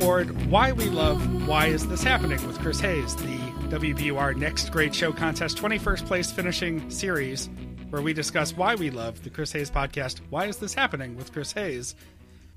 Aboard 0.00 0.50
Why 0.50 0.72
We 0.72 0.86
Love 0.86 1.46
Why 1.46 1.66
Is 1.66 1.86
This 1.86 2.02
Happening 2.02 2.44
with 2.46 2.58
Chris 2.58 2.80
Hayes, 2.80 3.14
the 3.16 3.36
WBUR 3.68 4.34
Next 4.34 4.72
Great 4.72 4.94
Show 4.94 5.12
Contest 5.12 5.58
21st 5.58 6.06
place 6.06 6.32
finishing 6.32 6.88
series, 6.88 7.50
where 7.90 8.00
we 8.00 8.14
discuss 8.14 8.56
why 8.56 8.76
we 8.76 8.88
love 8.88 9.22
the 9.22 9.28
Chris 9.28 9.52
Hayes 9.52 9.70
podcast, 9.70 10.20
Why 10.30 10.46
Is 10.46 10.56
This 10.56 10.72
Happening 10.72 11.18
with 11.18 11.34
Chris 11.34 11.52
Hayes. 11.52 11.94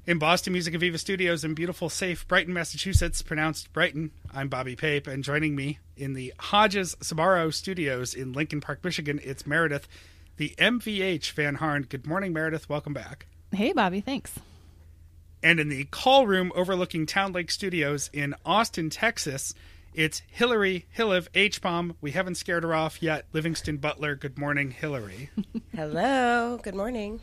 In 0.05 0.19
Boston 0.19 0.53
Music 0.53 0.73
Aviva 0.73 0.97
Studios 0.97 1.43
in 1.43 1.53
beautiful, 1.53 1.89
safe 1.89 2.25
Brighton, 2.29 2.53
Massachusetts, 2.53 3.21
pronounced 3.21 3.73
Brighton, 3.73 4.11
I'm 4.33 4.47
Bobby 4.47 4.77
Pape, 4.77 5.07
and 5.07 5.21
joining 5.21 5.53
me 5.53 5.79
in 5.97 6.13
the 6.13 6.33
Hodges 6.39 6.95
Sabaro 7.01 7.53
Studios 7.53 8.13
in 8.13 8.31
Lincoln 8.31 8.61
Park, 8.61 8.85
Michigan, 8.85 9.19
it's 9.21 9.45
Meredith, 9.45 9.89
the 10.37 10.55
MVH 10.57 11.33
Van 11.33 11.55
Harn. 11.55 11.87
Good 11.89 12.07
morning, 12.07 12.31
Meredith. 12.31 12.69
Welcome 12.69 12.93
back. 12.93 13.25
Hey, 13.51 13.73
Bobby. 13.73 13.99
Thanks. 13.99 14.39
And 15.43 15.59
in 15.59 15.67
the 15.67 15.83
call 15.83 16.25
room 16.25 16.53
overlooking 16.55 17.05
Town 17.05 17.33
Lake 17.33 17.51
Studios 17.51 18.09
in 18.13 18.33
Austin, 18.45 18.89
Texas, 18.89 19.53
it's 19.93 20.21
Hillary 20.27 20.85
Hilliv 20.97 21.27
H-Bomb. 21.35 21.97
We 21.99 22.11
haven't 22.11 22.35
scared 22.35 22.63
her 22.63 22.73
off 22.73 23.03
yet. 23.03 23.25
Livingston 23.33 23.77
Butler. 23.77 24.15
Good 24.15 24.39
morning, 24.39 24.71
Hillary. 24.71 25.29
Hello. 25.75 26.59
Good 26.63 26.75
morning. 26.75 27.19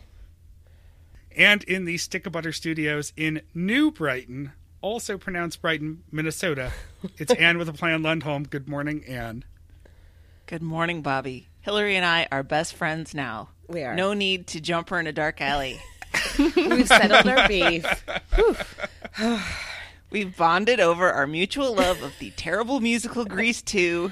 And 1.34 1.64
in 1.64 1.87
the 1.87 1.97
Stick 1.97 2.27
of 2.27 2.33
Butter 2.33 2.52
Studios 2.52 3.14
in 3.16 3.41
New 3.55 3.91
Brighton, 3.91 4.52
also 4.83 5.16
pronounced 5.16 5.62
Brighton, 5.62 6.05
Minnesota, 6.12 6.73
it's 7.17 7.33
Anne 7.33 7.56
with 7.56 7.70
a 7.70 7.73
plan 7.73 8.02
Lundholm. 8.02 8.48
Good 8.50 8.69
morning, 8.69 9.02
Anne. 9.08 9.45
Good 10.45 10.62
morning, 10.62 11.00
Bobby. 11.00 11.48
Hillary 11.62 11.97
and 11.97 12.05
I 12.05 12.28
are 12.30 12.42
best 12.42 12.75
friends 12.75 13.14
now. 13.14 13.48
We 13.67 13.83
are. 13.83 13.95
No 13.95 14.12
need 14.12 14.47
to 14.48 14.61
jump 14.61 14.91
her 14.91 15.00
in 15.00 15.06
a 15.06 15.12
dark 15.12 15.41
alley. 15.41 15.80
We've 16.56 16.86
settled 16.89 17.27
our 17.27 17.48
beef. 17.48 17.84
We've 20.11 20.36
bonded 20.36 20.80
over 20.80 21.11
our 21.11 21.27
mutual 21.27 21.75
love 21.75 22.02
of 22.02 22.12
the 22.19 22.30
terrible 22.33 22.80
musical 22.80 23.25
Grease 23.25 23.62
2. 23.62 24.11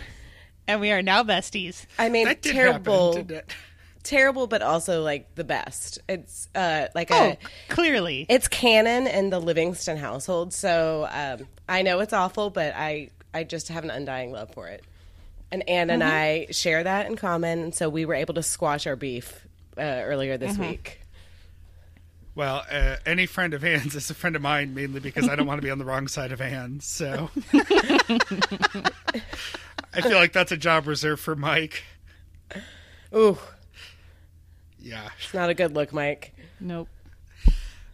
And 0.68 0.80
we 0.80 0.92
are 0.92 1.02
now 1.02 1.24
besties. 1.24 1.86
I 1.98 2.08
mean, 2.08 2.26
That 2.26 2.42
did 2.42 2.52
terrible, 2.52 3.12
happen, 3.14 3.26
didn't 3.28 3.38
it? 3.50 3.54
terrible, 4.04 4.46
but 4.46 4.62
also 4.62 5.02
like 5.02 5.34
the 5.34 5.42
best. 5.44 5.98
It's 6.08 6.48
uh, 6.54 6.86
like 6.94 7.08
Oh, 7.10 7.30
a, 7.30 7.38
clearly. 7.68 8.26
it's 8.28 8.46
canon 8.48 9.06
in 9.06 9.30
the 9.30 9.40
Livingston 9.40 9.96
household. 9.96 10.52
So 10.52 11.08
um, 11.10 11.48
I 11.68 11.82
know 11.82 12.00
it's 12.00 12.12
awful, 12.12 12.50
but 12.50 12.74
I 12.76 13.10
I 13.34 13.44
just 13.44 13.68
have 13.68 13.82
an 13.84 13.90
undying 13.90 14.30
love 14.30 14.52
for 14.54 14.68
it. 14.68 14.84
And 15.50 15.66
Anne 15.68 15.88
and 15.90 16.04
I 16.04 16.46
share 16.50 16.84
that 16.84 17.06
in 17.06 17.16
common, 17.16 17.60
and 17.60 17.74
so 17.74 17.88
we 17.88 18.04
were 18.04 18.14
able 18.14 18.34
to 18.34 18.42
squash 18.42 18.86
our 18.86 18.96
beef 18.96 19.46
uh, 19.78 19.80
earlier 19.80 20.36
this 20.36 20.58
week. 20.58 21.00
Well, 22.38 22.64
uh, 22.70 22.98
any 23.04 23.26
friend 23.26 23.52
of 23.52 23.64
Anne's 23.64 23.96
is 23.96 24.10
a 24.10 24.14
friend 24.14 24.36
of 24.36 24.42
mine, 24.42 24.72
mainly 24.72 25.00
because 25.00 25.28
I 25.28 25.34
don't 25.34 25.48
want 25.48 25.58
to 25.58 25.66
be 25.66 25.72
on 25.72 25.78
the 25.78 25.84
wrong 25.84 26.06
side 26.06 26.30
of 26.30 26.40
Anne. 26.40 26.78
So 26.78 27.30
I 29.92 30.00
feel 30.02 30.18
like 30.18 30.32
that's 30.32 30.52
a 30.52 30.56
job 30.56 30.86
reserved 30.86 31.20
for 31.20 31.34
Mike. 31.34 31.82
Ooh, 33.12 33.38
Yeah. 34.78 35.08
it's 35.20 35.34
not 35.34 35.50
a 35.50 35.54
good 35.54 35.74
look, 35.74 35.92
Mike. 35.92 36.32
nope. 36.60 36.86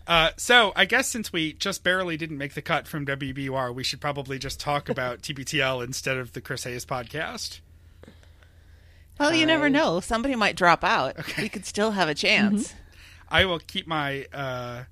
Uh, 0.06 0.32
so 0.36 0.74
I 0.76 0.84
guess 0.84 1.08
since 1.08 1.32
we 1.32 1.54
just 1.54 1.82
barely 1.82 2.18
didn't 2.18 2.36
make 2.36 2.52
the 2.52 2.60
cut 2.60 2.86
from 2.86 3.06
WBUR, 3.06 3.74
we 3.74 3.82
should 3.82 4.02
probably 4.02 4.38
just 4.38 4.60
talk 4.60 4.90
about 4.90 5.22
TBTL 5.22 5.82
instead 5.82 6.18
of 6.18 6.34
the 6.34 6.42
Chris 6.42 6.64
Hayes 6.64 6.84
podcast. 6.84 7.60
Well, 9.18 9.32
you 9.32 9.46
never 9.46 9.70
know. 9.70 10.00
Somebody 10.00 10.34
might 10.34 10.54
drop 10.54 10.84
out. 10.84 11.16
We 11.38 11.48
could 11.48 11.64
still 11.64 11.92
have 11.92 12.10
a 12.10 12.14
chance. 12.14 12.74
I 13.28 13.44
will 13.44 13.58
keep 13.58 13.86
my. 13.86 14.26
Uh, 14.32 14.84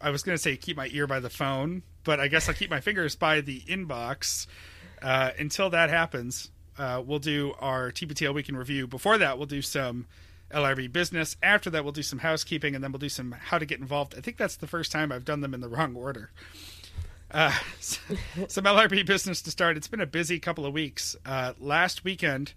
I 0.00 0.10
was 0.10 0.22
going 0.22 0.36
to 0.36 0.42
say 0.42 0.56
keep 0.56 0.76
my 0.76 0.88
ear 0.92 1.06
by 1.06 1.20
the 1.20 1.30
phone, 1.30 1.82
but 2.04 2.20
I 2.20 2.28
guess 2.28 2.48
I'll 2.48 2.54
keep 2.54 2.70
my 2.70 2.80
fingers 2.88 3.14
by 3.16 3.40
the 3.40 3.60
inbox 3.60 4.46
uh, 5.00 5.30
until 5.38 5.70
that 5.70 5.90
happens. 5.90 6.50
Uh, 6.78 7.02
we'll 7.04 7.18
do 7.18 7.54
our 7.60 7.92
TBTL 7.92 8.34
week 8.34 8.48
in 8.48 8.56
review. 8.56 8.86
Before 8.86 9.18
that, 9.18 9.36
we'll 9.36 9.46
do 9.46 9.62
some 9.62 10.06
LRB 10.50 10.92
business. 10.92 11.36
After 11.42 11.70
that, 11.70 11.84
we'll 11.84 11.92
do 11.92 12.02
some 12.02 12.20
housekeeping, 12.20 12.74
and 12.74 12.82
then 12.82 12.92
we'll 12.92 12.98
do 12.98 13.08
some 13.08 13.32
how 13.32 13.58
to 13.58 13.66
get 13.66 13.80
involved. 13.80 14.14
I 14.16 14.20
think 14.20 14.36
that's 14.36 14.56
the 14.56 14.66
first 14.66 14.92
time 14.92 15.12
I've 15.12 15.24
done 15.24 15.40
them 15.40 15.54
in 15.54 15.60
the 15.60 15.68
wrong 15.68 15.94
order. 15.94 16.30
Uh, 17.30 17.52
some 17.80 18.64
LRB 18.64 19.06
business 19.06 19.42
to 19.42 19.50
start. 19.50 19.76
It's 19.76 19.88
been 19.88 20.00
a 20.00 20.06
busy 20.06 20.38
couple 20.38 20.66
of 20.66 20.72
weeks. 20.72 21.16
Uh, 21.24 21.54
last 21.58 22.04
weekend, 22.04 22.52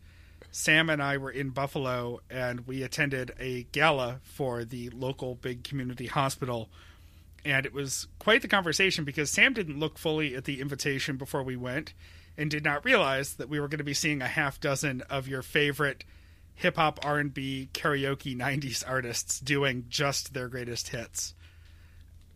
Sam 0.56 0.90
and 0.90 1.04
I 1.04 1.18
were 1.18 1.32
in 1.32 1.50
Buffalo 1.50 2.22
and 2.30 2.66
we 2.66 2.82
attended 2.82 3.34
a 3.38 3.64
gala 3.74 4.22
for 4.24 4.64
the 4.64 4.90
local 4.92 5.36
big 5.36 5.66
community 5.66 6.08
hospital. 6.08 6.70
And 7.44 7.66
it 7.66 7.74
was 7.74 8.08
quite 8.20 8.42
the 8.42 8.48
conversation 8.48 9.04
because 9.04 9.30
Sam 9.30 9.52
didn't 9.54 9.78
look 9.78 9.98
fully 9.98 10.34
at 10.34 10.46
the 10.46 10.62
invitation 10.62 11.18
before 11.18 11.44
we 11.44 11.58
went 11.58 11.94
and 12.38 12.50
did 12.50 12.64
not 12.64 12.86
realize 12.86 13.34
that 13.34 13.50
we 13.50 13.60
were 13.60 13.68
going 13.68 13.80
to 13.80 13.84
be 13.84 13.94
seeing 13.94 14.22
a 14.22 14.30
half 14.30 14.62
dozen 14.62 15.02
of 15.10 15.28
your 15.28 15.42
favorite 15.42 16.06
hip 16.54 16.78
hop 16.78 17.06
R&B 17.06 17.68
karaoke 17.74 18.34
90s 18.34 18.82
artists 18.88 19.42
doing 19.42 19.84
just 19.90 20.34
their 20.34 20.48
greatest 20.48 20.88
hits 20.88 21.36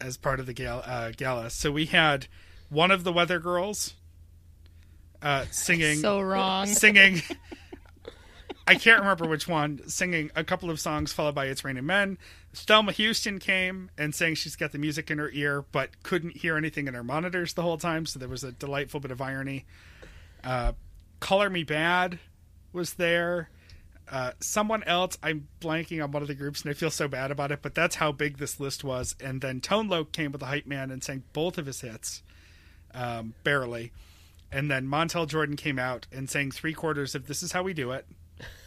as 0.01 0.17
part 0.17 0.41
of 0.41 0.45
the 0.45 0.53
gala. 0.53 0.81
Uh, 0.81 1.11
gala. 1.15 1.49
So 1.49 1.71
we 1.71 1.85
had 1.85 2.27
one 2.67 2.91
of 2.91 3.05
the 3.05 3.13
Weather 3.13 3.39
Girls 3.39 3.93
uh, 5.21 5.45
singing 5.51 5.99
So 5.99 6.19
wrong. 6.19 6.67
singing 6.67 7.21
I 8.69 8.75
can't 8.75 8.99
remember 8.99 9.27
which 9.27 9.47
one, 9.47 9.81
singing 9.89 10.29
a 10.35 10.43
couple 10.43 10.69
of 10.69 10.79
songs 10.79 11.11
followed 11.11 11.33
by 11.33 11.47
It's 11.47 11.63
Raining 11.63 11.87
Men. 11.87 12.19
Thelma 12.53 12.91
Houston 12.91 13.39
came 13.39 13.89
and 13.97 14.13
saying 14.13 14.35
she's 14.35 14.55
got 14.55 14.73
the 14.73 14.77
music 14.77 15.09
in 15.09 15.17
her 15.17 15.31
ear 15.31 15.65
but 15.71 16.03
couldn't 16.03 16.37
hear 16.37 16.55
anything 16.55 16.87
in 16.87 16.93
her 16.93 17.03
monitors 17.03 17.53
the 17.53 17.63
whole 17.63 17.79
time, 17.79 18.05
so 18.05 18.19
there 18.19 18.29
was 18.29 18.43
a 18.43 18.51
delightful 18.51 18.99
bit 18.99 19.09
of 19.09 19.21
irony. 19.21 19.65
Uh, 20.43 20.73
Color 21.19 21.49
Me 21.49 21.65
Badd 21.65 22.19
was 22.71 22.93
there. 22.93 23.49
Uh, 24.07 24.33
someone 24.39 24.83
else, 24.83 25.17
I'm 25.23 25.47
blanking 25.59 26.03
on 26.03 26.11
one 26.11 26.21
of 26.21 26.27
the 26.27 26.35
groups 26.35 26.61
and 26.61 26.69
I 26.69 26.75
feel 26.75 26.91
so 26.91 27.07
bad 27.07 27.31
about 27.31 27.51
it, 27.51 27.63
but 27.63 27.73
that's 27.73 27.95
how 27.95 28.11
big 28.11 28.37
this 28.37 28.59
list 28.59 28.83
was. 28.83 29.15
And 29.19 29.41
then 29.41 29.61
Tone 29.61 29.87
Loc 29.87 30.11
came 30.11 30.31
with 30.31 30.41
the 30.41 30.45
hype 30.45 30.67
man 30.67 30.91
and 30.91 31.03
sang 31.03 31.23
both 31.33 31.57
of 31.57 31.65
his 31.65 31.81
hits, 31.81 32.21
um, 32.93 33.33
barely. 33.43 33.93
And 34.51 34.69
then 34.69 34.85
Montel 34.85 35.27
Jordan 35.27 35.55
came 35.55 35.79
out 35.79 36.05
and 36.11 36.29
sang 36.29 36.51
three 36.51 36.75
quarters 36.75 37.15
of 37.15 37.25
This 37.25 37.41
Is 37.41 37.53
How 37.53 37.63
We 37.63 37.73
Do 37.73 37.89
It. 37.93 38.05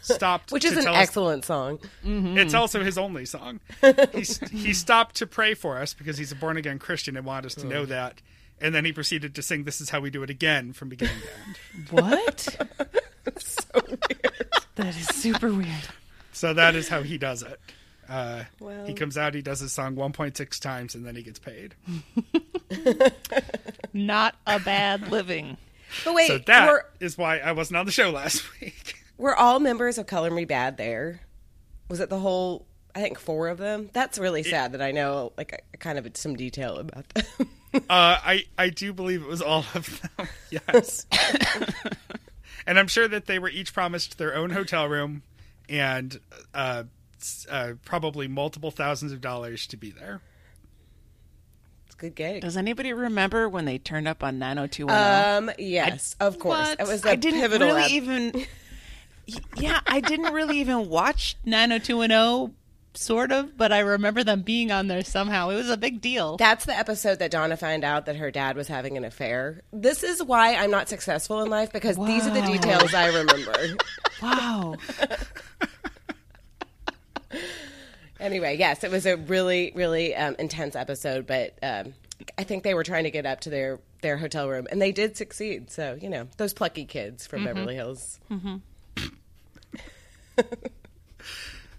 Stopped, 0.03 0.51
Which 0.51 0.63
to 0.65 0.69
is 0.71 0.77
an 0.79 0.85
tell 0.85 0.95
us- 0.95 1.03
excellent 1.09 1.45
song. 1.45 1.79
It's 2.05 2.55
also 2.55 2.83
his 2.83 2.99
only 2.99 3.25
song. 3.25 3.61
he 4.13 4.25
he 4.51 4.73
stopped 4.75 5.15
to 5.17 5.27
pray 5.27 5.55
for 5.55 5.79
us 5.79 5.95
because 5.95 6.19
he's 6.19 6.33
a 6.33 6.35
born 6.37 6.57
again 6.57 6.79
Christian 6.81 7.17
and 7.17 7.25
wanted 7.25 7.47
us 7.47 7.55
to 7.57 7.67
know 7.67 7.85
that. 7.87 8.21
And 8.61 8.75
then 8.75 8.85
he 8.85 8.93
proceeded 8.93 9.35
to 9.37 9.43
sing 9.43 9.65
"This 9.65 9.81
Is 9.81 9.91
How 9.91 10.01
We 10.01 10.11
Do 10.11 10.23
It" 10.23 10.31
again 10.31 10.73
from 10.73 10.89
beginning 10.89 11.17
to 11.21 11.29
end. 11.35 11.57
What? 11.91 12.57
That 14.75 14.97
is 14.97 15.07
super 15.09 15.53
weird. 15.53 15.69
So 16.33 16.55
that 16.55 16.75
is 16.75 16.89
how 16.89 17.03
he 17.03 17.19
does 17.19 17.43
it. 17.43 17.61
Uh, 18.09 18.45
Well. 18.59 18.87
He 18.87 18.95
comes 18.95 19.17
out, 19.19 19.35
he 19.35 19.43
does 19.43 19.61
his 19.61 19.71
song 19.73 19.97
1.6 19.97 20.59
times, 20.61 20.95
and 20.95 21.05
then 21.07 21.15
he 21.15 21.23
gets 21.23 21.39
paid. 21.39 21.75
Not 23.93 24.35
a 24.47 24.59
bad 24.59 25.11
Living. 25.11 25.57
But 26.05 26.15
wait, 26.15 26.27
so 26.29 26.39
that 26.39 26.67
we're, 26.69 26.83
is 27.01 27.19
why 27.19 27.39
I 27.39 27.53
wasn't 27.53 27.77
on 27.77 27.87
the 27.87 27.93
show 27.93 28.11
last 28.11 28.43
week. 28.61 28.95
Were 29.23 29.37
all 29.37 29.61
members 29.61 29.99
of 29.99 30.09
Color 30.09 30.33
Me 30.33 30.45
Badd 30.45 30.77
there? 30.77 31.21
Was 31.89 32.01
it 32.01 32.11
the 32.11 32.19
whole? 32.19 32.67
I 32.93 33.01
think 33.01 33.21
four 33.21 33.47
of 33.47 33.57
them. 33.59 33.89
That's 33.93 34.19
really 34.19 34.43
sad 34.43 34.73
that 34.73 34.83
I 34.83 34.91
know 34.91 35.33
like 35.39 35.65
kind 35.79 35.97
of 35.97 36.09
some 36.17 36.35
detail 36.35 36.77
about 36.77 37.09
them. 37.11 37.25
Uh, 37.75 37.81
I 37.89 38.45
I 38.59 38.69
do 38.69 38.93
believe 38.93 39.23
it 39.23 39.29
was 39.29 39.41
all 39.41 39.65
of 39.75 40.03
them. 40.19 40.29
yes, 40.51 41.07
and 42.67 42.79
I'm 42.79 42.87
sure 42.87 43.09
that 43.09 43.25
they 43.25 43.39
were 43.39 43.49
each 43.49 43.73
promised 43.73 44.19
their 44.19 44.35
own 44.35 44.51
hotel 44.51 44.87
room 44.91 45.23
and 45.71 46.21
uh, 46.53 46.83
uh, 47.49 47.73
probably 47.87 48.29
multiple 48.29 48.71
thousands 48.71 49.11
of 49.11 49.23
dollars 49.23 49.67
to 49.69 49.79
be 49.79 49.91
there. 49.91 50.21
it's 51.87 51.95
a 51.95 51.99
good 51.99 52.15
gig. 52.15 52.43
Does 52.43 52.59
anybody 52.59 52.93
remember 52.93 53.49
when 53.49 53.65
they 53.65 53.79
turned 53.79 54.07
up 54.07 54.23
on 54.23 54.39
90210? 54.39 55.49
Um. 55.49 55.55
Yes, 55.59 56.15
of 56.21 56.39
course. 56.39 56.59
What? 56.59 56.81
It 56.81 56.87
was 56.87 57.07
a 57.07 57.13
I 57.13 57.17
didn't 57.17 57.41
pivotal. 57.41 57.69
really 57.69 57.85
ep- 57.85 57.91
even. 57.91 58.45
Yeah, 59.57 59.81
I 59.87 60.01
didn't 60.01 60.33
really 60.33 60.59
even 60.61 60.89
watch. 60.89 61.37
90210, 61.45 62.55
sort 62.95 63.33
of, 63.33 63.57
but 63.57 63.73
I 63.73 63.81
remember 63.81 64.25
them 64.25 64.43
being 64.43 64.71
on 64.71 64.89
there 64.89 65.05
somehow. 65.05 65.51
It 65.51 65.57
was 65.57 65.71
a 65.71 65.77
big 65.77 66.01
deal. 66.01 66.37
That's 66.37 66.65
the 66.65 66.77
episode 66.77 67.19
that 67.21 67.31
Donna 67.31 67.57
found 67.57 67.85
out 67.85 68.07
that 68.07 68.17
her 68.17 68.31
dad 68.31 68.57
was 68.57 68.69
having 68.69 68.97
an 68.97 69.05
affair. 69.05 69.63
This 69.73 70.03
is 70.03 70.23
why 70.23 70.55
I'm 70.55 70.71
not 70.71 70.89
successful 70.89 71.43
in 71.43 71.51
life 71.51 71.73
because 71.73 71.97
these 71.97 72.27
are 72.27 72.35
the 72.35 72.43
details 72.43 72.95
I 72.95 73.07
remember. 73.09 73.77
wow. 74.23 74.75
anyway, 78.21 78.57
yes, 78.59 78.85
it 78.85 78.91
was 78.91 79.07
a 79.07 79.17
really, 79.17 79.73
really 79.75 80.15
um, 80.15 80.37
intense 80.39 80.77
episode, 80.77 81.27
but 81.27 81.59
um, 81.63 81.95
I 82.39 82.45
think 82.45 82.63
they 82.63 82.75
were 82.75 82.85
trying 82.85 83.05
to 83.05 83.11
get 83.11 83.27
up 83.27 83.41
to 83.41 83.51
their 83.51 83.81
their 84.03 84.17
hotel 84.17 84.49
room, 84.49 84.67
and 84.71 84.83
they 84.83 84.91
did 84.91 85.17
succeed. 85.17 85.71
So 85.71 85.97
you 86.01 86.09
know, 86.09 86.29
those 86.37 86.53
plucky 86.53 86.85
kids 86.85 87.27
from 87.27 87.45
Beverly 87.45 87.75
Hills. 87.75 88.19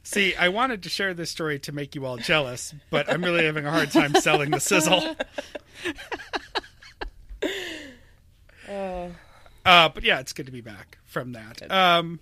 See, 0.03 0.35
I 0.35 0.49
wanted 0.49 0.83
to 0.83 0.89
share 0.89 1.13
this 1.13 1.31
story 1.31 1.59
to 1.59 1.71
make 1.71 1.95
you 1.95 2.05
all 2.05 2.17
jealous, 2.17 2.73
but 2.89 3.09
I'm 3.09 3.23
really 3.23 3.45
having 3.45 3.65
a 3.65 3.71
hard 3.71 3.91
time 3.91 4.13
selling 4.15 4.51
the 4.51 4.59
sizzle. 4.59 5.15
Uh, 9.65 9.89
but 9.89 10.03
yeah, 10.03 10.19
it's 10.19 10.33
good 10.33 10.45
to 10.45 10.51
be 10.51 10.61
back 10.61 10.97
from 11.05 11.33
that. 11.33 11.71
Um, 11.71 12.19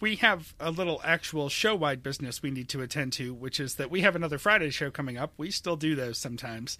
we 0.00 0.16
have 0.16 0.54
a 0.58 0.70
little 0.70 1.00
actual 1.04 1.48
show 1.48 1.74
wide 1.74 2.02
business 2.02 2.42
we 2.42 2.50
need 2.50 2.68
to 2.70 2.82
attend 2.82 3.12
to, 3.14 3.34
which 3.34 3.60
is 3.60 3.76
that 3.76 3.90
we 3.90 4.00
have 4.02 4.16
another 4.16 4.38
Friday 4.38 4.70
show 4.70 4.90
coming 4.90 5.16
up. 5.16 5.32
We 5.36 5.50
still 5.50 5.76
do 5.76 5.94
those 5.94 6.18
sometimes. 6.18 6.78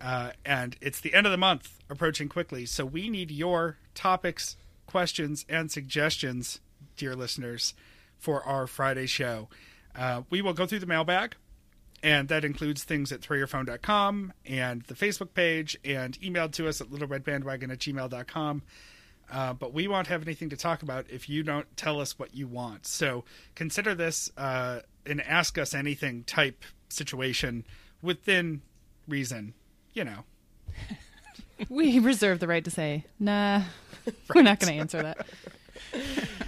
Uh, 0.00 0.30
and 0.44 0.76
it's 0.80 1.00
the 1.00 1.12
end 1.14 1.26
of 1.26 1.32
the 1.32 1.38
month 1.38 1.78
approaching 1.90 2.28
quickly. 2.28 2.66
So 2.66 2.84
we 2.84 3.08
need 3.08 3.30
your 3.30 3.78
topics, 3.94 4.56
questions, 4.86 5.44
and 5.48 5.70
suggestions, 5.70 6.60
dear 6.98 7.16
listeners, 7.16 7.72
for 8.18 8.42
our 8.42 8.66
Friday 8.66 9.06
show. 9.06 9.48
Uh, 9.96 10.22
we 10.28 10.42
will 10.42 10.52
go 10.52 10.66
through 10.66 10.80
the 10.80 10.86
mailbag, 10.86 11.36
and 12.02 12.28
that 12.28 12.44
includes 12.44 12.84
things 12.84 13.10
at 13.10 13.20
throwyourphone.com 13.22 14.32
and 14.44 14.82
the 14.82 14.94
Facebook 14.94 15.32
page, 15.32 15.78
and 15.84 16.20
emailed 16.20 16.52
to 16.52 16.68
us 16.68 16.80
at 16.80 16.88
littleredbandwagon 16.88 17.72
at 17.72 17.78
gmail.com. 17.78 18.62
Uh, 19.30 19.52
but 19.52 19.72
we 19.72 19.88
won't 19.88 20.06
have 20.06 20.22
anything 20.22 20.50
to 20.50 20.56
talk 20.56 20.82
about 20.82 21.06
if 21.10 21.28
you 21.28 21.42
don't 21.42 21.74
tell 21.76 22.00
us 22.00 22.18
what 22.18 22.34
you 22.34 22.46
want. 22.46 22.86
So 22.86 23.24
consider 23.54 23.94
this 23.94 24.30
uh, 24.36 24.80
an 25.06 25.20
ask 25.20 25.58
us 25.58 25.74
anything 25.74 26.24
type 26.24 26.64
situation 26.88 27.64
within 28.02 28.62
reason. 29.06 29.54
You 29.92 30.04
know, 30.04 30.24
We 31.68 31.98
reserve 31.98 32.38
the 32.38 32.46
right 32.46 32.64
to 32.64 32.70
say, 32.70 33.04
nah, 33.18 33.62
we're 34.32 34.42
not 34.42 34.60
going 34.60 34.72
to 34.74 34.78
answer 34.78 35.02
that. 35.02 35.26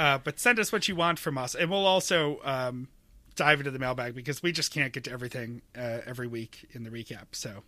uh, 0.00 0.16
but 0.16 0.40
send 0.40 0.58
us 0.58 0.72
what 0.72 0.88
you 0.88 0.96
want 0.96 1.18
from 1.18 1.36
us, 1.36 1.54
and 1.54 1.70
we'll 1.70 1.86
also 1.86 2.40
um, 2.42 2.88
dive 3.36 3.60
into 3.60 3.70
the 3.70 3.78
mailbag 3.78 4.14
because 4.14 4.42
we 4.42 4.50
just 4.50 4.72
can't 4.72 4.94
get 4.94 5.04
to 5.04 5.12
everything 5.12 5.60
uh, 5.76 5.98
every 6.06 6.26
week 6.26 6.66
in 6.72 6.84
the 6.84 6.90
recap. 6.90 7.26
So, 7.32 7.64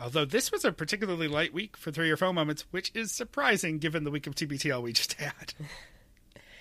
although 0.00 0.24
this 0.24 0.50
was 0.50 0.64
a 0.64 0.72
particularly 0.72 1.28
light 1.28 1.52
week 1.52 1.76
for 1.76 1.92
three 1.92 2.10
or 2.10 2.16
four 2.16 2.32
moments, 2.32 2.64
which 2.70 2.90
is 2.94 3.12
surprising 3.12 3.76
given 3.78 4.04
the 4.04 4.10
week 4.10 4.26
of 4.26 4.34
TBTL 4.34 4.80
we 4.82 4.94
just 4.94 5.12
had. 5.20 5.52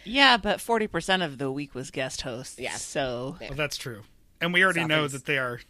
Yeah, 0.04 0.36
but 0.36 0.60
40% 0.60 1.24
of 1.24 1.38
the 1.38 1.50
week 1.54 1.74
was 1.74 1.90
guest 1.90 2.24
hosts. 2.24 2.60
Yeah. 2.60 2.76
So 2.76 3.38
Well, 3.40 3.54
that's 3.54 3.78
true, 3.78 4.02
and 4.42 4.52
we 4.52 4.62
already 4.62 4.84
know 4.84 5.08
that 5.08 5.24
they 5.24 5.38
are 5.38 5.62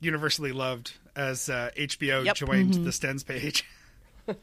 universally 0.00 0.52
loved 0.52 0.94
as 1.14 1.50
uh, 1.50 1.68
HBO 1.76 2.24
Yep. 2.24 2.34
joined 2.34 2.72
the 2.72 2.90
Stens 2.92 3.26
page. 3.26 3.62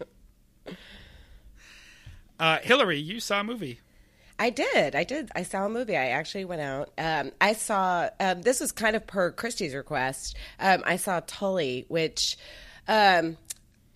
uh, 2.40 2.60
Hillary, 2.60 3.00
you 3.00 3.20
saw 3.20 3.40
a 3.40 3.44
movie. 3.44 3.80
I 4.40 4.52
did. 4.52 4.96
I 4.96 5.04
did. 5.04 5.32
I 5.36 5.44
saw 5.44 5.66
a 5.66 5.70
movie. 5.70 5.98
I 5.98 6.10
actually 6.10 6.46
went 6.46 6.62
out. 6.62 6.92
Um, 6.98 7.32
I 7.42 7.54
saw. 7.54 8.10
Um, 8.20 8.42
this 8.42 8.60
was 8.60 8.72
kind 8.72 8.96
of 8.96 9.08
per 9.08 9.32
Christie's 9.32 9.74
request. 9.74 10.36
Um, 10.60 10.84
I 10.86 10.98
saw 10.98 11.22
Tully, 11.26 11.86
which, 11.88 12.38
um, 12.88 13.38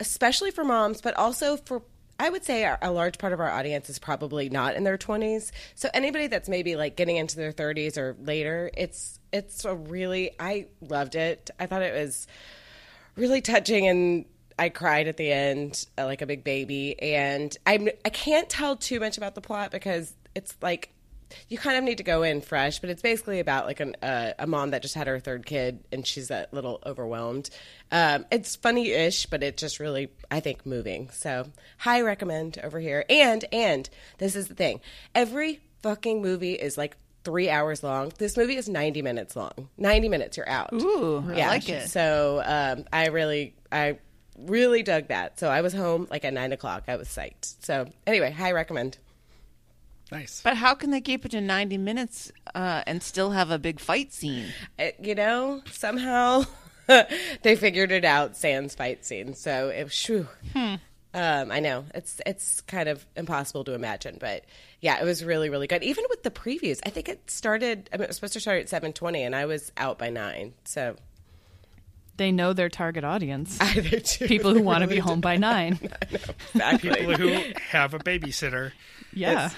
especially 0.00 0.50
for 0.50 0.64
moms, 0.64 1.00
but 1.00 1.16
also 1.16 1.56
for. 1.56 1.82
I 2.18 2.30
would 2.30 2.44
say 2.44 2.70
a 2.80 2.92
large 2.92 3.18
part 3.18 3.32
of 3.32 3.40
our 3.40 3.50
audience 3.50 3.90
is 3.90 3.98
probably 3.98 4.48
not 4.48 4.76
in 4.76 4.84
their 4.84 4.96
20s. 4.96 5.50
So 5.74 5.88
anybody 5.92 6.28
that's 6.28 6.48
maybe 6.48 6.76
like 6.76 6.94
getting 6.94 7.16
into 7.16 7.36
their 7.36 7.52
30s 7.52 7.96
or 7.96 8.16
later, 8.20 8.70
it's 8.76 9.18
it's 9.32 9.64
a 9.64 9.74
really 9.74 10.30
I 10.38 10.66
loved 10.80 11.16
it. 11.16 11.50
I 11.58 11.66
thought 11.66 11.82
it 11.82 11.94
was 11.94 12.28
really 13.16 13.40
touching 13.40 13.88
and 13.88 14.24
I 14.56 14.68
cried 14.68 15.08
at 15.08 15.16
the 15.16 15.32
end 15.32 15.84
uh, 15.98 16.04
like 16.04 16.22
a 16.22 16.26
big 16.26 16.44
baby 16.44 17.00
and 17.00 17.56
I'm 17.66 17.88
I 18.04 18.10
can't 18.10 18.48
tell 18.48 18.76
too 18.76 19.00
much 19.00 19.16
about 19.16 19.34
the 19.34 19.40
plot 19.40 19.72
because 19.72 20.14
it's 20.34 20.54
like 20.62 20.90
you 21.48 21.56
kind 21.56 21.78
of 21.78 21.84
need 21.84 21.98
to 21.98 22.04
go 22.04 22.22
in 22.22 22.40
fresh 22.40 22.78
but 22.78 22.90
it's 22.90 23.00
basically 23.02 23.40
about 23.40 23.64
like 23.66 23.80
an, 23.80 23.96
uh, 24.02 24.32
a 24.38 24.46
mom 24.46 24.70
that 24.70 24.82
just 24.82 24.94
had 24.94 25.06
her 25.06 25.18
third 25.18 25.46
kid 25.46 25.82
and 25.90 26.06
she's 26.06 26.30
a 26.30 26.46
little 26.52 26.78
overwhelmed 26.84 27.48
um, 27.90 28.26
it's 28.30 28.56
funny-ish 28.56 29.26
but 29.26 29.42
it's 29.42 29.60
just 29.60 29.80
really 29.80 30.08
i 30.30 30.40
think 30.40 30.66
moving 30.66 31.08
so 31.10 31.46
high 31.78 32.00
recommend 32.02 32.58
over 32.62 32.78
here 32.80 33.04
and 33.08 33.44
and 33.52 33.88
this 34.18 34.36
is 34.36 34.48
the 34.48 34.54
thing 34.54 34.80
every 35.14 35.60
fucking 35.82 36.20
movie 36.20 36.52
is 36.54 36.76
like 36.76 36.96
three 37.24 37.48
hours 37.48 37.82
long 37.82 38.12
this 38.18 38.36
movie 38.36 38.56
is 38.56 38.68
90 38.68 39.00
minutes 39.00 39.34
long 39.36 39.68
90 39.78 40.08
minutes 40.08 40.36
you're 40.36 40.48
out 40.48 40.72
Ooh, 40.74 41.24
I 41.28 41.46
like 41.46 41.68
it. 41.68 41.88
so 41.88 42.42
um, 42.44 42.84
I 42.92 43.06
really, 43.08 43.54
I 43.70 43.98
really 44.38 44.82
dug 44.82 45.08
that. 45.08 45.38
So 45.38 45.48
I 45.48 45.60
was 45.60 45.72
home 45.72 46.08
like 46.10 46.24
at 46.24 46.32
nine 46.32 46.52
o'clock. 46.52 46.84
I 46.88 46.96
was 46.96 47.06
psyched. 47.08 47.64
So 47.64 47.86
anyway, 48.06 48.30
high 48.32 48.52
recommend. 48.52 48.98
Nice. 50.12 50.42
But 50.44 50.56
how 50.58 50.74
can 50.74 50.90
they 50.90 51.00
keep 51.00 51.24
it 51.24 51.30
to 51.30 51.40
90 51.40 51.78
minutes 51.78 52.30
uh, 52.54 52.82
and 52.86 53.02
still 53.02 53.30
have 53.30 53.50
a 53.50 53.58
big 53.58 53.80
fight 53.80 54.12
scene? 54.12 54.46
It, 54.78 54.96
you 55.02 55.14
know, 55.14 55.62
somehow 55.72 56.44
they 56.86 57.56
figured 57.56 57.90
it 57.90 58.04
out. 58.04 58.36
Sans 58.36 58.74
fight 58.74 59.04
scene. 59.04 59.34
So 59.34 59.70
it 59.70 59.84
was. 59.84 59.92
Shoo. 59.92 60.28
Um, 61.14 61.50
I 61.52 61.60
know 61.60 61.84
it's 61.94 62.22
it's 62.24 62.62
kind 62.62 62.88
of 62.88 63.04
impossible 63.16 63.64
to 63.64 63.74
imagine, 63.74 64.16
but 64.18 64.44
yeah, 64.80 64.98
it 65.00 65.04
was 65.04 65.22
really 65.22 65.50
really 65.50 65.66
good. 65.66 65.82
Even 65.82 66.04
with 66.08 66.22
the 66.22 66.30
previews, 66.30 66.80
I 66.86 66.90
think 66.90 67.08
it 67.08 67.30
started. 67.30 67.90
I 67.92 67.96
mean, 67.98 68.04
it 68.04 68.08
was 68.08 68.16
supposed 68.16 68.32
to 68.32 68.40
start 68.40 68.60
at 68.62 68.68
seven 68.70 68.92
twenty, 68.94 69.22
and 69.22 69.36
I 69.36 69.44
was 69.44 69.72
out 69.76 69.98
by 69.98 70.08
nine. 70.08 70.54
So 70.64 70.96
They 72.16 72.32
know 72.32 72.54
their 72.54 72.70
target 72.70 73.04
audience. 73.04 73.58
either 73.60 74.00
two 74.00 74.26
People 74.26 74.54
who 74.54 74.62
want 74.62 74.82
to 74.82 74.86
be 74.88 74.98
home 75.08 75.20
by 75.20 75.36
nine. 75.36 75.78
exactly. 76.54 76.90
People 76.94 77.14
who 77.16 77.42
have 77.70 77.92
a 77.92 77.98
babysitter. 77.98 78.72
Yeah. 79.12 79.50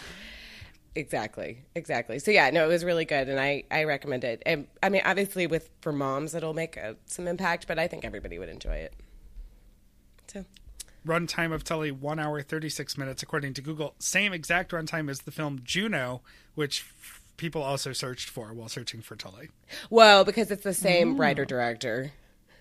Exactly, 0.97 1.65
exactly. 1.75 2.19
So 2.21 2.31
yeah, 2.31 2.51
no, 2.51 2.65
it 2.65 2.69
was 2.69 2.85
really 2.85 3.05
good, 3.05 3.29
and 3.29 3.41
I 3.41 3.65
I 3.71 3.85
recommend 3.85 4.23
it. 4.25 4.43
And 4.47 4.69
I 4.83 4.89
mean, 4.89 5.03
obviously, 5.05 5.47
with 5.47 5.71
for 5.81 5.93
moms, 5.93 6.35
it'll 6.35 6.55
make 6.55 6.77
uh 6.79 6.95
some 7.07 7.27
impact, 7.27 7.67
but 7.67 7.79
I 7.79 7.89
think 7.89 8.05
everybody 8.05 8.39
would 8.39 8.49
enjoy 8.49 8.77
it. 8.77 8.95
So 10.29 10.45
runtime 11.07 11.53
of 11.53 11.65
Tully 11.65 11.91
one 11.91 12.19
hour 12.19 12.41
thirty 12.43 12.69
six 12.69 12.97
minutes 12.97 13.23
according 13.23 13.55
to 13.55 13.63
Google. 13.63 13.95
Same 13.99 14.33
exact 14.33 14.71
runtime 14.73 15.11
as 15.11 15.21
the 15.23 15.31
film 15.33 15.61
Juno, 15.65 16.23
which 16.55 16.87
people 17.37 17.63
also 17.63 17.93
searched 17.93 18.31
for 18.31 18.53
while 18.53 18.69
searching 18.69 19.03
for 19.03 19.17
Tully. 19.17 19.49
well, 19.91 20.25
because 20.25 20.51
it's 20.53 20.63
the 20.63 20.75
same 20.75 21.17
writer 21.17 21.45
director. 21.45 22.13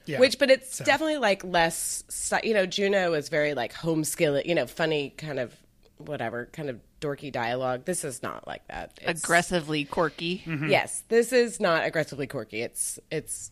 Yeah, 0.05 0.19
Which, 0.19 0.37
but 0.37 0.49
it's 0.51 0.75
So- 0.77 0.83
definitely 0.83 1.17
like 1.19 1.43
less. 1.45 2.03
You 2.43 2.53
know, 2.53 2.65
Juno 2.65 3.13
is 3.13 3.29
very 3.29 3.53
like 3.53 3.71
home 3.71 4.03
skill. 4.03 4.41
You 4.43 4.55
know, 4.55 4.65
funny 4.67 5.11
kind 5.11 5.39
of 5.39 5.55
whatever 5.97 6.47
kind 6.51 6.69
of 6.69 6.79
dorky 7.01 7.31
dialogue. 7.31 7.85
This 7.85 8.03
is 8.03 8.21
not 8.23 8.47
like 8.47 8.67
that. 8.67 8.97
It's, 9.01 9.23
Aggressively 9.23 9.85
quirky. 9.85 10.43
Mm-hmm. 10.45 10.69
Yes, 10.69 11.03
this 11.09 11.31
is 11.33 11.59
not 11.59 11.85
aggressively 11.85 12.27
quirky. 12.27 12.61
It's 12.61 12.99
it's 13.11 13.51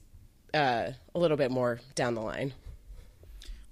uh, 0.54 0.92
a 1.16 1.20
little 1.20 1.38
bit 1.38 1.52
more 1.52 1.80
down 1.96 2.16
the 2.16 2.22
line. 2.22 2.54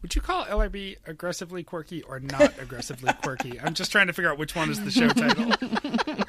Would 0.02 0.16
you 0.16 0.22
call 0.22 0.46
LRB 0.46 0.96
aggressively 1.06 1.62
quirky 1.64 2.04
or 2.04 2.22
not 2.22 2.58
aggressively 2.58 3.12
quirky? 3.22 3.60
I'm 3.60 3.74
just 3.74 3.92
trying 3.92 4.08
to 4.08 4.14
figure 4.14 4.32
out 4.32 4.38
which 4.38 4.56
one 4.56 4.70
is 4.70 4.82
the 4.84 4.92
show 4.92 5.10
title. 5.10 5.52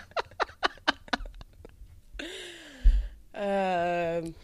Um, 3.34 4.34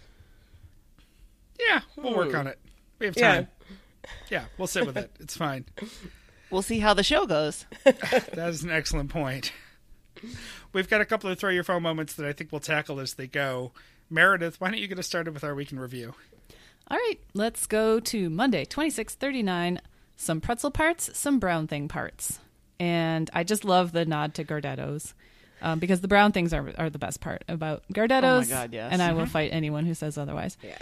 Yeah, 1.59 1.81
we'll 1.97 2.15
work 2.17 2.35
on 2.35 2.47
it. 2.47 2.59
We 2.99 3.07
have 3.07 3.17
Yeah. 3.17 3.35
time. 3.35 3.49
Yeah, 4.31 4.45
we'll 4.57 4.69
sit 4.69 4.87
with 4.87 4.97
it. 4.97 5.11
It's 5.21 5.37
fine. 5.37 5.65
We'll 6.51 6.63
see 6.63 6.79
how 6.79 6.95
the 6.95 7.03
show 7.03 7.27
goes. 7.27 7.67
That 7.85 8.49
is 8.51 8.63
an 8.63 8.71
excellent 8.71 9.11
point. 9.11 9.53
We've 10.73 10.89
got 10.89 11.01
a 11.01 11.05
couple 11.05 11.31
of 11.31 11.39
throw 11.39 11.51
your 11.51 11.65
phone 11.65 11.83
moments 11.83 12.15
that 12.15 12.27
I 12.27 12.33
think 12.33 12.53
we'll 12.53 12.61
tackle 12.61 13.01
as 13.01 13.15
they 13.15 13.27
go. 13.27 13.73
Meredith, 14.11 14.61
why 14.61 14.71
don't 14.71 14.79
you 14.79 14.89
get 14.89 14.99
us 14.99 15.07
started 15.07 15.35
with 15.35 15.45
our 15.45 15.55
week 15.55 15.73
in 15.73 15.79
review? 15.81 16.15
All 16.89 16.97
right, 16.97 17.19
let's 17.35 17.67
go 17.67 17.99
to 18.01 18.31
Monday, 18.31 18.65
2639. 18.65 19.81
Some 20.17 20.41
pretzel 20.41 20.71
parts, 20.71 21.11
some 21.19 21.39
brown 21.39 21.67
thing 21.67 21.89
parts. 21.89 22.39
And 22.79 23.29
I 23.33 23.43
just 23.45 23.65
love 23.65 23.93
the 23.93 24.05
nod 24.05 24.35
to 24.35 24.45
Gardettos 24.45 25.13
um, 25.63 25.79
because 25.79 26.01
the 26.01 26.09
brown 26.09 26.33
things 26.33 26.53
are, 26.53 26.73
are 26.79 26.91
the 26.91 26.99
best 26.99 27.21
part 27.21 27.43
about 27.49 27.83
Gardettos. 27.93 28.23
Oh 28.23 28.41
my 28.41 28.47
God, 28.47 28.73
yes. 28.73 28.93
And 28.93 29.03
I 29.03 29.13
will 29.13 29.27
fight 29.27 29.51
anyone 29.53 29.85
who 29.87 29.95
says 29.95 30.17
otherwise. 30.17 30.57
yeah. 30.63 30.79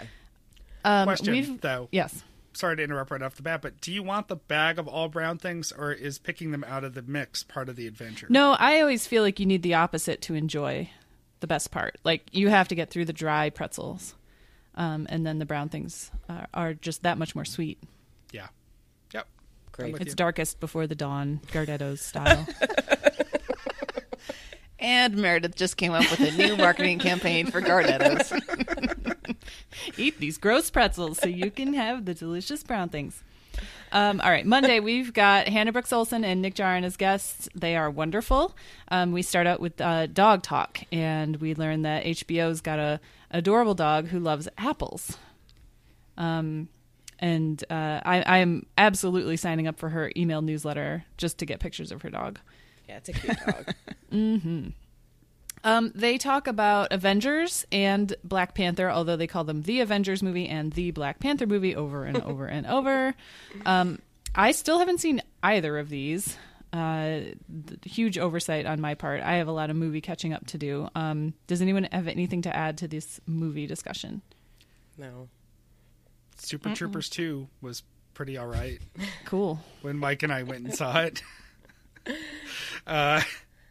Um, 0.83 1.05
Question, 1.07 1.31
we've- 1.33 1.57
though. 1.61 1.87
Yes. 1.91 2.23
Sorry 2.55 2.77
to 2.77 2.83
interrupt 2.83 3.11
right 3.11 3.21
off 3.21 3.35
the 3.35 3.43
bat, 3.43 3.61
but 3.61 3.81
do 3.81 3.91
you 3.91 4.01
want 4.01 4.29
the 4.29 4.37
bag 4.37 4.79
of 4.79 4.87
all 4.87 5.09
brown 5.09 5.37
things, 5.37 5.71
or 5.71 5.91
is 5.91 6.17
picking 6.17 6.51
them 6.51 6.63
out 6.65 6.85
of 6.85 6.93
the 6.93 7.01
mix 7.01 7.43
part 7.43 7.67
of 7.67 7.75
the 7.75 7.85
adventure? 7.85 8.27
No, 8.29 8.53
I 8.53 8.79
always 8.79 9.05
feel 9.05 9.23
like 9.23 9.39
you 9.39 9.45
need 9.45 9.61
the 9.61 9.73
opposite 9.73 10.21
to 10.23 10.35
enjoy 10.35 10.89
the 11.41 11.47
best 11.47 11.69
part. 11.71 11.97
Like 12.05 12.23
you 12.31 12.47
have 12.49 12.69
to 12.69 12.75
get 12.75 12.89
through 12.89 13.05
the 13.05 13.13
dry 13.13 13.49
pretzels, 13.49 14.15
um, 14.75 15.05
and 15.09 15.25
then 15.25 15.37
the 15.39 15.45
brown 15.45 15.67
things 15.67 16.11
are, 16.29 16.47
are 16.53 16.73
just 16.73 17.03
that 17.03 17.17
much 17.17 17.35
more 17.35 17.45
sweet. 17.45 17.81
Yeah. 18.31 18.47
Yep. 19.13 19.27
Great. 19.73 19.95
It's 19.95 20.11
you. 20.11 20.15
darkest 20.15 20.61
before 20.61 20.87
the 20.87 20.95
dawn, 20.95 21.41
Gardettos 21.51 21.99
style. 21.99 22.47
And 24.79 25.15
Meredith 25.15 25.55
just 25.55 25.77
came 25.77 25.93
up 25.93 26.09
with 26.11 26.19
a 26.19 26.31
new 26.31 26.57
marketing 26.57 26.99
campaign 26.99 27.47
for 27.47 27.61
Gardettos. 27.61 28.33
Eat 29.97 30.19
these 30.19 30.37
gross 30.37 30.69
pretzels 30.69 31.17
so 31.17 31.27
you 31.27 31.49
can 31.49 31.73
have 31.73 32.05
the 32.05 32.13
delicious 32.13 32.61
brown 32.63 32.89
things. 32.89 33.23
Um, 33.91 34.19
all 34.19 34.29
right, 34.29 34.45
Monday 34.45 34.81
we've 34.81 35.13
got 35.13 35.47
Hannah 35.47 35.71
Brooks 35.71 35.93
Olsen 35.93 36.25
and 36.25 36.41
Nick 36.41 36.55
Jarin 36.55 36.83
as 36.83 36.97
guests. 36.97 37.47
They 37.55 37.77
are 37.77 37.89
wonderful. 37.89 38.53
Um, 38.89 39.13
we 39.13 39.21
start 39.21 39.47
out 39.47 39.61
with 39.61 39.79
uh, 39.79 40.07
dog 40.07 40.43
talk, 40.43 40.79
and 40.91 41.37
we 41.37 41.55
learn 41.55 41.83
that 41.83 42.03
HBO's 42.03 42.59
got 42.59 42.79
a 42.79 42.99
adorable 43.31 43.75
dog 43.75 44.07
who 44.07 44.19
loves 44.19 44.49
apples. 44.57 45.17
Um, 46.17 46.67
and 47.19 47.63
uh, 47.69 48.01
I, 48.03 48.39
I'm 48.39 48.65
absolutely 48.77 49.37
signing 49.37 49.67
up 49.67 49.77
for 49.79 49.89
her 49.89 50.11
email 50.17 50.41
newsletter 50.41 51.05
just 51.17 51.37
to 51.37 51.45
get 51.45 51.59
pictures 51.59 51.91
of 51.91 52.01
her 52.01 52.09
dog. 52.09 52.39
Yeah, 52.87 52.97
it's 52.97 53.09
a 53.09 53.13
cute 53.13 53.37
dog. 53.45 53.73
Um, 55.63 55.91
they 55.95 56.19
talk 56.19 56.45
about 56.45 56.93
Avengers 56.93 57.65
and 57.71 58.15
Black 58.23 58.53
Panther, 58.53 58.91
although 58.91 59.15
they 59.15 59.25
call 59.25 59.43
them 59.43 59.63
the 59.63 59.79
Avengers 59.81 60.21
movie 60.21 60.47
and 60.47 60.71
the 60.73 60.91
Black 60.91 61.19
Panther 61.19 61.47
movie 61.47 61.75
over 61.75 62.05
and 62.05 62.21
over 62.21 62.45
and 62.45 62.67
over. 62.67 63.15
Um, 63.65 63.97
I 64.35 64.51
still 64.51 64.77
haven't 64.77 64.99
seen 64.99 65.23
either 65.41 65.79
of 65.79 65.89
these. 65.89 66.37
Uh, 66.71 67.21
th- 67.67 67.79
huge 67.83 68.19
oversight 68.19 68.67
on 68.67 68.79
my 68.79 68.93
part. 68.93 69.21
I 69.23 69.37
have 69.37 69.47
a 69.47 69.51
lot 69.51 69.71
of 69.71 69.75
movie 69.75 70.01
catching 70.01 70.33
up 70.33 70.45
to 70.47 70.59
do. 70.59 70.87
Um, 70.93 71.33
does 71.47 71.63
anyone 71.63 71.85
have 71.91 72.07
anything 72.07 72.43
to 72.43 72.55
add 72.55 72.77
to 72.79 72.87
this 72.87 73.19
movie 73.25 73.65
discussion? 73.65 74.21
no. 74.97 75.29
Super 76.37 76.75
Troopers 76.75 77.09
2 77.09 77.47
was 77.61 77.81
pretty 78.13 78.37
all 78.37 78.45
right 78.45 78.79
Cool. 79.25 79.59
when 79.81 79.97
Mike 79.97 80.21
and 80.21 80.31
I 80.31 80.43
went 80.43 80.65
and 80.65 80.75
saw 80.75 80.99
it. 80.99 81.23
Uh, 82.87 83.21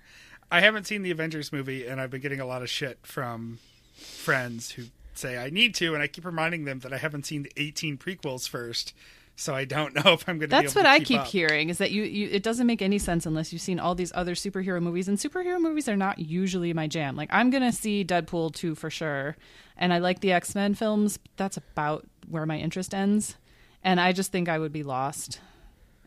I 0.50 0.60
haven't 0.60 0.86
seen 0.86 1.02
the 1.02 1.10
Avengers 1.10 1.52
movie, 1.52 1.86
and 1.86 2.00
I've 2.00 2.10
been 2.10 2.20
getting 2.20 2.40
a 2.40 2.46
lot 2.46 2.62
of 2.62 2.70
shit 2.70 2.98
from 3.02 3.58
friends 3.94 4.70
who 4.72 4.84
say 5.14 5.38
I 5.38 5.50
need 5.50 5.74
to, 5.76 5.94
and 5.94 6.02
I 6.02 6.06
keep 6.06 6.24
reminding 6.24 6.64
them 6.64 6.80
that 6.80 6.92
I 6.92 6.98
haven't 6.98 7.26
seen 7.26 7.42
the 7.44 7.52
18 7.56 7.98
prequels 7.98 8.48
first, 8.48 8.94
so 9.36 9.54
I 9.54 9.64
don't 9.64 9.94
know 10.04 10.12
if 10.12 10.28
I'm 10.28 10.38
going 10.38 10.48
to. 10.50 10.56
That's 10.56 10.74
be 10.74 10.80
able 10.80 10.88
what 10.88 10.90
to 10.90 10.94
I 10.94 10.98
keep 10.98 11.08
keep 11.08 11.20
up. 11.20 11.26
hearing 11.26 11.70
is 11.70 11.78
that 11.78 11.90
you, 11.90 12.04
you 12.04 12.28
it 12.30 12.42
doesn't 12.42 12.66
make 12.66 12.82
any 12.82 12.98
sense 12.98 13.26
unless 13.26 13.52
you've 13.52 13.62
seen 13.62 13.80
all 13.80 13.94
these 13.94 14.12
other 14.14 14.34
superhero 14.34 14.80
movies 14.82 15.08
and 15.08 15.18
superhero 15.18 15.60
movies 15.60 15.88
are 15.88 15.96
not 15.96 16.18
usually 16.18 16.72
my 16.72 16.86
jam. 16.86 17.16
Like 17.16 17.30
I'm 17.32 17.50
going 17.50 17.62
to 17.62 17.72
see 17.72 18.04
Deadpool 18.04 18.54
2 18.54 18.74
for 18.74 18.90
sure 18.90 19.36
and 19.76 19.92
I 19.92 19.98
like 19.98 20.20
the 20.20 20.32
X-Men 20.32 20.74
films, 20.74 21.16
but 21.16 21.30
that's 21.36 21.56
about 21.56 22.06
where 22.28 22.46
my 22.46 22.58
interest 22.58 22.94
ends 22.94 23.36
and 23.82 24.00
I 24.00 24.12
just 24.12 24.30
think 24.32 24.48
I 24.48 24.58
would 24.58 24.72
be 24.72 24.82
lost. 24.82 25.40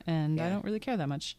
And 0.06 0.40
I 0.40 0.50
don't 0.50 0.64
really 0.64 0.80
care 0.80 0.96
that 0.96 1.10
much. 1.10 1.36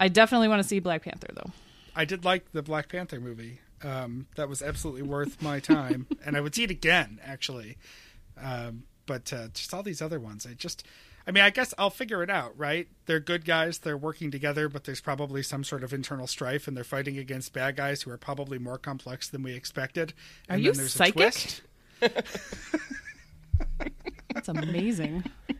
I 0.00 0.08
definitely 0.08 0.48
want 0.48 0.62
to 0.62 0.68
see 0.68 0.80
Black 0.80 1.02
Panther 1.02 1.28
though. 1.34 1.50
I 1.94 2.06
did 2.06 2.24
like 2.24 2.52
the 2.52 2.62
Black 2.62 2.88
Panther 2.88 3.20
movie. 3.20 3.60
Um, 3.82 4.26
that 4.36 4.48
was 4.48 4.62
absolutely 4.62 5.02
worth 5.02 5.40
my 5.40 5.60
time, 5.60 6.06
and 6.24 6.36
I 6.36 6.40
would 6.40 6.54
see 6.54 6.64
it 6.64 6.70
again 6.70 7.20
actually. 7.24 7.76
Um, 8.42 8.84
but 9.06 9.32
uh, 9.32 9.48
just 9.52 9.74
all 9.74 9.82
these 9.82 10.00
other 10.00 10.18
ones, 10.18 10.46
I 10.46 10.54
just, 10.54 10.86
I 11.26 11.32
mean, 11.32 11.42
I 11.42 11.50
guess 11.50 11.74
I'll 11.76 11.90
figure 11.90 12.22
it 12.22 12.30
out, 12.30 12.56
right? 12.56 12.88
They're 13.06 13.20
good 13.20 13.44
guys, 13.44 13.78
they're 13.78 13.96
working 13.96 14.30
together, 14.30 14.68
but 14.68 14.84
there's 14.84 15.00
probably 15.00 15.42
some 15.42 15.64
sort 15.64 15.82
of 15.82 15.92
internal 15.92 16.26
strife, 16.26 16.68
and 16.68 16.76
they're 16.76 16.84
fighting 16.84 17.18
against 17.18 17.52
bad 17.52 17.76
guys 17.76 18.02
who 18.02 18.10
are 18.10 18.16
probably 18.16 18.58
more 18.58 18.78
complex 18.78 19.28
than 19.28 19.42
we 19.42 19.54
expected. 19.54 20.14
Are 20.48 20.54
and 20.54 20.62
you 20.62 20.70
then 20.70 20.78
there's 20.78 20.92
psychic? 20.92 21.16
A 21.16 22.08
twist. 22.08 22.24
That's 24.32 24.48
amazing. 24.48 25.24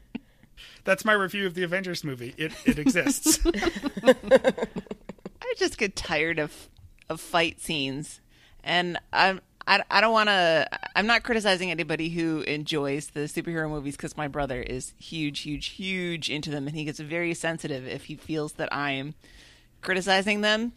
That's 0.90 1.04
my 1.04 1.12
review 1.12 1.46
of 1.46 1.54
the 1.54 1.62
Avengers 1.62 2.02
movie. 2.02 2.34
It 2.36 2.50
it 2.64 2.76
exists. 2.76 3.38
I 4.02 5.54
just 5.56 5.78
get 5.78 5.94
tired 5.94 6.40
of 6.40 6.68
of 7.08 7.20
fight 7.20 7.60
scenes, 7.60 8.20
and 8.64 8.98
I'm 9.12 9.40
I, 9.68 9.84
I 9.88 10.00
don't 10.00 10.12
want 10.12 10.30
to. 10.30 10.68
I'm 10.96 11.06
not 11.06 11.22
criticizing 11.22 11.70
anybody 11.70 12.08
who 12.08 12.40
enjoys 12.40 13.10
the 13.10 13.20
superhero 13.20 13.70
movies 13.70 13.96
because 13.96 14.16
my 14.16 14.26
brother 14.26 14.60
is 14.60 14.92
huge, 14.98 15.42
huge, 15.42 15.66
huge 15.66 16.28
into 16.28 16.50
them, 16.50 16.66
and 16.66 16.74
he 16.74 16.84
gets 16.84 16.98
very 16.98 17.34
sensitive 17.34 17.86
if 17.86 18.06
he 18.06 18.16
feels 18.16 18.54
that 18.54 18.74
I'm 18.74 19.14
criticizing 19.82 20.40
them. 20.40 20.72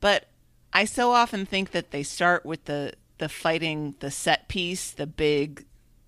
But 0.00 0.26
I 0.72 0.86
so 0.86 1.12
often 1.12 1.46
think 1.46 1.70
that 1.70 1.92
they 1.92 2.02
start 2.02 2.44
with 2.44 2.64
the 2.64 2.94
the 3.18 3.28
fighting, 3.28 3.94
the 4.00 4.10
set 4.10 4.48
piece, 4.48 4.90
the 4.90 5.06
big 5.06 5.66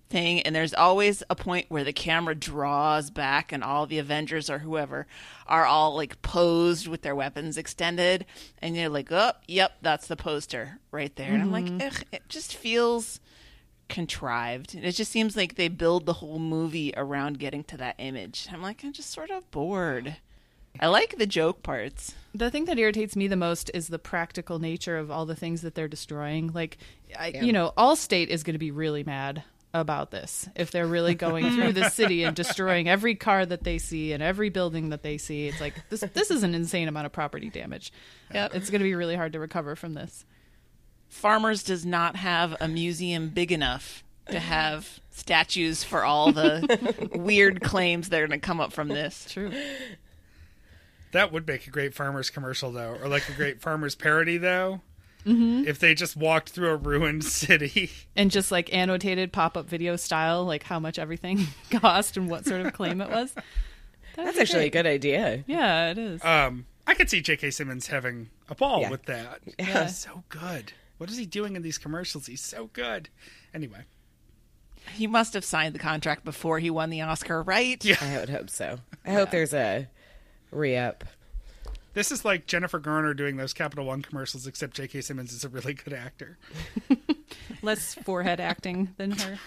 thing 0.09 0.41
and 0.41 0.55
there's 0.55 0.73
always 0.73 1.23
a 1.29 1.35
point 1.35 1.65
where 1.69 1.83
the 1.83 1.93
camera 1.93 2.35
draws 2.35 3.09
back 3.09 3.51
and 3.51 3.63
all 3.63 3.85
the 3.85 3.97
avengers 3.97 4.49
or 4.49 4.59
whoever 4.59 5.07
are 5.47 5.65
all 5.65 5.95
like 5.95 6.21
posed 6.21 6.87
with 6.87 7.01
their 7.01 7.15
weapons 7.15 7.57
extended 7.57 8.25
and 8.61 8.75
you're 8.75 8.89
like 8.89 9.11
oh 9.11 9.31
yep 9.47 9.73
that's 9.81 10.07
the 10.07 10.15
poster 10.15 10.79
right 10.91 11.15
there. 11.15 11.31
And 11.31 11.41
i'm 11.41 11.51
like 11.51 11.65
mm-hmm. 11.65 11.81
it 12.11 12.23
just 12.29 12.55
feels 12.55 13.19
contrived. 13.87 14.73
It 14.73 14.93
just 14.93 15.11
seems 15.11 15.37
like 15.37 15.55
they 15.55 15.67
build 15.67 16.07
the 16.07 16.13
whole 16.13 16.39
movie 16.39 16.91
around 16.97 17.37
getting 17.37 17.63
to 17.65 17.77
that 17.77 17.95
image. 17.97 18.47
I'm 18.51 18.61
like 18.61 18.83
i'm 18.83 18.93
just 18.93 19.11
sort 19.11 19.31
of 19.31 19.49
bored. 19.51 20.17
I 20.79 20.87
like 20.87 21.17
the 21.17 21.25
joke 21.25 21.63
parts. 21.63 22.13
The 22.33 22.51
thing 22.51 22.65
that 22.65 22.77
irritates 22.77 23.15
me 23.15 23.27
the 23.27 23.37
most 23.37 23.71
is 23.73 23.87
the 23.87 23.99
practical 23.99 24.59
nature 24.59 24.97
of 24.97 25.09
all 25.09 25.25
the 25.25 25.35
things 25.35 25.61
that 25.61 25.73
they're 25.73 25.87
destroying. 25.87 26.51
Like, 26.51 26.77
I, 27.17 27.27
you 27.27 27.53
know, 27.53 27.71
Allstate 27.77 28.27
is 28.27 28.43
going 28.43 28.55
to 28.55 28.59
be 28.59 28.71
really 28.71 29.03
mad 29.05 29.43
about 29.81 30.09
this 30.11 30.47
if 30.55 30.71
they're 30.71 30.87
really 30.87 31.15
going 31.15 31.51
through 31.51 31.73
the 31.73 31.89
city 31.91 32.23
and 32.23 32.35
destroying 32.35 32.87
every 32.87 33.15
car 33.15 33.45
that 33.45 33.63
they 33.63 33.77
see 33.77 34.13
and 34.13 34.23
every 34.23 34.49
building 34.49 34.89
that 34.89 35.03
they 35.03 35.17
see. 35.17 35.47
It's 35.47 35.59
like 35.59 35.73
this. 35.89 36.01
This 36.13 36.31
is 36.31 36.43
an 36.43 36.55
insane 36.55 36.87
amount 36.87 37.05
of 37.05 37.11
property 37.11 37.49
damage. 37.49 37.91
Yeah, 38.33 38.47
it's 38.53 38.69
going 38.69 38.79
to 38.79 38.85
be 38.85 38.95
really 38.95 39.15
hard 39.15 39.33
to 39.33 39.39
recover 39.39 39.75
from 39.75 39.93
this. 39.93 40.25
Farmers 41.09 41.63
does 41.63 41.85
not 41.85 42.15
have 42.15 42.55
a 42.59 42.67
museum 42.67 43.29
big 43.29 43.51
enough 43.51 44.03
to 44.29 44.39
have 44.39 44.99
statues 45.11 45.83
for 45.83 46.03
all 46.03 46.31
the 46.31 47.09
weird 47.13 47.61
claims 47.61 48.09
that 48.09 48.21
are 48.21 48.27
going 48.27 48.39
to 48.39 48.45
come 48.45 48.59
up 48.59 48.73
from 48.73 48.87
this. 48.87 49.27
True. 49.29 49.51
that 51.11 51.31
would 51.31 51.47
make 51.47 51.67
a 51.67 51.69
great 51.69 51.93
farmers 51.93 52.29
commercial, 52.29 52.71
though, 52.71 52.97
or 53.01 53.07
like 53.07 53.29
a 53.29 53.33
great 53.33 53.61
farmers 53.61 53.95
parody, 53.95 54.37
though. 54.37 54.81
Mm-hmm. 55.25 55.67
If 55.67 55.79
they 55.79 55.93
just 55.95 56.15
walked 56.15 56.49
through 56.49 56.69
a 56.69 56.75
ruined 56.75 57.23
city. 57.25 57.89
And 58.15 58.29
just 58.31 58.51
like 58.51 58.73
annotated 58.73 59.31
pop 59.33 59.57
up 59.57 59.67
video 59.67 59.95
style, 59.95 60.45
like 60.45 60.63
how 60.63 60.79
much 60.79 60.99
everything 60.99 61.47
cost 61.71 62.15
and 62.17 62.29
what 62.29 62.45
sort 62.45 62.61
of 62.65 62.73
claim 62.73 63.01
it 63.01 63.09
was. 63.09 63.33
That'd 63.33 63.45
That's 64.27 64.35
be 64.37 64.41
actually 64.41 64.65
a 64.67 64.69
good 64.69 64.85
idea. 64.85 65.43
Yeah, 65.47 65.89
it 65.91 65.97
is. 65.97 66.23
Um, 66.23 66.65
I 66.87 66.93
could 66.93 67.09
see 67.09 67.21
J.K. 67.21 67.51
Simmons 67.51 67.87
having 67.87 68.29
a 68.49 68.55
ball 68.55 68.81
Yeah. 68.81 68.89
with 68.91 69.03
that. 69.05 69.41
Yeah. 69.57 69.87
so 69.87 70.23
good. 70.29 70.73
What 70.97 71.09
is 71.09 71.17
he 71.17 71.25
doing 71.25 71.55
in 71.55 71.63
these 71.63 71.77
commercials? 71.77 72.27
He's 72.27 72.41
so 72.41 72.69
good. 72.71 73.09
Anyway, 73.53 73.81
He 74.93 75.07
must 75.07 75.33
have 75.33 75.43
signed 75.43 75.73
the 75.75 75.79
contract 75.79 76.23
before 76.23 76.59
he 76.59 76.69
won 76.69 76.89
the 76.91 77.01
Oscar, 77.01 77.41
right? 77.41 77.83
Yeah. 77.83 77.97
I 77.99 78.19
would 78.19 78.29
hope 78.29 78.49
so. 78.49 78.77
I 79.03 79.11
hope 79.13 79.31
there's 79.31 79.53
a 79.53 79.89
re 80.51 80.77
up. 80.77 81.03
This 81.95 82.11
is 82.11 82.23
like 82.23 82.45
Jennifer 82.45 82.77
Garner 82.77 83.15
doing 83.15 83.37
those 83.37 83.51
Capital 83.53 83.85
One 83.85 84.03
commercials, 84.03 84.45
except 84.45 84.75
J.K. 84.75 85.01
Simmons 85.01 85.33
is 85.33 85.43
a 85.43 85.49
really 85.49 85.73
good 85.73 85.93
actor. 85.93 86.37
Less 87.63 87.95
forehead 87.95 88.39
acting 88.39 88.93
than 88.97 89.11
her. 89.11 89.39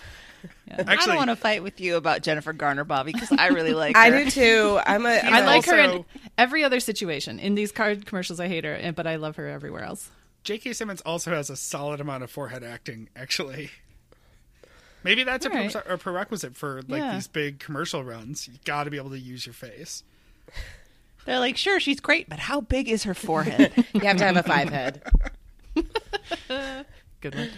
I 0.70 0.82
Actually, 0.92 1.06
don't 1.06 1.16
want 1.16 1.30
to 1.30 1.36
fight 1.36 1.62
with 1.62 1.80
you 1.80 1.96
about 1.96 2.22
Jennifer 2.22 2.52
Garner, 2.52 2.84
Bobby, 2.84 3.12
because 3.12 3.32
I 3.32 3.48
really 3.48 3.74
like 3.74 3.96
her. 3.96 4.02
I 4.02 4.10
do 4.10 4.30
too. 4.30 4.80
I'm 4.86 5.04
a. 5.04 5.18
I'm 5.18 5.34
I 5.34 5.40
a- 5.40 5.46
like 5.46 5.64
her 5.66 5.78
in 5.78 6.04
every 6.36 6.62
other 6.64 6.80
situation. 6.80 7.38
In 7.38 7.54
these 7.54 7.72
card 7.72 8.06
commercials, 8.06 8.38
I 8.40 8.48
hate 8.48 8.64
her, 8.64 8.92
but 8.92 9.06
I 9.06 9.16
love 9.16 9.36
her 9.36 9.48
everywhere 9.48 9.82
else. 9.84 10.10
J.K. 10.44 10.72
Simmons 10.74 11.00
also 11.02 11.32
has 11.32 11.50
a 11.50 11.56
solid 11.56 12.00
amount 12.00 12.22
of 12.22 12.30
forehead 12.30 12.62
acting, 12.62 13.08
actually. 13.16 13.70
Maybe 15.04 15.22
that's 15.24 15.44
a, 15.46 15.50
All 15.50 15.56
right. 15.56 15.72
pre- 15.72 15.92
a 15.94 15.98
prerequisite 15.98 16.56
for 16.56 16.82
like 16.88 17.00
Yeah. 17.00 17.14
these 17.14 17.28
big 17.28 17.58
commercial 17.58 18.02
runs. 18.04 18.46
You 18.48 18.54
got 18.64 18.84
to 18.84 18.90
be 18.90 18.96
able 18.96 19.10
to 19.10 19.18
use 19.18 19.44
your 19.46 19.52
face. 19.54 20.02
They're 21.28 21.40
like, 21.40 21.58
sure, 21.58 21.78
she's 21.78 22.00
great, 22.00 22.26
but 22.30 22.38
how 22.38 22.62
big 22.62 22.88
is 22.88 23.02
her 23.02 23.12
forehead? 23.12 23.70
You 23.92 24.00
have 24.00 24.16
to 24.16 24.25
have 24.25 24.37
a 24.38 24.42
five 24.42 24.70
head. 24.70 25.02
Good 27.20 27.35
one. 27.35 27.50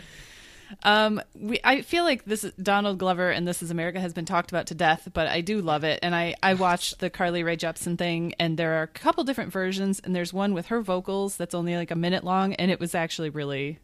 Um, 0.82 1.22
we, 1.38 1.60
I 1.62 1.82
feel 1.82 2.02
like 2.02 2.24
this 2.24 2.42
is 2.42 2.52
Donald 2.54 2.98
Glover 2.98 3.30
and 3.30 3.46
This 3.46 3.62
Is 3.62 3.70
America 3.70 4.00
has 4.00 4.12
been 4.12 4.24
talked 4.24 4.50
about 4.50 4.66
to 4.68 4.74
death, 4.74 5.08
but 5.12 5.28
I 5.28 5.40
do 5.40 5.60
love 5.60 5.84
it. 5.84 6.00
And 6.02 6.16
I, 6.16 6.34
I 6.42 6.54
watched 6.54 6.98
the 6.98 7.10
Carly 7.10 7.44
Rae 7.44 7.56
Jepsen 7.56 7.96
thing, 7.96 8.34
and 8.40 8.58
there 8.58 8.80
are 8.80 8.82
a 8.82 8.88
couple 8.88 9.22
different 9.22 9.52
versions, 9.52 10.00
and 10.02 10.16
there's 10.16 10.32
one 10.32 10.52
with 10.52 10.66
her 10.66 10.80
vocals 10.80 11.36
that's 11.36 11.54
only 11.54 11.76
like 11.76 11.92
a 11.92 11.96
minute 11.96 12.24
long, 12.24 12.54
and 12.54 12.72
it 12.72 12.80
was 12.80 12.96
actually 12.96 13.30
really 13.30 13.78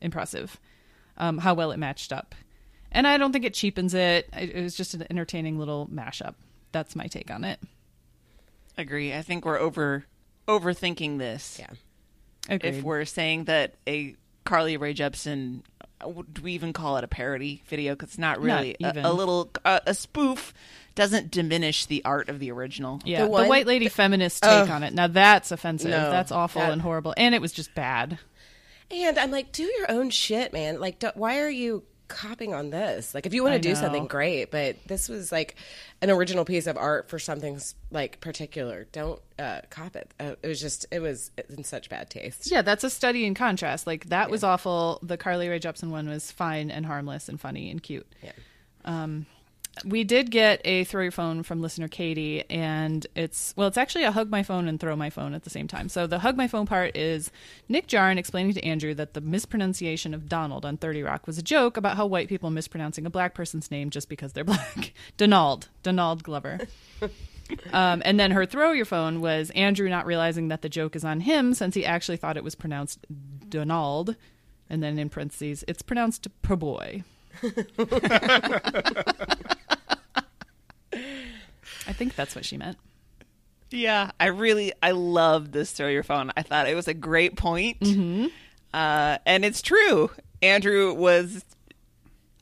impressive 0.00 0.58
um, 1.16 1.38
how 1.38 1.54
well 1.54 1.70
it 1.70 1.78
matched 1.78 2.12
up. 2.12 2.34
And 2.90 3.06
I 3.06 3.16
don't 3.18 3.30
think 3.30 3.44
it 3.44 3.54
cheapens 3.54 3.94
it. 3.94 4.28
It 4.32 4.50
it 4.50 4.62
was 4.62 4.74
just 4.74 4.94
an 4.94 5.06
entertaining 5.10 5.60
little 5.60 5.86
mashup. 5.92 6.34
That's 6.72 6.96
my 6.96 7.06
take 7.06 7.30
on 7.30 7.44
it. 7.44 7.60
Agree. 8.78 9.12
I 9.14 9.22
think 9.22 9.44
we're 9.44 9.58
over 9.58 10.04
overthinking 10.46 11.18
this. 11.18 11.58
Yeah. 11.58 11.70
Agreed. 12.48 12.76
If 12.76 12.82
we're 12.82 13.04
saying 13.04 13.44
that 13.44 13.74
a 13.86 14.14
Carly 14.44 14.76
Rae 14.78 14.94
Jepsen, 14.94 15.60
uh, 16.00 16.10
do 16.32 16.40
we 16.42 16.52
even 16.52 16.72
call 16.72 16.96
it 16.96 17.04
a 17.04 17.08
parody 17.08 17.62
video? 17.66 17.94
Because 17.94 18.10
it's 18.10 18.18
not 18.18 18.40
really 18.40 18.76
Not 18.80 18.94
a, 18.96 18.98
even. 19.00 19.04
a 19.04 19.12
little 19.12 19.50
uh, 19.64 19.80
a 19.86 19.92
spoof. 19.94 20.54
Doesn't 20.94 21.30
diminish 21.30 21.86
the 21.86 22.04
art 22.04 22.28
of 22.28 22.38
the 22.40 22.50
original. 22.50 23.00
Yeah, 23.04 23.24
The 23.26 23.26
the, 23.26 23.46
white 23.48 23.66
lady 23.66 23.88
feminist 23.88 24.42
take 24.42 24.50
Ugh. 24.52 24.70
on 24.70 24.82
it. 24.82 24.94
Now 24.94 25.06
that's 25.06 25.52
offensive. 25.52 25.90
No, 25.90 26.10
that's 26.10 26.32
awful 26.32 26.62
that- 26.62 26.72
and 26.72 26.80
horrible, 26.82 27.14
and 27.16 27.34
it 27.34 27.40
was 27.40 27.52
just 27.52 27.74
bad. 27.74 28.18
And 28.90 29.18
I'm 29.18 29.30
like, 29.30 29.52
do 29.52 29.64
your 29.64 29.90
own 29.90 30.08
shit, 30.08 30.52
man. 30.54 30.80
Like, 30.80 30.98
don't, 30.98 31.14
why 31.14 31.40
are 31.40 31.50
you 31.50 31.84
copying 32.08 32.54
on 32.54 32.70
this? 32.70 33.14
Like, 33.14 33.26
if 33.26 33.34
you 33.34 33.42
want 33.42 33.54
to 33.54 33.60
do 33.60 33.74
something, 33.74 34.06
great. 34.06 34.50
But 34.50 34.76
this 34.86 35.08
was 35.08 35.30
like 35.30 35.56
an 36.02 36.10
original 36.10 36.44
piece 36.44 36.66
of 36.66 36.76
art 36.76 37.08
for 37.08 37.18
something 37.18 37.60
like 37.90 38.20
particular. 38.20 38.86
Don't 38.92 39.20
uh, 39.38 39.60
cop 39.70 39.94
it. 39.96 40.12
Uh, 40.18 40.34
it 40.42 40.48
was 40.48 40.60
just, 40.60 40.86
it 40.90 41.00
was 41.00 41.30
in 41.48 41.64
such 41.64 41.88
bad 41.88 42.10
taste. 42.10 42.50
Yeah, 42.50 42.62
that's 42.62 42.84
a 42.84 42.90
study 42.90 43.24
in 43.24 43.34
contrast. 43.34 43.86
Like 43.86 44.06
that 44.06 44.30
was 44.30 44.42
awful. 44.42 44.98
The 45.02 45.16
Carly 45.16 45.48
Rae 45.48 45.60
Jepsen 45.60 45.90
one 45.90 46.08
was 46.08 46.32
fine 46.32 46.70
and 46.70 46.84
harmless 46.84 47.28
and 47.28 47.40
funny 47.40 47.70
and 47.70 47.82
cute. 47.82 48.06
Yeah. 48.22 48.32
We 49.84 50.04
did 50.04 50.30
get 50.30 50.60
a 50.64 50.84
throw 50.84 51.02
your 51.02 51.12
phone 51.12 51.42
from 51.42 51.60
listener 51.60 51.88
Katie, 51.88 52.48
and 52.50 53.06
it's 53.14 53.54
well, 53.56 53.68
it's 53.68 53.78
actually 53.78 54.04
a 54.04 54.12
hug 54.12 54.30
my 54.30 54.42
phone 54.42 54.68
and 54.68 54.78
throw 54.78 54.96
my 54.96 55.10
phone 55.10 55.34
at 55.34 55.44
the 55.44 55.50
same 55.50 55.68
time. 55.68 55.88
So 55.88 56.06
the 56.06 56.20
hug 56.20 56.36
my 56.36 56.48
phone 56.48 56.66
part 56.66 56.96
is 56.96 57.30
Nick 57.68 57.86
Jarin 57.86 58.18
explaining 58.18 58.54
to 58.54 58.64
Andrew 58.64 58.94
that 58.94 59.14
the 59.14 59.20
mispronunciation 59.20 60.14
of 60.14 60.28
Donald 60.28 60.64
on 60.64 60.76
Thirty 60.76 61.02
Rock 61.02 61.26
was 61.26 61.38
a 61.38 61.42
joke 61.42 61.76
about 61.76 61.96
how 61.96 62.06
white 62.06 62.28
people 62.28 62.50
mispronouncing 62.50 63.06
a 63.06 63.10
black 63.10 63.34
person's 63.34 63.70
name 63.70 63.90
just 63.90 64.08
because 64.08 64.32
they're 64.32 64.44
black. 64.44 64.92
Donald, 65.16 65.68
Donald 65.82 66.22
Glover. 66.22 66.60
Um, 67.72 68.02
and 68.04 68.20
then 68.20 68.32
her 68.32 68.44
throw 68.44 68.72
your 68.72 68.84
phone 68.84 69.22
was 69.22 69.48
Andrew 69.50 69.88
not 69.88 70.04
realizing 70.04 70.48
that 70.48 70.62
the 70.62 70.68
joke 70.68 70.94
is 70.94 71.04
on 71.04 71.20
him 71.20 71.54
since 71.54 71.74
he 71.74 71.84
actually 71.84 72.18
thought 72.18 72.36
it 72.36 72.44
was 72.44 72.54
pronounced 72.54 73.06
Donald. 73.48 74.16
And 74.68 74.82
then 74.82 74.98
in 74.98 75.08
parentheses, 75.08 75.64
it's 75.66 75.80
pronounced 75.80 76.28
po 76.42 76.56
boy. 76.56 77.04
I 81.88 81.92
think 81.92 82.14
that's 82.14 82.34
what 82.36 82.44
she 82.44 82.56
meant. 82.56 82.76
Yeah, 83.70 84.10
I 84.20 84.26
really 84.26 84.72
I 84.82 84.92
love 84.92 85.52
this 85.52 85.72
throw 85.72 85.88
your 85.88 86.02
phone. 86.02 86.30
I 86.36 86.42
thought 86.42 86.68
it 86.68 86.74
was 86.74 86.88
a 86.88 86.94
great 86.94 87.36
point. 87.36 87.78
Uh, 88.72 89.18
and 89.26 89.44
it's 89.44 89.62
true. 89.62 90.10
Andrew 90.42 90.92
was 90.94 91.44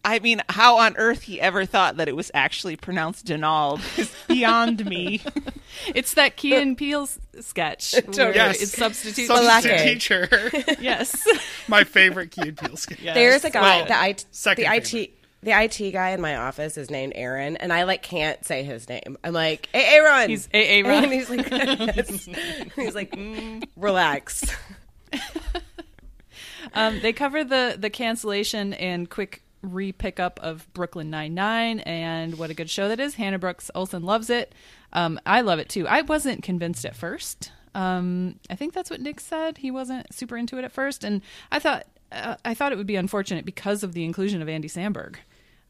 I 0.05 0.21
mean, 0.21 0.41
how 0.49 0.79
on 0.79 0.97
earth 0.99 1.23
he 1.23 1.41
ever 1.41 1.65
thought 1.65 1.97
that 1.97 2.07
it 2.09 2.15
was 2.15 2.31
actually 2.33 2.77
pronounced 2.77 3.27
Donald 3.27 3.81
is 3.97 4.15
beyond 4.29 4.85
me. 4.87 5.21
It's 5.95 6.15
that 6.15 6.37
Key 6.37 6.55
and 6.55 6.77
Peele 6.79 7.07
sketch 7.41 7.95
where 8.15 8.35
Yes. 8.35 8.63
it's 8.63 8.73
substitute. 8.79 9.27
Substitute 9.27 9.79
teacher. 9.79 10.51
yes. 10.81 11.27
My 11.69 11.85
favorite 11.85 12.31
Key 12.31 12.49
and 12.49 12.57
Peele 12.57 12.77
sketch. 12.77 13.01
There's 13.03 13.45
a 13.45 13.51
guy, 13.51 13.61
Well, 13.61 13.87
the, 13.87 14.09
IT, 14.11 14.25
second 14.31 14.65
the 14.65 14.75
IT, 14.75 14.87
favorite. 14.87 15.19
The 15.43 15.53
IT 15.53 15.93
guy 15.93 16.11
in 16.11 16.21
my 16.21 16.37
office 16.37 16.77
is 16.77 16.91
named 16.91 17.13
Aaron, 17.15 17.57
and 17.57 17.73
I 17.73 17.85
like 17.85 18.03
can't 18.03 18.45
say 18.45 18.63
his 18.63 18.89
name. 18.89 19.17
I'm 19.23 19.33
like, 19.33 19.69
hey, 19.73 19.97
Aaron. 19.97 20.31
He's 20.31 20.49
A.A. 20.53 20.83
Ron. 20.83 21.05
And 21.05 21.13
he's 21.13 21.31
like, 21.31 21.51
yes. 21.51 22.29
he's 22.75 22.95
like, 22.95 23.13
mm, 23.13 23.63
relax. 23.77 24.45
Um, 26.75 27.01
they 27.01 27.13
cover 27.13 27.43
the 27.43 27.77
the 27.79 27.89
cancellation 27.91 28.75
and 28.75 29.09
quick 29.09 29.43
re 29.63 29.93
pickup 29.93 30.39
of 30.43 30.73
Brooklyn 30.75 31.11
Nine 31.11 31.35
Nine 31.35 31.81
and 31.81 32.39
what 32.39 32.51
a 32.51 32.55
good 32.55 32.69
show 32.69 32.89
that 32.89 33.01
is. 33.01 33.15
Hannah 33.15 33.39
Brooks 33.39 33.71
Olsen 33.75 34.03
loves 34.03 34.31
it. 34.31 34.55
Um, 34.93 35.19
I 35.25 35.41
love 35.41 35.59
it 35.59 35.69
too. 35.69 35.89
I 35.89 36.03
wasn't 36.03 36.43
convinced 36.43 36.85
at 36.85 36.95
first. 36.95 37.51
Um, 37.75 38.37
I 38.49 38.57
think 38.57 38.73
that's 38.73 38.91
what 38.91 39.01
Nick 39.01 39.21
said. 39.21 39.59
He 39.59 39.71
wasn't 39.71 40.13
super 40.13 40.37
into 40.37 40.59
it 40.59 40.65
at 40.65 40.73
first, 40.73 41.05
and 41.05 41.23
I 41.51 41.59
thought 41.59 41.87
uh, 42.13 42.37
I 42.45 42.55
thought 42.55 42.73
it 42.73 42.79
would 42.79 42.87
be 42.87 42.97
unfortunate 42.97 43.45
because 43.45 43.83
of 43.83 43.93
the 43.93 44.05
inclusion 44.05 44.43
of 44.43 44.49
Andy 44.49 44.69
Samberg. 44.69 45.17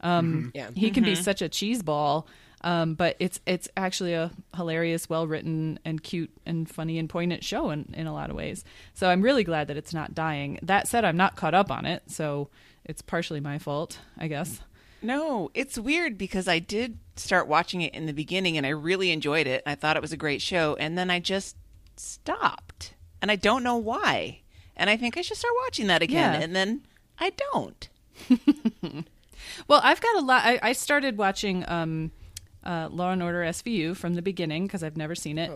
Um, 0.00 0.52
Yeah. 0.54 0.70
he 0.74 0.90
can 0.90 1.04
be 1.04 1.14
such 1.14 1.42
a 1.42 1.48
cheese 1.48 1.82
ball. 1.82 2.26
Um, 2.62 2.94
but 2.94 3.16
it's 3.20 3.38
it's 3.46 3.68
actually 3.76 4.14
a 4.14 4.30
hilarious, 4.56 5.08
well 5.10 5.26
written, 5.26 5.78
and 5.84 6.02
cute, 6.02 6.30
and 6.46 6.68
funny, 6.68 6.98
and 6.98 7.08
poignant 7.08 7.44
show 7.44 7.70
in, 7.70 7.92
in 7.94 8.06
a 8.06 8.14
lot 8.14 8.30
of 8.30 8.34
ways. 8.34 8.64
So 8.94 9.08
I'm 9.10 9.20
really 9.20 9.44
glad 9.44 9.68
that 9.68 9.76
it's 9.76 9.92
not 9.92 10.14
dying. 10.14 10.58
That 10.62 10.88
said, 10.88 11.04
I'm 11.04 11.18
not 11.18 11.36
caught 11.36 11.54
up 11.54 11.70
on 11.70 11.84
it, 11.84 12.02
so 12.06 12.48
it's 12.84 13.02
partially 13.02 13.40
my 13.40 13.58
fault, 13.58 14.00
I 14.18 14.26
guess. 14.26 14.60
No, 15.02 15.50
it's 15.54 15.78
weird 15.78 16.16
because 16.16 16.48
I 16.48 16.58
did 16.58 16.98
start 17.16 17.46
watching 17.46 17.82
it 17.82 17.94
in 17.94 18.06
the 18.06 18.12
beginning 18.14 18.56
and 18.56 18.66
I 18.66 18.70
really 18.70 19.10
enjoyed 19.12 19.46
it. 19.46 19.62
I 19.66 19.74
thought 19.74 19.96
it 19.96 20.02
was 20.02 20.12
a 20.12 20.16
great 20.16 20.40
show 20.42 20.74
and 20.80 20.96
then 20.96 21.10
I 21.10 21.20
just 21.20 21.56
stopped. 21.96 22.94
And 23.22 23.30
I 23.30 23.36
don't 23.36 23.62
know 23.62 23.76
why. 23.76 24.40
And 24.76 24.90
I 24.90 24.96
think 24.96 25.16
I 25.16 25.22
should 25.22 25.36
start 25.38 25.54
watching 25.64 25.86
that 25.86 26.02
again 26.02 26.34
Yeah. 26.34 26.40
and 26.44 26.54
then 26.54 26.82
I 27.18 27.30
don't. 27.52 27.88
Well, 29.68 29.80
I've 29.84 30.00
got 30.00 30.16
a 30.16 30.20
lot. 30.24 30.42
I, 30.44 30.58
I 30.62 30.72
started 30.72 31.18
watching 31.18 31.64
um, 31.68 32.10
uh, 32.64 32.88
Law 32.90 33.12
and 33.12 33.22
Order 33.22 33.42
SVU 33.42 33.96
from 33.96 34.14
the 34.14 34.22
beginning 34.22 34.66
because 34.66 34.82
I've 34.82 34.96
never 34.96 35.14
seen 35.14 35.38
it. 35.38 35.52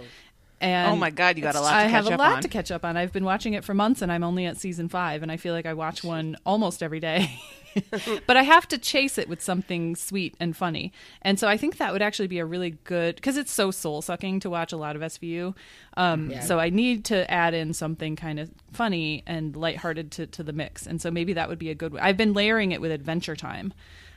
And 0.60 0.92
Oh 0.92 0.96
my 0.96 1.10
God, 1.10 1.36
you 1.36 1.42
got 1.42 1.54
a 1.54 1.60
lot 1.60 1.70
to 1.70 1.76
I 1.76 1.82
catch 1.84 1.90
have 1.92 2.06
a 2.08 2.12
up 2.12 2.18
lot 2.18 2.32
on. 2.36 2.42
to 2.42 2.48
catch 2.48 2.70
up 2.70 2.84
on. 2.84 2.96
I've 2.96 3.12
been 3.12 3.24
watching 3.24 3.54
it 3.54 3.64
for 3.64 3.72
months, 3.74 4.02
and 4.02 4.12
I'm 4.12 4.22
only 4.22 4.44
at 4.46 4.56
season 4.58 4.88
five, 4.88 5.22
and 5.22 5.32
I 5.32 5.36
feel 5.36 5.54
like 5.54 5.66
I 5.66 5.72
watch 5.74 6.04
one 6.04 6.36
almost 6.44 6.82
every 6.82 7.00
day. 7.00 7.40
but 8.26 8.36
I 8.36 8.42
have 8.42 8.66
to 8.68 8.78
chase 8.78 9.16
it 9.16 9.28
with 9.28 9.40
something 9.40 9.94
sweet 9.96 10.34
and 10.40 10.56
funny, 10.56 10.92
and 11.22 11.38
so 11.38 11.46
I 11.48 11.56
think 11.56 11.78
that 11.78 11.92
would 11.92 12.02
actually 12.02 12.26
be 12.28 12.40
a 12.40 12.44
really 12.44 12.70
good 12.84 13.14
because 13.16 13.36
it's 13.36 13.52
so 13.52 13.70
soul 13.70 14.02
sucking 14.02 14.40
to 14.40 14.50
watch 14.50 14.72
a 14.72 14.76
lot 14.76 14.96
of 14.96 15.02
SVU. 15.02 15.54
Um, 15.96 16.30
Yeah. 16.30 16.40
So 16.40 16.58
I 16.58 16.68
need 16.68 17.04
to 17.06 17.30
add 17.30 17.54
in 17.54 17.72
something 17.72 18.16
kind 18.16 18.38
of 18.40 18.50
funny 18.72 19.22
and 19.26 19.54
lighthearted 19.56 20.10
to 20.12 20.26
to 20.26 20.42
the 20.42 20.52
mix, 20.52 20.86
and 20.86 21.00
so 21.00 21.10
maybe 21.10 21.32
that 21.34 21.48
would 21.48 21.58
be 21.60 21.70
a 21.70 21.74
good. 21.74 21.96
I've 21.98 22.16
been 22.16 22.34
layering 22.34 22.72
it 22.72 22.80
with 22.80 22.90
Adventure 22.90 23.36
Time 23.36 23.72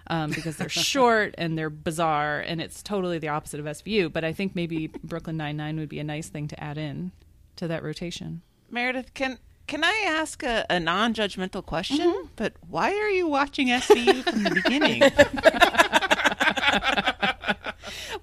um, 0.07 0.31
because 0.31 0.57
they're 0.57 0.69
short 0.93 1.35
and 1.37 1.57
they're 1.57 1.69
bizarre, 1.69 2.39
and 2.39 2.61
it's 2.61 2.83
totally 2.83 3.19
the 3.19 3.29
opposite 3.29 3.59
of 3.59 3.65
SVU. 3.65 4.11
But 4.11 4.23
I 4.23 4.33
think 4.33 4.55
maybe 4.55 4.87
Brooklyn 5.03 5.37
Nine 5.37 5.57
Nine 5.57 5.77
would 5.79 5.89
be 5.89 5.99
a 5.99 6.03
nice 6.03 6.29
thing 6.29 6.47
to 6.49 6.63
add 6.63 6.77
in 6.77 7.11
to 7.57 7.67
that 7.67 7.83
rotation. 7.83 8.41
Meredith, 8.69 9.13
can 9.13 9.39
can 9.67 9.83
I 9.83 10.03
ask 10.05 10.43
a, 10.43 10.65
a 10.69 10.79
non 10.79 11.13
judgmental 11.13 11.65
question? 11.65 12.29
But 12.35 12.53
why 12.67 12.91
are 12.91 13.09
you 13.09 13.27
watching 13.27 13.67
SVU 13.67 14.23
from 14.23 14.43
the 14.43 14.51
beginning? 14.51 15.03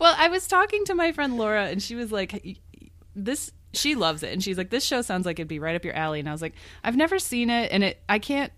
Well, 0.00 0.14
I 0.16 0.28
was 0.28 0.46
talking 0.48 0.84
to 0.86 0.94
my 0.94 1.12
friend 1.12 1.36
Laura, 1.36 1.66
and 1.66 1.82
she 1.82 1.94
was 1.94 2.10
like, 2.10 2.58
"This." 3.14 3.52
She 3.72 3.94
loves 3.94 4.24
it, 4.24 4.32
and 4.32 4.42
she's 4.42 4.58
like, 4.58 4.70
"This 4.70 4.82
show 4.82 5.02
sounds 5.02 5.26
like 5.26 5.38
it'd 5.38 5.46
be 5.46 5.60
right 5.60 5.76
up 5.76 5.84
your 5.84 5.94
alley." 5.94 6.18
And 6.18 6.28
I 6.28 6.32
was 6.32 6.42
like, 6.42 6.54
"I've 6.82 6.96
never 6.96 7.18
seen 7.20 7.50
it, 7.50 7.70
and 7.70 7.84
it 7.84 8.02
I 8.08 8.18
can't, 8.18 8.50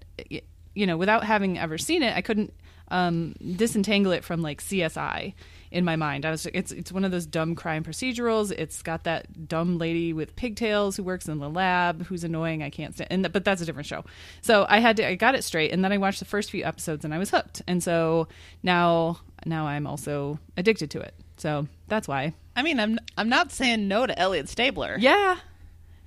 you 0.74 0.87
know, 0.87 0.96
without 0.96 1.24
having 1.24 1.58
ever 1.58 1.76
seen 1.76 2.02
it, 2.02 2.16
I 2.16 2.22
couldn't 2.22 2.54
um, 2.92 3.35
disentangle 3.57 4.12
it 4.12 4.24
from 4.24 4.42
like 4.42 4.62
CSI." 4.62 5.35
In 5.70 5.87
my 5.87 5.96
mind, 5.96 6.26
I 6.26 6.31
was 6.31 6.44
it's 6.46 6.70
it's 6.70 6.92
one 6.92 7.05
of 7.05 7.11
those 7.11 7.24
dumb 7.24 7.55
crime 7.55 7.83
procedurals. 7.83 8.52
It's 8.52 8.83
got 8.83 9.05
that 9.05 9.48
dumb 9.48 9.78
lady 9.78 10.12
with 10.12 10.37
pigtails 10.37 10.96
who 10.96 11.02
works 11.02 11.28
in 11.28 11.38
the 11.38 11.48
lab 11.48 12.05
who's 12.07 12.24
annoying. 12.24 12.62
I 12.62 12.68
can't 12.68 12.94
stand, 12.94 13.11
and 13.11 13.33
but 13.33 13.44
that's 13.44 13.62
a 13.62 13.64
different 13.64 13.87
show. 13.87 14.05
So 14.42 14.66
I 14.68 14.81
had 14.81 14.96
to 14.98 15.09
I 15.09 15.14
got 15.14 15.35
it 15.35 15.44
straight, 15.44 15.72
and 15.72 15.83
then 15.83 15.90
I 15.90 15.96
watched 15.96 16.18
the 16.18 16.26
first 16.26 16.50
few 16.50 16.62
episodes, 16.62 17.05
and 17.07 17.14
I 17.14 17.18
was 17.18 17.31
hooked. 17.31 17.62
And 17.66 17.83
so 17.83 18.28
now 18.62 19.20
now 19.46 19.66
I'm 19.66 19.87
also 19.87 20.38
addicted 20.57 20.90
to 20.90 21.00
it. 21.00 21.14
So 21.38 21.66
that's 21.88 22.07
why. 22.07 22.35
I 22.55 22.62
mean, 22.62 22.78
I'm 22.78 22.98
I'm 23.16 23.28
not 23.28 23.50
saying 23.50 23.88
no 23.88 24.07
to 24.07 24.18
Elliot 24.18 24.48
Stabler. 24.48 24.96
Yeah. 24.98 25.38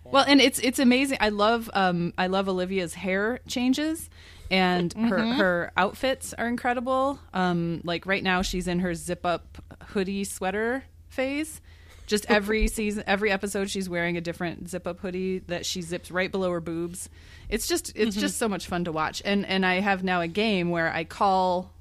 Well, 0.03 0.25
and 0.27 0.39
it's 0.39 0.59
it's 0.59 0.79
amazing. 0.79 1.17
I 1.19 1.29
love 1.29 1.69
um 1.73 2.13
I 2.17 2.27
love 2.27 2.47
Olivia's 2.47 2.93
hair 2.93 3.39
changes 3.47 4.09
and 4.51 4.93
her 4.93 5.33
her 5.33 5.71
outfits 5.77 6.33
are 6.33 6.47
incredible. 6.47 7.19
Um 7.33 7.81
like 7.83 8.05
right 8.05 8.23
now 8.23 8.41
she's 8.41 8.67
in 8.67 8.79
her 8.79 8.93
zip 8.93 9.25
up 9.25 9.57
hoodie 9.87 10.23
sweater 10.23 10.83
phase. 11.07 11.61
Just 12.07 12.25
every 12.29 12.67
season 12.67 13.03
every 13.07 13.31
episode 13.31 13.69
she's 13.69 13.89
wearing 13.89 14.17
a 14.17 14.21
different 14.21 14.69
zip 14.69 14.87
up 14.87 14.99
hoodie 14.99 15.39
that 15.47 15.65
she 15.65 15.81
zips 15.81 16.11
right 16.11 16.31
below 16.31 16.51
her 16.51 16.61
boobs. 16.61 17.09
It's 17.49 17.67
just 17.67 17.91
it's 17.95 18.15
just 18.15 18.37
so 18.37 18.47
much 18.47 18.67
fun 18.67 18.85
to 18.85 18.91
watch. 18.91 19.21
And 19.25 19.45
and 19.45 19.65
I 19.65 19.79
have 19.79 20.03
now 20.03 20.21
a 20.21 20.27
game 20.27 20.69
where 20.69 20.91
I 20.91 21.03
call 21.03 21.71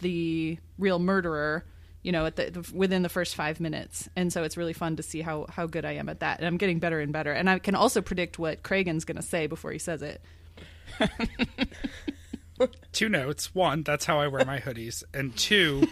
the 0.00 0.58
real 0.78 0.98
murderer 0.98 1.64
you 2.02 2.12
know 2.12 2.26
at 2.26 2.36
the, 2.36 2.50
the 2.50 2.72
within 2.74 3.02
the 3.02 3.08
first 3.08 3.34
five 3.34 3.60
minutes 3.60 4.08
and 4.16 4.32
so 4.32 4.42
it's 4.42 4.56
really 4.56 4.72
fun 4.72 4.96
to 4.96 5.02
see 5.02 5.20
how 5.20 5.46
how 5.48 5.66
good 5.66 5.84
i 5.84 5.92
am 5.92 6.08
at 6.08 6.20
that 6.20 6.38
and 6.38 6.46
i'm 6.46 6.56
getting 6.56 6.78
better 6.78 7.00
and 7.00 7.12
better 7.12 7.32
and 7.32 7.48
i 7.48 7.58
can 7.58 7.74
also 7.74 8.02
predict 8.02 8.38
what 8.38 8.62
Cragen's 8.62 9.04
going 9.04 9.16
to 9.16 9.22
say 9.22 9.46
before 9.46 9.70
he 9.70 9.78
says 9.78 10.02
it 10.02 10.20
Two 12.92 13.08
notes. 13.08 13.54
One, 13.54 13.82
that's 13.82 14.04
how 14.04 14.20
I 14.20 14.28
wear 14.28 14.44
my 14.44 14.60
hoodies. 14.60 15.02
And 15.12 15.36
two, 15.36 15.88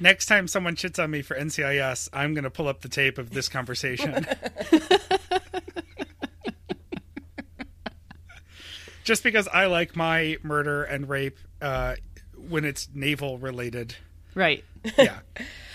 next 0.00 0.26
time 0.26 0.46
someone 0.46 0.76
shits 0.76 1.02
on 1.02 1.10
me 1.10 1.22
for 1.22 1.34
NCIS, 1.36 2.08
I'm 2.12 2.34
going 2.34 2.44
to 2.44 2.50
pull 2.50 2.68
up 2.68 2.82
the 2.82 2.88
tape 2.88 3.18
of 3.18 3.30
this 3.30 3.48
conversation. 3.48 4.26
Just 9.04 9.24
because 9.24 9.48
I 9.48 9.66
like 9.66 9.96
my 9.96 10.36
murder 10.42 10.84
and 10.84 11.08
rape 11.08 11.38
uh, 11.60 11.96
when 12.36 12.64
it's 12.64 12.88
naval 12.94 13.38
related. 13.38 13.96
right 14.34 14.64
Yeah. 14.96 15.18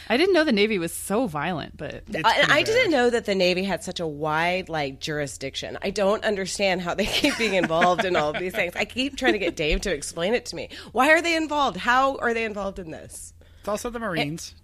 I 0.10 0.18
didn't 0.18 0.34
know 0.34 0.44
the 0.44 0.52
navy 0.52 0.78
was 0.78 0.94
so 0.94 1.28
violent 1.28 1.76
but 1.78 2.04
I, 2.24 2.46
I 2.50 2.64
didn't 2.64 2.92
know 2.92 3.10
that 3.10 3.26
the 3.26 3.36
Navy 3.36 3.64
had 3.64 3.84
such 3.84 4.00
a 4.00 4.08
wide 4.08 4.70
like 4.70 5.00
jurisdiction. 5.00 5.78
I 5.82 5.90
don't 5.92 6.24
understand 6.24 6.82
how 6.82 6.94
they 6.94 7.06
keep 7.22 7.38
being 7.38 7.54
involved 7.54 8.06
in 8.06 8.16
all 8.16 8.32
of 8.32 8.40
these 8.40 8.54
things. 8.54 8.74
I 8.76 8.86
keep 8.86 9.18
trying 9.18 9.34
to 9.34 9.40
get 9.40 9.56
Dave 9.56 9.82
to 9.82 9.94
explain 9.94 10.34
it 10.34 10.46
to 10.48 10.56
me. 10.56 10.70
Why 10.92 11.12
are 11.12 11.22
they 11.22 11.36
involved? 11.36 11.78
How 11.78 12.18
are 12.18 12.34
they 12.34 12.46
involved 12.46 12.80
in 12.80 12.92
this? 12.92 13.34
It's 13.60 13.68
also 13.68 13.90
the 13.90 14.00
Marines. 14.00 14.56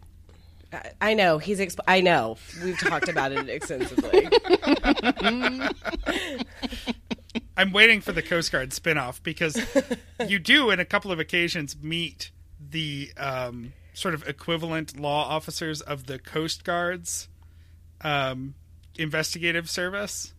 I, 0.71 0.91
I 1.01 1.13
know 1.13 1.37
he's. 1.37 1.59
Exp- 1.59 1.79
I 1.87 2.01
know 2.01 2.37
we've 2.63 2.79
talked 2.79 3.09
about 3.09 3.31
it 3.31 3.49
extensively. 3.57 4.27
I'm 7.57 7.71
waiting 7.71 8.01
for 8.01 8.11
the 8.11 8.21
Coast 8.21 8.51
Guard 8.51 8.71
spinoff 8.71 9.21
because 9.21 9.57
you 10.27 10.39
do, 10.39 10.71
in 10.71 10.79
a 10.79 10.85
couple 10.85 11.11
of 11.11 11.19
occasions, 11.19 11.75
meet 11.79 12.31
the 12.59 13.11
um, 13.17 13.73
sort 13.93 14.13
of 14.13 14.27
equivalent 14.27 14.99
law 14.99 15.27
officers 15.27 15.81
of 15.81 16.07
the 16.07 16.19
Coast 16.19 16.63
Guard's 16.63 17.29
um, 18.01 18.55
investigative 18.97 19.69
service. 19.69 20.33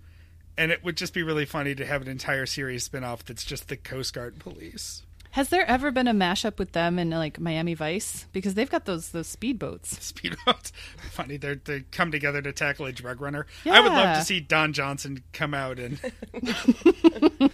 And 0.56 0.70
it 0.70 0.84
would 0.84 0.96
just 0.96 1.14
be 1.14 1.22
really 1.22 1.46
funny 1.46 1.74
to 1.74 1.86
have 1.86 2.02
an 2.02 2.08
entire 2.08 2.46
series 2.46 2.88
spinoff 2.88 3.24
that's 3.24 3.44
just 3.44 3.68
the 3.68 3.76
Coast 3.76 4.14
Guard 4.14 4.38
police. 4.38 5.03
Has 5.34 5.48
there 5.48 5.68
ever 5.68 5.90
been 5.90 6.06
a 6.06 6.14
mashup 6.14 6.60
with 6.60 6.70
them 6.70 6.96
in 6.96 7.10
like 7.10 7.40
Miami 7.40 7.74
Vice? 7.74 8.26
Because 8.32 8.54
they've 8.54 8.70
got 8.70 8.84
those 8.84 9.08
those 9.10 9.34
speedboats. 9.34 9.88
Speedboats. 10.14 10.70
Funny, 11.10 11.38
they 11.38 11.54
they 11.56 11.80
come 11.90 12.12
together 12.12 12.40
to 12.40 12.52
tackle 12.52 12.86
a 12.86 12.92
drug 12.92 13.20
runner. 13.20 13.44
I 13.66 13.80
would 13.80 13.90
love 13.90 14.16
to 14.18 14.24
see 14.24 14.38
Don 14.38 14.72
Johnson 14.72 15.24
come 15.32 15.52
out 15.52 15.80
and 15.80 15.98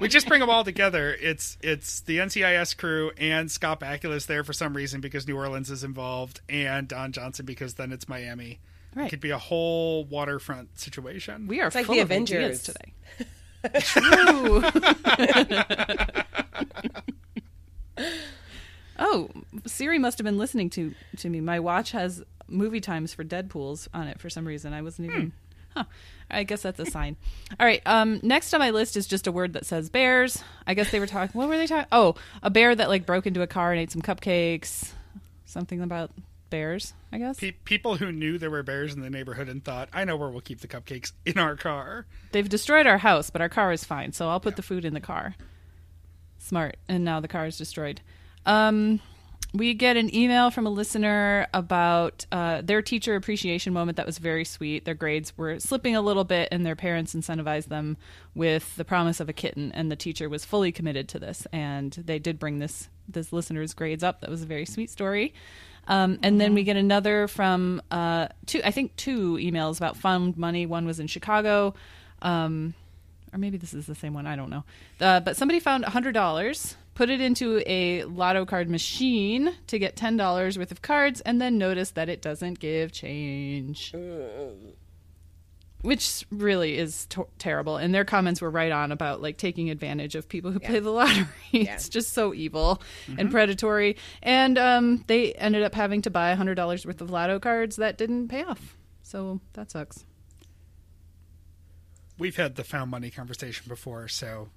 we 0.00 0.08
just 0.08 0.28
bring 0.28 0.40
them 0.40 0.48
all 0.48 0.64
together. 0.64 1.14
It's 1.20 1.58
it's 1.60 2.00
the 2.00 2.20
NCIS 2.20 2.74
crew 2.78 3.10
and 3.18 3.50
Scott 3.50 3.80
Bakula's 3.80 4.24
there 4.24 4.42
for 4.42 4.54
some 4.54 4.74
reason 4.74 5.02
because 5.02 5.28
New 5.28 5.36
Orleans 5.36 5.70
is 5.70 5.84
involved, 5.84 6.40
and 6.48 6.88
Don 6.88 7.12
Johnson 7.12 7.44
because 7.44 7.74
then 7.74 7.92
it's 7.92 8.08
Miami. 8.08 8.60
Right. 8.94 9.08
It 9.08 9.10
could 9.10 9.20
be 9.20 9.28
a 9.28 9.36
whole 9.38 10.06
waterfront 10.06 10.80
situation. 10.80 11.48
We 11.48 11.60
are 11.60 11.66
It's 11.66 11.76
like 11.76 11.84
full 11.84 11.96
the 11.96 12.00
of 12.00 12.10
ideas 12.10 12.32
Avengers. 12.32 12.62
today. 12.62 12.94
True. 13.80 14.62
oh, 18.98 19.30
Siri 19.66 19.98
must 19.98 20.18
have 20.18 20.24
been 20.24 20.38
listening 20.38 20.70
to 20.70 20.94
to 21.18 21.28
me. 21.28 21.40
My 21.40 21.60
watch 21.60 21.92
has 21.92 22.22
movie 22.48 22.80
times 22.80 23.12
for 23.12 23.24
Deadpool's 23.24 23.88
on 23.92 24.08
it 24.08 24.20
for 24.20 24.30
some 24.30 24.46
reason. 24.46 24.72
I 24.72 24.82
wasn't 24.82 25.10
even. 25.10 25.32
Huh. 25.76 25.84
I 26.30 26.44
guess 26.44 26.62
that's 26.62 26.80
a 26.80 26.86
sign. 26.86 27.16
All 27.60 27.66
right. 27.66 27.82
Um, 27.86 28.20
next 28.22 28.52
on 28.54 28.60
my 28.60 28.70
list 28.70 28.96
is 28.96 29.06
just 29.06 29.26
a 29.26 29.32
word 29.32 29.52
that 29.52 29.66
says 29.66 29.90
bears. 29.90 30.42
I 30.66 30.74
guess 30.74 30.90
they 30.90 30.98
were 30.98 31.06
talking. 31.06 31.38
What 31.38 31.48
were 31.48 31.56
they 31.56 31.66
talking? 31.66 31.86
Oh, 31.92 32.16
a 32.42 32.50
bear 32.50 32.74
that 32.74 32.88
like 32.88 33.06
broke 33.06 33.26
into 33.26 33.42
a 33.42 33.46
car 33.46 33.72
and 33.72 33.80
ate 33.80 33.90
some 33.90 34.02
cupcakes. 34.02 34.92
Something 35.44 35.80
about 35.80 36.10
bears. 36.50 36.94
I 37.12 37.18
guess 37.18 37.38
Pe- 37.38 37.52
people 37.52 37.96
who 37.96 38.12
knew 38.12 38.38
there 38.38 38.50
were 38.50 38.62
bears 38.62 38.94
in 38.94 39.00
the 39.00 39.10
neighborhood 39.10 39.48
and 39.48 39.64
thought, 39.64 39.88
"I 39.92 40.04
know 40.04 40.16
where 40.16 40.30
we'll 40.30 40.40
keep 40.40 40.60
the 40.60 40.68
cupcakes 40.68 41.12
in 41.24 41.38
our 41.38 41.56
car." 41.56 42.06
they've 42.32 42.48
destroyed 42.48 42.86
our 42.86 42.98
house, 42.98 43.30
but 43.30 43.40
our 43.40 43.48
car 43.48 43.72
is 43.72 43.84
fine. 43.84 44.12
So 44.12 44.28
I'll 44.28 44.40
put 44.40 44.56
the 44.56 44.62
food 44.62 44.84
in 44.84 44.94
the 44.94 45.00
car. 45.00 45.34
Smart. 46.38 46.76
And 46.88 47.04
now 47.04 47.20
the 47.20 47.28
car 47.28 47.46
is 47.46 47.58
destroyed. 47.58 48.00
Um, 48.46 49.00
we 49.54 49.72
get 49.74 49.96
an 49.96 50.14
email 50.14 50.50
from 50.50 50.66
a 50.66 50.70
listener 50.70 51.46
about 51.54 52.26
uh, 52.30 52.60
their 52.62 52.82
teacher 52.82 53.14
appreciation 53.16 53.72
moment 53.72 53.96
that 53.96 54.06
was 54.06 54.18
very 54.18 54.44
sweet. 54.44 54.84
Their 54.84 54.94
grades 54.94 55.36
were 55.38 55.58
slipping 55.58 55.96
a 55.96 56.02
little 56.02 56.24
bit, 56.24 56.48
and 56.52 56.66
their 56.66 56.76
parents 56.76 57.14
incentivized 57.14 57.66
them 57.66 57.96
with 58.34 58.76
the 58.76 58.84
promise 58.84 59.20
of 59.20 59.28
a 59.28 59.32
kitten. 59.32 59.72
And 59.72 59.90
the 59.90 59.96
teacher 59.96 60.28
was 60.28 60.44
fully 60.44 60.70
committed 60.70 61.08
to 61.10 61.18
this, 61.18 61.46
and 61.52 61.92
they 61.92 62.18
did 62.18 62.38
bring 62.38 62.58
this 62.58 62.88
this 63.08 63.32
listener's 63.32 63.72
grades 63.72 64.02
up. 64.02 64.20
That 64.20 64.28
was 64.28 64.42
a 64.42 64.46
very 64.46 64.66
sweet 64.66 64.90
story. 64.90 65.32
Um, 65.86 66.18
and 66.22 66.38
then 66.38 66.52
we 66.52 66.64
get 66.64 66.76
another 66.76 67.26
from 67.26 67.80
uh, 67.90 68.28
two, 68.44 68.60
I 68.62 68.70
think 68.70 68.94
two 68.96 69.36
emails 69.36 69.78
about 69.78 69.96
found 69.96 70.36
money. 70.36 70.66
One 70.66 70.84
was 70.84 71.00
in 71.00 71.06
Chicago, 71.06 71.74
um, 72.20 72.74
or 73.32 73.38
maybe 73.38 73.56
this 73.58 73.74
is 73.74 73.86
the 73.86 73.94
same 73.94 74.14
one. 74.14 74.26
I 74.26 74.36
don't 74.36 74.50
know. 74.50 74.64
Uh, 75.00 75.20
but 75.20 75.36
somebody 75.36 75.60
found 75.60 75.84
hundred 75.84 76.12
dollars, 76.12 76.76
put 76.94 77.10
it 77.10 77.20
into 77.20 77.62
a 77.66 78.04
lotto 78.04 78.44
card 78.44 78.68
machine 78.68 79.54
to 79.66 79.78
get 79.78 79.96
ten 79.96 80.16
dollars 80.16 80.58
worth 80.58 80.70
of 80.70 80.82
cards, 80.82 81.20
and 81.22 81.40
then 81.40 81.58
noticed 81.58 81.94
that 81.94 82.08
it 82.08 82.22
doesn't 82.22 82.58
give 82.58 82.92
change. 82.92 83.92
Which 85.82 86.26
really 86.32 86.76
is 86.76 87.06
to- 87.10 87.28
terrible, 87.38 87.76
and 87.76 87.94
their 87.94 88.04
comments 88.04 88.40
were 88.40 88.50
right 88.50 88.72
on 88.72 88.90
about 88.90 89.22
like 89.22 89.36
taking 89.36 89.70
advantage 89.70 90.16
of 90.16 90.28
people 90.28 90.50
who 90.50 90.58
play 90.58 90.80
the 90.80 90.90
lottery. 90.90 91.26
it's 91.52 91.88
just 91.88 92.12
so 92.14 92.34
evil 92.34 92.82
and 93.16 93.30
predatory, 93.30 93.96
and 94.20 94.58
um, 94.58 95.04
they 95.06 95.34
ended 95.34 95.62
up 95.62 95.76
having 95.76 96.02
to 96.02 96.10
buy 96.10 96.34
hundred 96.34 96.56
dollars 96.56 96.84
worth 96.84 97.00
of 97.00 97.10
lotto 97.10 97.38
cards 97.38 97.76
that 97.76 97.96
didn't 97.96 98.26
pay 98.26 98.42
off. 98.42 98.76
So 99.02 99.40
that 99.52 99.70
sucks. 99.70 100.04
We've 102.18 102.36
had 102.36 102.56
the 102.56 102.64
found 102.64 102.90
money 102.90 103.10
conversation 103.10 103.66
before, 103.68 104.08
so 104.08 104.48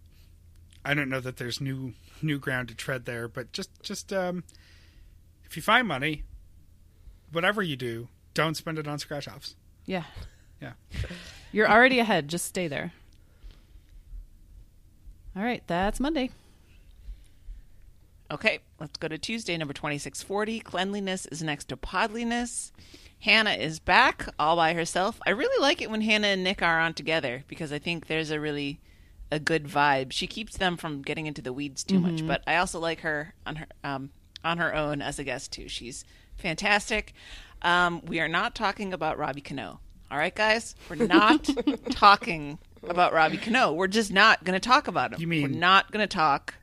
I 0.83 0.93
don't 0.93 1.09
know 1.09 1.19
that 1.19 1.37
there's 1.37 1.61
new 1.61 1.93
new 2.21 2.39
ground 2.39 2.69
to 2.69 2.75
tread 2.75 3.05
there. 3.05 3.27
But 3.27 3.51
just 3.51 3.69
just 3.83 4.11
um, 4.11 4.43
if 5.45 5.55
you 5.55 5.61
find 5.61 5.87
money, 5.87 6.23
whatever 7.31 7.61
you 7.61 7.75
do, 7.75 8.07
don't 8.33 8.55
spend 8.55 8.79
it 8.79 8.87
on 8.87 8.99
scratch 8.99 9.27
offs. 9.27 9.55
Yeah. 9.85 10.03
Yeah. 10.61 10.73
You're 11.51 11.69
already 11.69 11.99
ahead. 11.99 12.27
Just 12.27 12.45
stay 12.45 12.67
there. 12.67 12.93
All 15.35 15.43
right, 15.43 15.63
that's 15.67 15.99
Monday. 15.99 16.29
Okay, 18.29 18.59
let's 18.79 18.97
go 18.97 19.07
to 19.07 19.17
Tuesday, 19.17 19.57
number 19.57 19.73
2640. 19.73 20.59
Cleanliness 20.61 21.25
is 21.27 21.41
next 21.41 21.65
to 21.69 21.77
podliness. 21.77 22.71
Hannah 23.21 23.51
is 23.53 23.79
back 23.79 24.27
all 24.39 24.55
by 24.55 24.73
herself. 24.73 25.19
I 25.25 25.29
really 25.31 25.61
like 25.61 25.81
it 25.81 25.89
when 25.91 26.01
Hannah 26.01 26.27
and 26.27 26.43
Nick 26.43 26.61
are 26.61 26.79
on 26.79 26.93
together 26.93 27.43
because 27.47 27.71
I 27.71 27.79
think 27.79 28.07
there's 28.07 28.31
a 28.31 28.39
really 28.39 28.79
a 29.31 29.39
good 29.39 29.65
vibe. 29.65 30.11
She 30.11 30.27
keeps 30.27 30.57
them 30.57 30.75
from 30.75 31.01
getting 31.01 31.25
into 31.27 31.41
the 31.41 31.53
weeds 31.53 31.83
too 31.83 31.99
much, 31.99 32.25
but 32.27 32.43
I 32.47 32.57
also 32.57 32.79
like 32.79 33.01
her 33.01 33.33
on 33.45 33.55
her 33.57 33.67
um, 33.83 34.09
on 34.43 34.57
her 34.57 34.73
own 34.75 35.01
as 35.01 35.19
a 35.19 35.23
guest 35.23 35.51
too. 35.53 35.67
She's 35.69 36.03
fantastic. 36.37 37.13
Um, 37.61 38.01
we 38.05 38.19
are 38.19 38.27
not 38.27 38.55
talking 38.55 38.91
about 38.91 39.17
Robbie 39.19 39.41
Cano. 39.41 39.79
All 40.09 40.17
right, 40.17 40.33
guys, 40.35 40.75
we're 40.89 40.95
not 41.07 41.47
talking 41.91 42.57
about 42.83 43.13
Robbie 43.13 43.37
Cano. 43.37 43.71
We're 43.71 43.87
just 43.87 44.11
not 44.11 44.43
going 44.43 44.59
to 44.59 44.67
talk 44.67 44.87
about 44.87 45.13
him. 45.13 45.21
You 45.21 45.27
mean- 45.27 45.43
we're 45.43 45.59
not 45.59 45.91
going 45.91 46.05
to 46.05 46.13
talk 46.13 46.55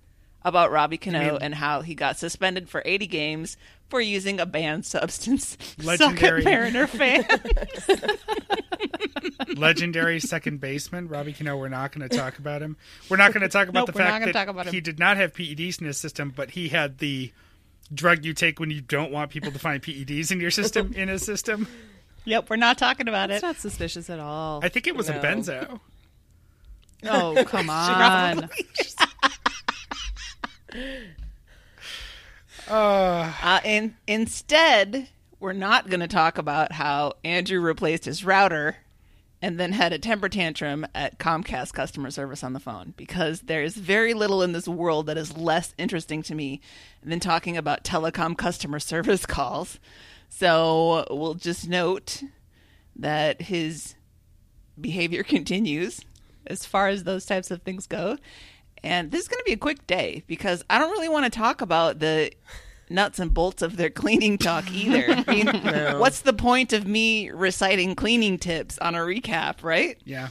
about 0.43 0.71
Robbie 0.71 0.99
Cano 0.99 1.33
mean- 1.35 1.39
and 1.43 1.55
how 1.55 1.81
he 1.83 1.95
got 1.95 2.19
suspended 2.19 2.69
for 2.69 2.83
80 2.85 3.07
games 3.07 3.57
for 3.89 4.01
using 4.01 4.39
a 4.41 4.47
banned 4.47 4.85
substance. 4.87 5.57
Legendary- 5.83 6.43
Suck 6.43 6.43
it, 6.43 6.45
Mariner 6.45 6.87
fan. 6.87 7.25
Legendary 9.57 10.21
second 10.21 10.61
baseman 10.61 11.09
Robbie 11.09 11.33
Cano. 11.33 11.57
We're 11.57 11.69
not 11.69 11.93
going 11.93 12.09
to 12.09 12.17
talk 12.17 12.39
about 12.39 12.63
him. 12.63 12.77
We're 13.09 13.17
not 13.17 13.33
going 13.33 13.43
to 13.43 13.49
talk 13.49 13.69
about 13.69 13.81
Nope, 13.81 13.87
the 13.89 13.93
fact 13.95 14.25
that 14.27 14.33
talk 14.33 14.49
about 14.49 14.69
he 14.69 14.81
did 14.81 14.99
not 14.99 15.17
have 15.17 15.33
PEDs 15.33 15.81
in 15.81 15.87
his 15.87 15.99
system, 15.99 16.33
but 16.35 16.51
he 16.51 16.69
had 16.69 16.99
the 16.99 17.33
drug 17.93 18.25
you 18.25 18.35
take 18.35 18.61
when 18.61 18.71
you 18.71 18.81
don't 18.83 19.11
want 19.11 19.31
people 19.31 19.51
to 19.51 19.59
find 19.59 19.83
PEDs 19.83 20.31
in 20.31 20.41
your 20.41 20.51
system 20.51 20.93
in 20.97 21.09
his 21.09 21.25
system. 21.25 21.67
Yep, 22.25 22.51
we're 22.51 22.57
not 22.57 22.77
talking 22.79 23.09
about 23.09 23.31
It's 23.31 23.43
it. 23.43 23.47
not 23.47 23.57
suspicious 23.57 24.11
at 24.11 24.19
all. 24.21 24.61
I 24.63 24.69
think 24.69 24.87
it 24.87 24.95
was 24.95 25.09
a 25.09 25.15
benzo. 25.15 25.81
oh, 27.05 27.43
come 27.47 27.71
on. 27.71 28.51
Uh, 32.71 33.61
and 33.65 33.95
instead, 34.07 35.09
we're 35.41 35.53
not 35.53 35.89
going 35.89 36.01
to 36.01 36.09
talk 36.09 36.39
about 36.39 36.73
how 36.73 37.15
Andrew 37.25 37.61
replaced 37.61 38.05
his 38.05 38.25
router 38.25 38.79
and 39.41 39.59
then 39.59 39.73
had 39.73 39.93
a 39.93 39.99
temper 39.99 40.29
tantrum 40.29 40.87
at 40.95 41.19
Comcast 41.19 41.73
customer 41.73 42.11
service 42.11 42.43
on 42.43 42.53
the 42.53 42.61
phone 42.61 42.95
because 42.97 43.43
there's 43.43 43.75
very 43.75 44.13
little 44.13 44.43
in 44.43 44.53
this 44.53 44.67
world 44.67 45.07
that 45.07 45.17
is 45.17 45.37
less 45.37 45.75
interesting 45.79 46.23
to 46.25 46.35
me 46.35 46.61
than 47.05 47.21
talking 47.21 47.57
about 47.57 47.85
telecom 47.85 48.37
customer 48.37 48.81
service 48.81 49.27
calls. 49.27 49.79
So 50.29 51.07
we'll 51.11 51.35
just 51.35 51.69
note 51.69 52.23
that 52.97 53.43
his 53.43 53.95
behavior 54.81 55.23
continues 55.25 56.05
as 56.47 56.65
far 56.65 56.89
as 56.89 57.05
those 57.05 57.25
types 57.25 57.51
of 57.51 57.63
things 57.63 57.87
go. 57.87 58.19
And 58.83 59.11
this 59.11 59.23
is 59.23 59.29
going 59.29 59.39
to 59.39 59.45
be 59.45 59.53
a 59.53 59.57
quick 59.59 59.87
day 59.87 60.23
because 60.27 60.65
I 60.71 60.79
don't 60.79 60.91
really 60.91 61.09
want 61.09 61.25
to 61.25 61.31
talk 61.31 61.61
about 61.61 61.99
the 61.99 62.31
nuts 62.91 63.19
and 63.19 63.35
bolts 63.35 63.61
of 63.63 63.77
their 63.77 63.91
cleaning 63.91 64.39
talk 64.39 64.71
either. 64.73 65.05
I 65.11 65.25
mean, 65.31 65.47
what's 65.99 66.21
the 66.21 66.33
point 66.33 66.73
of 66.73 66.87
me 66.87 67.31
reciting 67.31 67.95
cleaning 67.95 68.39
tips 68.39 68.79
on 68.79 68.95
a 68.95 68.99
recap, 69.01 69.63
right? 69.63 69.99
Yeah. 70.05 70.29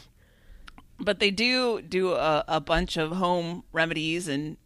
but 0.99 1.19
they 1.19 1.29
do 1.29 1.81
do 1.81 2.13
a, 2.13 2.43
a 2.47 2.59
bunch 2.59 2.97
of 2.97 3.11
home 3.11 3.63
remedies 3.71 4.27
and 4.27 4.57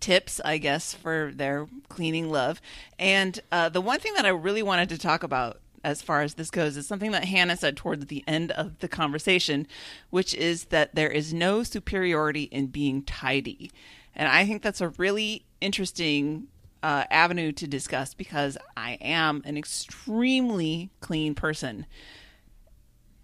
tips, 0.00 0.40
I 0.44 0.58
guess, 0.58 0.94
for 0.94 1.32
their 1.34 1.66
cleaning 1.88 2.30
love. 2.30 2.60
And 2.98 3.38
uh, 3.52 3.68
the 3.68 3.80
one 3.80 3.98
thing 4.00 4.14
that 4.14 4.24
I 4.24 4.30
really 4.30 4.62
wanted 4.62 4.88
to 4.90 4.98
talk 4.98 5.22
about 5.22 5.60
as 5.86 6.02
far 6.02 6.22
as 6.22 6.34
this 6.34 6.50
goes 6.50 6.76
is 6.76 6.84
something 6.84 7.12
that 7.12 7.26
Hannah 7.26 7.56
said 7.56 7.76
towards 7.76 8.06
the 8.06 8.24
end 8.26 8.50
of 8.50 8.80
the 8.80 8.88
conversation, 8.88 9.68
which 10.10 10.34
is 10.34 10.64
that 10.66 10.96
there 10.96 11.08
is 11.08 11.32
no 11.32 11.62
superiority 11.62 12.42
in 12.42 12.66
being 12.66 13.04
tidy. 13.04 13.70
And 14.12 14.28
I 14.28 14.44
think 14.44 14.62
that's 14.62 14.80
a 14.80 14.88
really 14.88 15.46
interesting 15.60 16.48
uh, 16.82 17.04
avenue 17.08 17.52
to 17.52 17.68
discuss 17.68 18.14
because 18.14 18.58
I 18.76 18.98
am 19.00 19.42
an 19.44 19.56
extremely 19.56 20.90
clean 20.98 21.36
person 21.36 21.86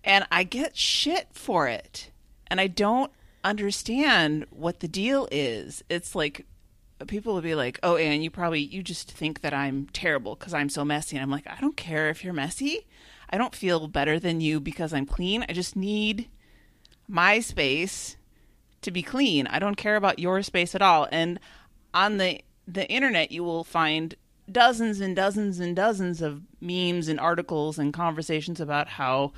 and 0.05 0.25
I 0.31 0.44
get 0.44 0.77
shit 0.77 1.31
for 1.33 1.66
it. 1.66 2.12
And 2.46 2.61
I 2.61 2.68
don't 2.68 3.11
understand 3.42 4.46
what 4.51 4.79
the 4.79 4.88
deal 4.88 5.27
is. 5.33 5.83
It's 5.88 6.14
like 6.14 6.46
people 7.06 7.34
will 7.34 7.42
be 7.42 7.54
like, 7.54 7.78
"Oh, 7.82 7.96
Anne, 7.96 8.22
you 8.22 8.30
probably 8.30 8.60
you 8.60 8.82
just 8.82 9.10
think 9.10 9.40
that 9.40 9.54
I'm 9.54 9.86
terrible 9.92 10.34
because 10.34 10.54
I'm 10.54 10.68
so 10.68 10.84
messy." 10.84 11.16
And 11.16 11.22
I'm 11.22 11.30
like, 11.30 11.46
"I 11.46 11.60
don't 11.60 11.76
care 11.76 12.08
if 12.10 12.24
you're 12.24 12.32
messy. 12.32 12.86
I 13.30 13.38
don't 13.38 13.54
feel 13.54 13.88
better 13.88 14.18
than 14.18 14.40
you 14.40 14.60
because 14.60 14.92
I'm 14.92 15.06
clean. 15.06 15.44
I 15.48 15.52
just 15.52 15.76
need 15.76 16.28
my 17.08 17.40
space 17.40 18.16
to 18.82 18.90
be 18.90 19.02
clean. 19.02 19.46
I 19.46 19.58
don't 19.58 19.76
care 19.76 19.96
about 19.96 20.18
your 20.18 20.42
space 20.42 20.74
at 20.74 20.82
all." 20.82 21.08
And 21.12 21.40
on 21.94 22.18
the 22.18 22.40
the 22.66 22.88
internet, 22.88 23.32
you 23.32 23.42
will 23.44 23.64
find 23.64 24.14
dozens 24.50 25.00
and 25.00 25.14
dozens 25.16 25.60
and 25.60 25.74
dozens 25.76 26.20
of 26.20 26.42
memes 26.60 27.08
and 27.08 27.18
articles 27.20 27.78
and 27.78 27.92
conversations 27.92 28.60
about 28.60 28.88
how 28.88 29.32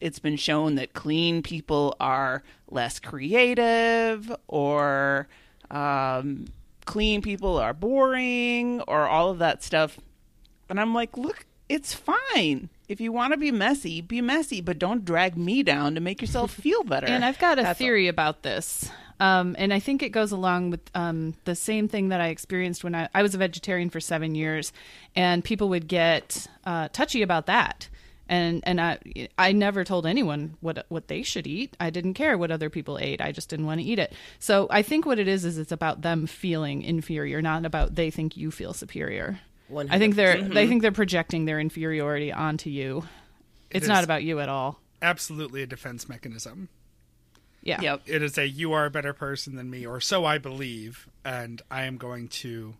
it's 0.00 0.18
been 0.18 0.36
shown 0.36 0.74
that 0.76 0.92
clean 0.92 1.42
people 1.42 1.96
are 1.98 2.42
less 2.70 2.98
creative 2.98 4.34
or 4.46 5.28
um, 5.70 6.46
clean 6.88 7.20
people 7.20 7.58
are 7.58 7.74
boring 7.74 8.80
or 8.88 9.06
all 9.06 9.28
of 9.28 9.38
that 9.40 9.62
stuff. 9.62 10.00
And 10.70 10.80
I'm 10.80 10.94
like, 10.94 11.18
look, 11.18 11.44
it's 11.68 11.92
fine. 11.92 12.70
If 12.88 12.98
you 12.98 13.12
want 13.12 13.34
to 13.34 13.36
be 13.36 13.52
messy, 13.52 14.00
be 14.00 14.22
messy, 14.22 14.62
but 14.62 14.78
don't 14.78 15.04
drag 15.04 15.36
me 15.36 15.62
down 15.62 15.94
to 15.96 16.00
make 16.00 16.22
yourself 16.22 16.50
feel 16.62 16.82
better. 16.84 17.06
And 17.06 17.26
I've 17.26 17.38
got 17.38 17.58
a 17.58 17.62
That's 17.62 17.78
theory 17.78 18.08
about 18.08 18.42
this. 18.42 18.90
Um, 19.20 19.54
and 19.58 19.74
I 19.74 19.80
think 19.80 20.02
it 20.02 20.10
goes 20.10 20.32
along 20.32 20.70
with 20.70 20.80
um, 20.94 21.34
the 21.44 21.54
same 21.54 21.88
thing 21.88 22.08
that 22.08 22.22
I 22.22 22.28
experienced 22.28 22.82
when 22.82 22.94
I, 22.94 23.08
I 23.14 23.22
was 23.22 23.34
a 23.34 23.38
vegetarian 23.38 23.90
for 23.90 24.00
seven 24.00 24.34
years, 24.34 24.72
and 25.14 25.44
people 25.44 25.68
would 25.68 25.88
get 25.88 26.46
uh, 26.64 26.88
touchy 26.88 27.20
about 27.20 27.46
that. 27.46 27.88
And 28.28 28.62
and 28.64 28.80
I 28.80 28.98
I 29.38 29.52
never 29.52 29.84
told 29.84 30.06
anyone 30.06 30.56
what 30.60 30.84
what 30.88 31.08
they 31.08 31.22
should 31.22 31.46
eat. 31.46 31.76
I 31.80 31.90
didn't 31.90 32.14
care 32.14 32.36
what 32.36 32.50
other 32.50 32.68
people 32.68 32.98
ate. 33.00 33.20
I 33.20 33.32
just 33.32 33.48
didn't 33.48 33.66
want 33.66 33.80
to 33.80 33.86
eat 33.86 33.98
it. 33.98 34.12
So 34.38 34.66
I 34.70 34.82
think 34.82 35.06
what 35.06 35.18
it 35.18 35.28
is 35.28 35.44
is 35.44 35.58
it's 35.58 35.72
about 35.72 36.02
them 36.02 36.26
feeling 36.26 36.82
inferior, 36.82 37.40
not 37.40 37.64
about 37.64 37.94
they 37.94 38.10
think 38.10 38.36
you 38.36 38.50
feel 38.50 38.74
superior. 38.74 39.40
I 39.90 39.98
think 39.98 40.14
they're 40.14 40.36
they 40.36 40.42
mm-hmm. 40.42 40.68
think 40.68 40.82
they're 40.82 40.92
projecting 40.92 41.44
their 41.44 41.60
inferiority 41.60 42.32
onto 42.32 42.70
you. 42.70 43.04
It's 43.70 43.84
is. 43.84 43.88
not 43.88 44.04
about 44.04 44.22
you 44.22 44.40
at 44.40 44.48
all. 44.48 44.80
Absolutely 45.00 45.62
a 45.62 45.66
defense 45.66 46.08
mechanism. 46.08 46.68
Yeah. 47.62 47.80
yep. 47.80 48.02
It 48.06 48.22
is 48.22 48.38
a 48.38 48.48
you 48.48 48.72
are 48.72 48.86
a 48.86 48.90
better 48.90 49.12
person 49.12 49.56
than 49.56 49.68
me, 49.68 49.86
or 49.86 50.00
so 50.00 50.24
I 50.24 50.38
believe, 50.38 51.08
and 51.24 51.60
I 51.70 51.84
am 51.84 51.96
going 51.96 52.28
to 52.28 52.74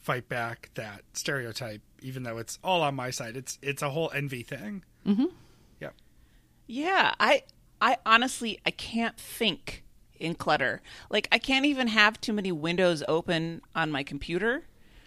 fight 0.00 0.28
back 0.28 0.70
that 0.74 1.02
stereotype, 1.12 1.82
even 2.02 2.22
though 2.22 2.38
it's 2.38 2.58
all 2.62 2.82
on 2.82 2.94
my 2.94 3.10
side. 3.10 3.36
It's 3.36 3.58
it's 3.62 3.82
a 3.82 3.90
whole 3.90 4.10
envy 4.14 4.42
thing. 4.42 4.82
Mm-hmm. 5.06 5.26
Yep. 5.80 5.94
Yeah, 6.66 7.14
I 7.20 7.42
I 7.80 7.96
honestly 8.06 8.60
I 8.66 8.70
can't 8.70 9.16
think 9.18 9.82
in 10.18 10.34
clutter. 10.34 10.80
Like 11.10 11.28
I 11.32 11.38
can't 11.38 11.66
even 11.66 11.88
have 11.88 12.20
too 12.20 12.32
many 12.32 12.52
windows 12.52 13.02
open 13.08 13.62
on 13.74 13.90
my 13.90 14.02
computer 14.02 14.62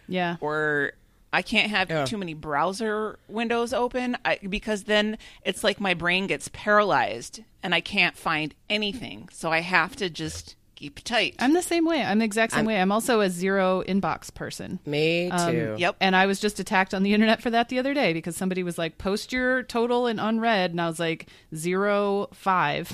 Yeah. 0.07 0.35
or 0.41 0.93
I 1.31 1.41
can't 1.41 1.69
have 1.69 1.89
Yeah. 1.89 2.05
too 2.05 2.17
many 2.17 2.33
browser 2.33 3.17
windows 3.27 3.73
open 3.73 4.17
I, 4.25 4.39
because 4.49 4.83
then 4.83 5.17
it's 5.43 5.63
like 5.63 5.79
my 5.81 5.93
brain 5.93 6.27
gets 6.27 6.49
paralyzed 6.53 7.41
and 7.63 7.73
I 7.75 7.81
can't 7.81 8.17
find 8.17 8.53
anything. 8.69 9.29
So 9.31 9.51
I 9.51 9.59
have 9.61 9.95
to 9.97 10.09
just 10.09 10.55
keep 10.75 11.03
tight. 11.03 11.35
I'm 11.39 11.53
the 11.53 11.61
same 11.61 11.85
way. 11.85 12.01
I'm 12.03 12.19
the 12.19 12.25
exact 12.25 12.51
same 12.53 12.59
I'm- 12.59 12.65
way. 12.65 12.79
I'm 12.81 12.91
also 12.91 13.21
a 13.21 13.29
zero 13.29 13.83
inbox 13.87 14.33
person. 14.33 14.79
Me 14.85 15.29
Um, 15.29 15.51
too. 15.51 15.75
Yep. 15.77 15.95
And 16.01 16.15
I 16.15 16.25
was 16.25 16.39
just 16.39 16.59
attacked 16.59 16.93
on 16.93 17.03
the 17.03 17.13
internet 17.13 17.41
for 17.41 17.49
that 17.49 17.69
the 17.69 17.79
other 17.79 17.93
day 17.93 18.13
because 18.13 18.35
somebody 18.35 18.61
was 18.63 18.77
like, 18.77 18.97
post 18.97 19.31
your 19.33 19.63
total 19.63 20.07
in 20.07 20.19
unread. 20.19 20.71
And 20.71 20.81
I 20.81 20.87
was 20.87 20.99
like, 20.99 21.27
zero 21.55 22.27
five. 22.33 22.91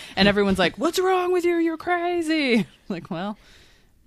and 0.16 0.28
everyone's 0.28 0.58
like, 0.58 0.76
what's 0.76 0.98
wrong 0.98 1.32
with 1.32 1.44
you? 1.44 1.56
You're 1.56 1.76
crazy. 1.76 2.66
like, 2.88 3.10
well, 3.10 3.38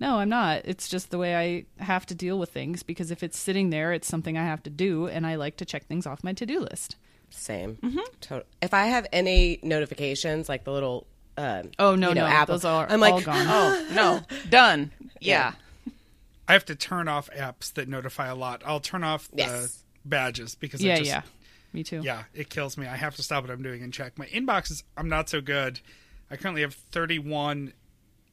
no, 0.00 0.18
I'm 0.18 0.28
not. 0.28 0.62
It's 0.64 0.88
just 0.88 1.10
the 1.10 1.18
way 1.18 1.34
I 1.34 1.82
have 1.82 2.06
to 2.06 2.14
deal 2.14 2.38
with 2.38 2.50
things 2.50 2.82
because 2.82 3.10
if 3.10 3.22
it's 3.22 3.38
sitting 3.38 3.70
there, 3.70 3.92
it's 3.92 4.06
something 4.06 4.38
I 4.38 4.44
have 4.44 4.62
to 4.64 4.70
do. 4.70 5.08
And 5.08 5.26
I 5.26 5.34
like 5.36 5.56
to 5.56 5.64
check 5.64 5.86
things 5.86 6.06
off 6.06 6.22
my 6.22 6.32
to 6.34 6.46
do 6.46 6.60
list. 6.60 6.96
Same. 7.30 7.76
Mm-hmm. 7.82 7.98
To- 8.22 8.44
if 8.62 8.72
I 8.72 8.86
have 8.86 9.06
any 9.12 9.58
notifications, 9.62 10.48
like 10.48 10.64
the 10.64 10.72
little 10.72 11.06
um, 11.38 11.70
Oh, 11.78 11.94
no, 11.94 12.08
you 12.10 12.14
know, 12.16 12.22
no. 12.22 12.26
Apple, 12.26 12.54
Those 12.54 12.64
are 12.64 12.86
I'm 12.88 13.02
all 13.02 13.10
like, 13.16 13.24
gone. 13.24 13.46
oh, 13.48 13.88
no. 13.94 14.20
Done. 14.50 14.90
Yeah. 15.20 15.52
I 16.46 16.52
have 16.52 16.64
to 16.66 16.74
turn 16.74 17.08
off 17.08 17.28
apps 17.36 17.72
that 17.74 17.88
notify 17.88 18.26
a 18.28 18.34
lot. 18.34 18.62
I'll 18.66 18.80
turn 18.80 19.04
off 19.04 19.28
the 19.30 19.38
Yes. 19.38 19.82
badges 20.04 20.54
because 20.54 20.82
yeah, 20.82 20.94
I 20.94 20.98
just, 20.98 21.08
yeah. 21.10 21.22
Me 21.74 21.84
too. 21.84 22.00
yeah, 22.02 22.22
it 22.34 22.48
kills 22.48 22.78
me. 22.78 22.86
I 22.86 22.96
have 22.96 23.16
to 23.16 23.22
stop 23.22 23.44
what 23.44 23.50
I'm 23.50 23.62
doing 23.62 23.82
and 23.82 23.92
check 23.92 24.16
my 24.18 24.24
inboxes. 24.26 24.82
I'm 24.96 25.08
not 25.10 25.28
so 25.28 25.40
good. 25.42 25.80
I 26.30 26.36
currently 26.36 26.62
have 26.62 26.72
31 26.74 27.74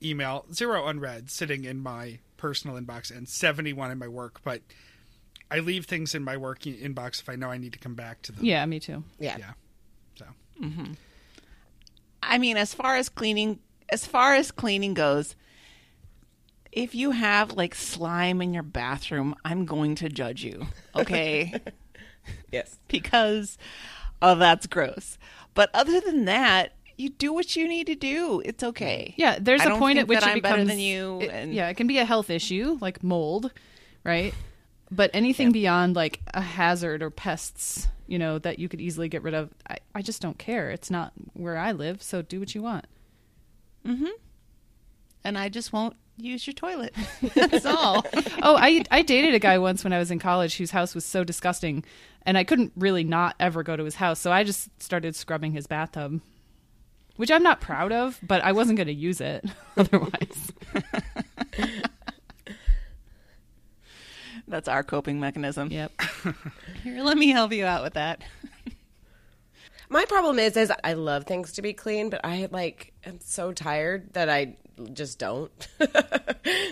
email, 0.02 0.46
zero 0.54 0.88
unread, 0.88 1.30
sitting 1.30 1.66
in 1.66 1.80
my 1.80 2.20
personal 2.38 2.80
inbox, 2.80 3.16
and 3.16 3.28
71 3.28 3.92
in 3.92 3.98
my 4.00 4.08
work. 4.08 4.40
But 4.44 4.62
I 5.52 5.60
leave 5.60 5.86
things 5.86 6.16
in 6.16 6.24
my 6.24 6.38
work 6.38 6.62
inbox 6.62 7.20
if 7.22 7.28
I 7.28 7.36
know 7.36 7.50
I 7.52 7.58
need 7.58 7.74
to 7.74 7.80
come 7.80 7.96
back 7.96 8.22
to 8.24 8.32
them. 8.32 8.46
Yeah, 8.46 8.66
me 8.66 8.80
too. 8.80 9.04
yeah. 9.20 9.36
Yeah. 9.38 9.52
So 10.18 10.26
I 12.28 12.38
mean, 12.38 12.58
as 12.58 12.74
far 12.74 12.96
as 12.96 13.10
cleaning, 13.10 13.60
as 13.90 14.06
far 14.06 14.34
as 14.36 14.52
cleaning 14.52 14.94
goes, 14.94 15.36
if 16.72 16.94
you 16.94 17.12
have 17.12 17.54
like 17.54 17.74
slime 17.76 18.42
in 18.42 18.54
your 18.54 18.64
bathroom, 18.64 19.36
I'm 19.46 19.66
going 19.66 19.96
to 19.96 20.10
judge 20.10 20.44
you. 20.44 20.68
Okay. 20.96 21.54
Yes. 22.52 22.80
because 22.88 23.56
oh 24.20 24.34
that's 24.34 24.66
gross 24.66 25.20
but 25.54 25.70
other 25.76 26.00
than 26.02 26.26
that 26.26 26.74
you 26.98 27.10
do 27.10 27.32
what 27.32 27.56
you 27.56 27.68
need 27.68 27.86
to 27.86 27.94
do 27.94 28.42
it's 28.44 28.64
okay 28.64 29.14
Yeah, 29.16 29.38
there's 29.40 29.62
I 29.62 29.66
a 29.66 29.70
don't 29.70 29.78
point 29.80 30.00
at 30.00 30.08
which 30.08 30.18
it 30.18 30.24
I'm 30.26 30.34
becomes 30.36 30.54
better 30.56 30.66
than 30.66 30.80
you 30.80 31.22
it- 31.22 31.50
yeah, 31.50 31.70
it 31.70 31.76
can 31.78 31.86
be 31.86 32.00
a 32.00 32.06
health 32.06 32.32
issue 32.32 32.80
like 32.82 33.04
mold, 33.04 33.52
right? 34.04 34.34
But 34.96 35.12
anything 35.14 35.52
beyond 35.52 35.96
like 35.96 36.22
a 36.34 36.42
hazard 36.42 37.04
or 37.04 37.10
pests, 37.10 37.90
you 38.08 38.18
know, 38.18 38.40
that 38.40 38.60
you 38.60 38.70
could 38.70 38.80
easily 38.80 39.10
get 39.10 39.24
rid 39.24 39.34
of, 39.34 39.50
I, 39.70 39.78
I 39.94 40.02
just 40.02 40.22
don't 40.22 40.38
care. 40.38 40.72
It's 40.72 40.90
not 40.90 41.12
where 41.34 41.58
I 41.58 41.74
live, 41.74 42.02
so 42.02 42.22
do 42.22 42.40
what 42.40 42.56
you 42.56 42.62
want. 42.64 42.88
Mm 43.86 43.98
hmm. 44.00 44.10
And 45.24 45.38
i 45.38 45.50
just 45.50 45.74
won't 45.74 45.96
use 46.18 46.46
your 46.46 46.54
toilet 46.54 46.94
That's 47.34 47.66
all. 47.66 48.06
oh, 48.42 48.56
I 48.58 48.84
I 48.90 49.02
dated 49.02 49.34
a 49.34 49.40
guy 49.40 49.58
once 49.58 49.84
when 49.84 49.92
I 49.92 50.00
was 50.00 50.12
in 50.12 50.20
college 50.20 50.56
whose 50.56 50.72
house 50.72 50.96
was 50.96 51.04
so 51.04 51.24
disgusting, 51.24 51.84
and 52.26 52.38
I 52.38 52.44
couldn't 52.44 52.72
really 52.76 53.04
not 53.04 53.36
ever 53.40 53.64
go 53.64 53.76
to 53.76 53.84
his 53.84 53.96
house, 53.96 54.20
so 54.20 54.32
I 54.32 54.44
just 54.44 54.70
started 54.82 55.16
scrubbing 55.16 55.52
his 55.52 55.68
bathtub, 55.68 56.22
which 57.18 57.32
I'm 57.32 57.44
not 57.44 57.60
proud 57.60 57.92
of, 57.92 58.20
but 58.24 58.42
I 58.44 58.54
wasn't 58.54 58.78
going 58.78 58.88
to 58.88 58.94
use 58.94 59.20
it 59.20 59.46
otherwise. 59.78 60.54
That's 64.48 64.68
our 64.68 64.84
coping 64.84 65.20
mechanism 65.20 65.72
yep. 65.72 65.92
here 66.84 67.02
let 67.04 67.18
me 67.18 67.30
help 67.30 67.52
you 67.52 67.66
out 67.66 67.84
with 67.84 67.94
that 67.94 68.22
My 69.90 70.06
problem 70.06 70.40
is, 70.40 70.58
is 70.58 70.72
I 70.84 70.94
love 70.94 71.26
things 71.26 71.54
to 71.54 71.62
be 71.62 71.74
clean, 71.74 72.10
but 72.10 72.22
I 72.24 72.48
like 72.52 72.94
am 73.06 73.20
so 73.22 73.52
tired 73.52 74.14
that 74.14 74.30
I 74.30 74.58
just 74.94 75.20
don't. 75.20 75.52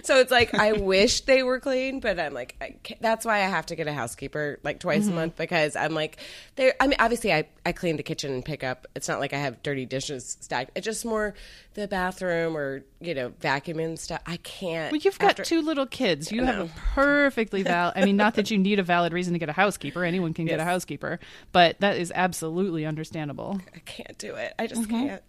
so 0.03 0.19
it's 0.19 0.31
like 0.31 0.53
I 0.53 0.71
wish 0.73 1.21
they 1.21 1.43
were 1.43 1.59
clean, 1.59 1.99
but 1.99 2.19
I'm 2.19 2.33
like 2.33 2.55
I 2.61 2.75
that's 2.99 3.25
why 3.25 3.37
I 3.37 3.47
have 3.47 3.65
to 3.67 3.75
get 3.75 3.87
a 3.87 3.93
housekeeper 3.93 4.59
like 4.63 4.79
twice 4.79 5.03
a 5.03 5.07
mm-hmm. 5.07 5.15
month 5.15 5.35
because 5.37 5.75
I'm 5.75 5.93
like 5.93 6.17
they. 6.55 6.73
I 6.79 6.87
mean, 6.87 6.97
obviously 6.99 7.33
I 7.33 7.47
I 7.65 7.71
clean 7.71 7.97
the 7.97 8.03
kitchen 8.03 8.33
and 8.33 8.43
pick 8.43 8.63
up. 8.63 8.87
It's 8.95 9.07
not 9.07 9.19
like 9.19 9.33
I 9.33 9.37
have 9.37 9.63
dirty 9.63 9.85
dishes 9.85 10.37
stacked. 10.41 10.71
It's 10.75 10.85
just 10.85 11.05
more 11.05 11.33
the 11.75 11.87
bathroom 11.87 12.55
or 12.55 12.83
you 12.99 13.13
know 13.13 13.31
vacuuming 13.41 13.97
stuff. 13.97 14.21
I 14.25 14.37
can't. 14.37 14.91
Well, 14.91 15.01
you've 15.01 15.19
got 15.19 15.31
after- 15.31 15.43
two 15.43 15.61
little 15.61 15.85
kids. 15.85 16.31
You 16.31 16.43
have 16.43 16.59
a 16.59 16.71
perfectly 16.93 17.63
valid. 17.63 17.93
I 17.97 18.05
mean, 18.05 18.17
not 18.17 18.35
that 18.35 18.51
you 18.51 18.57
need 18.57 18.79
a 18.79 18.83
valid 18.83 19.13
reason 19.13 19.33
to 19.33 19.39
get 19.39 19.49
a 19.49 19.53
housekeeper. 19.53 20.03
Anyone 20.03 20.33
can 20.33 20.45
get 20.45 20.59
a 20.59 20.65
housekeeper, 20.65 21.19
but 21.51 21.79
that 21.79 21.97
is 21.97 22.11
absolutely 22.13 22.85
understandable. 22.85 23.59
I 23.73 23.79
can't 23.79 24.17
do 24.17 24.35
it. 24.35 24.53
I 24.59 24.67
just 24.67 24.83
mm-hmm. 24.83 25.07
can't. 25.07 25.23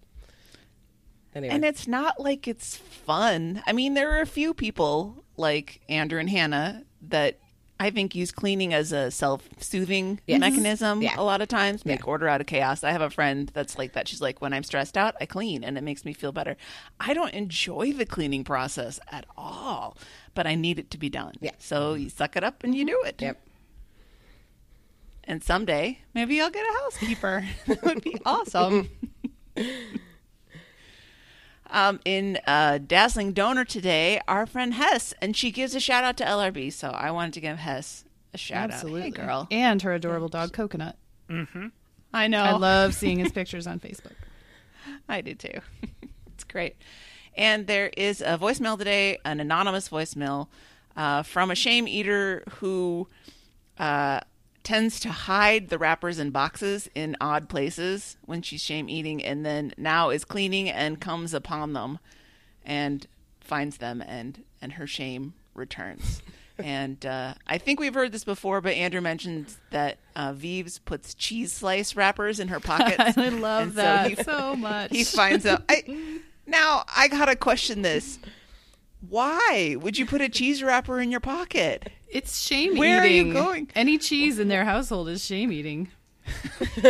Anyway, 1.34 1.52
and 1.54 1.64
it's 1.64 1.88
not 1.88 2.20
like 2.20 2.46
it's 2.46 2.76
fun 2.76 3.62
i 3.66 3.72
mean 3.72 3.94
there 3.94 4.12
are 4.16 4.20
a 4.20 4.26
few 4.26 4.54
people 4.54 5.24
like 5.36 5.80
andrew 5.88 6.20
and 6.20 6.30
hannah 6.30 6.84
that 7.02 7.38
I 7.80 7.90
think 7.90 8.14
use 8.14 8.30
cleaning 8.30 8.72
as 8.72 8.92
a 8.92 9.10
self-soothing 9.10 10.20
Yes. 10.28 10.38
mechanism 10.38 11.02
Yeah. 11.02 11.16
a 11.18 11.24
lot 11.24 11.40
of 11.40 11.48
times. 11.48 11.84
Make 11.84 12.00
Yeah. 12.00 12.06
order 12.06 12.28
out 12.28 12.40
of 12.40 12.46
chaos. 12.46 12.84
I 12.84 12.92
have 12.92 13.02
a 13.02 13.10
friend 13.10 13.50
that's 13.52 13.76
like 13.76 13.94
that. 13.94 14.06
She's 14.06 14.20
like, 14.20 14.40
when 14.40 14.52
I'm 14.52 14.62
stressed 14.62 14.96
out, 14.96 15.16
I 15.20 15.26
clean, 15.26 15.64
and 15.64 15.76
it 15.76 15.82
makes 15.82 16.04
me 16.04 16.12
feel 16.12 16.30
better. 16.30 16.56
I 17.00 17.14
don't 17.14 17.34
enjoy 17.34 17.92
the 17.92 18.06
cleaning 18.06 18.44
process 18.44 19.00
at 19.10 19.26
all, 19.36 19.98
but 20.34 20.46
I 20.46 20.54
need 20.54 20.78
it 20.78 20.88
to 20.92 20.98
be 20.98 21.10
done. 21.10 21.34
Yeah. 21.40 21.50
So 21.58 21.94
you 21.94 22.08
suck 22.10 22.36
it 22.36 22.44
up 22.44 22.62
and 22.62 22.76
you 22.76 22.86
mm-hmm. 22.86 22.94
do 22.94 23.02
it. 23.08 23.20
yep. 23.20 23.40
And 25.24 25.42
someday, 25.42 25.98
maybe 26.14 26.40
I'll 26.40 26.50
get 26.50 26.64
a 26.64 26.78
housekeeper. 26.78 27.44
that 27.66 27.82
would 27.82 28.02
be 28.02 28.16
awesome. 28.24 28.88
um, 31.74 32.00
in 32.04 32.38
uh, 32.46 32.78
Dazzling 32.78 33.32
Donor 33.32 33.64
today, 33.64 34.20
our 34.28 34.46
friend 34.46 34.72
Hess, 34.74 35.12
and 35.20 35.36
she 35.36 35.50
gives 35.50 35.74
a 35.74 35.80
shout 35.80 36.04
out 36.04 36.16
to 36.18 36.24
LRB. 36.24 36.72
So 36.72 36.88
I 36.88 37.10
wanted 37.10 37.34
to 37.34 37.40
give 37.40 37.58
Hess 37.58 38.04
a 38.32 38.38
shout 38.38 38.70
Absolutely, 38.70 39.00
out. 39.00 39.04
Hey, 39.04 39.10
girl. 39.10 39.48
and 39.50 39.82
her 39.82 39.92
adorable 39.92 40.28
dog 40.28 40.52
Coconut. 40.52 40.96
I 42.12 42.28
know. 42.28 42.42
I 42.42 42.52
love 42.52 42.94
seeing 43.00 43.18
his 43.18 43.32
pictures 43.32 43.66
on 43.66 43.80
Facebook. 43.80 44.14
I 45.08 45.20
do 45.20 45.34
too. 45.34 45.60
it's 46.32 46.44
great. 46.44 46.76
And 47.36 47.66
there 47.66 47.90
is 47.96 48.20
a 48.20 48.38
voicemail 48.38 48.78
today, 48.78 49.18
an 49.24 49.40
anonymous 49.40 49.88
voicemail 49.88 50.46
uh, 50.96 51.24
from 51.24 51.50
a 51.50 51.56
shame 51.56 51.88
eater 51.88 52.44
who 52.60 53.08
uh, 53.78 54.20
tends 54.64 54.98
to 55.00 55.10
hide 55.10 55.68
the 55.68 55.78
wrappers 55.78 56.18
and 56.18 56.32
boxes 56.32 56.88
in 56.94 57.16
odd 57.20 57.48
places 57.48 58.16
when 58.24 58.42
she's 58.42 58.62
shame 58.62 58.88
eating, 58.88 59.22
and 59.24 59.44
then 59.46 59.72
now 59.78 60.10
is 60.10 60.24
cleaning 60.24 60.68
and 60.68 61.00
comes 61.00 61.32
upon 61.34 61.72
them 61.74 61.98
and 62.64 63.06
finds 63.40 63.76
them, 63.76 64.02
and 64.06 64.42
and 64.60 64.72
her 64.72 64.86
shame 64.86 65.34
returns. 65.54 66.22
and 66.58 67.04
uh, 67.04 67.34
I 67.46 67.58
think 67.58 67.78
we've 67.80 67.94
heard 67.94 68.12
this 68.12 68.24
before, 68.24 68.60
but 68.60 68.72
Andrew 68.74 69.00
mentioned 69.00 69.54
that 69.70 69.98
uh, 70.16 70.32
Vives 70.32 70.78
puts 70.78 71.12
cheese 71.14 71.52
slice 71.52 71.94
wrappers 71.94 72.40
in 72.40 72.48
her 72.48 72.60
pockets. 72.72 73.18
I 73.18 73.28
love 73.28 73.62
And 73.62 73.72
so 73.72 73.76
that 73.82 74.08
he- 74.18 74.22
so 74.22 74.56
much. 74.56 74.90
he 74.90 75.04
finds 75.04 75.44
out. 75.46 75.62
I, 75.68 76.20
now 76.46 76.84
I 76.96 77.08
gotta 77.08 77.36
question 77.36 77.82
this. 77.82 78.18
Why 79.08 79.76
would 79.80 79.98
you 79.98 80.06
put 80.06 80.20
a 80.20 80.28
cheese 80.28 80.62
wrapper 80.62 81.00
in 81.00 81.10
your 81.10 81.20
pocket? 81.20 81.90
It's 82.08 82.40
shame 82.40 82.76
Where 82.76 83.00
are 83.00 83.06
you 83.06 83.32
going? 83.32 83.70
Any 83.74 83.98
cheese 83.98 84.38
in 84.38 84.48
their 84.48 84.64
household 84.64 85.08
is 85.08 85.24
shame 85.24 85.50
eating. 85.52 85.88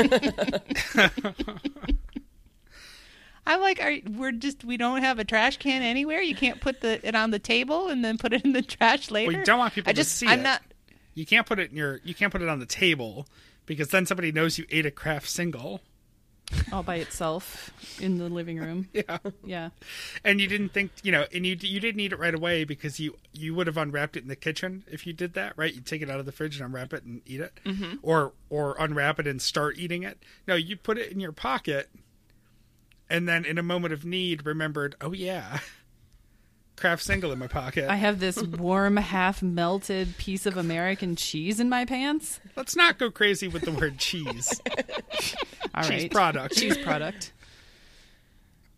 I'm 3.47 3.61
like, 3.61 3.81
are 3.83 3.97
we're 4.11 4.33
just 4.33 4.65
we 4.65 4.77
don't 4.77 5.03
have 5.03 5.19
a 5.19 5.25
trash 5.25 5.59
can 5.59 5.83
anywhere. 5.83 6.23
You 6.23 6.35
can't 6.35 6.61
put 6.61 6.81
the 6.81 7.07
it 7.07 7.15
on 7.15 7.31
the 7.31 7.39
table 7.39 7.89
and 7.89 8.05
then 8.05 8.17
put 8.17 8.33
it 8.33 8.45
in 8.45 8.53
the 8.53 8.63
trash 8.63 9.11
later. 9.11 9.31
Well, 9.33 9.41
you 9.41 9.45
don't 9.45 9.59
want 9.59 9.75
people 9.75 9.91
I 9.91 9.93
to 9.93 9.97
just 9.97 10.13
see 10.17 10.27
I'm 10.27 10.41
it. 10.41 10.45
not 10.45 10.63
You 11.15 11.27
can't 11.27 11.47
put 11.47 11.59
it 11.59 11.71
in 11.71 11.77
your. 11.77 12.01
You 12.05 12.15
can't 12.15 12.33
put 12.33 12.43
it 12.43 12.49
on 12.49 12.59
the 12.59 12.67
table 12.67 13.27
because 13.67 13.89
then 13.89 14.07
somebody 14.07 14.33
knows 14.33 14.59
you 14.59 14.67
ate 14.71 14.87
a 14.87 14.91
Kraft 14.91 15.29
single. 15.29 15.81
All 16.73 16.83
by 16.83 16.97
itself 16.97 17.73
in 18.01 18.19
the 18.19 18.29
living 18.29 18.59
room. 18.59 18.89
Yeah, 18.95 19.19
Yeah. 19.45 19.69
and 20.25 20.41
you 20.41 20.47
didn't 20.47 20.71
think 20.71 20.93
you 21.03 21.11
know, 21.13 21.27
and 21.33 21.45
you 21.47 21.57
you 21.61 21.81
didn't 21.81 22.01
eat 22.01 22.13
it 22.13 22.19
right 22.19 22.35
away 22.35 22.65
because 22.65 23.01
you 23.01 23.17
you 23.33 23.55
would 23.55 23.67
have 23.67 23.77
unwrapped 23.77 24.17
it 24.17 24.23
in 24.23 24.29
the 24.29 24.37
kitchen 24.37 24.85
if 24.87 25.07
you 25.07 25.13
did 25.13 25.35
that, 25.35 25.55
right? 25.57 25.75
You 25.75 25.81
take 25.81 26.03
it 26.03 26.11
out 26.11 26.21
of 26.21 26.27
the 26.27 26.33
fridge 26.33 26.57
and 26.57 26.67
unwrap 26.67 26.93
it 26.93 27.05
and 27.05 27.23
eat 27.27 27.41
it, 27.41 27.59
mm-hmm. 27.65 27.97
or 28.03 28.33
or 28.51 28.77
unwrap 28.79 29.19
it 29.19 29.27
and 29.27 29.41
start 29.41 29.79
eating 29.79 30.03
it. 30.03 30.19
No, 30.47 30.55
you 30.55 30.77
put 30.77 30.99
it 30.99 31.11
in 31.11 31.21
your 31.21 31.33
pocket, 31.33 31.89
and 33.09 33.29
then 33.29 33.45
in 33.45 33.59
a 33.59 33.63
moment 33.63 33.93
of 33.95 34.05
need, 34.05 34.47
remembered, 34.47 34.95
oh 35.01 35.13
yeah, 35.13 35.59
Kraft 36.77 37.03
single 37.03 37.31
in 37.33 37.39
my 37.39 37.47
pocket. 37.47 37.89
I 37.89 37.97
have 37.97 38.19
this 38.21 38.43
warm, 38.43 38.97
half 38.97 39.43
melted 39.43 40.19
piece 40.19 40.45
of 40.45 40.57
American 40.57 41.15
cheese 41.17 41.61
in 41.61 41.69
my 41.69 41.85
pants. 41.85 42.41
Let's 42.57 42.75
not 42.75 42.99
go 42.99 43.11
crazy 43.11 43.47
with 43.49 43.63
the 43.63 43.73
word 43.73 43.99
cheese. 43.99 44.61
All 45.75 45.85
cheese 45.85 46.03
right. 46.03 46.11
product. 46.11 46.57
Cheese 46.57 46.77
product. 46.79 47.33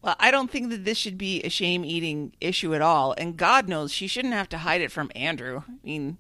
Well, 0.03 0.15
I 0.21 0.31
don't 0.31 0.51
think 0.51 0.71
that 0.71 0.85
this 0.85 0.99
should 0.99 1.19
be 1.19 1.43
a 1.43 1.49
shame 1.49 1.85
eating 1.85 2.33
issue 2.41 2.75
at 2.75 2.83
all. 2.83 3.13
And 3.19 3.37
God 3.37 3.69
knows 3.69 3.91
she 3.93 4.07
shouldn't 4.07 4.35
have 4.35 4.49
to 4.51 4.59
hide 4.59 4.81
it 4.81 4.93
from 4.93 5.11
Andrew. 5.17 5.63
I 5.67 5.73
mean, 5.83 6.19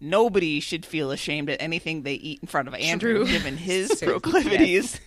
nobody 0.00 0.60
should 0.60 0.86
feel 0.86 1.10
ashamed 1.10 1.50
at 1.50 1.60
anything 1.60 2.02
they 2.02 2.14
eat 2.14 2.38
in 2.40 2.48
front 2.48 2.68
of 2.68 2.74
Andrew, 2.74 3.16
True. 3.16 3.26
given 3.26 3.58
his 3.58 4.00
proclivities. 4.02 4.98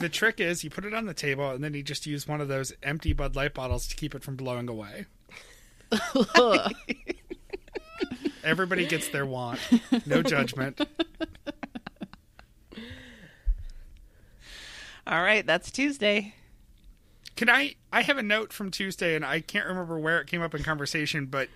The 0.00 0.08
trick 0.08 0.40
is 0.40 0.64
you 0.64 0.70
put 0.70 0.86
it 0.86 0.94
on 0.94 1.04
the 1.04 1.12
table 1.12 1.50
and 1.50 1.62
then 1.62 1.74
you 1.74 1.82
just 1.82 2.06
use 2.06 2.26
one 2.26 2.40
of 2.40 2.48
those 2.48 2.72
empty 2.82 3.12
Bud 3.12 3.36
Light 3.36 3.52
bottles 3.52 3.86
to 3.88 3.96
keep 3.96 4.14
it 4.14 4.22
from 4.24 4.36
blowing 4.36 4.68
away. 4.68 5.04
Everybody 8.44 8.86
gets 8.86 9.08
their 9.08 9.26
want. 9.26 9.60
No 10.06 10.22
judgment. 10.22 10.80
All 15.06 15.22
right, 15.22 15.46
that's 15.46 15.70
Tuesday. 15.70 16.34
Can 17.36 17.48
I 17.50 17.76
I 17.92 18.02
have 18.02 18.18
a 18.18 18.22
note 18.22 18.52
from 18.52 18.70
Tuesday 18.70 19.14
and 19.14 19.24
I 19.24 19.40
can't 19.40 19.66
remember 19.66 19.98
where 19.98 20.20
it 20.20 20.26
came 20.26 20.42
up 20.42 20.54
in 20.54 20.62
conversation, 20.62 21.26
but 21.26 21.48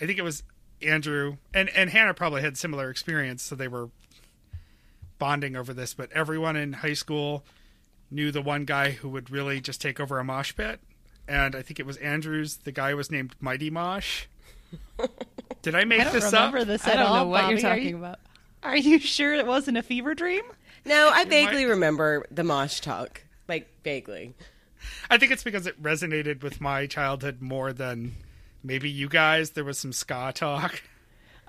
I 0.00 0.06
think 0.06 0.18
it 0.18 0.22
was 0.22 0.42
Andrew 0.82 1.38
and 1.52 1.68
and 1.70 1.90
Hannah 1.90 2.14
probably 2.14 2.42
had 2.42 2.56
similar 2.56 2.90
experience, 2.90 3.42
so 3.42 3.54
they 3.54 3.68
were 3.68 3.90
bonding 5.18 5.56
over 5.56 5.72
this, 5.72 5.94
but 5.94 6.12
everyone 6.12 6.56
in 6.56 6.74
high 6.74 6.92
school 6.92 7.44
knew 8.10 8.30
the 8.30 8.42
one 8.42 8.64
guy 8.64 8.90
who 8.90 9.08
would 9.08 9.30
really 9.30 9.60
just 9.60 9.80
take 9.80 9.98
over 9.98 10.18
a 10.18 10.24
mosh 10.24 10.54
pit. 10.54 10.80
And 11.26 11.54
I 11.56 11.62
think 11.62 11.80
it 11.80 11.86
was 11.86 11.96
Andrew's. 11.98 12.56
The 12.58 12.72
guy 12.72 12.94
was 12.94 13.10
named 13.10 13.34
Mighty 13.40 13.70
Mosh. 13.70 14.24
Did 15.62 15.74
I 15.74 15.84
make 15.84 16.00
I 16.00 16.04
don't 16.04 16.12
this 16.12 16.24
remember 16.26 16.58
up? 16.58 16.66
this 16.66 16.86
I 16.86 16.92
at 16.92 16.96
don't 16.96 17.06
all. 17.06 17.14
know 17.24 17.30
what 17.30 17.42
Bobby. 17.42 17.50
you're 17.54 17.58
Are 17.58 17.74
talking 17.74 17.88
you- 17.88 17.96
about. 17.98 18.18
Are 18.62 18.76
you 18.76 18.98
sure 18.98 19.34
it 19.34 19.46
wasn't 19.46 19.76
a 19.76 19.82
fever 19.82 20.14
dream? 20.14 20.42
No, 20.86 21.10
I 21.12 21.24
vaguely 21.24 21.64
might- 21.64 21.70
remember 21.72 22.26
the 22.30 22.44
mosh 22.44 22.80
talk. 22.80 23.22
Like 23.48 23.68
vaguely. 23.82 24.34
I 25.10 25.18
think 25.18 25.32
it's 25.32 25.44
because 25.44 25.66
it 25.66 25.82
resonated 25.82 26.42
with 26.42 26.60
my 26.60 26.86
childhood 26.86 27.40
more 27.42 27.72
than 27.72 28.14
maybe 28.62 28.88
you 28.90 29.08
guys. 29.08 29.50
There 29.50 29.64
was 29.64 29.78
some 29.78 29.92
ska 29.92 30.32
talk. 30.34 30.82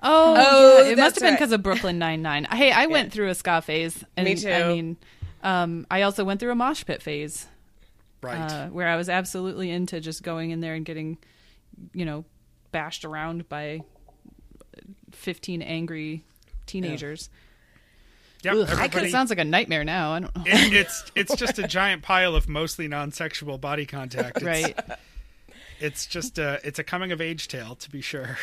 Oh, 0.02 0.34
Oh, 0.38 0.78
yeah. 0.84 0.90
it 0.92 0.96
must 0.96 0.96
that's 0.96 1.14
have 1.16 1.20
been 1.22 1.30
right. 1.32 1.38
because 1.38 1.52
of 1.52 1.62
Brooklyn 1.62 1.98
Nine 1.98 2.20
Nine. 2.22 2.44
Hey, 2.44 2.70
I 2.70 2.84
went 2.86 3.12
through 3.12 3.28
a 3.28 3.34
ska 3.34 3.62
phase. 3.62 4.04
And, 4.16 4.26
Me 4.26 4.34
too. 4.34 4.50
I 4.50 4.68
mean, 4.68 4.96
um, 5.42 5.86
I 5.90 6.02
also 6.02 6.22
went 6.24 6.38
through 6.40 6.52
a 6.52 6.54
mosh 6.54 6.84
pit 6.84 7.02
phase 7.02 7.46
Right. 8.22 8.38
uh, 8.38 8.66
where 8.68 8.88
I 8.88 8.96
was 8.96 9.08
absolutely 9.08 9.70
into 9.70 10.00
just 10.00 10.22
going 10.22 10.50
in 10.50 10.60
there 10.60 10.74
and 10.74 10.84
getting, 10.84 11.18
you 11.92 12.04
know, 12.04 12.24
bashed 12.72 13.04
around 13.04 13.48
by 13.48 13.80
fifteen 15.12 15.62
angry 15.62 16.24
teenagers. 16.66 17.30
yep. 18.42 18.54
Ugh, 18.56 18.78
I 18.78 18.88
could, 18.88 19.04
it 19.04 19.10
sounds 19.10 19.30
like 19.30 19.38
a 19.38 19.44
nightmare 19.44 19.84
now. 19.84 20.12
I 20.12 20.20
don't 20.20 20.36
know. 20.36 20.42
it, 20.46 20.72
it's 20.72 21.04
it's 21.14 21.36
just 21.36 21.58
a 21.58 21.66
giant 21.66 22.02
pile 22.02 22.34
of 22.34 22.48
mostly 22.48 22.88
non-sexual 22.88 23.58
body 23.58 23.86
contact. 23.86 24.38
It's, 24.38 24.44
right. 24.44 24.78
It's 25.80 26.06
just 26.06 26.38
a 26.38 26.60
it's 26.64 26.78
a 26.78 26.84
coming 26.84 27.12
of 27.12 27.20
age 27.20 27.48
tale 27.48 27.74
to 27.76 27.90
be 27.90 28.00
sure. 28.00 28.38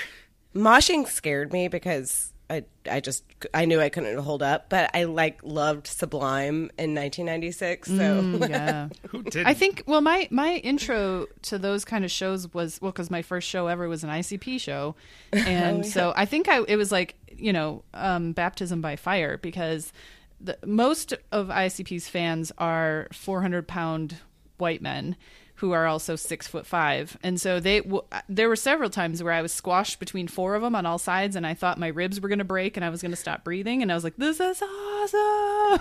Moshing 0.55 1.07
scared 1.07 1.51
me 1.51 1.67
because 1.67 2.32
I 2.53 2.63
I 2.89 2.99
just 2.99 3.23
I 3.53 3.65
knew 3.65 3.81
I 3.81 3.89
couldn't 3.89 4.17
hold 4.19 4.43
up, 4.43 4.69
but 4.69 4.91
I 4.93 5.03
like 5.05 5.39
loved 5.43 5.87
Sublime 5.87 6.71
in 6.77 6.95
1996. 6.95 7.89
So 7.89 7.95
Mm, 7.95 8.49
yeah. 8.55 8.89
Who 9.09 9.23
did? 9.23 9.45
I 9.47 9.53
think 9.53 9.83
well 9.87 10.01
my 10.01 10.27
my 10.31 10.55
intro 10.57 11.27
to 11.43 11.57
those 11.57 11.83
kind 11.83 12.05
of 12.05 12.11
shows 12.11 12.53
was 12.53 12.79
well 12.81 12.91
cuz 12.91 13.09
my 13.09 13.21
first 13.21 13.47
show 13.49 13.67
ever 13.67 13.87
was 13.87 14.03
an 14.03 14.09
ICP 14.09 14.61
show 14.61 14.95
and 15.33 15.85
so 15.85 16.13
I 16.15 16.25
think 16.25 16.47
I 16.47 16.63
it 16.67 16.77
was 16.77 16.91
like 16.91 17.15
you 17.35 17.51
know 17.51 17.83
um 17.93 18.33
baptism 18.33 18.79
by 18.81 18.95
fire 18.95 19.37
because 19.37 19.91
the, 20.39 20.57
most 20.65 21.13
of 21.31 21.47
ICP's 21.47 22.07
fans 22.09 22.51
are 22.57 23.07
400 23.13 23.67
pound 23.67 24.17
white 24.57 24.81
men 24.81 25.15
who 25.63 25.71
are 25.71 25.87
also 25.87 26.17
six 26.17 26.45
foot 26.45 26.65
five, 26.67 27.17
and 27.23 27.39
so 27.39 27.57
they. 27.61 27.79
W- 27.79 28.03
there 28.27 28.49
were 28.49 28.55
several 28.57 28.89
times 28.89 29.23
where 29.23 29.31
I 29.31 29.41
was 29.41 29.53
squashed 29.53 29.97
between 29.97 30.27
four 30.27 30.55
of 30.55 30.61
them 30.61 30.75
on 30.75 30.85
all 30.85 30.97
sides, 30.97 31.37
and 31.37 31.47
I 31.47 31.53
thought 31.53 31.77
my 31.79 31.87
ribs 31.87 32.19
were 32.19 32.27
going 32.27 32.39
to 32.39 32.43
break, 32.45 32.75
and 32.75 32.83
I 32.85 32.89
was 32.89 33.01
going 33.01 33.11
to 33.11 33.15
stop 33.17 33.45
breathing, 33.45 33.81
and 33.81 33.89
I 33.89 33.95
was 33.95 34.03
like, 34.03 34.17
"This 34.17 34.41
is 34.41 34.61
awesome!" 34.61 35.79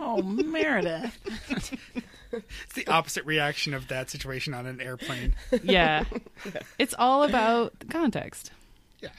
Oh, 0.00 0.20
Meredith. 0.22 1.16
it's 2.32 2.74
the 2.74 2.88
opposite 2.88 3.24
reaction 3.24 3.72
of 3.72 3.86
that 3.86 4.10
situation 4.10 4.52
on 4.52 4.66
an 4.66 4.80
airplane. 4.80 5.36
yeah, 5.62 6.02
it's 6.80 6.94
all 6.98 7.22
about 7.22 7.78
the 7.78 7.86
context. 7.86 8.50
Yeah. 9.00 9.10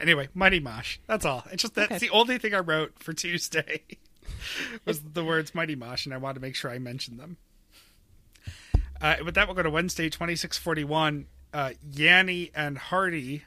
Anyway, 0.00 0.28
Mighty 0.34 0.60
Mosh. 0.60 0.98
That's 1.06 1.24
all. 1.24 1.44
It's 1.50 1.62
just 1.62 1.74
that's 1.76 1.90
Okay. 1.92 1.98
the 1.98 2.10
only 2.10 2.36
thing 2.36 2.52
I 2.52 2.58
wrote 2.58 2.92
for 2.98 3.14
Tuesday 3.14 3.80
was 4.84 5.00
the 5.00 5.24
words 5.24 5.54
Mighty 5.54 5.76
Mosh, 5.76 6.04
and 6.04 6.12
I 6.14 6.18
wanted 6.18 6.34
to 6.34 6.40
make 6.40 6.54
sure 6.56 6.70
I 6.70 6.78
mentioned 6.78 7.18
them. 7.18 7.38
Uh, 9.02 9.16
with 9.24 9.34
that, 9.34 9.48
we'll 9.48 9.56
go 9.56 9.62
to 9.64 9.70
Wednesday, 9.70 10.08
twenty 10.08 10.36
six 10.36 10.56
forty 10.56 10.84
one. 10.84 11.26
Uh, 11.52 11.72
Yanni 11.92 12.50
and 12.54 12.78
Hardy. 12.78 13.42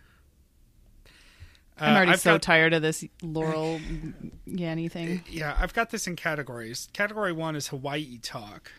Uh, 1.80 1.86
I'm 1.86 1.96
already 1.96 2.12
I've 2.14 2.20
so 2.20 2.34
got- 2.36 2.42
tired 2.44 2.74
of 2.74 2.82
this 2.82 3.04
Laurel 3.24 3.80
Yanny 4.48 4.92
thing. 4.92 5.24
Yeah, 5.30 5.56
I've 5.60 5.74
got 5.74 5.90
this 5.92 6.08
in 6.08 6.16
categories. 6.16 6.88
Category 6.94 7.32
one 7.32 7.56
is 7.56 7.70
Hawaii 7.70 8.18
talk. 8.20 8.72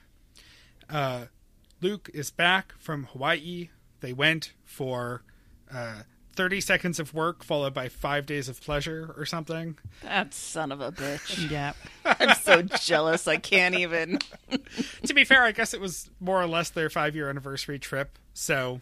Uh, 0.88 1.26
Luke 1.80 2.10
is 2.14 2.30
back 2.30 2.74
from 2.78 3.04
Hawaii. 3.12 3.70
They 4.00 4.12
went 4.12 4.52
for 4.64 5.22
uh, 5.72 6.02
30 6.36 6.60
seconds 6.60 7.00
of 7.00 7.12
work 7.14 7.42
followed 7.42 7.74
by 7.74 7.88
five 7.88 8.26
days 8.26 8.48
of 8.48 8.60
pleasure 8.62 9.14
or 9.16 9.24
something. 9.26 9.76
That 10.02 10.32
son 10.34 10.70
of 10.70 10.80
a 10.80 10.92
bitch. 10.92 11.50
Yeah, 11.50 11.72
I'm 12.04 12.34
so 12.36 12.62
jealous. 12.62 13.26
I 13.26 13.36
can't 13.38 13.74
even. 13.74 14.18
to 15.04 15.14
be 15.14 15.24
fair, 15.24 15.42
I 15.42 15.52
guess 15.52 15.74
it 15.74 15.80
was 15.80 16.10
more 16.20 16.40
or 16.40 16.46
less 16.46 16.70
their 16.70 16.90
five 16.90 17.14
year 17.16 17.28
anniversary 17.30 17.78
trip. 17.78 18.18
So 18.34 18.80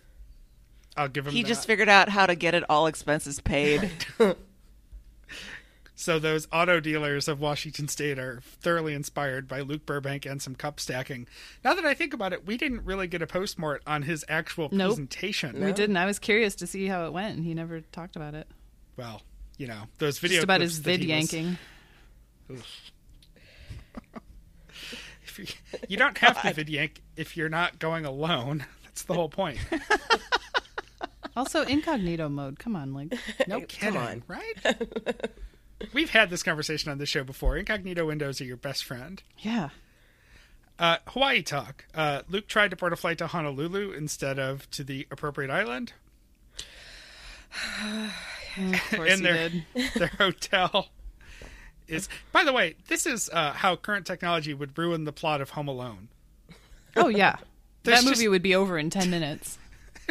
I'll 0.97 1.09
give 1.09 1.27
him 1.27 1.33
He 1.33 1.43
that. 1.43 1.49
just 1.49 1.67
figured 1.67 1.89
out 1.89 2.09
how 2.09 2.27
to 2.27 2.35
get 2.35 2.55
it 2.55 2.65
all 2.69 2.87
expenses 2.87 3.41
paid. 3.41 3.91
So 6.05 6.19
those 6.19 6.47
auto 6.53 6.81
dealers 6.81 7.29
of 7.29 7.41
Washington 7.41 7.89
State 7.89 8.19
are 8.19 8.43
thoroughly 8.43 8.93
inspired 8.93 9.49
by 9.49 9.61
Luke 9.63 9.87
Burbank 9.87 10.27
and 10.27 10.43
some 10.43 10.55
cup 10.55 10.79
stacking. 10.79 11.27
Now 11.65 11.73
that 11.73 11.87
I 11.87 11.95
think 11.95 12.13
about 12.13 12.35
it, 12.35 12.45
we 12.47 12.59
didn't 12.59 12.85
really 12.85 13.07
get 13.07 13.23
a 13.23 13.27
postmort 13.27 13.79
on 13.87 14.03
his 14.03 14.23
actual 14.29 14.69
Nope. 14.71 14.89
presentation. 14.91 15.65
we 15.65 15.73
didn't. 15.73 15.97
I 15.97 16.05
was 16.05 16.19
curious 16.19 16.57
to 16.57 16.67
see 16.67 16.89
how 16.89 17.07
it 17.07 17.15
went, 17.15 17.37
and 17.39 17.47
he 17.47 17.55
never 17.55 17.81
talked 17.81 18.17
about 18.17 18.35
it. 18.35 18.47
Well, 18.99 19.23
you 19.57 19.67
know, 19.67 19.85
those 19.97 20.19
video 20.19 20.37
Just 20.37 20.45
about 20.45 20.59
clips 20.59 20.73
his 20.75 20.79
vid 20.81 21.01
he 21.01 21.07
was- 21.07 21.33
yanking. 21.33 21.59
If 25.27 25.39
you, 25.39 25.47
you 25.89 25.97
don't 25.97 26.17
have 26.19 26.43
to 26.43 26.53
vid 26.53 26.69
yank 26.69 27.03
if 27.17 27.35
you're 27.35 27.49
not 27.49 27.79
going 27.79 28.05
alone. 28.05 28.67
That's 28.85 29.05
the 29.05 29.15
whole 29.15 29.31
point. 29.31 29.59
Also, 31.37 31.63
incognito 31.63 32.29
mode. 32.29 32.61
Come 32.61 32.77
on, 32.77 32.95
like 32.95 33.13
No 33.49 33.59
Come 33.59 33.67
kidding, 33.67 33.97
on. 33.97 34.23
right? 34.29 34.55
We've 35.93 36.11
had 36.11 36.31
this 36.31 36.43
conversation 36.43 36.91
on 36.91 36.99
the 36.99 37.07
show 37.07 37.25
before. 37.25 37.57
Incognito 37.57 38.07
windows 38.07 38.41
are 38.41 38.45
your 38.45 38.57
best 38.57 38.85
friend. 38.85 39.23
yeah. 39.39 39.71
Uh, 40.77 40.97
Hawaii 41.07 41.41
talk. 41.43 41.85
Uh, 41.95 42.23
Luke 42.29 42.49
tried 42.49 42.71
to 42.73 42.77
board 42.77 42.93
a 42.93 42.97
flight 42.97 43.19
to 43.19 43.29
Honolulu 43.29 43.93
instead 43.93 44.41
of 44.41 44.69
to 44.73 44.83
the 44.83 45.07
appropriate 45.11 45.51
island. 45.51 45.93
Of 48.57 48.81
course 48.95 49.13
in 49.13 49.19
he 49.19 49.25
their 49.25 49.49
did. 49.49 49.65
their 49.97 50.11
hotel 50.19 50.89
is. 51.89 52.09
By 52.31 52.45
the 52.45 52.53
way, 52.53 52.77
this 52.89 53.05
is 53.05 53.29
uh, 53.33 53.53
how 53.53 53.75
current 53.75 54.07
technology 54.07 54.55
would 54.55 54.79
ruin 54.79 55.05
the 55.05 55.13
plot 55.13 55.41
of 55.41 55.51
Home 55.51 55.67
Alone. 55.69 56.09
Oh 56.97 57.09
yeah, 57.09 57.37
that 57.83 58.05
movie 58.05 58.15
just- 58.17 58.29
would 58.29 58.43
be 58.43 58.55
over 58.55 58.79
in 58.79 58.91
ten 58.91 59.11
minutes. 59.11 59.59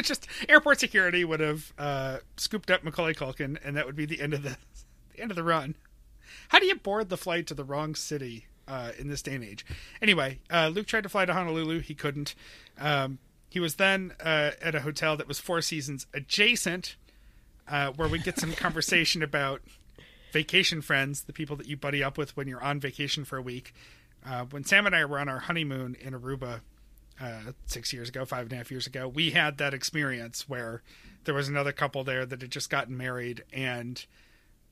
just 0.02 0.28
airport 0.50 0.80
security 0.82 1.24
would 1.24 1.40
have 1.40 1.72
uh, 1.78 2.18
scooped 2.36 2.70
up 2.70 2.84
Macaulay 2.84 3.14
Culkin, 3.14 3.58
and 3.64 3.78
that 3.78 3.86
would 3.86 3.96
be 3.96 4.06
the 4.06 4.20
end 4.20 4.34
of 4.34 4.44
the, 4.44 4.58
the 5.14 5.22
end 5.22 5.32
of 5.32 5.36
the 5.36 5.44
run. 5.44 5.76
How 6.50 6.60
do 6.60 6.66
you 6.66 6.76
board 6.76 7.10
the 7.10 7.18
flight 7.18 7.48
to 7.48 7.54
the 7.54 7.64
wrong 7.64 7.96
city 7.96 8.48
uh, 8.68 8.92
in 8.98 9.10
this 9.10 9.22
day 9.22 9.36
and 9.36 9.44
age? 9.44 9.66
Anyway, 10.02 10.40
uh, 10.52 10.70
Luke 10.74 10.88
tried 10.88 11.04
to 11.04 11.10
fly 11.10 11.26
to 11.26 11.34
Honolulu. 11.34 11.80
He 11.80 11.96
couldn't. 11.96 12.36
Um, 12.80 13.20
he 13.50 13.60
was 13.60 13.76
then 13.76 14.14
uh, 14.24 14.52
at 14.62 14.76
a 14.76 14.82
hotel 14.82 15.16
that 15.18 15.28
was 15.28 15.40
Four 15.40 15.62
Seasons 15.62 16.08
adjacent, 16.14 16.96
uh, 17.68 17.92
where 17.92 18.08
we 18.08 18.20
get 18.20 18.40
some 18.40 18.52
conversation 18.54 19.22
about 19.22 19.62
vacation 20.32 20.82
friends, 20.82 21.24
the 21.24 21.34
people 21.34 21.56
that 21.58 21.68
you 21.68 21.78
buddy 21.78 22.04
up 22.04 22.18
with 22.18 22.36
when 22.36 22.48
you're 22.48 22.64
on 22.64 22.80
vacation 22.80 23.24
for 23.24 23.38
a 23.38 23.42
week. 23.42 23.74
Uh, 24.26 24.46
when 24.46 24.64
Sam 24.64 24.86
and 24.86 24.96
I 24.96 25.06
were 25.06 25.20
on 25.20 25.30
our 25.30 25.40
honeymoon 25.40 25.96
in 26.02 26.14
Aruba 26.14 26.62
uh, 27.22 27.52
six 27.68 27.94
years 27.94 28.10
ago, 28.10 28.26
five 28.26 28.44
and 28.44 28.54
a 28.54 28.56
half 28.56 28.72
years 28.72 28.88
ago, 28.88 29.08
we 29.08 29.32
had 29.32 29.58
that 29.60 29.74
experience 29.74 30.50
where 30.50 30.82
there 31.26 31.36
was 31.36 31.48
another 31.48 31.72
couple 31.72 32.04
there 32.04 32.26
that 32.26 32.42
had 32.42 32.52
just 32.52 32.70
gotten 32.70 32.98
married 32.98 33.44
and 33.54 34.06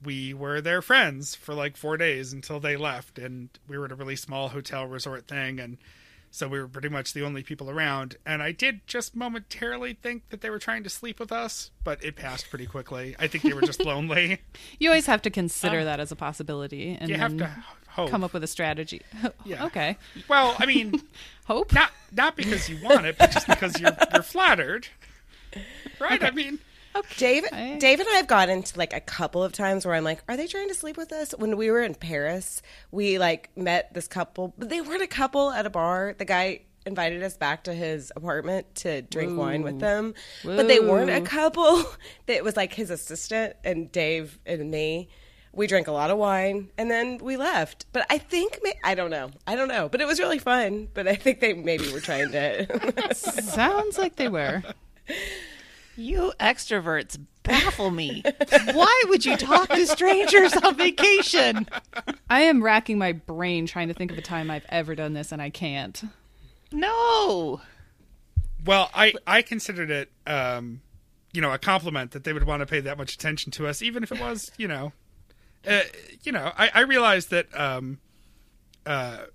we 0.03 0.33
were 0.33 0.61
their 0.61 0.81
friends 0.81 1.35
for 1.35 1.53
like 1.53 1.77
four 1.77 1.97
days 1.97 2.33
until 2.33 2.59
they 2.59 2.75
left 2.75 3.19
and 3.19 3.49
we 3.67 3.77
were 3.77 3.85
at 3.85 3.91
a 3.91 3.95
really 3.95 4.15
small 4.15 4.49
hotel 4.49 4.85
resort 4.85 5.27
thing 5.27 5.59
and 5.59 5.77
so 6.33 6.47
we 6.47 6.59
were 6.59 6.67
pretty 6.67 6.87
much 6.89 7.13
the 7.13 7.23
only 7.23 7.43
people 7.43 7.69
around 7.69 8.15
and 8.25 8.41
i 8.41 8.51
did 8.51 8.79
just 8.87 9.15
momentarily 9.15 9.93
think 9.93 10.27
that 10.29 10.41
they 10.41 10.49
were 10.49 10.59
trying 10.59 10.83
to 10.83 10.89
sleep 10.89 11.19
with 11.19 11.31
us 11.31 11.71
but 11.83 12.03
it 12.03 12.15
passed 12.15 12.49
pretty 12.49 12.65
quickly 12.65 13.15
i 13.19 13.27
think 13.27 13.43
they 13.43 13.53
were 13.53 13.61
just 13.61 13.83
lonely 13.85 14.39
You 14.79 14.89
always 14.89 15.05
have 15.07 15.21
to 15.23 15.29
consider 15.29 15.79
um, 15.79 15.85
that 15.85 15.99
as 15.99 16.11
a 16.11 16.15
possibility 16.15 16.97
and 16.99 17.09
you 17.09 17.15
have 17.17 17.37
then 17.37 17.49
to 17.49 17.63
hope 17.89 18.09
come 18.09 18.23
up 18.23 18.31
with 18.33 18.43
a 18.43 18.47
strategy. 18.47 19.01
Yeah. 19.45 19.65
Okay. 19.65 19.97
well 20.27 20.55
i 20.57 20.65
mean 20.65 21.01
Hope. 21.45 21.73
not 21.73 21.91
not 22.13 22.35
because 22.37 22.69
you 22.69 22.77
want 22.81 23.05
it 23.05 23.17
but 23.17 23.31
just 23.31 23.47
because 23.47 23.79
you're 23.79 23.95
you're 24.13 24.23
flattered 24.23 24.87
right 25.99 26.23
i 26.23 26.31
mean 26.31 26.59
Dave, 27.17 27.45
I- 27.51 27.77
Dave 27.79 27.99
and 27.99 28.09
I 28.09 28.13
have 28.13 28.27
gotten 28.27 28.57
into 28.57 28.77
like 28.77 28.93
a 28.93 28.99
couple 28.99 29.43
of 29.43 29.51
times 29.53 29.85
where 29.85 29.95
I'm 29.95 30.03
like, 30.03 30.23
are 30.27 30.37
they 30.37 30.47
trying 30.47 30.67
to 30.69 30.73
sleep 30.75 30.97
with 30.97 31.11
us? 31.11 31.31
When 31.37 31.57
we 31.57 31.69
were 31.71 31.81
in 31.81 31.95
Paris, 31.95 32.61
we 32.91 33.17
like 33.17 33.49
met 33.55 33.93
this 33.93 34.07
couple, 34.07 34.53
but 34.57 34.69
they 34.69 34.81
weren't 34.81 35.01
a 35.03 35.07
couple 35.07 35.51
at 35.51 35.65
a 35.65 35.69
bar. 35.69 36.15
The 36.17 36.25
guy 36.25 36.61
invited 36.85 37.21
us 37.21 37.37
back 37.37 37.63
to 37.65 37.73
his 37.73 38.11
apartment 38.15 38.73
to 38.73 39.03
drink 39.03 39.37
wine 39.37 39.61
with 39.61 39.79
them, 39.79 40.15
but 40.43 40.67
they 40.67 40.79
weren't 40.79 41.11
a 41.11 41.21
couple. 41.21 41.85
It 42.27 42.43
was 42.43 42.55
like 42.55 42.73
his 42.73 42.89
assistant 42.89 43.55
and 43.63 43.91
Dave 43.91 44.39
and 44.45 44.71
me. 44.71 45.09
We 45.53 45.67
drank 45.67 45.87
a 45.87 45.91
lot 45.91 46.09
of 46.09 46.17
wine 46.17 46.69
and 46.77 46.89
then 46.89 47.17
we 47.17 47.35
left. 47.35 47.85
But 47.91 48.05
I 48.09 48.17
think 48.17 48.59
I 48.85 48.95
don't 48.95 49.11
know. 49.11 49.31
I 49.45 49.55
don't 49.55 49.67
know. 49.67 49.89
But 49.89 49.99
it 50.01 50.07
was 50.07 50.17
really 50.19 50.39
fun. 50.39 50.87
But 50.93 51.07
I 51.07 51.15
think 51.15 51.41
they 51.41 51.53
maybe 51.53 51.91
were 51.91 51.99
trying 51.99 52.31
to. 52.31 53.13
Sounds 53.13 53.97
like 53.97 54.15
they 54.15 54.29
were. 54.29 54.63
You 56.01 56.33
extroverts 56.39 57.23
baffle 57.43 57.91
me. 57.91 58.23
Why 58.73 59.03
would 59.09 59.23
you 59.23 59.37
talk 59.37 59.69
to 59.69 59.85
strangers 59.85 60.51
on 60.53 60.75
vacation? 60.75 61.67
I 62.27 62.41
am 62.41 62.63
racking 62.63 62.97
my 62.97 63.11
brain 63.11 63.67
trying 63.67 63.87
to 63.89 63.93
think 63.93 64.11
of 64.11 64.17
a 64.17 64.21
time 64.21 64.49
I've 64.49 64.65
ever 64.69 64.95
done 64.95 65.13
this, 65.13 65.31
and 65.31 65.39
I 65.39 65.51
can't. 65.51 66.03
No. 66.71 67.61
Well, 68.65 68.89
I 68.95 69.13
I 69.27 69.43
considered 69.43 69.91
it, 69.91 70.11
um, 70.25 70.81
you 71.33 71.41
know, 71.41 71.51
a 71.51 71.59
compliment 71.59 72.11
that 72.11 72.23
they 72.23 72.33
would 72.33 72.45
want 72.45 72.61
to 72.61 72.65
pay 72.65 72.79
that 72.79 72.97
much 72.97 73.13
attention 73.13 73.51
to 73.53 73.67
us, 73.67 73.83
even 73.83 74.01
if 74.01 74.11
it 74.11 74.19
was, 74.19 74.51
you 74.57 74.67
know, 74.67 74.93
uh, 75.67 75.81
you 76.23 76.31
know, 76.31 76.51
I, 76.57 76.71
I 76.73 76.79
realized 76.81 77.29
that 77.29 77.47
um, 77.57 77.99
uh, 78.87 79.25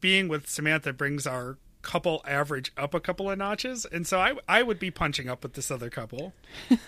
being 0.00 0.28
with 0.28 0.48
Samantha 0.48 0.92
brings 0.92 1.26
our 1.26 1.58
couple 1.82 2.22
average 2.26 2.72
up 2.76 2.94
a 2.94 3.00
couple 3.00 3.30
of 3.30 3.38
notches, 3.38 3.84
and 3.84 4.06
so 4.06 4.20
I 4.20 4.34
I 4.48 4.62
would 4.62 4.78
be 4.78 4.90
punching 4.90 5.28
up 5.28 5.42
with 5.42 5.54
this 5.54 5.70
other 5.70 5.90
couple. 5.90 6.32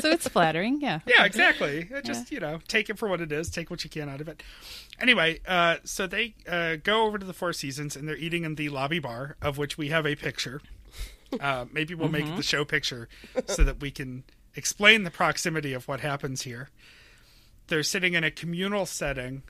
So 0.00 0.10
it's 0.10 0.26
flattering, 0.26 0.80
yeah. 0.80 0.98
Yeah, 1.06 1.24
exactly. 1.24 1.88
Uh, 1.94 2.00
Just 2.00 2.32
you 2.32 2.40
know, 2.40 2.58
take 2.66 2.90
it 2.90 2.98
for 2.98 3.08
what 3.08 3.20
it 3.20 3.30
is. 3.30 3.48
Take 3.48 3.70
what 3.70 3.84
you 3.84 3.90
can 3.90 4.08
out 4.08 4.20
of 4.20 4.26
it. 4.28 4.42
Anyway, 5.00 5.38
uh, 5.46 5.76
so 5.84 6.06
they 6.08 6.34
uh, 6.48 6.76
go 6.82 7.06
over 7.06 7.18
to 7.18 7.24
the 7.24 7.32
Four 7.32 7.52
Seasons 7.52 7.94
and 7.94 8.08
they're 8.08 8.16
eating 8.16 8.44
in 8.44 8.56
the 8.56 8.68
lobby 8.68 8.98
bar, 8.98 9.36
of 9.40 9.58
which 9.58 9.78
we 9.78 9.88
have 9.88 10.04
a 10.04 10.16
picture. 10.16 10.60
Uh, 11.40 11.66
maybe 11.72 11.94
we'll 11.94 12.08
make 12.08 12.26
the 12.36 12.42
show 12.42 12.64
picture 12.64 13.08
so 13.46 13.62
that 13.64 13.80
we 13.80 13.90
can 13.90 14.24
explain 14.54 15.04
the 15.04 15.10
proximity 15.10 15.72
of 15.72 15.88
what 15.88 16.00
happens 16.00 16.42
here. 16.42 16.68
They're 17.68 17.82
sitting 17.84 18.14
in 18.14 18.24
a 18.24 18.30
communal 18.30 18.84
setting 18.84 19.42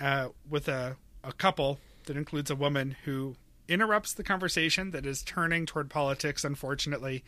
uh, 0.00 0.28
with 0.48 0.68
a, 0.68 0.96
a 1.24 1.32
couple 1.32 1.80
that 2.06 2.16
includes 2.16 2.50
a 2.50 2.56
woman 2.56 2.96
who 3.04 3.34
interrupts 3.68 4.12
the 4.12 4.24
conversation 4.24 4.90
that 4.90 5.06
is 5.06 5.22
turning 5.22 5.66
toward 5.66 5.90
politics, 5.90 6.44
unfortunately, 6.44 7.24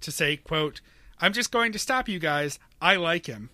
to 0.00 0.10
say, 0.10 0.36
quote, 0.36 0.80
I'm 1.20 1.32
just 1.32 1.52
going 1.52 1.72
to 1.72 1.78
stop 1.78 2.08
you 2.08 2.18
guys. 2.18 2.58
I 2.80 2.96
like 2.96 3.26
him. 3.26 3.50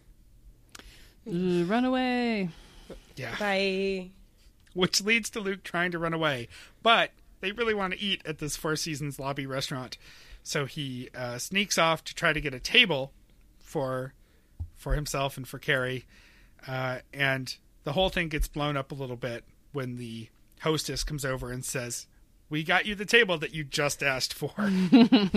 Ooh, 1.29 1.65
run 1.65 1.85
away. 1.85 2.49
Yeah. 3.17 3.37
Bye. 3.39 4.11
Which 4.73 5.03
leads 5.03 5.29
to 5.31 5.41
Luke 5.41 5.63
trying 5.63 5.91
to 5.91 5.99
run 5.99 6.15
away. 6.15 6.49
But 6.83 7.11
they 7.41 7.53
really 7.53 7.75
want 7.75 7.93
to 7.93 8.01
eat 8.01 8.23
at 8.25 8.39
this 8.39 8.57
Four 8.57 8.77
Seasons 8.77 9.19
lobby 9.19 9.47
restaurant. 9.47 9.99
So 10.43 10.65
he 10.65 11.11
uh, 11.15 11.39
sneaks 11.39 11.77
off 11.77 12.03
to 12.05 12.15
try 12.15 12.33
to 12.33 12.41
get 12.41 12.55
a 12.55 12.61
table 12.61 13.13
for 13.59 14.15
for 14.77 14.95
himself 14.95 15.37
and 15.37 15.47
for 15.47 15.59
Carrie. 15.59 16.07
Uh, 16.67 16.99
and 17.13 17.57
the 17.85 17.93
whole 17.93 18.09
thing 18.09 18.29
gets 18.29 18.49
blown 18.49 18.77
up 18.77 18.91
a 18.91 18.95
little 18.95 19.17
bit 19.17 19.45
when 19.73 19.97
the 19.97 20.29
hostess 20.63 21.05
comes 21.05 21.25
over 21.25 21.53
and 21.53 21.65
says, 21.65 22.07
We 22.51 22.65
got 22.65 22.85
you 22.85 22.95
the 22.95 23.07
table 23.07 23.39
that 23.39 23.55
you 23.55 23.65
just 23.65 24.03
asked 24.03 24.35
for. 24.35 24.53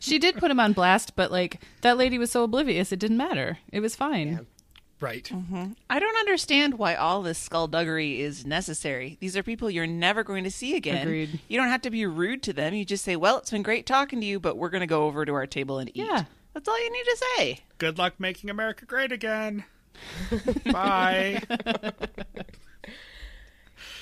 She 0.00 0.18
did 0.18 0.36
put 0.36 0.50
him 0.50 0.60
on 0.60 0.72
blast, 0.72 1.16
but 1.16 1.30
like 1.30 1.60
that 1.82 1.96
lady 1.96 2.18
was 2.18 2.30
so 2.30 2.42
oblivious, 2.42 2.92
it 2.92 2.98
didn't 2.98 3.16
matter. 3.16 3.58
It 3.72 3.80
was 3.80 3.96
fine. 3.96 4.46
right. 5.00 5.24
Mm-hmm. 5.24 5.72
I 5.88 5.98
don't 5.98 6.18
understand 6.18 6.78
why 6.78 6.94
all 6.94 7.22
this 7.22 7.38
skullduggery 7.38 8.20
is 8.20 8.44
necessary. 8.44 9.16
These 9.20 9.36
are 9.36 9.42
people 9.42 9.70
you're 9.70 9.86
never 9.86 10.22
going 10.24 10.44
to 10.44 10.50
see 10.50 10.76
again. 10.76 11.06
Agreed. 11.06 11.40
You 11.48 11.58
don't 11.58 11.68
have 11.68 11.82
to 11.82 11.90
be 11.90 12.04
rude 12.06 12.42
to 12.44 12.52
them. 12.52 12.74
You 12.74 12.84
just 12.84 13.04
say, 13.04 13.16
"Well, 13.16 13.38
it's 13.38 13.50
been 13.50 13.62
great 13.62 13.86
talking 13.86 14.20
to 14.20 14.26
you, 14.26 14.40
but 14.40 14.56
we're 14.56 14.70
going 14.70 14.80
to 14.80 14.86
go 14.86 15.04
over 15.04 15.24
to 15.24 15.34
our 15.34 15.46
table 15.46 15.78
and 15.78 15.88
eat." 15.90 15.96
Yeah. 15.96 16.24
That's 16.52 16.68
all 16.68 16.82
you 16.82 16.90
need 16.90 17.04
to 17.04 17.16
say. 17.36 17.60
Good 17.78 17.98
luck 17.98 18.14
making 18.18 18.48
America 18.48 18.86
great 18.86 19.12
again. 19.12 19.64
Bye. 20.72 21.42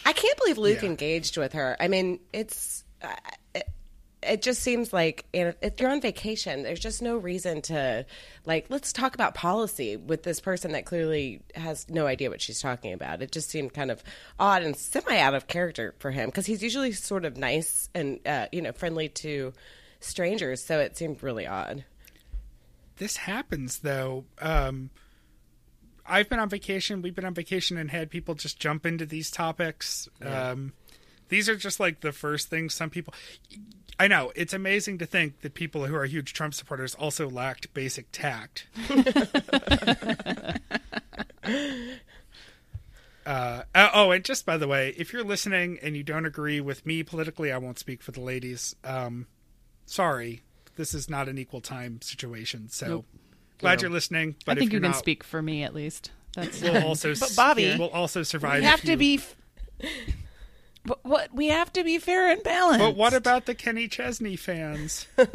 I 0.04 0.12
can't 0.12 0.36
believe 0.38 0.58
Luke 0.58 0.82
Yeah. 0.82 0.88
engaged 0.88 1.36
with 1.36 1.52
her. 1.54 1.76
I 1.80 1.88
mean, 1.88 2.20
it's 2.32 2.84
uh, 3.02 3.08
it, 3.54 3.68
it 4.22 4.42
just 4.42 4.62
seems 4.62 4.92
like 4.92 5.24
if 5.32 5.54
if 5.62 5.80
you're 5.80 5.90
on 5.90 6.00
vacation, 6.00 6.62
there's 6.62 6.80
just 6.80 7.02
no 7.02 7.16
reason 7.16 7.62
to 7.62 8.06
like 8.46 8.66
let's 8.70 8.92
talk 8.92 9.14
about 9.14 9.34
policy 9.34 9.96
with 9.96 10.22
this 10.22 10.40
person 10.40 10.72
that 10.72 10.84
clearly 10.86 11.42
has 11.54 11.88
no 11.90 12.06
idea 12.06 12.30
what 12.30 12.40
she's 12.40 12.60
talking 12.60 12.92
about. 12.92 13.22
It 13.22 13.32
just 13.32 13.50
seemed 13.50 13.74
kind 13.74 13.90
of 13.90 14.02
odd 14.38 14.62
and 14.62 14.76
semi 14.76 15.18
out 15.18 15.34
of 15.34 15.46
character 15.46 15.94
for 15.98 16.10
him 16.10 16.28
because 16.28 16.46
he's 16.46 16.62
usually 16.62 16.92
sort 16.92 17.24
of 17.24 17.36
nice 17.36 17.88
and 17.94 18.18
uh, 18.26 18.46
you 18.52 18.62
know 18.62 18.72
friendly 18.72 19.08
to 19.10 19.52
strangers. 20.00 20.62
So 20.64 20.78
it 20.80 20.96
seemed 20.96 21.22
really 21.22 21.46
odd. 21.46 21.84
this 22.96 23.16
happens 23.16 23.80
though. 23.80 24.24
Um, 24.40 24.90
I've 26.06 26.28
been 26.28 26.38
on 26.38 26.48
vacation. 26.48 27.02
We've 27.02 27.14
been 27.14 27.24
on 27.24 27.34
vacation 27.34 27.76
and 27.76 27.90
had 27.90 28.10
people 28.10 28.34
just 28.34 28.58
jump 28.58 28.84
into 28.86 29.06
these 29.06 29.30
topics. 29.30 30.08
Um, 30.22 30.72
these 31.28 31.48
are 31.48 31.56
just 31.56 31.80
like 31.80 32.00
the 32.00 32.12
first 32.12 32.50
things 32.50 32.74
some 32.74 32.90
people. 32.90 33.14
I 33.98 34.08
know 34.08 34.32
it's 34.34 34.52
amazing 34.52 34.98
to 34.98 35.06
think 35.06 35.40
that 35.40 35.54
people 35.54 35.86
who 35.86 35.94
are 35.94 36.04
huge 36.04 36.32
Trump 36.32 36.52
supporters 36.54 36.94
also 36.94 37.30
lacked 37.30 37.72
basic 37.74 38.06
tact. 38.12 38.66
Uh, 43.26 43.62
uh, 43.74 43.88
oh, 43.94 44.10
and 44.10 44.24
just 44.24 44.44
by 44.44 44.56
the 44.56 44.68
way, 44.68 44.94
if 44.96 45.12
you're 45.12 45.24
listening 45.24 45.78
and 45.82 45.96
you 45.96 46.02
don't 46.02 46.26
agree 46.26 46.60
with 46.60 46.84
me 46.84 47.02
politically, 47.02 47.50
I 47.50 47.58
won't 47.58 47.78
speak 47.78 48.02
for 48.02 48.12
the 48.12 48.20
ladies. 48.20 48.76
Um, 48.84 49.26
sorry, 49.86 50.42
this 50.76 50.94
is 50.94 51.08
not 51.08 51.28
an 51.28 51.38
equal 51.38 51.60
time 51.60 52.00
situation. 52.02 52.68
So 52.68 52.86
Nope. 52.86 53.06
Glad 53.58 53.82
you're 53.82 53.90
listening. 53.90 54.36
But 54.44 54.52
I 54.52 54.54
think 54.60 54.70
if 54.70 54.74
you 54.74 54.80
can 54.80 54.90
not, 54.90 54.96
speak 54.98 55.24
for 55.24 55.40
me 55.42 55.62
at 55.62 55.74
least. 55.74 56.10
That's 56.34 56.60
We'll 56.60 56.84
also, 56.84 57.14
But 57.14 57.32
Bobby, 57.36 57.76
we'll 57.78 57.88
also 57.90 58.22
survive. 58.22 58.60
We 58.60 58.66
have 58.66 58.80
to 58.82 58.92
you- 58.92 58.96
be. 58.96 59.14
F- 59.16 59.36
but 60.86 61.04
what 61.04 61.34
we 61.34 61.48
have 61.48 61.72
to 61.74 61.84
be 61.84 61.98
fair 61.98 62.30
and 62.30 62.42
balanced. 62.42 62.80
But 62.80 62.96
what 62.96 63.14
about 63.14 63.46
the 63.46 63.54
Kenny 63.54 63.88
Chesney 63.88 64.36
fans? 64.36 65.06
it's 65.16 65.30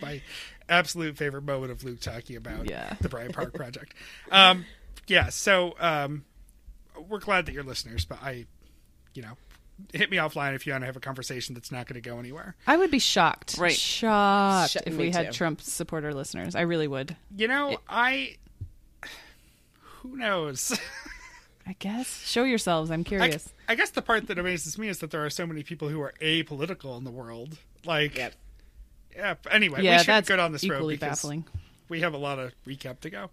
my 0.00 0.20
absolute 0.68 1.16
favorite 1.16 1.42
moment 1.42 1.72
of 1.72 1.84
Luke 1.84 2.00
talking 2.00 2.36
about 2.36 2.68
Yeah. 2.68 2.94
the 3.00 3.08
Bryant 3.08 3.34
Park 3.34 3.54
Project. 3.54 3.94
Um, 4.30 4.64
yeah, 5.06 5.28
so 5.28 5.74
um, 5.78 6.24
we're 7.08 7.18
glad 7.18 7.46
that 7.46 7.52
you're 7.52 7.64
listeners, 7.64 8.04
but 8.04 8.18
I, 8.22 8.46
you 9.14 9.22
know, 9.22 9.36
hit 9.92 10.10
me 10.10 10.16
offline 10.18 10.54
if 10.54 10.66
you 10.66 10.72
want 10.72 10.82
to 10.82 10.86
have 10.86 10.96
a 10.96 11.00
conversation 11.00 11.54
that's 11.54 11.70
not 11.72 11.86
going 11.86 12.00
to 12.00 12.08
go 12.08 12.18
anywhere. 12.18 12.54
I 12.66 12.76
would 12.76 12.90
be 12.90 12.98
shocked. 12.98 13.56
Right. 13.58 13.72
Shocked 13.72 14.72
Sh- 14.72 14.76
if 14.86 14.96
we 14.96 15.10
had 15.10 15.26
too. 15.26 15.32
Trump 15.32 15.60
supporter 15.60 16.12
listeners. 16.14 16.54
I 16.54 16.62
really 16.62 16.88
would. 16.88 17.16
You 17.36 17.48
know, 17.48 17.78
I. 17.88 18.36
Who 20.02 20.16
knows? 20.16 20.78
I 21.66 21.74
guess 21.78 22.20
show 22.26 22.44
yourselves. 22.44 22.90
I'm 22.90 23.04
curious. 23.04 23.48
I 23.68 23.74
guess 23.74 23.90
the 23.90 24.02
part 24.02 24.26
that 24.26 24.38
amazes 24.38 24.76
me 24.78 24.88
is 24.88 24.98
that 24.98 25.10
there 25.10 25.24
are 25.24 25.30
so 25.30 25.46
many 25.46 25.62
people 25.62 25.88
who 25.88 26.00
are 26.02 26.12
apolitical 26.20 26.98
in 26.98 27.04
the 27.04 27.10
world. 27.10 27.56
Like, 27.86 28.16
Yep. 28.18 28.34
yeah. 29.16 29.34
Anyway, 29.50 29.82
yeah, 29.82 29.92
we 29.92 29.98
should 30.00 30.06
that's 30.08 30.28
go 30.28 30.36
down 30.36 30.52
this 30.52 30.68
road 30.68 30.76
equally 30.76 30.96
because 30.96 31.22
baffling. 31.22 31.44
we 31.88 32.00
have 32.00 32.12
a 32.12 32.18
lot 32.18 32.38
of 32.38 32.52
recap 32.66 33.00
to 33.00 33.10
go. 33.10 33.30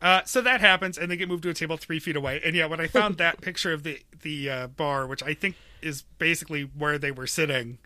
Uh, 0.00 0.22
so 0.24 0.40
that 0.40 0.60
happens, 0.60 0.96
and 0.96 1.10
they 1.10 1.16
get 1.16 1.28
moved 1.28 1.42
to 1.42 1.50
a 1.50 1.54
table 1.54 1.76
three 1.76 1.98
feet 1.98 2.14
away. 2.14 2.40
And 2.44 2.54
yeah, 2.54 2.66
when 2.66 2.80
I 2.80 2.86
found 2.86 3.18
that 3.18 3.40
picture 3.40 3.72
of 3.72 3.82
the 3.82 4.00
the 4.22 4.50
uh, 4.50 4.66
bar, 4.68 5.06
which 5.06 5.22
I 5.22 5.34
think 5.34 5.56
is 5.82 6.02
basically 6.18 6.62
where 6.62 6.98
they 6.98 7.10
were 7.10 7.26
sitting, 7.26 7.78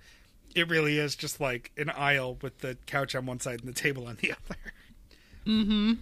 it 0.55 0.69
really 0.69 0.99
is 0.99 1.17
just 1.17 1.41
like 1.41 1.73
an 1.77 1.91
aisle 1.91 2.39
with 2.43 2.59
the 2.59 2.77
couch 2.87 3.15
on 3.15 3.27
one 3.27 3.41
side 3.41 3.61
and 3.61 3.69
the 3.69 3.73
table 3.73 4.07
on 4.07 4.19
the 4.21 4.33
other. 4.51 4.61
Mm-hmm. 5.47 5.93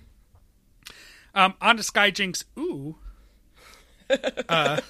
Um, 1.34 1.54
on 1.60 1.76
to 1.76 1.82
Skyjinx. 1.82 2.44
Ooh. 2.58 2.96
Uh, 4.48 4.80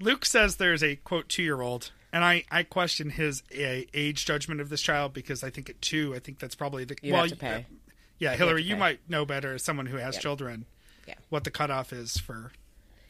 Luke 0.00 0.24
says 0.24 0.56
there's 0.56 0.82
a 0.82 0.96
quote 0.96 1.28
two 1.28 1.44
year 1.44 1.60
old, 1.60 1.92
and 2.12 2.24
I 2.24 2.42
I 2.50 2.64
question 2.64 3.10
his 3.10 3.44
uh, 3.52 3.86
age 3.94 4.26
judgment 4.26 4.60
of 4.60 4.68
this 4.68 4.82
child 4.82 5.12
because 5.12 5.44
I 5.44 5.50
think 5.50 5.70
at 5.70 5.80
two, 5.80 6.12
I 6.12 6.18
think 6.18 6.40
that's 6.40 6.56
probably 6.56 6.82
the 6.82 6.96
You 7.02 7.12
well, 7.12 7.22
have 7.22 7.30
to 7.30 7.36
pay. 7.36 7.66
Yeah, 8.20 8.36
Hillary, 8.36 8.62
to 8.62 8.68
you 8.68 8.76
might 8.76 9.00
know 9.10 9.24
better 9.24 9.54
as 9.54 9.64
someone 9.64 9.86
who 9.86 9.96
has 9.96 10.14
Yeah. 10.14 10.20
children. 10.20 10.66
Yeah. 11.08 11.14
What 11.30 11.42
the 11.42 11.50
cutoff 11.50 11.92
is 11.92 12.18
for 12.18 12.52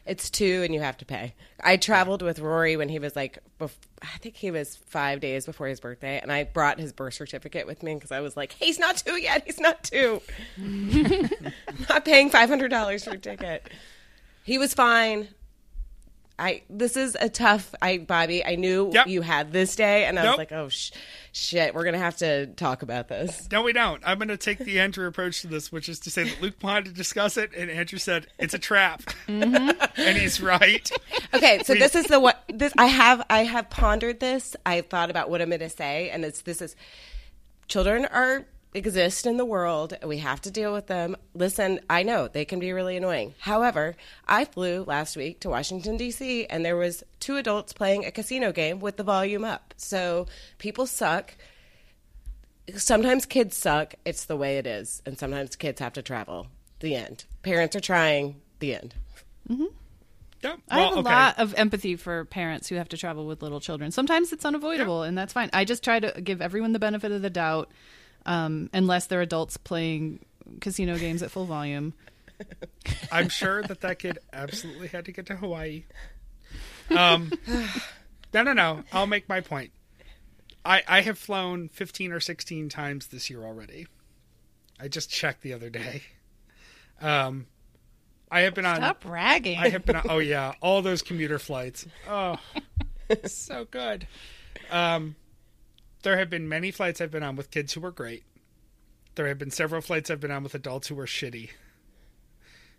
It's 0.06 0.30
two, 0.30 0.62
and 0.64 0.72
you 0.72 0.80
have 0.80 0.96
to 0.98 1.04
pay. 1.04 1.34
I 1.62 1.76
traveled 1.76 2.22
with 2.22 2.38
Rory 2.38 2.76
when 2.76 2.88
he 2.88 2.98
was 2.98 3.14
like, 3.14 3.38
bef- 3.60 3.76
I 4.02 4.16
think 4.18 4.34
he 4.36 4.50
was 4.50 4.76
five 4.86 5.20
days 5.20 5.44
before 5.44 5.66
his 5.68 5.78
birthday, 5.78 6.18
and 6.20 6.32
I 6.32 6.44
brought 6.44 6.80
his 6.80 6.92
birth 6.94 7.12
certificate 7.14 7.66
with 7.66 7.82
me 7.82 7.94
because 7.94 8.10
I 8.10 8.20
was 8.20 8.36
like, 8.36 8.52
hey, 8.54 8.66
he's 8.66 8.78
not 8.78 8.96
two 8.96 9.16
yet. 9.20 9.42
He's 9.44 9.60
not 9.60 9.84
two. 9.84 10.22
Not 11.88 12.04
paying 12.04 12.30
five 12.30 12.48
hundred 12.48 12.68
dollars 12.70 13.04
for 13.04 13.10
a 13.10 13.18
ticket. 13.18 13.68
He 14.42 14.56
was 14.58 14.72
fine. 14.74 15.28
I 16.40 16.62
this 16.70 16.96
is 16.96 17.16
a 17.20 17.28
tough. 17.28 17.74
I 17.82 17.98
Bobby, 17.98 18.44
I 18.44 18.56
knew 18.56 18.90
Yep. 18.92 19.06
you 19.06 19.22
had 19.22 19.52
this 19.52 19.76
day, 19.76 20.06
and 20.06 20.18
I 20.18 20.22
Nope. 20.22 20.32
was 20.32 20.38
like, 20.38 20.52
oh 20.52 20.68
sh- 20.70 20.90
shit, 21.32 21.74
we're 21.74 21.84
gonna 21.84 21.98
have 21.98 22.16
to 22.18 22.46
talk 22.46 22.82
about 22.82 23.08
this. 23.08 23.46
No, 23.52 23.62
we 23.62 23.72
don't. 23.72 24.02
I'm 24.06 24.18
going 24.18 24.28
to 24.28 24.36
take 24.36 24.58
the 24.58 24.80
Andrew 24.80 25.06
approach 25.06 25.42
to 25.42 25.46
this, 25.48 25.70
which 25.70 25.88
is 25.88 26.00
to 26.00 26.10
say 26.10 26.24
that 26.24 26.40
Luke 26.40 26.54
wanted 26.62 26.86
to 26.86 26.92
discuss 26.92 27.36
it, 27.36 27.50
and 27.56 27.70
Andrew 27.70 27.98
said 27.98 28.26
it's 28.38 28.54
a 28.54 28.58
trap, 28.58 29.02
mm-hmm. 29.28 29.70
and 30.00 30.16
he's 30.16 30.40
right. 30.40 30.90
Okay, 31.34 31.62
so 31.64 31.74
this 31.74 31.94
is 31.94 32.06
the 32.06 32.18
what 32.18 32.42
this 32.48 32.72
I 32.78 32.86
have 32.86 33.24
I 33.28 33.44
have 33.44 33.68
pondered 33.70 34.20
this. 34.20 34.56
I 34.64 34.80
thought 34.80 35.10
about 35.10 35.28
what 35.30 35.42
I'm 35.42 35.48
going 35.50 35.60
to 35.60 35.68
say, 35.68 36.10
and 36.10 36.24
it's 36.24 36.42
this 36.42 36.62
is 36.62 36.74
children 37.68 38.06
are 38.06 38.46
exist 38.74 39.26
in 39.26 39.36
the 39.36 39.44
world. 39.44 39.94
We 40.04 40.18
have 40.18 40.40
to 40.42 40.50
deal 40.50 40.72
with 40.72 40.86
them. 40.86 41.16
Listen, 41.34 41.80
I 41.88 42.02
know 42.02 42.28
they 42.28 42.44
can 42.44 42.58
be 42.58 42.72
really 42.72 42.96
annoying. 42.96 43.34
However, 43.38 43.96
I 44.26 44.44
flew 44.44 44.84
last 44.84 45.16
week 45.16 45.40
to 45.40 45.50
Washington 45.50 45.96
D.C. 45.96 46.46
and 46.46 46.64
there 46.64 46.76
was 46.76 47.02
two 47.18 47.36
adults 47.36 47.72
playing 47.72 48.04
a 48.04 48.10
casino 48.10 48.52
game 48.52 48.80
with 48.80 48.96
the 48.96 49.02
volume 49.02 49.44
up. 49.44 49.74
So 49.76 50.26
people 50.58 50.86
suck. 50.86 51.34
Sometimes 52.76 53.26
kids 53.26 53.56
suck. 53.56 53.94
It's 54.04 54.26
the 54.26 54.36
way 54.36 54.58
it 54.58 54.66
is, 54.66 55.02
and 55.04 55.18
sometimes 55.18 55.56
kids 55.56 55.80
have 55.80 55.94
to 55.94 56.02
travel. 56.02 56.46
The 56.78 56.94
end. 56.94 57.24
Parents 57.42 57.74
are 57.74 57.80
trying. 57.80 58.40
The 58.60 58.74
end. 58.74 58.94
Mm-hmm. 59.48 59.64
Yeah, 60.42 60.56
I 60.70 60.80
have 60.80 60.92
a 60.92 61.00
okay. 61.00 61.10
lot 61.10 61.38
of 61.38 61.54
empathy 61.54 61.96
for 61.96 62.24
parents 62.24 62.68
who 62.68 62.76
have 62.76 62.88
to 62.90 62.96
travel 62.96 63.26
with 63.26 63.42
little 63.42 63.60
children. 63.60 63.90
Sometimes 63.90 64.32
it's 64.32 64.44
unavoidable, 64.44 65.02
and 65.02 65.16
that's 65.18 65.34
fine. 65.34 65.50
I 65.52 65.66
just 65.66 65.84
try 65.84 66.00
to 66.00 66.18
give 66.20 66.40
everyone 66.40 66.72
the 66.72 66.78
benefit 66.78 67.12
of 67.12 67.20
the 67.20 67.28
doubt, 67.28 67.70
um, 68.26 68.70
unless 68.72 69.06
they're 69.06 69.22
adults 69.22 69.56
playing 69.56 70.24
casino 70.60 70.98
games 70.98 71.22
at 71.22 71.30
full 71.30 71.46
volume. 71.46 71.94
I'm 73.12 73.28
sure 73.28 73.62
that 73.62 73.80
that 73.82 73.98
kid 73.98 74.18
absolutely 74.32 74.88
had 74.88 75.04
to 75.06 75.12
get 75.12 75.26
to 75.26 75.36
Hawaii. 75.36 75.84
Um, 76.90 77.32
no, 78.34 78.42
no, 78.42 78.52
no. 78.52 78.84
I'll 78.92 79.06
make 79.06 79.28
my 79.28 79.40
point. 79.40 79.72
I 80.64 80.82
I 80.86 81.00
have 81.02 81.18
flown 81.18 81.68
15 81.68 82.12
or 82.12 82.20
16 82.20 82.68
times 82.68 83.08
this 83.08 83.30
year 83.30 83.44
already. 83.44 83.86
I 84.78 84.88
just 84.88 85.10
checked 85.10 85.42
the 85.42 85.52
other 85.52 85.70
day. 85.70 86.02
Um, 87.00 87.46
I 88.30 88.40
have 88.42 88.54
been 88.54 88.66
on. 88.66 88.76
Stop 88.76 89.00
bragging. 89.00 89.58
I 89.58 89.68
have 89.70 89.84
been 89.84 89.96
on. 89.96 90.06
Oh 90.08 90.18
yeah, 90.18 90.54
all 90.60 90.82
those 90.82 91.02
commuter 91.02 91.38
flights. 91.38 91.86
Oh, 92.08 92.36
so 93.26 93.64
good. 93.70 94.06
Um, 94.70 95.16
there 96.02 96.18
have 96.18 96.30
been 96.30 96.48
many 96.48 96.70
flights 96.70 97.00
I've 97.00 97.10
been 97.10 97.22
on 97.22 97.36
with 97.36 97.50
kids 97.50 97.74
who 97.74 97.80
were 97.80 97.90
great. 97.90 98.24
There 99.14 99.28
have 99.28 99.38
been 99.38 99.50
several 99.50 99.82
flights 99.82 100.10
I've 100.10 100.20
been 100.20 100.30
on 100.30 100.42
with 100.42 100.54
adults 100.54 100.88
who 100.88 100.94
were 100.94 101.06
shitty. 101.06 101.50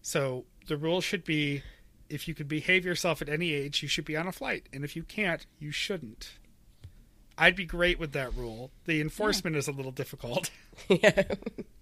So 0.02 0.46
the 0.68 0.78
rule 0.78 1.02
should 1.02 1.24
be 1.24 1.64
if 2.10 2.28
you 2.28 2.34
can 2.34 2.48
behave 2.48 2.86
yourself 2.86 3.22
at 3.22 3.30
any 3.30 3.54
age, 3.54 3.82
you 3.82 3.88
should 3.88 4.06
be 4.06 4.18
on 4.18 4.28
a 4.28 4.32
flight. 4.32 4.68
And 4.74 4.84
if 4.84 4.96
you 4.96 5.04
can't, 5.04 5.46
you 5.60 5.72
shouldn't. 5.72 6.32
I'd 7.38 7.56
be 7.56 7.66
great 7.66 8.00
with 8.00 8.12
that 8.14 8.36
rule. 8.36 8.72
The 8.86 9.02
enforcement 9.02 9.56
is 9.56 9.68
a 9.68 9.72
little 9.72 9.92
difficult. 9.92 10.50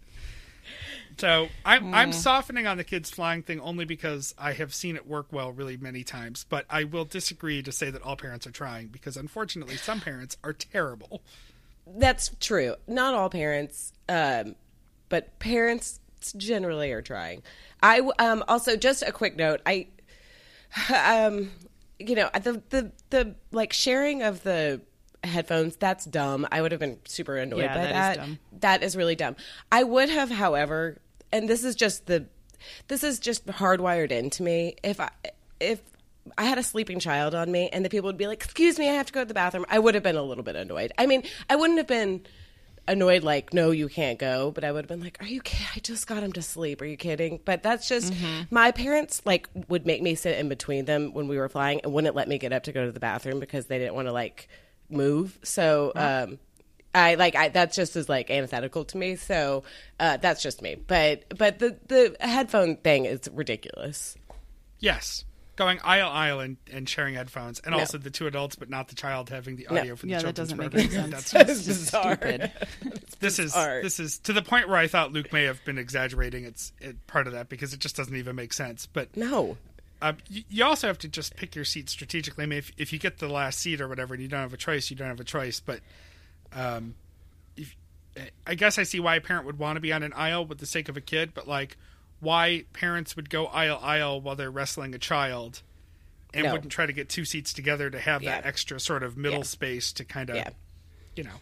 So 1.17 1.49
I'm 1.65 1.93
I'm 1.93 2.13
softening 2.13 2.67
on 2.67 2.77
the 2.77 2.83
kids 2.83 3.09
flying 3.09 3.43
thing 3.43 3.59
only 3.59 3.85
because 3.85 4.33
I 4.37 4.53
have 4.53 4.73
seen 4.73 4.95
it 4.95 5.07
work 5.07 5.27
well 5.31 5.51
really 5.51 5.77
many 5.77 6.03
times. 6.03 6.45
But 6.47 6.65
I 6.69 6.85
will 6.85 7.05
disagree 7.05 7.61
to 7.63 7.71
say 7.71 7.89
that 7.91 8.01
all 8.01 8.15
parents 8.15 8.47
are 8.47 8.51
trying 8.51 8.87
because 8.87 9.17
unfortunately 9.17 9.75
some 9.75 9.99
parents 9.99 10.37
are 10.43 10.53
terrible. 10.53 11.21
That's 11.85 12.31
true. 12.39 12.75
Not 12.87 13.15
all 13.15 13.29
parents, 13.29 13.93
um, 14.07 14.55
but 15.09 15.39
parents 15.39 15.99
generally 16.37 16.91
are 16.91 17.01
trying. 17.01 17.43
I 17.81 18.01
um, 18.19 18.43
also 18.47 18.75
just 18.75 19.03
a 19.03 19.11
quick 19.11 19.35
note. 19.37 19.61
I, 19.65 19.87
um, 20.93 21.51
you 21.97 22.15
know, 22.15 22.29
the 22.33 22.61
the 22.69 22.91
the 23.09 23.35
like 23.51 23.73
sharing 23.73 24.21
of 24.21 24.43
the 24.43 24.81
headphones. 25.23 25.75
That's 25.75 26.05
dumb. 26.05 26.47
I 26.51 26.61
would 26.61 26.71
have 26.71 26.79
been 26.79 26.99
super 27.05 27.37
annoyed 27.37 27.61
Yeah, 27.61 27.73
by 27.75 27.81
that 27.81 27.89
is 27.89 27.93
that. 27.93 28.17
dumb. 28.17 28.39
That 28.59 28.83
is 28.83 28.95
really 28.95 29.15
dumb. 29.15 29.35
I 29.71 29.83
would 29.83 30.09
have, 30.09 30.29
however, 30.29 30.97
and 31.31 31.47
this 31.47 31.63
is 31.63 31.75
just 31.75 32.05
the, 32.07 32.25
this 32.87 33.03
is 33.03 33.19
just 33.19 33.45
hardwired 33.47 34.11
into 34.11 34.43
me. 34.43 34.75
If 34.83 34.99
I 34.99 35.09
if 35.59 35.81
I 36.37 36.43
had 36.45 36.57
a 36.57 36.63
sleeping 36.63 36.99
child 36.99 37.33
on 37.35 37.51
me 37.51 37.69
and 37.69 37.83
the 37.83 37.89
people 37.89 38.07
would 38.07 38.17
be 38.17 38.27
like, 38.27 38.43
"Excuse 38.43 38.77
me, 38.77 38.89
I 38.89 38.93
have 38.93 39.07
to 39.07 39.13
go 39.13 39.21
to 39.21 39.25
the 39.25 39.33
bathroom," 39.33 39.65
I 39.69 39.79
would 39.79 39.93
have 39.95 40.03
been 40.03 40.15
a 40.17 40.23
little 40.23 40.43
bit 40.43 40.55
annoyed. 40.55 40.91
I 40.97 41.05
mean, 41.05 41.23
I 41.49 41.55
wouldn't 41.55 41.77
have 41.77 41.87
been 41.87 42.25
annoyed 42.87 43.23
like, 43.23 43.53
"No, 43.53 43.71
you 43.71 43.87
can't 43.87 44.19
go," 44.19 44.51
but 44.51 44.63
I 44.63 44.71
would 44.71 44.83
have 44.83 44.89
been 44.89 45.01
like, 45.01 45.17
"Are 45.21 45.27
you? 45.27 45.41
ki- 45.41 45.65
I 45.75 45.79
just 45.79 46.07
got 46.07 46.23
him 46.23 46.33
to 46.33 46.41
sleep. 46.41 46.81
Are 46.81 46.85
you 46.85 46.97
kidding?" 46.97 47.39
But 47.45 47.63
that's 47.63 47.87
just 47.87 48.13
mm-hmm. 48.13 48.43
my 48.51 48.71
parents 48.71 49.21
like 49.25 49.47
would 49.67 49.85
make 49.85 50.01
me 50.01 50.15
sit 50.15 50.37
in 50.37 50.49
between 50.49 50.85
them 50.85 51.13
when 51.13 51.27
we 51.27 51.37
were 51.37 51.49
flying 51.49 51.81
and 51.83 51.93
wouldn't 51.93 52.15
let 52.15 52.27
me 52.27 52.37
get 52.37 52.53
up 52.53 52.63
to 52.63 52.71
go 52.71 52.85
to 52.85 52.91
the 52.91 52.99
bathroom 52.99 53.39
because 53.39 53.67
they 53.67 53.77
didn't 53.79 53.95
want 53.95 54.07
to 54.07 54.11
like 54.11 54.49
move. 54.89 55.37
So. 55.43 55.91
um 55.95 56.39
I 56.95 57.13
like 57.15 57.35
I 57.35 57.49
that's 57.49 57.75
just 57.75 57.95
as 57.95 58.09
like 58.09 58.31
antithetical 58.31 58.83
to 58.85 58.97
me. 58.97 59.15
So 59.15 59.63
uh, 59.99 60.17
that's 60.17 60.41
just 60.41 60.63
me. 60.63 60.75
But 60.75 61.37
but 61.37 61.59
the 61.59 61.77
the 61.87 62.15
headphone 62.19 62.77
thing 62.77 63.05
is 63.05 63.29
ridiculous. 63.31 64.17
Yes. 64.79 65.23
Going 65.55 65.77
aisle 65.83 66.09
aisle 66.09 66.39
and, 66.39 66.57
and 66.71 66.89
sharing 66.89 67.13
headphones, 67.13 67.59
and 67.59 67.75
also 67.75 67.99
the 67.99 68.09
two 68.09 68.25
adults, 68.25 68.55
but 68.55 68.69
not 68.71 68.87
the 68.87 68.95
child 68.95 69.29
having 69.29 69.55
the 69.55 69.67
audio 69.67 69.95
for 69.95 70.07
the 70.07 70.13
Yeah, 70.13 70.17
that 70.19 70.35
children's 70.35 70.49
doesn't 70.53 70.73
make 70.73 70.73
any 70.73 70.89
sense. 71.11 71.11
That's 71.11 71.31
That 71.31 71.47
just- 71.47 71.67
bizarre. 71.67 72.15
Stupid. 72.15 72.51
this 73.19 73.37
is 73.39 73.45
bizarre. 73.53 73.81
this 73.83 73.99
is 73.99 74.17
to 74.19 74.33
the 74.33 74.41
point 74.41 74.67
where 74.67 74.77
I 74.77 74.87
thought 74.87 75.11
Luke 75.11 75.31
may 75.31 75.43
have 75.43 75.63
been 75.65 75.77
exaggerating. 75.77 76.45
It's 76.45 76.71
it, 76.79 77.05
part 77.05 77.27
of 77.27 77.33
that 77.33 77.49
because 77.49 77.71
it 77.73 77.79
just 77.81 77.97
doesn't 77.97 78.15
even 78.15 78.35
make 78.35 78.51
sense. 78.51 78.87
But 78.87 79.15
No. 79.15 79.57
Um, 80.01 80.17
you, 80.29 80.63
also 80.63 80.87
have 80.87 80.97
to 80.99 81.07
just 81.07 81.35
pick 81.35 81.55
your 81.55 81.65
seat 81.65 81.89
strategically. 81.89 82.43
I 82.43 82.47
mean, 82.47 82.59
if 82.59 82.71
if 82.77 82.93
you 82.93 82.99
get 82.99 83.17
the 83.19 83.27
last 83.27 83.59
seat 83.59 83.81
or 83.81 83.87
whatever, 83.87 84.13
and 84.13 84.23
you 84.23 84.29
don't 84.29 84.39
have 84.41 84.53
a 84.53 84.57
choice, 84.57 84.89
you 84.89 84.95
don't 84.95 85.09
have 85.09 85.19
a 85.19 85.25
choice. 85.25 85.59
But 85.59 85.81
um, 86.53 86.95
if 87.57 87.75
I 88.47 88.55
guess 88.55 88.77
I 88.77 88.83
see 88.83 88.99
why 88.99 89.15
a 89.15 89.21
parent 89.21 89.45
would 89.45 89.59
want 89.59 89.75
to 89.77 89.81
be 89.81 89.91
on 89.91 90.03
an 90.03 90.13
aisle 90.13 90.45
with 90.45 90.59
the 90.59 90.65
sake 90.65 90.87
of 90.89 90.95
a 90.97 91.01
kid, 91.01 91.33
but 91.33 91.47
like 91.47 91.77
why 92.21 92.65
parents 92.73 93.15
would 93.15 93.29
go 93.29 93.47
aisle 93.47 93.79
aisle 93.81 94.21
while 94.21 94.35
they're 94.35 94.51
wrestling 94.51 94.93
a 94.95 94.99
child. 94.99 95.61
And 96.33 96.45
No. 96.45 96.51
wouldn't 96.53 96.71
try 96.71 96.85
to 96.85 96.93
get 96.93 97.09
two 97.09 97.25
seats 97.25 97.53
together 97.53 97.89
to 97.89 97.99
have 97.99 98.21
that 98.23 98.45
extra 98.45 98.79
sort 98.79 99.01
of 99.01 99.17
middle 99.17 99.39
Yeah. 99.39 99.43
space 99.45 99.91
to 99.93 100.05
kind 100.05 100.29
of 100.29 100.35
Yeah. 100.35 100.49
you 101.15 101.23
know, 101.23 101.39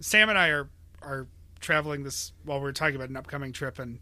Sam 0.00 0.28
and 0.28 0.36
I 0.38 0.48
are 0.48 0.68
are 1.02 1.26
traveling 1.60 2.02
this 2.02 2.32
while 2.44 2.60
we 2.60 2.68
are 2.68 2.72
talking 2.72 2.96
about 2.96 3.08
an 3.10 3.16
upcoming 3.16 3.52
trip, 3.52 3.78
and 3.78 4.00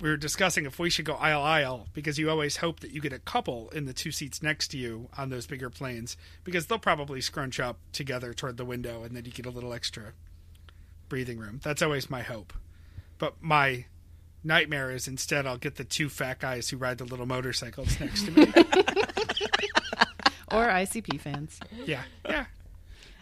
we 0.00 0.08
were 0.08 0.16
discussing 0.16 0.66
if 0.66 0.78
we 0.78 0.90
should 0.90 1.04
go 1.04 1.14
aisle 1.14 1.42
aisle 1.42 1.86
because 1.94 2.18
you 2.18 2.28
always 2.28 2.58
hope 2.58 2.80
that 2.80 2.90
you 2.90 3.00
get 3.00 3.12
a 3.12 3.18
couple 3.18 3.70
in 3.70 3.86
the 3.86 3.92
two 3.92 4.10
seats 4.12 4.42
next 4.42 4.68
to 4.68 4.78
you 4.78 5.08
on 5.16 5.30
those 5.30 5.46
bigger 5.46 5.70
planes 5.70 6.16
because 6.44 6.66
they'll 6.66 6.78
probably 6.78 7.20
scrunch 7.20 7.58
up 7.58 7.78
together 7.92 8.34
toward 8.34 8.56
the 8.56 8.64
window, 8.64 9.02
and 9.02 9.16
then 9.16 9.24
you 9.24 9.30
get 9.30 9.46
a 9.46 9.50
little 9.50 9.72
extra 9.72 10.12
breathing 11.08 11.38
room. 11.38 11.60
That's 11.62 11.82
always 11.82 12.10
my 12.10 12.22
hope, 12.22 12.52
but 13.18 13.34
my 13.40 13.86
nightmare 14.44 14.90
is 14.90 15.08
instead 15.08 15.46
I'll 15.46 15.56
get 15.56 15.76
the 15.76 15.84
two 15.84 16.08
fat 16.08 16.38
guys 16.40 16.68
who 16.68 16.76
ride 16.76 16.98
the 16.98 17.04
little 17.04 17.26
motorcycles 17.26 17.98
next 17.98 18.26
to 18.26 18.30
me. 18.32 18.42
or 20.52 20.66
ICP 20.68 21.20
fans. 21.20 21.58
yeah, 21.84 22.02
yeah. 22.28 22.46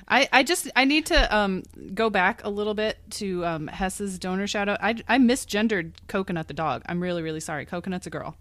I, 0.07 0.28
I 0.32 0.42
just 0.42 0.70
I 0.76 0.84
need 0.84 1.07
to 1.07 1.34
um, 1.36 1.62
go 1.94 2.11
back 2.11 2.44
a 2.44 2.50
little 2.50 2.74
bit 2.74 2.98
to 3.12 3.44
um, 3.46 3.66
Hess's 3.68 4.18
donor 4.18 4.46
shout 4.46 4.68
out. 4.68 4.78
I, 4.82 4.96
I 5.09 5.18
misgendered 5.18 5.92
Coconut 6.09 6.48
the 6.48 6.55
dog. 6.55 6.82
I'm 6.86 7.00
really 7.02 7.22
really 7.22 7.40
sorry. 7.40 7.64
Coconut's 7.66 8.07
a 8.07 8.11
girl. 8.11 8.36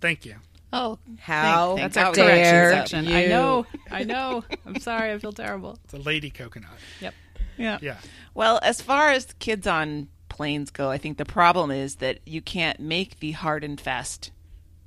Thank 0.00 0.24
you. 0.24 0.36
Oh, 0.72 0.98
How 1.18 1.76
Thank- 1.76 1.92
That's 1.92 1.96
our 1.96 2.04
How 2.04 2.12
correction 2.12 2.54
dare 2.54 2.70
section. 2.72 3.08
I 3.08 3.26
know. 3.26 3.66
I 3.90 4.04
know. 4.04 4.44
I'm 4.64 4.78
sorry. 4.80 5.12
I 5.12 5.18
feel 5.18 5.32
terrible. 5.32 5.78
It's 5.84 5.94
a 5.94 5.98
lady 5.98 6.30
coconut. 6.30 6.70
Yep. 7.00 7.14
yeah. 7.58 7.78
Yeah. 7.82 7.96
Well, 8.34 8.60
as 8.62 8.80
far 8.80 9.10
as 9.10 9.26
kids 9.40 9.66
on 9.66 10.08
planes 10.28 10.70
go, 10.70 10.88
I 10.88 10.96
think 10.98 11.18
the 11.18 11.24
problem 11.24 11.70
is 11.72 11.96
that 11.96 12.20
you 12.24 12.40
can't 12.40 12.78
make 12.78 13.18
the 13.18 13.32
hard 13.32 13.64
and 13.64 13.80
fast 13.80 14.30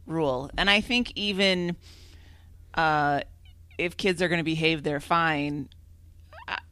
rule. 0.08 0.50
And 0.58 0.70
I 0.70 0.80
think 0.80 1.12
even 1.16 1.76
uh, 2.76 3.22
if 3.78 3.98
kids 3.98 4.22
are 4.22 4.28
going 4.28 4.40
to 4.40 4.44
behave, 4.44 4.84
they're 4.84 5.00
fine. 5.00 5.70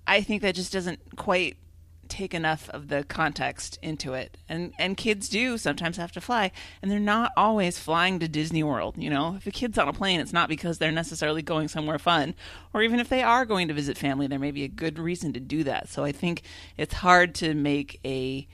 I- 0.07 0.21
think 0.21 0.41
that 0.41 0.55
just 0.55 0.73
doesn't 0.73 1.15
quite 1.15 1.57
take 2.11 2.33
enough 2.33 2.69
of 2.71 2.89
the 2.89 3.05
context 3.05 3.79
into 3.81 4.13
it. 4.13 4.37
And 4.49 4.73
and 4.77 4.97
kids 4.97 5.29
do 5.29 5.57
sometimes 5.57 5.95
have 5.95 6.11
to 6.11 6.21
fly, 6.21 6.51
and 6.81 6.91
they're 6.91 6.99
not 6.99 7.31
always 7.37 7.79
flying 7.79 8.19
to 8.19 8.27
Disney 8.27 8.63
World. 8.63 8.95
You 8.97 9.09
know, 9.09 9.35
if 9.37 9.47
a 9.47 9.51
kid's 9.51 9.77
on 9.77 9.87
a 9.87 9.93
plane, 9.93 10.19
it's 10.19 10.33
not 10.33 10.49
because 10.49 10.77
they're 10.77 10.91
necessarily 10.91 11.41
going 11.41 11.69
somewhere 11.69 11.97
fun, 11.97 12.35
or 12.73 12.83
even 12.83 12.99
if 12.99 13.07
they 13.07 13.23
are 13.23 13.45
going 13.45 13.69
to 13.69 13.73
visit 13.73 13.97
family, 13.97 14.27
there 14.27 14.39
may 14.39 14.51
be 14.51 14.65
a 14.65 14.67
good 14.67 14.99
reason 14.99 15.31
to 15.33 15.39
do 15.39 15.63
that. 15.63 15.87
So 15.87 16.03
I 16.03 16.11
think 16.11 16.43
it's 16.77 16.95
hard 16.95 17.33
to 17.35 17.53
make 17.53 17.99
a 18.03 18.47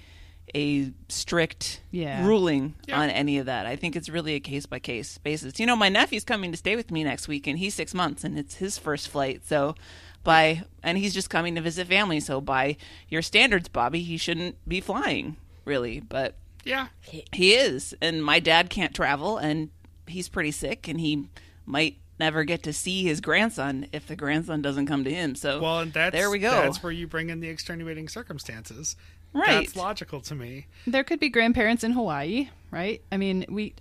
a 0.56 0.91
strict 1.10 1.82
Yeah. 1.91 2.26
ruling 2.26 2.76
Yeah. 2.88 3.00
on 3.02 3.10
any 3.10 3.38
of 3.38 3.48
that. 3.48 3.66
I 3.66 3.76
think 3.76 3.95
it's 3.95 4.08
really 4.10 4.34
a 4.36 4.39
case 4.39 4.66
by 4.66 4.80
case 4.80 5.18
basis. 5.18 5.60
You 5.60 5.66
know, 5.66 5.76
my 5.76 5.89
nephew's 5.89 6.24
coming 6.24 6.52
to 6.52 6.58
stay 6.58 6.76
with 6.76 6.89
me 6.91 7.04
next 7.04 7.28
week, 7.28 7.48
and 7.48 7.60
he's 7.60 7.74
six 7.74 7.93
months, 7.93 8.24
and 8.24 8.38
it's 8.39 8.56
his 8.56 8.78
first 8.78 9.10
flight. 9.10 9.41
So, 9.45 9.76
by 10.24 10.64
and 10.84 10.98
he's 10.98 11.14
just 11.14 11.30
coming 11.30 11.56
to 11.56 11.62
visit 11.62 11.88
family. 11.88 12.20
So, 12.20 12.39
by 12.41 12.78
your 13.10 13.22
standards, 13.22 13.68
Bobby, 13.68 14.02
he 14.02 14.18
shouldn't 14.18 14.56
be 14.68 14.80
flying, 14.82 15.36
really. 15.66 16.00
But 16.00 16.36
Yeah. 16.64 16.88
he 17.34 17.54
is, 17.54 17.93
and 18.02 18.24
my 18.24 18.39
dad 18.39 18.70
can't 18.70 18.93
travel, 18.95 19.38
and 19.38 19.70
he's 20.08 20.30
pretty 20.30 20.52
sick, 20.52 20.88
and 20.88 21.00
he 21.00 21.28
might 21.66 21.98
never 22.20 22.43
get 22.43 22.64
to 22.64 22.74
see 22.74 23.04
his 23.04 23.22
grandson 23.22 23.88
if 23.91 24.08
the 24.08 24.16
grandson 24.16 24.62
doesn't 24.62 24.88
come 24.88 25.04
to 25.04 25.14
him. 25.14 25.36
So, 25.36 25.60
Well, 25.62 25.82
and 25.82 25.93
that's 25.93 26.14
there 26.16 26.30
we 26.32 26.39
go. 26.39 26.50
That's 26.52 26.82
where 26.82 26.91
you 26.91 27.06
bring 27.06 27.30
in 27.30 27.41
the 27.41 27.48
extenuating 27.50 28.08
circumstances. 28.10 28.95
Right. 29.38 29.65
That's 29.65 29.75
logical 29.75 30.21
to 30.21 30.35
me. 30.35 30.67
There 30.88 31.03
could 31.03 31.19
be 31.19 31.29
grandparents 31.29 31.83
in 31.83 31.91
Hawaii, 31.91 32.49
right? 32.71 33.01
I 33.11 33.17
mean, 33.17 33.45
we, 33.49 33.75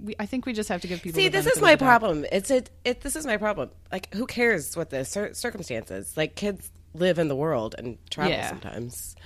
we 0.00 0.14
I 0.18 0.26
think 0.26 0.44
we 0.46 0.52
just 0.52 0.68
have 0.68 0.82
to 0.82 0.88
give 0.88 1.00
people. 1.02 1.18
See, 1.18 1.28
the 1.28 1.40
this 1.40 1.46
is 1.46 1.62
my 1.62 1.74
the 1.74 1.78
doubt. 1.78 1.86
problem. 1.86 2.26
It's 2.30 2.50
it, 2.50 2.70
it. 2.84 3.00
This 3.00 3.16
is 3.16 3.24
my 3.24 3.38
problem. 3.38 3.70
Like, 3.90 4.12
who 4.14 4.26
cares 4.26 4.76
what 4.76 4.90
the 4.90 5.04
cir- 5.04 5.32
circumstances? 5.32 6.16
Like, 6.16 6.34
kids 6.34 6.70
live 6.92 7.18
in 7.18 7.28
the 7.28 7.36
world 7.36 7.74
and 7.78 7.96
travel 8.10 8.32
Yeah. 8.32 8.48
sometimes. 8.50 9.16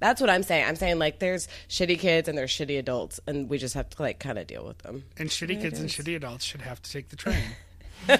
That's 0.00 0.20
what 0.20 0.28
I'm 0.28 0.42
saying. 0.42 0.66
I'm 0.66 0.76
saying 0.76 0.98
like, 0.98 1.20
there's 1.20 1.48
shitty 1.68 1.98
kids 1.98 2.28
and 2.28 2.36
there's 2.36 2.50
shitty 2.50 2.78
adults, 2.78 3.20
and 3.26 3.48
we 3.48 3.58
just 3.58 3.74
have 3.74 3.88
to 3.90 4.02
like 4.02 4.18
kind 4.18 4.38
of 4.38 4.46
deal 4.46 4.66
with 4.66 4.78
them. 4.78 5.04
And 5.16 5.28
shitty 5.30 5.60
kids 5.60 5.78
and 5.78 5.88
shitty 5.88 6.16
adults 6.16 6.44
should 6.44 6.62
have 6.62 6.82
to 6.82 6.90
take 6.90 7.10
the 7.10 7.16
train. 7.16 7.42
to 8.08 8.16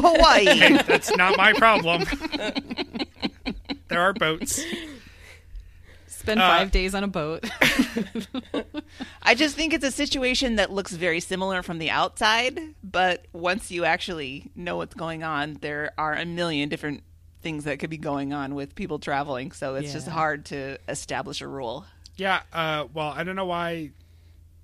Hawaii. 0.00 0.44
hey, 0.46 0.82
that's 0.86 1.14
not 1.16 1.36
my 1.36 1.52
problem. 1.54 2.04
There 3.88 4.00
are 4.00 4.12
boats. 4.12 4.62
Spend 6.08 6.40
Uh, 6.40 6.48
five 6.48 6.70
days 6.70 6.94
on 6.94 7.04
a 7.04 7.08
boat. 7.08 7.44
I 9.22 9.34
just 9.34 9.54
think 9.54 9.72
it's 9.72 9.84
a 9.84 9.90
situation 9.90 10.56
that 10.56 10.72
looks 10.72 10.92
very 10.92 11.20
similar 11.20 11.62
from 11.62 11.78
the 11.78 11.90
outside, 11.90 12.58
but 12.82 13.26
once 13.32 13.70
you 13.70 13.84
actually 13.84 14.50
know 14.56 14.76
what's 14.78 14.94
going 14.94 15.22
on, 15.22 15.54
there 15.60 15.92
are 15.98 16.14
a 16.14 16.24
million 16.24 16.68
different 16.68 17.02
things 17.42 17.64
that 17.64 17.78
could 17.78 17.90
be 17.90 17.98
going 17.98 18.32
on 18.32 18.54
with 18.54 18.74
people 18.74 18.98
traveling. 18.98 19.52
So 19.52 19.76
it's 19.76 19.92
just 19.92 20.08
hard 20.08 20.46
to 20.46 20.78
establish 20.88 21.40
a 21.40 21.46
rule. 21.46 21.84
Yeah. 22.16 22.40
Uh, 22.52 22.86
well, 22.92 23.12
I 23.14 23.22
don't 23.22 23.36
know 23.36 23.44
why 23.46 23.90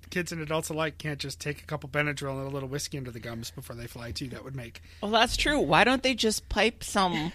kids 0.09 0.31
and 0.31 0.41
adults 0.41 0.69
alike 0.69 0.97
can't 0.97 1.19
just 1.19 1.39
take 1.39 1.61
a 1.61 1.65
couple 1.65 1.87
Benadryl 1.89 2.39
and 2.39 2.47
a 2.47 2.49
little 2.49 2.67
whiskey 2.69 2.97
into 2.97 3.11
the 3.11 3.19
gums 3.19 3.51
before 3.51 3.75
they 3.75 3.87
fly 3.87 4.11
too. 4.11 4.27
That 4.29 4.43
would 4.43 4.55
make 4.55 4.81
Well, 5.01 5.11
that's 5.11 5.37
true. 5.37 5.59
Why 5.59 5.83
don't 5.85 6.03
they 6.03 6.13
just 6.13 6.49
pipe 6.49 6.83
some 6.83 7.31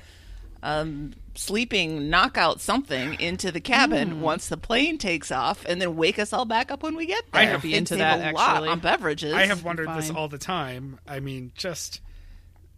um, 0.62 1.14
sleeping 1.39 2.11
knockout 2.11 2.61
something 2.61 3.18
into 3.20 3.53
the 3.53 3.61
cabin 3.61 4.11
hmm. 4.11 4.20
once 4.20 4.49
the 4.49 4.57
plane 4.57 4.99
takes 4.99 5.30
off, 5.30 5.64
and 5.64 5.80
then 5.80 5.97
wake 5.97 6.18
us 6.18 6.32
all 6.32 6.45
back 6.45 6.70
up 6.70 6.82
when 6.82 6.97
we 6.97 7.07
get 7.07 7.24
there? 7.32 7.43
I 7.43 7.45
have- 7.47 7.62
be 7.62 7.74
into 7.74 7.97
that, 7.97 8.18
a 8.20 8.32
lot 8.36 8.51
actually. 8.57 8.68
on 8.68 8.80
beverages. 8.80 9.34
I 9.34 9.47
have 9.47 9.64
wondered 9.64 9.89
this 9.97 10.11
all 10.11 10.28
the 10.28 10.39
time. 10.39 10.99
I 11.07 11.20
mean, 11.20 11.53
just 11.55 12.01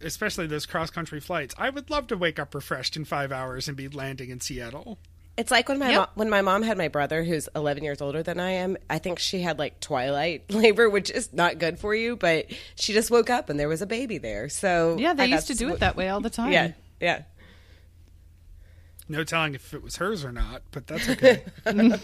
especially 0.01 0.47
those 0.47 0.65
cross 0.65 0.89
country 0.89 1.19
flights. 1.19 1.53
I 1.57 1.69
would 1.69 1.89
love 1.89 2.07
to 2.07 2.17
wake 2.17 2.39
up 2.39 2.55
refreshed 2.55 2.95
in 2.95 3.05
five 3.05 3.31
hours 3.31 3.67
and 3.67 3.77
be 3.77 3.87
landing 3.87 4.29
in 4.29 4.39
Seattle. 4.39 4.97
It's 5.37 5.51
like 5.51 5.69
when 5.69 5.79
my 5.79 5.89
Yep. 5.91 5.97
mom, 5.97 6.07
when 6.15 6.29
my 6.29 6.41
mom 6.41 6.61
had 6.63 6.77
my 6.77 6.87
brother, 6.87 7.23
who's 7.23 7.47
11 7.55 7.83
years 7.83 8.01
older 8.01 8.21
than 8.21 8.39
I 8.39 8.51
am. 8.51 8.77
I 8.89 8.99
think 8.99 9.17
she 9.19 9.41
had 9.41 9.59
like 9.59 9.79
twilight 9.79 10.51
labor, 10.53 10.89
which 10.89 11.09
is 11.09 11.31
not 11.33 11.57
good 11.57 11.79
for 11.79 11.95
you. 11.95 12.15
But 12.15 12.47
she 12.75 12.93
just 12.93 13.09
woke 13.09 13.29
up 13.29 13.49
and 13.49 13.59
there 13.59 13.69
was 13.69 13.81
a 13.81 13.87
baby 13.87 14.17
there. 14.17 14.49
So 14.49 14.97
yeah, 14.99 15.13
they 15.13 15.23
I- 15.23 15.27
used 15.27 15.47
to 15.47 15.55
do 15.55 15.67
what- 15.67 15.75
it 15.75 15.79
that 15.79 15.95
way 15.95 16.09
all 16.09 16.19
the 16.19 16.29
time. 16.41 16.51
Yeah, 16.51 16.71
yeah. 16.99 17.23
No 19.11 19.23
telling 19.25 19.53
if 19.55 19.73
it 19.73 19.83
was 19.83 19.97
hers 19.97 20.23
or 20.23 20.31
not, 20.31 20.61
but 20.71 20.87
that's 20.87 21.09
okay. 21.09 21.43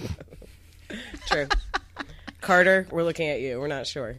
True. 1.28 1.48
Carter, 2.42 2.86
we're 2.92 3.04
looking 3.04 3.30
at 3.30 3.40
you. 3.40 3.60
We're 3.60 3.68
not 3.68 3.88
sure. 3.88 4.18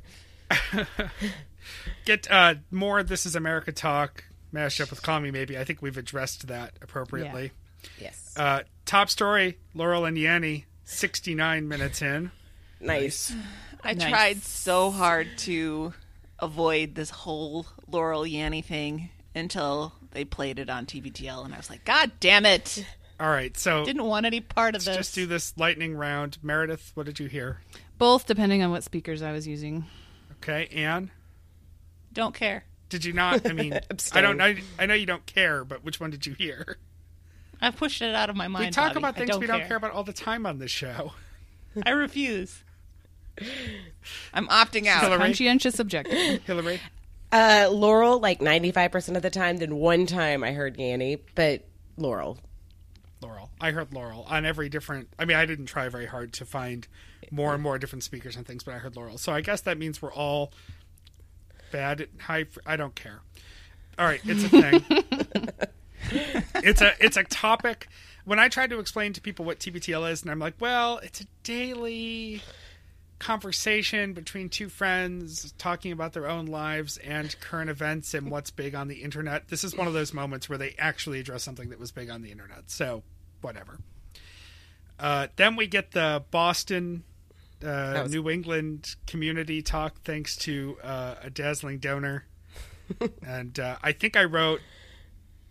Get 2.07 2.31
uh, 2.31 2.55
more. 2.71 3.03
This 3.03 3.27
is 3.27 3.37
America 3.37 3.73
talk 3.73 4.25
mashed 4.53 4.81
up 4.81 4.89
with 4.91 5.03
Call 5.03 5.21
Me 5.21 5.31
Maybe. 5.31 5.59
I 5.59 5.65
think 5.65 5.83
we've 5.83 5.99
addressed 5.99 6.47
that 6.49 6.73
appropriately. 6.81 7.53
Yes. 8.01 8.35
Uh, 8.37 8.61
top 8.87 9.11
story: 9.11 9.59
Laurel 9.75 10.05
and 10.07 10.17
Yanny. 10.17 10.65
Sixty-nine 10.85 11.69
minutes 11.69 12.01
in. 12.01 12.31
nice. 12.81 13.35
I 13.85 13.93
Nice. 13.93 14.09
tried 14.11 14.43
so 14.43 14.91
hard 14.91 15.29
to 15.39 15.93
avoid 16.39 16.95
this 16.95 17.11
whole 17.11 17.67
Laurel 17.87 18.23
Yanny 18.23 18.65
thing 18.65 19.11
until 19.35 19.93
they 20.13 20.25
played 20.25 20.59
it 20.59 20.69
on 20.71 20.87
TBTL, 20.87 21.45
and 21.45 21.55
I 21.55 21.57
was 21.57 21.71
like, 21.71 21.85
God 21.85 22.13
damn 22.21 22.47
it! 22.47 22.85
All 23.21 23.29
right, 23.31 23.57
so 23.57 23.85
Didn't 23.85 24.05
want 24.05 24.27
any 24.27 24.41
part 24.41 24.75
of 24.77 24.87
let's 24.87 24.87
this. 24.87 24.97
just 24.97 25.15
do 25.15 25.27
this 25.27 25.57
lightning 25.59 25.97
round. 25.97 26.39
Meredith, 26.43 26.93
what 26.95 27.07
did 27.07 27.19
you 27.19 27.27
hear? 27.27 27.61
Both, 27.99 28.27
depending 28.27 28.63
on 28.63 28.71
what 28.71 28.85
speakers 28.85 29.23
I 29.23 29.33
was 29.33 29.47
using. 29.47 29.85
Okay, 30.41 30.69
Anne, 30.73 31.11
Don't 32.13 32.33
care. 32.35 32.65
did 32.89 33.05
you 33.05 33.13
not? 33.13 33.45
I 33.49 33.53
mean, 33.53 33.73
I 34.13 34.21
don't. 34.21 34.41
I, 34.41 34.63
I 34.79 34.87
know 34.87 34.95
you 34.95 35.07
don't 35.07 35.27
care, 35.27 35.65
but 35.65 35.83
which 35.85 35.99
one 35.99 36.11
did 36.11 36.27
you 36.27 36.35
hear? 36.35 36.77
I've 37.61 37.75
pushed 37.77 38.03
it 38.03 38.15
out 38.15 38.31
of 38.31 38.37
my 38.37 38.47
mind. 38.47 38.67
we 38.67 38.71
talk 38.71 38.91
Bobby. 38.91 38.99
about 39.01 39.17
things 39.17 39.31
don't 39.31 39.41
we 39.41 39.47
don't 39.49 39.59
care. 39.59 39.67
care 39.69 39.77
about 39.79 39.91
all 39.91 40.05
the 40.05 40.13
time 40.13 40.47
on 40.47 40.59
this 40.61 40.71
show. 40.71 41.13
I 41.85 41.91
refuse. 41.91 42.63
I'm 44.33 44.47
opting 44.49 44.87
out. 44.87 45.03
Hillary? 45.03 45.19
Conscientious 45.19 45.79
objector. 45.81 46.15
Hillary, 46.15 46.81
Uh, 47.31 47.69
Laurel, 47.71 48.21
like 48.21 48.41
95% 48.41 49.17
of 49.17 49.23
the 49.23 49.31
time. 49.31 49.59
Then 49.59 49.77
one 49.77 50.07
time 50.07 50.43
I 50.43 50.53
heard 50.53 50.79
Yanny, 50.79 51.21
but 51.35 51.67
Laurel. 51.97 52.39
Laurel. 53.21 53.51
I 53.61 53.73
heard 53.73 53.93
Laurel 53.93 54.25
on 54.29 54.47
every 54.47 54.69
different. 54.69 55.09
I 55.19 55.25
mean, 55.25 55.37
I 55.37 55.45
didn't 55.45 55.67
try 55.67 55.89
very 55.89 56.07
hard 56.07 56.33
to 56.35 56.45
find 56.45 56.87
more 57.31 57.53
and 57.53 57.63
more 57.63 57.79
different 57.79 58.05
speakers 58.05 58.37
and 58.37 58.47
things, 58.47 58.65
but 58.65 58.75
I 58.75 58.79
heard 58.79 58.97
Laurel. 58.97 59.19
So 59.19 59.33
I 59.33 59.41
guess 59.41 59.63
that 59.63 59.79
means 59.79 60.01
we're 60.01 60.13
all 60.13 60.53
bad 61.73 62.01
at 62.01 62.09
high. 62.21 62.47
I 62.65 62.77
don't 62.77 62.95
care. 62.95 63.21
All 63.99 64.07
right, 64.07 64.21
it's 64.25 64.45
a 64.45 64.49
thing. 64.49 64.85
it's 66.65 66.81
a 66.81 66.93
it's 67.01 67.17
a 67.17 67.25
topic. 67.25 67.89
When 68.25 68.39
I 68.39 68.49
try 68.49 68.67
to 68.67 68.79
explain 68.79 69.13
to 69.15 69.21
people 69.21 69.45
what 69.45 69.59
TBTL 69.59 70.11
is, 70.13 70.23
and 70.23 70.31
I'm 70.31 70.39
like, 70.39 70.55
well, 70.61 70.99
it's 70.99 71.21
a 71.21 71.25
daily 71.43 72.43
conversation 73.19 74.13
between 74.13 74.49
two 74.49 74.69
friends 74.69 75.53
talking 75.59 75.93
about 75.93 76.13
their 76.13 76.29
own 76.29 76.47
lives 76.47 76.99
and 76.99 77.35
current 77.41 77.69
events 77.71 78.15
and 78.15 78.31
what's 78.31 78.51
big 78.51 78.75
on 78.75 78.89
the 78.89 79.03
internet. 79.03 79.49
This 79.49 79.65
is 79.65 79.77
one 79.77 79.87
of 79.87 79.93
those 79.93 80.15
moments 80.15 80.49
where 80.49 80.59
they 80.59 80.75
actually 80.79 81.21
address 81.21 81.43
something 81.43 81.69
that 81.71 81.79
was 81.79 81.91
big 81.91 82.11
on 82.11 82.23
the 82.23 82.31
internet. 82.31 82.71
So, 82.71 83.03
whatever. 83.41 83.79
Uh, 84.99 85.29
then 85.37 85.57
we 85.57 85.67
get 85.67 85.93
the 85.93 86.25
Boston, 86.31 87.05
uh, 87.63 88.01
was- 88.03 88.13
New 88.13 88.29
England 88.29 88.97
community 89.07 89.63
talk, 89.63 90.03
thanks 90.03 90.37
to 90.37 90.77
uh, 90.83 91.17
a 91.23 91.31
dazzling 91.31 91.79
donor. 91.79 92.25
and 93.23 93.59
uh, 93.59 93.77
I 93.83 93.93
think 93.93 94.17
I 94.17 94.25
wrote. 94.25 94.61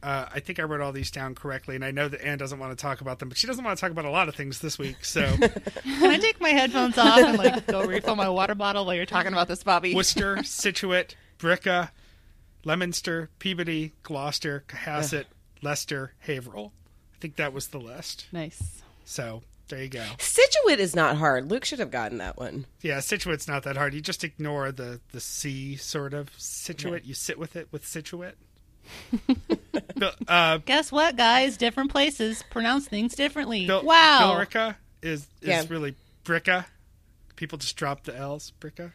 Uh, 0.08 0.30
I 0.34 0.39
think 0.39 0.58
I 0.58 0.64
wrote 0.64 0.80
all 0.80 0.93
these 0.93 1.12
down 1.12 1.36
correctly, 1.36 1.76
and 1.76 1.84
I 1.84 1.91
know 1.91 2.08
that 2.08 2.26
Anne 2.26 2.38
doesn't 2.38 2.60
want 2.60 2.72
to 2.72 2.82
talk 2.82 3.01
about 3.01 3.20
them, 3.20 3.28
but 3.28 3.38
she 3.38 3.45
doesn't 3.45 3.62
want 3.62 3.78
to 3.78 3.82
talk 3.82 3.91
about 3.91 4.05
a 4.05 4.10
lot 4.10 4.30
of 4.30 4.36
things 4.36 4.60
this 4.60 4.80
week. 4.80 5.03
So, 5.03 5.22
Can 5.84 6.10
I 6.10 6.18
take 6.18 6.39
my 6.39 6.51
headphones 6.51 6.97
off 6.97 7.20
and 7.20 7.38
like 7.38 7.68
go 7.68 7.84
refill 7.84 8.16
my 8.16 8.30
water 8.30 8.55
bottle 8.55 8.86
while 8.86 8.95
you're 8.95 9.05
talking 9.05 9.34
about 9.34 9.49
this, 9.49 9.64
Bobby? 9.64 9.93
Worcester, 9.93 10.38
Scituate, 10.43 11.18
Bricka, 11.39 11.89
Leominster, 12.64 13.32
Peabody, 13.39 13.91
Gloucester, 14.03 14.64
Cohasset, 14.70 15.26
Leicester, 15.62 16.14
Haverhill. 16.20 16.72
I 17.14 17.20
think 17.20 17.36
that 17.36 17.51
was 17.51 17.68
the 17.68 17.80
list. 17.80 18.28
Nice. 18.32 18.82
So 19.03 19.41
there 19.68 19.84
you 19.84 19.89
go. 19.89 20.05
Scituate 20.20 20.80
is 20.80 20.95
not 20.95 21.18
hard. 21.18 21.51
Luke 21.51 21.66
should 21.66 21.80
have 21.80 21.91
gotten 21.91 22.20
that 22.20 22.38
one. 22.38 22.66
Yeah, 22.80 23.01
Scituate's 23.01 23.49
not 23.49 23.64
that 23.64 23.76
hard. 23.76 23.93
You 23.93 23.99
just 23.99 24.24
ignore 24.24 24.72
the 24.72 25.01
the 25.12 25.20
C 25.20 25.76
sort 25.76 26.14
of 26.14 26.30
Scituate. 26.38 27.03
You 27.03 27.14
sit 27.14 27.38
with 27.38 27.58
it 27.58 27.68
with 27.74 27.86
Scituate. 27.86 28.36
Bill, 29.98 30.12
uh, 30.28 30.58
Guess 30.60 30.92
what, 30.92 31.16
guys? 31.16 31.58
Different 31.58 31.92
places 31.92 32.44
pronounce 32.50 32.88
things 32.88 33.16
differently. 33.16 33.66
Bill, 33.68 33.84
wow. 33.84 34.20
Billerica 34.36 34.76
is 35.02 35.22
is 35.42 35.48
Yeah. 35.48 35.64
really 35.70 35.96
Bricka. 36.24 36.66
People 37.36 37.58
just 37.58 37.76
drop 37.78 38.04
the 38.04 38.16
L's. 38.16 38.52
Bricka, 38.60 38.92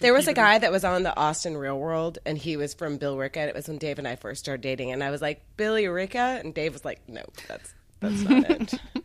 There 0.00 0.12
was 0.12 0.26
a 0.28 0.32
guy 0.32 0.58
that 0.58 0.72
was 0.72 0.84
on 0.84 1.02
the 1.04 1.16
Austin 1.16 1.56
Real 1.56 1.78
World, 1.78 2.18
and 2.26 2.36
he 2.36 2.56
was 2.56 2.74
from 2.74 2.96
Bill 2.98 3.16
Ricka. 3.16 3.46
It 3.48 3.54
was 3.54 3.68
when 3.68 3.78
Dave 3.78 3.98
and 3.98 4.08
I 4.08 4.16
first 4.16 4.40
started 4.40 4.60
dating, 4.62 4.90
and 4.92 5.02
I 5.04 5.10
was 5.10 5.22
like, 5.22 5.42
Billy 5.56 5.84
Ricka, 5.84 6.40
and 6.40 6.52
Dave 6.54 6.72
was 6.72 6.84
like, 6.84 7.08
No, 7.08 7.22
that's 7.48 7.74
that's 8.00 8.22
not 8.22 8.50
it. 8.50 8.74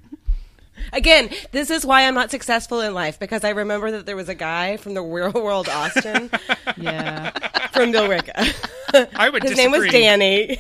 Again, 0.94 1.30
this 1.52 1.70
is 1.70 1.86
why 1.86 2.08
I'm 2.08 2.16
not 2.16 2.32
successful 2.32 2.82
in 2.82 2.94
life 2.94 3.20
because 3.20 3.44
I 3.44 3.50
remember 3.50 3.92
that 3.92 4.06
there 4.06 4.16
was 4.16 4.30
a 4.30 4.36
guy 4.36 4.78
from 4.78 4.94
the 4.94 5.02
Real 5.16 5.32
World 5.32 5.70
Austin 5.70 6.30
Yeah. 6.78 7.32
from 7.70 7.92
Bill 7.92 8.08
Ricka. 8.08 9.10
I 9.16 9.30
would 9.30 9.44
His 9.44 9.52
disagree 9.54 9.64
name 9.64 9.82
was 9.84 9.92
Danny. 9.92 10.58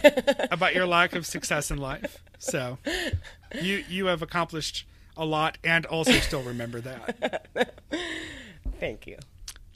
about 0.51 0.73
your 0.73 0.85
lack 0.87 1.13
of 1.15 1.25
success 1.25 1.69
in 1.71 1.77
life. 1.77 2.23
So, 2.39 2.77
you 3.61 3.83
you 3.89 4.05
have 4.07 4.21
accomplished 4.21 4.85
a 5.17 5.25
lot, 5.25 5.57
and 5.63 5.85
also 5.85 6.13
still 6.13 6.41
remember 6.41 6.79
that. 6.81 7.45
Thank 8.79 9.05
you. 9.07 9.17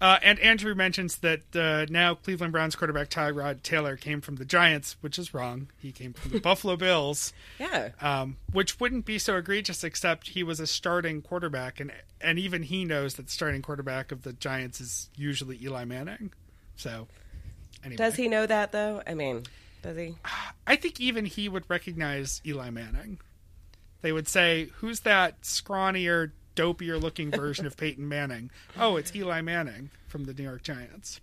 Uh, 0.06 0.20
and 0.22 0.38
Andrew 0.39 0.76
mentions 0.76 1.18
that 1.18 1.56
uh, 1.56 1.88
now 1.89 2.14
Cleveland 2.14 2.53
Browns 2.53 2.76
quarterback 2.76 3.10
Tyrod 3.10 3.64
Taylor 3.64 3.97
came 3.97 4.22
from 4.22 4.36
the 4.36 4.45
Giants, 4.45 4.97
which 5.01 5.18
is 5.18 5.34
wrong. 5.34 5.70
He 5.80 5.91
came 5.91 6.14
from 6.14 6.30
the 6.32 6.39
Buffalo 6.49 6.76
Bills, 6.76 7.34
Yeah. 7.58 7.89
um, 8.01 8.38
which 8.51 8.80
wouldn't 8.80 9.06
be 9.06 9.18
so 9.18 9.36
egregious 9.36 9.84
except 9.84 10.30
he 10.30 10.43
was 10.43 10.60
a 10.60 10.68
starting 10.68 11.24
quarterback, 11.24 11.80
and 11.80 11.91
and 12.22 12.38
even 12.38 12.62
he 12.62 12.86
knows 12.86 13.16
that 13.16 13.26
the 13.26 13.32
starting 13.32 13.64
quarterback 13.64 14.12
of 14.12 14.22
the 14.22 14.34
Giants 14.34 14.80
is 14.80 15.10
usually 15.16 15.58
Eli 15.64 15.86
Manning. 15.86 16.32
So, 16.76 17.08
anyway, 17.84 17.97
Does 17.97 18.16
he 18.16 18.28
know 18.28 18.45
that 18.45 18.72
though? 18.72 19.01
I 19.08 19.16
mean, 19.16 19.41
does 19.82 19.97
he? 19.97 20.14
I 20.68 20.76
think 20.76 20.99
even 20.99 21.26
he 21.26 21.49
would 21.49 21.68
recognize 21.68 22.41
Eli 22.45 22.70
Manning. 22.70 23.18
They 24.03 24.12
would 24.12 24.28
say, 24.28 24.70
"Who's 24.76 24.99
that 24.99 25.41
scrawnier, 25.41 26.30
dopier 26.56 26.99
looking 26.99 27.32
version 27.32 27.66
of 27.66 27.78
Peyton 27.78 28.08
Manning?" 28.08 28.49
Oh, 28.78 28.97
it's 28.97 29.16
Eli 29.16 29.41
Manning 29.41 29.89
from 30.08 30.26
the 30.26 30.34
New 30.34 30.43
York 30.43 30.64
Giants. 30.64 31.22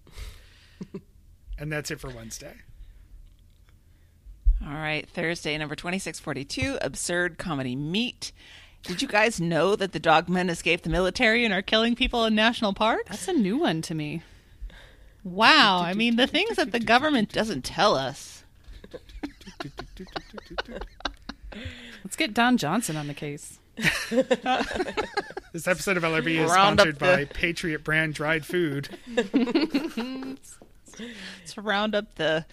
and 1.59 1.72
that's 1.72 1.91
it 1.91 2.01
for 2.01 2.11
Wednesday. 2.11 2.55
All 4.64 4.74
right, 4.74 5.09
Thursday, 5.09 5.59
number 5.59 5.74
2642, 5.74 6.78
Absurd 6.80 7.37
Comedy 7.37 7.74
Meet. 7.74 8.30
Did 8.85 9.03
you 9.03 9.09
guys 9.09 9.41
know 9.41 9.74
that 9.76 9.93
the 9.93 10.01
dogmen 10.01 10.49
escaped 10.51 10.85
the 10.85 10.91
military 10.91 11.45
and 11.45 11.53
are 11.53 11.62
killing 11.62 11.95
people 11.97 12.24
in 12.24 12.35
national 12.35 12.72
parks. 12.72 13.09
That's 13.09 13.28
a 13.28 13.33
new 13.33 13.57
one 13.57 13.83
to 13.83 13.95
me. 13.95 14.22
Wow. 15.24 15.80
I 15.83 15.95
mean, 15.95 16.16
the 16.16 16.26
things 16.26 16.57
that 16.57 16.72
the 16.72 16.80
government 16.80 17.33
doesn't 17.33 17.62
tell 17.64 17.95
us? 17.97 18.43
Let's 22.05 22.16
get 22.16 22.35
Don 22.35 22.57
Johnson 22.57 22.97
on 22.97 23.07
the 23.07 23.14
case. 23.14 23.59
This 25.53 25.68
episode 25.68 25.99
of 25.99 26.03
LRB 26.03 26.43
is 26.43 26.51
Round 26.51 26.81
up 26.81 26.87
sponsored 26.87 26.99
by 26.99 27.27
Patriot 27.27 27.85
Brand 27.85 28.14
Dried 28.14 28.47
Food. 28.47 28.89
To 31.47 31.62
round 31.62 31.95
up 31.95 32.16
the 32.16 32.45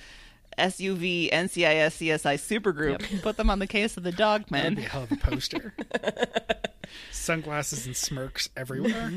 SVU 0.58 1.30
NCIS 1.30 1.98
CSI 1.98 2.36
supergroup. 2.36 3.12
Yep. 3.12 3.22
put 3.22 3.38
them 3.38 3.50
on 3.50 3.60
the 3.60 3.68
case 3.68 3.98
of 3.98 4.04
the 4.04 4.12
That'd 4.78 4.78
be 4.78 4.86
a 4.86 4.90
hell 4.90 5.04
of 5.04 5.12
a 5.12 5.18
poster. 5.18 5.74
Sunglasses 7.12 7.86
and 7.86 7.98
smirks 7.98 8.50
everywhere. 8.56 9.12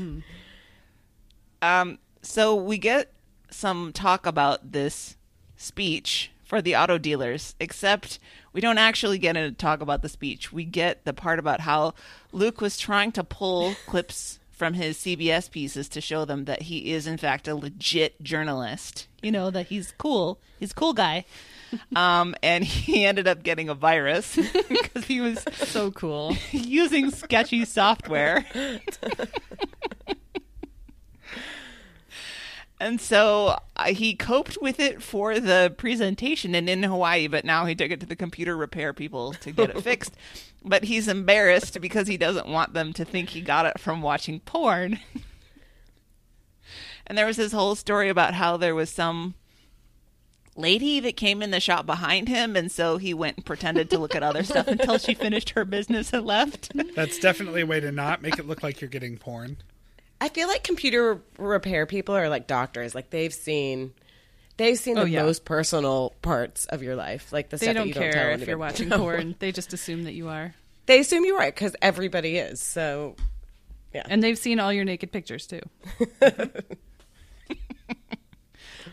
Um, 1.61 1.99
so 2.21 2.53
we 2.53 2.77
get 2.77 3.13
some 3.49 3.93
talk 3.93 4.25
about 4.25 4.73
this 4.73 5.15
speech 5.55 6.31
for 6.43 6.61
the 6.61 6.75
auto 6.75 6.97
dealers, 6.97 7.55
except 7.59 8.19
we 8.51 8.61
don't 8.61 8.77
actually 8.77 9.17
get 9.17 9.37
into 9.37 9.55
talk 9.55 9.81
about 9.81 10.01
the 10.01 10.09
speech. 10.09 10.51
We 10.51 10.65
get 10.65 11.05
the 11.05 11.13
part 11.13 11.39
about 11.39 11.61
how 11.61 11.93
Luke 12.31 12.61
was 12.61 12.77
trying 12.77 13.11
to 13.13 13.23
pull 13.23 13.75
clips 13.87 14.39
from 14.51 14.75
his 14.75 14.97
CBS 14.97 15.49
pieces 15.49 15.89
to 15.89 15.99
show 15.99 16.25
them 16.25 16.45
that 16.45 16.63
he 16.63 16.91
is 16.93 17.07
in 17.07 17.17
fact 17.17 17.47
a 17.47 17.55
legit 17.55 18.21
journalist. 18.21 19.07
You 19.21 19.31
know, 19.31 19.49
that 19.49 19.67
he's 19.67 19.93
cool. 19.97 20.39
He's 20.59 20.71
a 20.71 20.75
cool 20.75 20.93
guy. 20.93 21.25
Um, 21.95 22.35
and 22.43 22.63
he 22.63 23.03
ended 23.03 23.27
up 23.27 23.41
getting 23.41 23.67
a 23.67 23.73
virus 23.73 24.35
because 24.69 25.05
he 25.05 25.21
was 25.21 25.43
So 25.55 25.89
cool. 25.89 26.37
Using 26.51 27.09
sketchy 27.09 27.65
software. 27.65 28.45
And 32.83 32.99
so 32.99 33.57
uh, 33.77 33.93
he 33.93 34.13
coped 34.13 34.57
with 34.61 34.77
it 34.77 35.01
for 35.01 35.39
the 35.39 35.73
presentation 35.77 36.53
and 36.53 36.69
in 36.69 36.83
Hawaii, 36.83 37.27
but 37.27 37.45
now 37.45 37.63
he 37.63 37.75
took 37.75 37.91
it 37.91 38.01
to 38.01 38.05
the 38.05 38.13
computer 38.13 38.57
repair 38.57 38.91
people 38.91 39.31
to 39.35 39.51
get 39.51 39.69
it 39.69 39.81
fixed. 39.81 40.13
But 40.65 40.85
he's 40.85 41.09
embarrassed 41.09 41.81
because 41.81 42.07
he 42.07 42.15
doesn't 42.15 42.47
want 42.47 42.71
them 42.71 42.93
to 42.93 43.03
think 43.03 43.29
he 43.29 43.41
got 43.41 43.65
it 43.65 43.81
from 43.81 44.01
watching 44.01 44.39
porn. 44.39 44.97
and 47.05 47.17
there 47.17 47.25
was 47.25 47.35
this 47.35 47.51
whole 47.51 47.75
story 47.75 48.07
about 48.07 48.33
how 48.33 48.55
there 48.55 48.73
was 48.73 48.89
some 48.89 49.33
lady 50.55 51.01
that 51.01 51.17
came 51.17 51.41
in 51.41 51.51
the 51.51 51.59
shop 51.59 51.85
behind 51.85 52.29
him, 52.29 52.55
and 52.55 52.71
so 52.71 52.95
he 52.95 53.13
went 53.13 53.35
and 53.35 53.45
pretended 53.45 53.89
to 53.89 53.97
look 53.99 54.15
at 54.15 54.23
other 54.23 54.41
stuff 54.41 54.69
until 54.69 54.97
she 54.97 55.13
finished 55.25 55.49
her 55.49 55.65
business 55.65 56.13
and 56.13 56.25
left. 56.25 56.71
That's 56.95 57.19
definitely 57.19 57.59
a 57.59 57.65
way 57.65 57.81
to 57.81 57.91
not 57.91 58.21
make 58.21 58.39
it 58.39 58.47
look 58.47 58.63
like 58.63 58.79
you're 58.79 58.89
getting 58.89 59.17
porn. 59.17 59.57
I 60.23 60.29
feel 60.29 60.47
like 60.47 60.63
computer 60.63 61.19
repair 61.37 61.85
people 61.85 62.15
are 62.15 62.29
like 62.29 62.47
doctors. 62.47 62.95
Like 62.95 63.09
they've 63.09 63.33
seen, 63.33 63.93
they've 64.55 64.77
seen 64.79 64.97
oh, 64.97 65.01
the 65.01 65.05
Oh, 65.05 65.09
yeah. 65.09 65.23
most 65.23 65.43
personal 65.43 66.13
parts 66.21 66.63
of 66.65 66.81
your 66.81 66.95
life, 66.95 67.33
like 67.33 67.49
the 67.49 67.57
They 67.57 67.65
stuff 67.65 67.73
that 67.73 67.79
don't 67.79 67.87
you 67.89 67.93
don't 67.93 68.03
care 68.03 68.31
tell 68.31 68.41
if 68.41 68.47
you're 68.47 68.57
watching 68.57 68.87
No. 68.89 68.99
porn. 68.99 69.35
They 69.39 69.51
just 69.51 69.73
assume 69.73 70.05
that 70.05 70.13
you 70.13 70.29
are. 70.29 70.55
They 70.85 70.99
assume 71.01 71.25
you 71.25 71.35
are 71.35 71.47
because 71.47 71.75
everybody 71.81 72.37
is. 72.37 72.61
So, 72.61 73.17
yeah. 73.93 74.03
And 74.09 74.23
they've 74.23 74.37
seen 74.37 74.61
all 74.61 74.71
your 74.71 74.85
naked 74.85 75.11
pictures 75.11 75.45
too. 75.45 75.59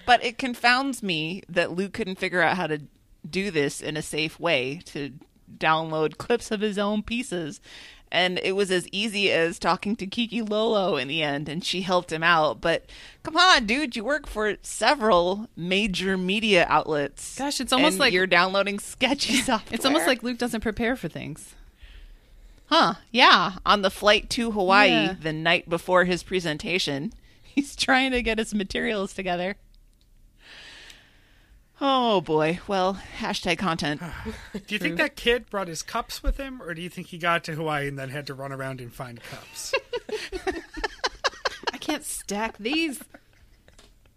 But 0.07 0.25
it 0.25 0.39
confounds 0.39 1.03
me 1.03 1.43
that 1.49 1.73
Luke 1.73 1.93
couldn't 1.93 2.19
figure 2.19 2.43
out 2.43 2.57
how 2.57 2.67
to 2.67 2.81
do 3.29 3.51
this 3.53 3.81
in 3.81 3.97
a 3.97 4.03
safe 4.03 4.41
way 4.41 4.81
to 4.87 5.13
download 5.59 6.17
clips 6.17 6.51
of 6.51 6.61
his 6.61 6.79
own 6.79 7.03
pieces. 7.05 7.61
And 8.13 8.41
it 8.43 8.57
was 8.57 8.73
as 8.73 8.89
easy 8.91 9.31
as 9.31 9.59
talking 9.61 9.95
to 9.97 10.07
Kiki 10.07 10.43
Lolo 10.43 10.97
in 10.97 11.07
the 11.07 11.23
end, 11.23 11.49
and 11.49 11.65
she 11.65 11.83
helped 11.83 12.11
him 12.13 12.25
out. 12.25 12.61
But 12.61 12.87
come 13.23 13.37
on, 13.37 13.67
dude, 13.67 13.95
you 13.95 14.03
work 14.03 14.27
for 14.27 14.57
several 14.63 15.49
major 15.57 16.19
media 16.19 16.67
outlets. 16.69 17.39
Gosh, 17.39 17.61
it's 17.61 17.73
almost 17.73 18.01
like- 18.01 18.13
you're 18.13 18.27
downloading 18.27 18.81
sketchy 18.81 19.35
software. 19.43 19.77
It's 19.77 19.85
almost 19.87 20.09
like 20.09 20.25
Luke 20.25 20.39
doesn't 20.39 20.61
prepare 20.63 20.97
for 20.97 21.09
things. 21.09 21.55
huh? 22.67 22.95
Yeah, 23.13 23.53
on 23.65 23.83
the 23.83 23.91
flight 23.91 24.29
to 24.31 24.51
Hawaii 24.53 24.91
Yeah. 24.91 25.15
the 25.21 25.33
night 25.33 25.69
before 25.69 26.05
his 26.05 26.23
presentation, 26.23 27.13
He's 27.43 27.75
trying 27.77 28.13
to 28.13 28.23
get 28.23 28.39
his 28.39 28.55
materials 28.55 29.13
together. 29.13 29.57
Oh 31.81 32.21
boy. 32.21 32.61
Well, 32.67 33.01
hashtag 33.19 33.59
content. 33.59 34.03
Do 34.53 34.75
you 34.75 34.79
think 34.79 34.97
that 34.99 35.17
kid 35.17 35.49
brought 35.49 35.69
his 35.69 35.83
cups 35.83 36.23
with 36.23 36.37
him, 36.37 36.61
or 36.63 36.75
do 36.75 36.83
you 36.83 36.91
think 36.91 37.07
he 37.09 37.19
got 37.19 37.45
to 37.45 37.55
Hawaii 37.55 37.89
and 37.89 37.99
then 37.99 38.11
had 38.11 38.27
to 38.27 38.35
run 38.35 38.53
around 38.53 38.81
and 38.81 38.93
find 38.93 39.21
cups? 39.23 39.75
I 41.73 41.79
can't 41.79 42.05
stack 42.05 42.59
these. 42.59 43.03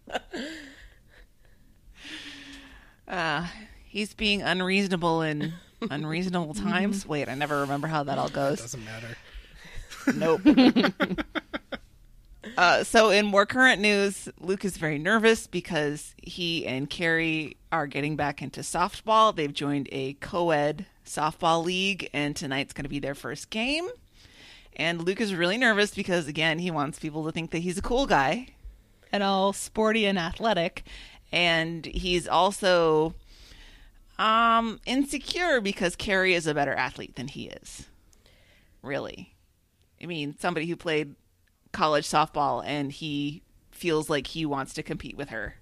Uh, 3.05 3.45
he's 3.85 4.13
being 4.13 4.41
unreasonable 4.41 5.21
in 5.21 5.53
unreasonable 5.91 6.53
times. 6.53 7.05
Wait, 7.05 7.27
I 7.27 7.35
never 7.35 7.61
remember 7.61 7.87
how 7.87 8.03
that 8.03 8.17
all 8.17 8.29
goes. 8.29 8.59
Doesn't 8.61 8.85
matter. 8.85 9.17
Nope. 10.15 10.41
uh, 12.57 12.83
so, 12.83 13.09
in 13.09 13.25
more 13.25 13.45
current 13.45 13.81
news, 13.81 14.29
Luke 14.39 14.65
is 14.65 14.77
very 14.77 14.97
nervous 14.99 15.47
because 15.47 16.13
he 16.21 16.65
and 16.65 16.89
Carrie 16.89 17.57
are 17.71 17.87
getting 17.87 18.15
back 18.15 18.41
into 18.41 18.61
softball. 18.61 19.35
They've 19.35 19.53
joined 19.53 19.89
a 19.91 20.13
co 20.13 20.51
ed 20.51 20.85
softball 21.05 21.63
league, 21.63 22.09
and 22.13 22.35
tonight's 22.35 22.73
going 22.73 22.83
to 22.83 22.89
be 22.89 22.99
their 22.99 23.15
first 23.15 23.49
game. 23.49 23.87
And 24.75 25.03
Luke 25.03 25.21
is 25.21 25.35
really 25.35 25.57
nervous 25.57 25.93
because, 25.93 26.27
again, 26.27 26.59
he 26.59 26.71
wants 26.71 26.99
people 26.99 27.25
to 27.25 27.31
think 27.31 27.51
that 27.51 27.59
he's 27.59 27.77
a 27.77 27.81
cool 27.81 28.05
guy. 28.05 28.47
And 29.11 29.21
all 29.21 29.53
sporty 29.53 30.05
and 30.05 30.17
athletic. 30.17 30.83
and 31.31 31.85
he's 31.85 32.27
also 32.27 33.15
um 34.19 34.79
insecure 34.85 35.59
because 35.59 35.95
Carrie 35.95 36.35
is 36.35 36.45
a 36.45 36.53
better 36.53 36.73
athlete 36.73 37.15
than 37.15 37.27
he 37.27 37.47
is. 37.47 37.87
Really. 38.81 39.33
I 40.01 40.05
mean, 40.05 40.35
somebody 40.37 40.67
who 40.67 40.75
played 40.75 41.15
college 41.73 42.07
softball 42.07 42.63
and 42.65 42.91
he 42.91 43.43
feels 43.71 44.09
like 44.09 44.27
he 44.27 44.45
wants 44.45 44.73
to 44.75 44.83
compete 44.83 45.17
with 45.17 45.29
her. 45.29 45.55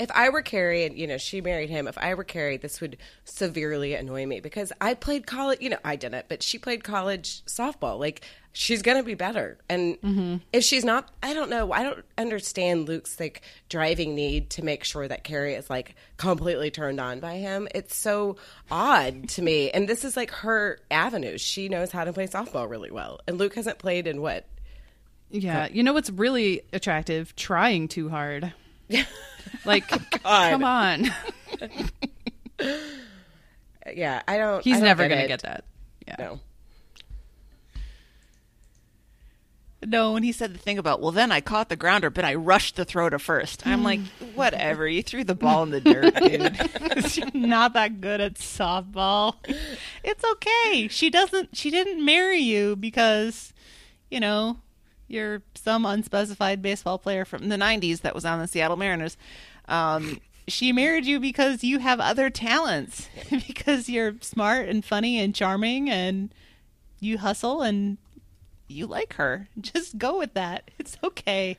if 0.00 0.10
I 0.12 0.30
were 0.30 0.40
Carrie 0.40 0.86
and 0.86 0.96
you 0.96 1.06
know 1.06 1.18
she 1.18 1.42
married 1.42 1.68
him, 1.68 1.86
if 1.86 1.98
I 1.98 2.14
were 2.14 2.24
Carrie, 2.24 2.56
this 2.56 2.80
would 2.80 2.96
severely 3.24 3.92
annoy 3.94 4.24
me 4.24 4.40
because 4.40 4.72
I 4.80 4.94
played 4.94 5.26
college. 5.26 5.60
You 5.60 5.68
know, 5.68 5.78
I 5.84 5.96
didn't, 5.96 6.26
but 6.28 6.42
she 6.42 6.58
played 6.58 6.82
college 6.82 7.44
softball. 7.44 7.98
Like 7.98 8.22
she's 8.52 8.80
gonna 8.80 9.02
be 9.02 9.12
better, 9.14 9.58
and 9.68 10.00
mm-hmm. 10.00 10.36
if 10.54 10.64
she's 10.64 10.86
not, 10.86 11.10
I 11.22 11.34
don't 11.34 11.50
know. 11.50 11.70
I 11.70 11.82
don't 11.82 12.02
understand 12.16 12.88
Luke's 12.88 13.20
like 13.20 13.42
driving 13.68 14.14
need 14.14 14.48
to 14.50 14.64
make 14.64 14.84
sure 14.84 15.06
that 15.06 15.22
Carrie 15.22 15.54
is 15.54 15.68
like 15.68 15.94
completely 16.16 16.70
turned 16.70 16.98
on 16.98 17.20
by 17.20 17.34
him. 17.34 17.68
It's 17.74 17.94
so 17.94 18.36
odd 18.70 19.28
to 19.30 19.42
me, 19.42 19.70
and 19.70 19.86
this 19.86 20.02
is 20.02 20.16
like 20.16 20.30
her 20.30 20.78
avenue. 20.90 21.36
She 21.36 21.68
knows 21.68 21.92
how 21.92 22.04
to 22.04 22.12
play 22.14 22.26
softball 22.26 22.70
really 22.70 22.90
well, 22.90 23.20
and 23.28 23.36
Luke 23.36 23.54
hasn't 23.54 23.78
played 23.78 24.06
in 24.06 24.22
what 24.22 24.46
Yeah, 25.30 25.68
you 25.70 25.82
know 25.82 25.92
what's 25.92 26.10
really 26.10 26.62
attractive? 26.72 27.34
Trying 27.36 27.88
too 27.88 28.08
hard. 28.08 28.52
Like, 29.64 29.84
oh, 29.92 30.18
come 30.24 30.64
on. 30.64 31.10
Yeah, 33.94 34.22
I 34.28 34.36
don't. 34.36 34.62
He's 34.62 34.76
I 34.76 34.80
don't 34.80 34.84
never 34.84 35.02
get 35.04 35.08
going 35.08 35.18
to 35.20 35.24
it. 35.24 35.28
get 35.28 35.42
that. 35.42 35.64
Yeah. 36.06 36.16
No. 36.18 36.40
No, 39.86 40.14
and 40.14 40.24
he 40.24 40.32
said 40.32 40.54
the 40.54 40.58
thing 40.58 40.76
about, 40.76 41.00
well, 41.00 41.10
then 41.10 41.32
I 41.32 41.40
caught 41.40 41.70
the 41.70 41.76
grounder, 41.76 42.10
but 42.10 42.22
I 42.22 42.34
rushed 42.34 42.76
the 42.76 42.84
throw 42.84 43.08
to 43.08 43.18
first. 43.18 43.66
I'm 43.66 43.80
mm. 43.80 43.84
like, 43.84 44.00
whatever. 44.34 44.86
You 44.86 45.02
threw 45.02 45.24
the 45.24 45.34
ball 45.34 45.62
in 45.62 45.70
the 45.70 45.80
dirt, 45.80 46.14
dude. 46.22 47.10
She's 47.10 47.32
not 47.32 47.72
that 47.72 48.02
good 48.02 48.20
at 48.20 48.34
softball. 48.34 49.36
It's 50.04 50.22
okay. 50.22 50.88
She 50.88 51.08
doesn't 51.08 51.56
she 51.56 51.70
didn't 51.70 52.04
marry 52.04 52.40
you 52.40 52.76
because, 52.76 53.54
you 54.10 54.20
know, 54.20 54.58
you're 55.10 55.42
some 55.56 55.84
unspecified 55.84 56.62
baseball 56.62 56.96
player 56.96 57.24
from 57.24 57.48
the 57.48 57.56
90s 57.56 58.02
that 58.02 58.14
was 58.14 58.24
on 58.24 58.38
the 58.38 58.46
Seattle 58.46 58.76
Mariners. 58.76 59.16
Um, 59.66 60.20
she 60.48 60.72
married 60.72 61.04
you 61.04 61.18
because 61.18 61.64
you 61.64 61.80
have 61.80 61.98
other 61.98 62.30
talents. 62.30 63.08
because 63.46 63.88
you're 63.88 64.14
smart 64.20 64.68
and 64.68 64.84
funny 64.84 65.18
and 65.18 65.34
charming 65.34 65.90
and 65.90 66.32
you 67.00 67.18
hustle 67.18 67.60
and 67.60 67.98
you 68.68 68.86
like 68.86 69.14
her. 69.14 69.48
Just 69.60 69.98
go 69.98 70.16
with 70.16 70.34
that. 70.34 70.70
It's 70.78 70.96
okay. 71.02 71.58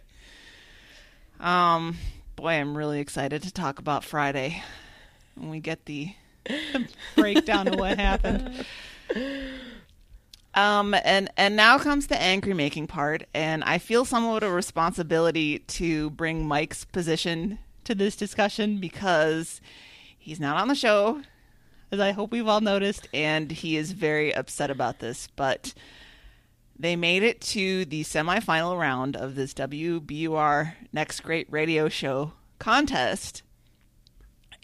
um, 1.42 1.98
boy, 2.38 2.52
I'm 2.54 2.78
really 2.78 3.02
excited 3.02 3.44
to 3.44 3.52
talk 3.52 3.80
about 3.80 4.06
Friday 4.06 4.64
when 5.36 5.50
we 5.50 5.60
get 5.60 5.86
the 5.86 6.14
Breakdown 7.16 7.68
of 7.68 7.76
what 7.76 8.00
happened. 8.00 8.66
Um, 10.54 10.94
and 11.06 11.30
and 11.38 11.56
now 11.56 11.78
comes 11.78 12.08
the 12.08 12.22
angry 12.22 12.54
making 12.54 12.88
part, 12.88 13.24
and 13.34 13.64
I 13.64 13.78
feel 13.78 14.04
somewhat 14.04 14.44
of 14.44 14.52
a 14.52 14.54
responsibility 14.54 15.60
to 15.60 16.10
bring 16.12 16.46
Mike's 16.46 16.84
position 16.86 17.60
To 17.86 17.96
this 17.96 18.16
discussion 18.16 18.80
because 18.80 19.62
he's 20.18 20.40
not 20.40 20.58
on 20.58 20.68
the 20.68 20.76
show, 20.76 21.22
as 21.90 22.00
I 22.00 22.12
hope 22.12 22.32
we've 22.32 22.48
all 22.48 22.62
noticed. 22.62 23.08
and 23.14 23.52
he 23.52 23.78
is 23.78 23.94
very 23.94 24.36
upset 24.36 24.70
about 24.70 25.00
this. 25.00 25.28
But 25.36 25.74
they 26.78 26.96
made 26.96 27.24
it 27.24 27.40
to 27.42 27.86
the 27.86 28.04
semifinal 28.04 28.78
round 28.78 29.16
of 29.16 29.36
this 29.36 29.54
WBUR 29.54 30.74
Next 30.92 31.22
Great 31.22 31.48
Radio 31.50 31.88
Show 31.90 32.34
contest, 32.60 33.42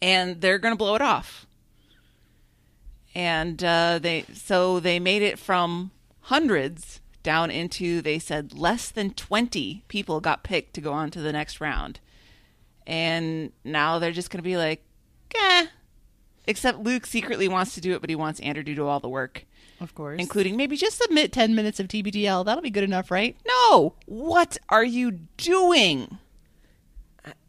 and 0.01 0.41
they're 0.41 0.59
going 0.59 0.73
to 0.73 0.77
blow 0.77 0.95
it 0.95 1.01
off. 1.01 1.46
And 3.17 3.63
uh, 3.63 3.97
they 3.99 4.25
so 4.31 4.79
they 4.79 4.99
made 4.99 5.23
it 5.23 5.39
from 5.39 5.89
hundreds 6.21 7.01
down 7.23 7.49
into 7.49 7.99
they 7.99 8.19
said 8.19 8.53
less 8.53 8.89
than 8.91 9.09
twenty 9.09 9.83
people 9.87 10.21
got 10.21 10.43
picked 10.43 10.75
to 10.75 10.81
go 10.81 10.93
on 10.93 11.09
to 11.09 11.21
the 11.21 11.31
next 11.33 11.59
round, 11.59 11.99
and 12.85 13.51
now 13.63 13.97
they're 13.97 14.11
just 14.11 14.29
going 14.29 14.37
to 14.37 14.43
be 14.43 14.55
like, 14.55 14.83
eh. 15.35 15.65
Except 16.45 16.77
Luke 16.79 17.07
secretly 17.07 17.47
wants 17.47 17.73
to 17.73 17.81
do 17.81 17.93
it, 17.95 18.01
but 18.01 18.09
he 18.11 18.15
wants 18.15 18.39
Andrew 18.39 18.63
to 18.63 18.75
do 18.75 18.85
all 18.87 18.99
the 18.99 19.09
work, 19.09 19.45
Of 19.81 19.95
course. 19.95 20.17
including 20.21 20.55
maybe 20.55 20.77
just 20.77 20.97
submit 21.01 21.33
10 21.33 21.55
minutes 21.55 21.79
of 21.79 21.87
TBTL. 21.87 22.45
That'll 22.45 22.61
be 22.61 22.69
good 22.69 22.83
enough, 22.85 23.09
right? 23.09 23.35
no. 23.47 23.95
What 24.05 24.57
are 24.69 24.85
you 24.85 25.11
doing? 25.37 26.19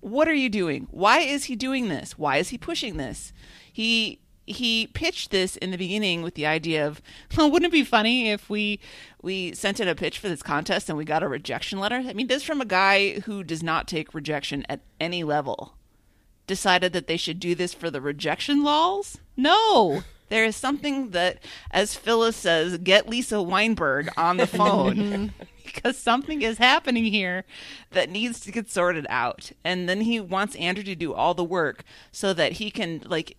What 0.00 0.26
are 0.28 0.34
you 0.34 0.48
doing? 0.48 0.88
Why 0.90 1.20
is 1.20 1.44
he 1.44 1.54
doing 1.56 1.88
this? 1.88 2.18
Why 2.18 2.38
is 2.38 2.48
he 2.48 2.58
pushing 2.58 2.96
this? 2.96 3.32
He 3.72 4.18
he 4.48 4.86
pitched 4.88 5.30
this 5.30 5.56
in 5.56 5.70
the 5.70 5.78
beginning 5.78 6.22
with 6.22 6.34
the 6.34 6.46
idea 6.46 6.86
of, 6.86 7.00
Well, 7.36 7.50
wouldn't 7.50 7.72
it 7.72 7.76
be 7.76 7.84
funny 7.84 8.30
if 8.30 8.48
we 8.50 8.80
we 9.22 9.52
sent 9.54 9.80
in 9.80 9.88
a 9.88 9.94
pitch 9.94 10.18
for 10.18 10.28
this 10.28 10.42
contest 10.42 10.88
and 10.88 10.96
we 10.96 11.04
got 11.04 11.22
a 11.22 11.28
rejection 11.28 11.78
letter. 11.80 11.96
I 11.96 12.12
mean, 12.12 12.28
this 12.28 12.42
from 12.44 12.60
a 12.60 12.64
guy 12.66 13.20
who 13.20 13.42
does 13.42 13.62
not 13.62 13.88
take 13.88 14.14
rejection 14.14 14.64
at 14.68 14.80
any 15.00 15.24
level. 15.24 15.74
Decided 16.46 16.92
that 16.92 17.06
they 17.08 17.16
should 17.16 17.40
do 17.40 17.54
this 17.54 17.74
for 17.74 17.90
the 17.90 18.00
rejection 18.00 18.62
laws. 18.62 19.18
No. 19.36 20.02
There 20.28 20.44
is 20.44 20.56
something 20.56 21.10
that, 21.10 21.38
as 21.70 21.94
Phyllis 21.94 22.36
says, 22.36 22.78
get 22.78 23.08
Lisa 23.08 23.42
Weinberg 23.42 24.08
on 24.16 24.36
the 24.36 24.46
phone. 24.46 24.96
Mm-hmm. 25.38 25.44
because 25.64 25.98
something 25.98 26.40
is 26.40 26.56
happening 26.56 27.04
here. 27.04 27.44
that 27.90 28.08
needs 28.08 28.40
to 28.40 28.50
get 28.50 28.70
sorted 28.70 29.06
out. 29.10 29.52
And 29.64 29.86
then 29.88 30.00
he 30.02 30.18
wants 30.18 30.56
Andrew 30.56 30.82
to 30.84 30.94
do 30.94 31.12
all 31.12 31.34
the 31.34 31.44
work 31.44 31.84
so 32.10 32.32
that 32.32 32.52
he 32.52 32.70
can 32.70 33.02
like 33.06 33.36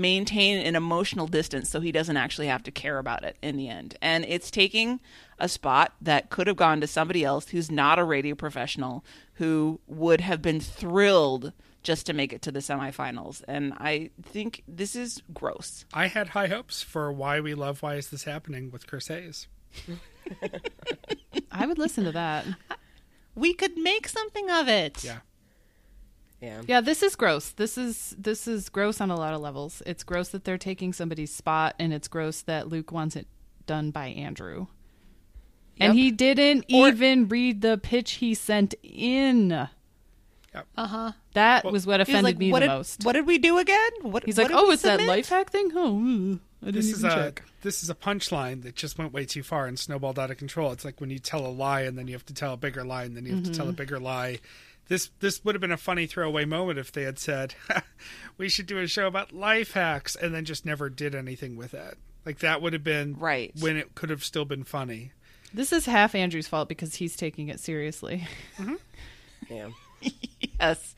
maintain 0.00 0.64
an 0.64 0.76
emotional 0.76 1.26
distance 1.26 1.68
so 1.68 1.80
he 1.80 1.92
doesn't 1.92 2.16
actually 2.16 2.46
have 2.46 2.62
to 2.64 2.70
care 2.70 2.98
about 2.98 3.24
it 3.24 3.36
in 3.42 3.56
the 3.56 3.68
end. 3.68 3.96
And 4.00 4.24
it's 4.24 4.50
taking 4.50 5.00
a 5.38 5.48
spot 5.48 5.94
that 6.00 6.30
could 6.30 6.46
have 6.46 6.56
gone 6.56 6.80
to 6.80 6.86
somebody 6.86 7.24
else 7.24 7.48
who's 7.48 7.70
not 7.70 7.98
a 7.98 8.04
radio 8.04 8.34
professional 8.34 9.04
who 9.34 9.80
would 9.86 10.20
have 10.20 10.42
been 10.42 10.60
thrilled 10.60 11.52
just 11.82 12.06
to 12.06 12.12
make 12.12 12.32
it 12.32 12.42
to 12.42 12.52
the 12.52 12.58
semifinals. 12.58 13.42
And 13.46 13.72
I 13.74 14.10
think 14.22 14.62
this 14.66 14.96
is 14.96 15.22
gross. 15.32 15.84
I 15.94 16.08
had 16.08 16.28
high 16.30 16.48
hopes 16.48 16.82
for 16.82 17.12
Why 17.12 17.40
We 17.40 17.54
Love 17.54 17.82
Why 17.82 17.94
Is 17.94 18.10
This 18.10 18.24
Happening 18.24 18.70
with 18.70 18.86
Chris 18.86 19.08
Hayes. 19.08 19.46
I 21.52 21.66
would 21.66 21.78
listen 21.78 22.04
to 22.04 22.12
that. 22.12 22.44
We 23.34 23.54
could 23.54 23.78
make 23.78 24.08
something 24.08 24.50
of 24.50 24.68
it. 24.68 25.04
Yeah. 25.04 25.18
Yeah. 26.40 26.62
Yeah, 26.68 26.80
this 26.80 27.02
is 27.02 27.16
gross. 27.16 27.50
This 27.50 27.76
is 27.76 28.14
this 28.18 28.46
is 28.46 28.68
gross 28.68 29.00
on 29.00 29.10
a 29.10 29.16
lot 29.16 29.34
of 29.34 29.40
levels. 29.40 29.82
It's 29.86 30.04
gross 30.04 30.28
that 30.28 30.44
they're 30.44 30.58
taking 30.58 30.92
somebody's 30.92 31.34
spot, 31.34 31.74
and 31.78 31.92
it's 31.92 32.06
gross 32.08 32.42
that 32.42 32.68
Luke 32.68 32.92
wants 32.92 33.16
it 33.16 33.26
done 33.66 33.90
by 33.90 34.06
Andrew. 34.08 34.66
And 35.80 35.94
he 35.94 36.10
didn't 36.10 36.64
Or- 36.72 36.88
even 36.88 37.28
read 37.28 37.60
the 37.60 37.78
pitch 37.78 38.12
he 38.14 38.34
sent 38.34 38.74
in. 38.82 39.52
Uh 39.52 39.68
huh. 40.76 41.12
That 41.34 41.62
Well- 41.64 41.72
was 41.72 41.86
what 41.86 42.00
offended 42.00 42.24
like, 42.24 42.38
me 42.38 42.50
what 42.50 42.60
the 42.60 42.66
did, 42.66 42.72
most. 42.72 43.04
What 43.04 43.12
did 43.12 43.26
we 43.26 43.38
do 43.38 43.58
again? 43.58 43.90
What, 44.02 44.24
He's 44.24 44.36
what 44.38 44.50
like, 44.50 44.60
"Oh, 44.60 44.68
we 44.68 44.74
it's 44.74 44.82
that 44.82 45.00
life 45.02 45.28
hack 45.28 45.50
thing. 45.50 45.70
Oh, 45.74 46.38
I 46.62 46.66
didn't 46.66 46.74
This 46.74 46.90
is 46.92 47.04
a 47.04 47.10
check." 47.10 47.42
this 47.62 47.82
is 47.84 47.90
a 47.90 47.94
punchline 47.94 48.62
that 48.62 48.74
just 48.74 48.98
went 48.98 49.12
way 49.12 49.24
too 49.24 49.42
far 49.44 49.66
and 49.66 49.78
snowballed 49.78 50.18
out 50.18 50.30
of 50.32 50.36
control. 50.36 50.72
It's 50.72 50.84
like 50.84 51.00
when 51.00 51.10
you 51.10 51.18
tell 51.20 51.46
a 51.46 51.48
lie 51.52 51.82
and 51.82 51.96
then 51.98 52.08
you 52.08 52.14
have 52.14 52.26
to 52.26 52.34
tell 52.34 52.54
a 52.54 52.56
bigger 52.56 52.82
lie 52.84 53.04
and 53.04 53.16
then 53.16 53.24
you 53.24 53.34
have 53.34 53.44
to 53.44 53.50
Mm-hmm. 53.50 53.56
tell 53.60 53.68
a 53.68 53.72
bigger 53.72 54.00
lie. 54.00 54.38
This 54.88 55.10
this 55.20 55.44
would 55.44 55.54
have 55.54 55.60
been 55.60 55.70
a 55.72 55.76
funny 55.76 56.06
throwaway 56.06 56.44
moment 56.44 56.78
if 56.78 56.90
they 56.92 57.02
had 57.02 57.18
said, 57.18 57.54
"We 58.38 58.48
should 58.48 58.66
do 58.66 58.78
a 58.78 58.86
show 58.86 59.06
about 59.06 59.32
life 59.32 59.72
hacks," 59.72 60.16
and 60.16 60.34
then 60.34 60.44
just 60.44 60.64
never 60.66 60.88
did 60.88 61.14
anything 61.14 61.56
with 61.56 61.74
it. 61.74 61.98
Like 62.24 62.38
that 62.40 62.60
would 62.62 62.72
have 62.72 62.84
been 62.84 63.14
Right. 63.18 63.52
when 63.60 63.76
it 63.76 63.94
could 63.94 64.10
have 64.10 64.24
still 64.24 64.44
been 64.44 64.64
funny. 64.64 65.12
This 65.52 65.72
is 65.72 65.86
half 65.86 66.14
Andrew's 66.14 66.48
fault 66.48 66.68
because 66.68 66.96
he's 66.96 67.16
taking 67.16 67.48
it 67.48 67.60
seriously. 67.60 68.26
Mm-hmm. 68.58 68.74
Yeah. 69.50 69.68
yes. 70.60 70.94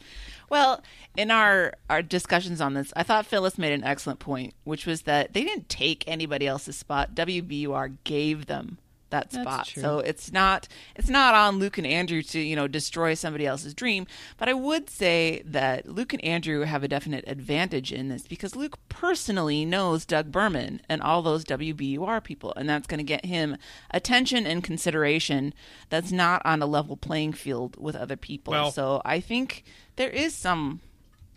Well, 0.49 0.83
in 1.17 1.31
our 1.31 1.75
our 1.89 2.03
discussions 2.03 2.61
on 2.61 2.75
this, 2.75 2.93
I 2.97 3.03
thought 3.05 3.27
Phyllis 3.27 3.59
made 3.59 3.73
an 3.73 3.85
excellent 3.85 4.19
point, 4.19 4.55
which 4.65 4.87
was 4.87 5.03
that 5.03 5.35
they 5.35 5.45
didn't 5.45 5.69
take 5.69 6.03
anybody 6.09 6.47
else's 6.49 6.77
spot. 6.77 7.15
WBUR 7.15 7.97
gave 8.03 8.47
them 8.47 8.79
that 9.11 9.33
spot. 9.33 9.67
So 9.83 9.99
it's 9.99 10.33
not 10.33 10.69
it's 10.97 11.09
not 11.09 11.35
on 11.35 11.59
Luke 11.59 11.79
and 11.79 11.87
Andrew 11.87 12.23
to, 12.23 12.41
you 12.41 12.57
know, 12.57 12.67
destroy 12.69 13.15
somebody 13.15 13.47
else's 13.47 13.75
dream, 13.75 14.07
but 14.39 14.49
I 14.49 14.55
would 14.55 14.89
say 14.91 15.43
that 15.45 15.89
Luke 15.89 16.13
and 16.13 16.25
Andrew 16.25 16.61
have 16.63 16.83
a 16.83 16.89
definite 16.89 17.25
advantage 17.27 17.93
in 17.93 18.09
this 18.09 18.27
because 18.27 18.57
Luke 18.57 18.79
personally 18.89 19.65
knows 19.65 20.05
Doug 20.05 20.31
Berman 20.33 20.81
and 20.89 21.03
all 21.03 21.23
those 21.23 21.45
WBUR 21.45 22.23
people, 22.23 22.53
and 22.57 22.69
that's 22.69 22.87
going 22.87 22.99
to 22.99 23.05
get 23.05 23.25
him 23.25 23.57
attention 23.91 24.47
and 24.47 24.63
consideration 24.65 25.53
that's 25.89 26.13
not 26.13 26.43
on 26.45 26.63
a 26.63 26.67
level 26.67 26.97
playing 26.97 27.33
field 27.33 27.77
with 27.81 27.97
other 27.97 28.17
people. 28.17 28.53
Well- 28.53 28.71
so 28.73 29.03
I 29.05 29.21
think 29.21 29.65
there 29.97 30.11
is 30.11 30.35
some 30.35 30.81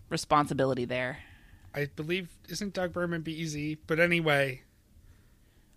responsibility 0.09 0.85
there. 0.85 1.19
I 1.75 1.87
believe 1.95 2.29
isn't 2.49 2.73
Doug 2.73 2.93
Berman 2.93 3.21
be 3.21 3.33
easy, 3.39 3.75
but 3.87 3.99
anyway. 3.99 4.61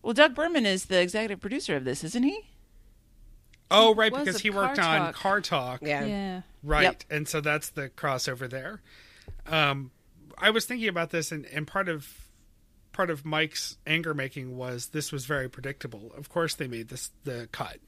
Well, 0.07 0.15
Doug 0.15 0.37
Berman 0.37 0.67
is 0.67 0.85
the 0.85 1.01
executive 1.01 1.41
producer 1.41 1.75
of 1.75 1.85
this, 1.85 2.05
isn't 2.05 2.23
he? 2.23 2.47
Oh, 3.73 3.93
right, 3.93 4.13
was 4.13 4.23
because 4.23 4.41
he 4.41 4.51
worked 4.51 4.79
Car 4.79 4.99
on 4.99 5.01
Talk. 5.07 5.15
Car 5.17 5.41
Talk. 5.41 5.83
Yeah. 5.83 6.05
Yeah. 6.05 6.43
Right. 6.63 6.85
Yep. 6.85 7.05
And 7.11 7.27
so 7.27 7.41
that's 7.41 7.71
the 7.71 7.89
crossover 7.89 8.49
there. 8.49 8.83
Um, 9.49 9.91
I 10.39 10.51
was 10.51 10.65
thinking 10.65 10.87
about 10.87 11.11
this, 11.11 11.33
and, 11.33 11.45
and 11.47 11.67
part 11.67 11.89
of 11.89 12.09
part 12.93 13.11
of 13.11 13.25
Mike's 13.25 13.79
anger 13.85 14.15
making 14.15 14.57
was 14.57 14.91
this 14.91 15.11
was 15.11 15.27
very 15.27 15.49
predictable. 15.51 16.13
Of 16.17 16.29
course, 16.29 16.55
they 16.55 16.69
made 16.69 16.87
this 16.87 17.11
the 17.25 17.49
cut, 17.51 17.79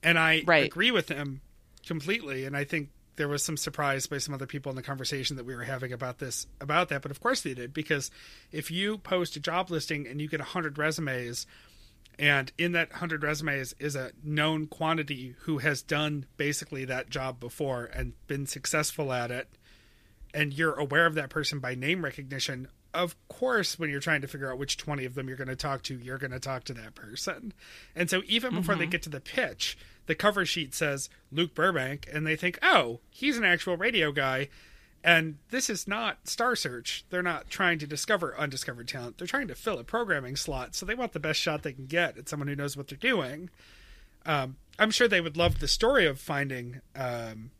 and 0.00 0.20
I 0.20 0.44
Right. 0.46 0.64
agree 0.66 0.92
with 0.92 1.08
him 1.08 1.40
completely. 1.84 2.44
And 2.44 2.56
I 2.56 2.62
think 2.62 2.90
there 3.16 3.28
was 3.28 3.42
some 3.42 3.56
surprise 3.56 4.06
by 4.06 4.18
some 4.18 4.34
other 4.34 4.46
people 4.46 4.70
in 4.70 4.76
the 4.76 4.82
conversation 4.82 5.36
that 5.36 5.44
we 5.44 5.54
were 5.54 5.64
having 5.64 5.92
about 5.92 6.18
this 6.18 6.46
about 6.60 6.88
that. 6.88 7.02
But 7.02 7.10
of 7.10 7.20
course 7.20 7.42
they 7.42 7.54
did 7.54 7.72
because 7.72 8.10
if 8.50 8.70
you 8.70 8.98
post 8.98 9.36
a 9.36 9.40
job 9.40 9.70
listing 9.70 10.06
and 10.06 10.20
you 10.20 10.28
get 10.28 10.40
hundred 10.40 10.78
resumes 10.78 11.46
and 12.18 12.52
in 12.58 12.72
that 12.72 12.90
100 12.90 13.22
resumes 13.22 13.74
is 13.78 13.96
a 13.96 14.12
known 14.22 14.66
quantity 14.66 15.34
who 15.40 15.58
has 15.58 15.82
done 15.82 16.26
basically 16.36 16.84
that 16.84 17.08
job 17.08 17.40
before 17.40 17.84
and 17.84 18.12
been 18.26 18.46
successful 18.46 19.12
at 19.12 19.30
it 19.30 19.48
and 20.34 20.52
you're 20.52 20.74
aware 20.74 21.06
of 21.06 21.14
that 21.14 21.30
person 21.30 21.58
by 21.58 21.74
name 21.74 22.04
recognition 22.04 22.68
of 22.94 23.16
course, 23.28 23.78
when 23.78 23.90
you're 23.90 24.00
trying 24.00 24.20
to 24.20 24.28
figure 24.28 24.52
out 24.52 24.58
which 24.58 24.76
20 24.76 25.04
of 25.04 25.14
them 25.14 25.28
you're 25.28 25.36
going 25.36 25.48
to 25.48 25.56
talk 25.56 25.82
to, 25.84 25.96
you're 25.96 26.18
going 26.18 26.32
to 26.32 26.40
talk 26.40 26.64
to 26.64 26.74
that 26.74 26.94
person. 26.94 27.52
And 27.96 28.10
so 28.10 28.22
even 28.26 28.54
before 28.54 28.74
they 28.74 28.84
mm-hmm. 28.84 28.90
get 28.90 29.02
to 29.02 29.08
the 29.08 29.20
pitch, 29.20 29.78
the 30.12 30.16
cover 30.16 30.44
sheet 30.44 30.74
says 30.74 31.08
Luke 31.30 31.54
Burbank, 31.54 32.06
and 32.12 32.26
they 32.26 32.36
think, 32.36 32.58
oh, 32.62 33.00
he's 33.08 33.38
an 33.38 33.46
actual 33.46 33.78
radio 33.78 34.12
guy. 34.12 34.50
And 35.02 35.38
this 35.48 35.70
is 35.70 35.88
not 35.88 36.28
Star 36.28 36.54
Search. 36.54 37.06
They're 37.08 37.22
not 37.22 37.48
trying 37.48 37.78
to 37.78 37.86
discover 37.86 38.38
undiscovered 38.38 38.88
talent. 38.88 39.16
They're 39.16 39.26
trying 39.26 39.48
to 39.48 39.54
fill 39.54 39.78
a 39.78 39.84
programming 39.84 40.36
slot. 40.36 40.74
So 40.74 40.84
they 40.84 40.94
want 40.94 41.14
the 41.14 41.18
best 41.18 41.40
shot 41.40 41.62
they 41.62 41.72
can 41.72 41.86
get 41.86 42.18
at 42.18 42.28
someone 42.28 42.46
who 42.46 42.54
knows 42.54 42.76
what 42.76 42.88
they're 42.88 42.98
doing. 42.98 43.48
Um, 44.26 44.56
I'm 44.78 44.90
sure 44.90 45.08
they 45.08 45.22
would 45.22 45.38
love 45.38 45.60
the 45.60 45.66
story 45.66 46.04
of 46.04 46.20
finding 46.20 46.82
um, 46.94 47.52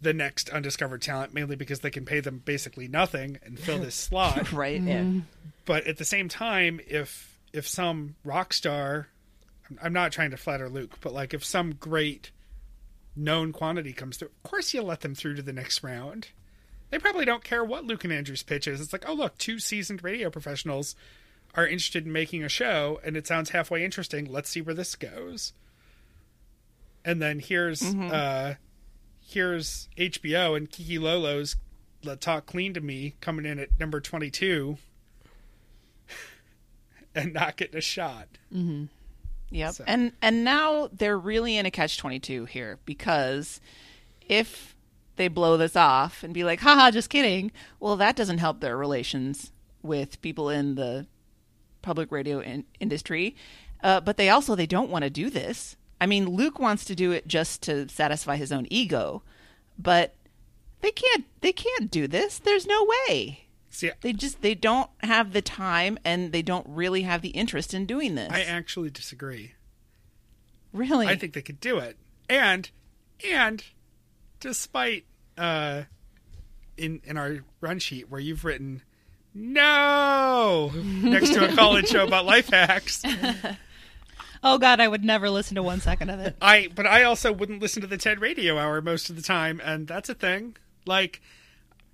the 0.00 0.14
next 0.14 0.48
undiscovered 0.50 1.02
talent, 1.02 1.34
mainly 1.34 1.56
because 1.56 1.80
they 1.80 1.90
can 1.90 2.04
pay 2.04 2.20
them 2.20 2.40
basically 2.44 2.86
nothing 2.86 3.36
and 3.42 3.58
fill 3.58 3.80
this 3.80 3.94
slot. 3.96 4.52
Right. 4.52 4.80
Yeah. 4.80 5.10
But 5.64 5.88
at 5.88 5.98
the 5.98 6.04
same 6.04 6.28
time, 6.28 6.78
if 6.86 7.36
if 7.52 7.66
some 7.66 8.14
rock 8.22 8.52
star, 8.52 9.08
I'm- 9.82 9.92
not 9.92 10.12
trying 10.12 10.30
to 10.30 10.36
flatter 10.36 10.68
Luke, 10.68 10.98
but 11.00 11.12
like 11.12 11.32
if 11.34 11.44
some 11.44 11.74
great 11.74 12.30
known 13.16 13.52
quantity 13.52 13.92
comes 13.92 14.16
through, 14.16 14.28
of 14.28 14.42
course 14.50 14.72
you'll 14.74 14.84
let 14.86 15.00
them 15.00 15.14
through 15.14 15.34
to 15.36 15.42
the 15.42 15.52
next 15.52 15.82
round. 15.82 16.28
They 16.90 16.98
probably 16.98 17.24
don't 17.24 17.44
care 17.44 17.64
what 17.64 17.84
Luke 17.84 18.02
and 18.04 18.12
Andrew's 18.12 18.42
pitch 18.42 18.66
is. 18.66 18.80
It's 18.80 18.92
like, 18.92 19.08
oh 19.08 19.12
look, 19.14 19.38
two 19.38 19.58
seasoned 19.58 20.02
radio 20.02 20.28
professionals 20.30 20.96
are 21.54 21.66
interested 21.66 22.06
in 22.06 22.12
making 22.12 22.42
a 22.44 22.48
show, 22.48 23.00
and 23.04 23.16
it 23.16 23.26
sounds 23.26 23.50
halfway 23.50 23.84
interesting. 23.84 24.24
Let's 24.24 24.50
see 24.50 24.60
where 24.60 24.74
this 24.74 24.94
goes. 24.96 25.52
And 27.04 27.20
then 27.22 27.38
here's 27.40 27.82
uh, 28.10 28.54
here's 29.20 29.88
HBO 29.96 30.56
and 30.56 30.70
Kiki 30.70 30.98
Lolo's 30.98 31.56
"Let 32.04 32.20
Talk 32.20 32.46
Clean 32.46 32.74
to 32.74 32.80
Me" 32.80 33.14
coming 33.20 33.46
in 33.46 33.58
at 33.58 33.78
number 33.80 34.00
twenty 34.00 34.30
two, 34.30 34.78
and 37.14 37.32
not 37.32 37.56
getting 37.56 37.78
a 37.78 37.82
shot. 37.82 38.28
Yep. 39.50 39.74
So- 39.74 39.84
And 39.86 40.12
and 40.22 40.44
now 40.44 40.88
they're 40.92 41.18
really 41.18 41.56
in 41.56 41.66
a 41.66 41.70
catch 41.70 41.98
twenty 41.98 42.18
two 42.20 42.44
here 42.44 42.78
because 42.84 43.60
if 44.28 44.74
they 45.16 45.28
blow 45.28 45.56
this 45.56 45.76
off 45.76 46.22
and 46.22 46.32
be 46.32 46.44
like, 46.44 46.60
haha, 46.60 46.90
just 46.90 47.10
kidding, 47.10 47.52
well 47.78 47.96
that 47.96 48.16
doesn't 48.16 48.38
help 48.38 48.60
their 48.60 48.76
relations 48.76 49.52
with 49.82 50.20
people 50.22 50.48
in 50.50 50.74
the 50.76 51.06
public 51.82 52.10
radio 52.12 52.40
in- 52.40 52.64
industry. 52.78 53.34
Uh, 53.82 54.00
but 54.00 54.16
they 54.16 54.28
also 54.28 54.54
they 54.54 54.66
don't 54.66 54.90
want 54.90 55.04
to 55.04 55.10
do 55.10 55.30
this. 55.30 55.76
I 56.00 56.06
mean, 56.06 56.26
Luke 56.30 56.58
wants 56.58 56.84
to 56.86 56.94
do 56.94 57.12
it 57.12 57.26
just 57.26 57.62
to 57.62 57.88
satisfy 57.88 58.36
his 58.36 58.52
own 58.52 58.66
ego, 58.70 59.22
but 59.78 60.14
they 60.80 60.90
can't 60.90 61.24
they 61.40 61.52
can't 61.52 61.90
do 61.90 62.06
this. 62.06 62.38
There's 62.38 62.66
no 62.66 62.86
way. 63.08 63.46
See, 63.70 63.90
They 64.00 64.12
just 64.12 64.42
they 64.42 64.54
don't 64.54 64.90
have 65.02 65.32
the 65.32 65.40
time 65.42 65.98
and 66.04 66.32
they 66.32 66.42
don't 66.42 66.66
really 66.68 67.02
have 67.02 67.22
the 67.22 67.28
interest 67.28 67.72
in 67.72 67.86
doing 67.86 68.16
this. 68.16 68.30
I 68.30 68.42
actually 68.42 68.90
disagree. 68.90 69.54
really? 70.72 71.06
I 71.06 71.16
think 71.16 71.34
they 71.34 71.42
could 71.42 71.60
do 71.60 71.78
it. 71.78 71.96
And 72.28 72.70
and 73.28 73.64
despite 74.40 75.04
uh 75.38 75.82
in 76.76 77.00
in 77.04 77.16
our 77.16 77.38
run 77.60 77.78
sheet 77.78 78.10
where 78.10 78.20
you've 78.20 78.44
written 78.44 78.82
no 79.32 80.70
next 80.74 81.32
to 81.34 81.50
a 81.50 81.54
college 81.54 81.88
show 81.88 82.04
about 82.04 82.26
life 82.26 82.48
hacks, 82.50 83.02
Oh 84.42 84.56
God, 84.56 84.80
I 84.80 84.88
would 84.88 85.04
never 85.04 85.28
listen 85.28 85.56
to 85.56 85.62
one 85.62 85.80
second 85.80 86.08
of 86.10 86.18
it. 86.18 86.34
I 86.40 86.68
but 86.74 86.86
I 86.86 87.04
also 87.04 87.30
wouldn't 87.32 87.60
listen 87.62 87.82
to 87.82 87.86
the 87.86 87.98
TED 87.98 88.20
radio 88.20 88.58
hour 88.58 88.80
most 88.80 89.10
of 89.10 89.16
the 89.16 89.22
time 89.22 89.60
and 89.62 89.86
that's 89.86 90.08
a 90.08 90.14
thing. 90.14 90.56
Like 90.86 91.20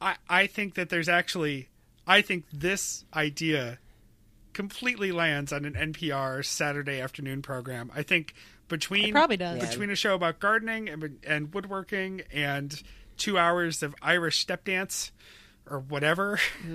I 0.00 0.16
I 0.28 0.46
think 0.46 0.74
that 0.74 0.88
there's 0.88 1.08
actually 1.08 1.68
I 2.06 2.22
think 2.22 2.44
this 2.52 3.04
idea 3.14 3.78
completely 4.52 5.12
lands 5.12 5.52
on 5.52 5.64
an 5.64 5.74
NPR 5.74 6.44
Saturday 6.44 7.00
afternoon 7.00 7.42
program. 7.42 7.90
I 7.94 8.02
think 8.02 8.34
between 8.68 9.06
It 9.06 9.12
probably 9.12 9.36
does. 9.36 9.58
Yeah. 9.58 9.68
between 9.68 9.90
a 9.90 9.96
show 9.96 10.14
about 10.14 10.40
gardening 10.40 10.88
and, 10.88 11.18
and 11.26 11.52
woodworking 11.52 12.22
and 12.32 12.82
two 13.16 13.38
hours 13.38 13.82
of 13.82 13.94
Irish 14.02 14.38
step 14.38 14.64
dance 14.64 15.12
or 15.70 15.80
whatever. 15.80 16.38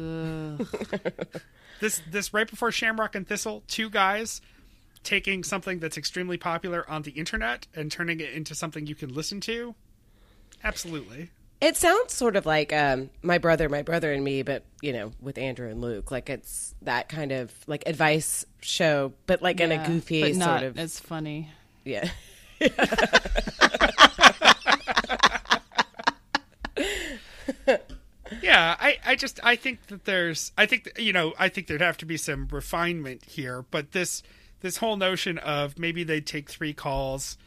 this 1.79 2.01
this 2.09 2.33
right 2.33 2.49
before 2.49 2.71
Shamrock 2.71 3.15
and 3.15 3.27
Thistle, 3.27 3.63
two 3.67 3.89
guys 3.89 4.41
taking 5.03 5.43
something 5.43 5.79
that's 5.79 5.97
extremely 5.97 6.37
popular 6.37 6.87
on 6.89 7.01
the 7.01 7.11
internet 7.11 7.65
and 7.75 7.91
turning 7.91 8.19
it 8.19 8.31
into 8.33 8.53
something 8.53 8.85
you 8.85 8.95
can 8.95 9.13
listen 9.13 9.41
to. 9.41 9.73
Absolutely. 10.63 11.31
It 11.61 11.77
sounds 11.77 12.13
sort 12.13 12.35
of 12.35 12.47
like 12.47 12.73
um, 12.73 13.11
my 13.21 13.37
brother, 13.37 13.69
my 13.69 13.83
brother 13.83 14.11
and 14.11 14.23
me, 14.23 14.41
but 14.41 14.63
you 14.81 14.93
know, 14.93 15.11
with 15.21 15.37
Andrew 15.37 15.69
and 15.69 15.79
Luke. 15.79 16.09
Like 16.09 16.27
it's 16.29 16.73
that 16.81 17.07
kind 17.07 17.31
of 17.31 17.51
like 17.67 17.83
advice 17.85 18.45
show, 18.61 19.13
but 19.27 19.43
like 19.43 19.59
in 19.59 19.71
a 19.71 19.85
goofy 19.85 20.21
but 20.21 20.35
not 20.35 20.61
sort 20.61 20.71
of 20.71 20.79
as 20.79 20.99
funny. 20.99 21.49
yeah. 21.85 22.09
Yeah, 28.41 28.75
I, 28.79 28.97
I 29.05 29.15
just 29.15 29.39
I 29.43 29.55
think 29.55 29.87
that 29.87 30.05
there's 30.05 30.51
I 30.57 30.65
think 30.65 30.91
you 30.97 31.13
know 31.13 31.33
I 31.37 31.49
think 31.49 31.67
there'd 31.67 31.81
have 31.81 31.97
to 31.97 32.05
be 32.05 32.17
some 32.17 32.47
refinement 32.49 33.25
here, 33.25 33.65
but 33.71 33.91
this 33.91 34.23
this 34.61 34.77
whole 34.77 34.95
notion 34.95 35.37
of 35.39 35.77
maybe 35.77 36.03
they 36.03 36.21
take 36.21 36.49
three 36.49 36.73
calls, 36.73 37.37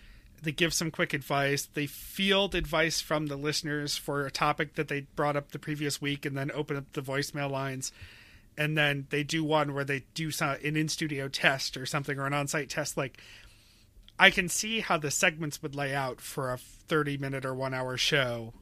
they 0.45 0.53
give 0.53 0.73
some 0.75 0.91
quick 0.91 1.13
advice, 1.13 1.69
they 1.75 1.87
field 1.87 2.55
advice 2.55 3.01
from 3.01 3.27
the 3.27 3.37
listeners 3.37 3.97
for 3.97 4.27
a 4.27 4.31
topic 4.31 4.75
that 4.75 4.89
they 4.89 5.01
brought 5.17 5.37
up 5.37 5.51
the 5.51 5.59
previous 5.59 6.01
week, 6.01 6.25
and 6.25 6.37
then 6.37 6.51
open 6.53 6.77
up 6.77 6.93
the 6.93 7.03
voicemail 7.03 7.51
lines, 7.51 7.93
and 8.57 8.77
then 8.79 9.07
they 9.11 9.23
do 9.25 9.43
one 9.43 9.75
where 9.75 9.85
they 9.85 10.05
do 10.15 10.31
some 10.31 10.57
an 10.65 10.77
in 10.77 10.89
studio 10.89 11.29
test 11.29 11.77
or 11.77 11.87
something 11.87 12.19
or 12.19 12.27
an 12.27 12.35
on 12.35 12.47
site 12.47 12.69
test. 12.71 12.97
Like 12.97 13.19
I 14.19 14.31
can 14.31 14.49
see 14.49 14.81
how 14.81 14.97
the 14.97 15.11
segments 15.11 15.63
would 15.63 15.75
lay 15.75 15.95
out 15.95 16.21
for 16.21 16.53
a 16.53 16.59
thirty 16.59 17.17
minute 17.17 17.45
or 17.45 17.55
one 17.55 17.75
hour 17.75 17.97
show 17.97 18.53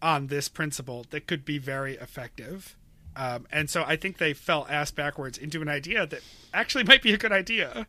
on 0.00 0.26
this 0.26 0.48
principle 0.48 1.06
that 1.10 1.26
could 1.26 1.44
be 1.44 1.58
very 1.58 1.94
effective. 1.94 2.76
Um, 3.14 3.46
and 3.52 3.68
so 3.68 3.84
I 3.86 3.96
think 3.96 4.18
they 4.18 4.32
fell 4.32 4.66
ass 4.68 4.90
backwards 4.90 5.38
into 5.38 5.60
an 5.60 5.68
idea 5.68 6.06
that 6.06 6.20
actually 6.52 6.84
might 6.84 7.02
be 7.02 7.12
a 7.12 7.18
good 7.18 7.32
idea. 7.32 7.86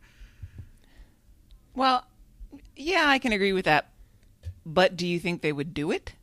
well, 1.74 2.06
yeah, 2.76 3.06
I 3.08 3.20
can 3.20 3.32
agree 3.32 3.54
with 3.54 3.66
that. 3.66 3.90
But 4.66 4.96
do 4.96 5.06
you 5.08 5.20
think 5.20 5.42
they 5.42 5.52
would 5.52 5.74
do 5.74 5.92
it? 5.92 6.14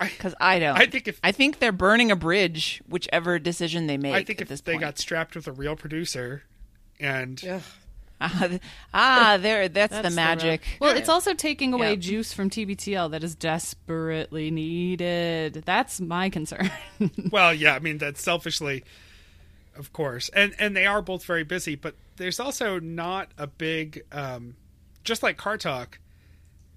Because 0.00 0.34
I 0.40 0.58
don't. 0.58 0.76
I 0.76 0.86
think 0.86 1.08
if- 1.08 1.20
I 1.22 1.32
think 1.32 1.58
they're 1.58 1.72
burning 1.72 2.10
a 2.10 2.16
bridge, 2.16 2.82
whichever 2.88 3.38
decision 3.38 3.86
they 3.86 3.96
make. 3.96 4.14
I 4.14 4.22
think 4.24 4.40
at 4.40 4.42
if 4.42 4.48
this 4.48 4.60
they 4.62 4.72
point. 4.72 4.80
got 4.82 4.98
strapped 4.98 5.34
with 5.34 5.46
a 5.46 5.52
real 5.52 5.76
producer 5.76 6.42
and 7.00 7.42
ah, 8.20 8.48
ah, 8.94 9.38
there, 9.40 9.68
that's, 9.68 9.92
That's 9.92 10.02
the 10.04 10.10
the 10.10 10.14
magic. 10.16 10.62
Well, 10.80 10.96
it's 10.96 11.08
also 11.08 11.34
taking 11.34 11.72
away 11.74 11.90
Yeah. 11.90 11.96
juice 11.96 12.32
from 12.32 12.50
TBTL 12.50 13.10
that 13.12 13.24
is 13.24 13.34
desperately 13.34 14.50
needed. 14.50 15.62
That's 15.66 16.00
my 16.00 16.30
concern. 16.30 16.70
well, 17.30 17.52
yeah, 17.54 17.74
I 17.74 17.78
mean 17.78 17.98
that's 17.98 18.22
selfishly, 18.22 18.84
of 19.76 19.92
course, 19.92 20.28
and 20.30 20.54
and 20.58 20.76
they 20.76 20.86
are 20.86 21.02
both 21.02 21.24
very 21.24 21.44
busy, 21.44 21.74
but 21.76 21.94
there's 22.16 22.38
also 22.40 22.78
not 22.78 23.28
a 23.38 23.46
big, 23.46 24.04
um, 24.12 24.54
just 25.04 25.22
like 25.22 25.36
Car 25.36 25.56
Talk. 25.56 25.98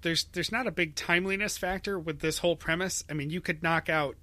There's 0.02 0.26
there's 0.26 0.52
not 0.52 0.68
a 0.68 0.72
big 0.72 0.96
timeliness 0.96 1.58
factor 1.58 1.98
with 1.98 2.20
this 2.20 2.40
whole 2.40 2.56
premise. 2.56 3.04
I 3.10 3.14
mean, 3.14 3.30
you 3.30 3.42
could 3.42 3.64
knock 3.64 3.90
out, 3.90 4.16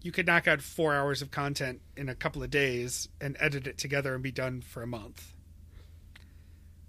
you 0.00 0.12
could 0.12 0.26
knock 0.26 0.48
out 0.48 0.62
four 0.62 0.94
hours 0.94 1.20
of 1.20 1.30
content 1.30 1.80
in 1.96 2.08
a 2.08 2.14
couple 2.14 2.42
of 2.42 2.50
days 2.50 3.08
and 3.20 3.36
edit 3.38 3.66
it 3.66 3.76
together 3.76 4.14
and 4.14 4.22
be 4.22 4.32
done 4.32 4.62
for 4.62 4.82
a 4.82 4.86
month. 4.86 5.34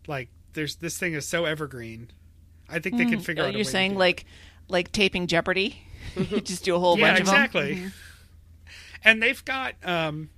Like 0.08 0.30
there's 0.54 0.78
this 0.78 0.98
thing 0.98 1.14
is 1.14 1.28
so 1.28 1.46
evergreen. 1.46 2.12
I 2.70 2.80
think 2.80 2.98
they 2.98 3.06
could 3.06 3.26
figure 3.26 3.44
out. 3.44 3.54
you're 3.54 3.64
saying 3.64 3.96
like 3.96 4.26
like 4.68 4.92
taping 4.92 5.28
Jeopardy? 5.28 5.82
You 6.16 6.42
just 6.42 6.64
do 6.64 6.76
a 6.76 6.80
whole 6.80 6.98
yeah, 7.00 7.08
bunch 7.08 7.22
of 7.22 7.26
them. 7.26 7.36
exactly. 7.36 7.86
And 9.04 9.22
they've 9.22 9.44
got 9.44 9.76
um, 9.84 10.30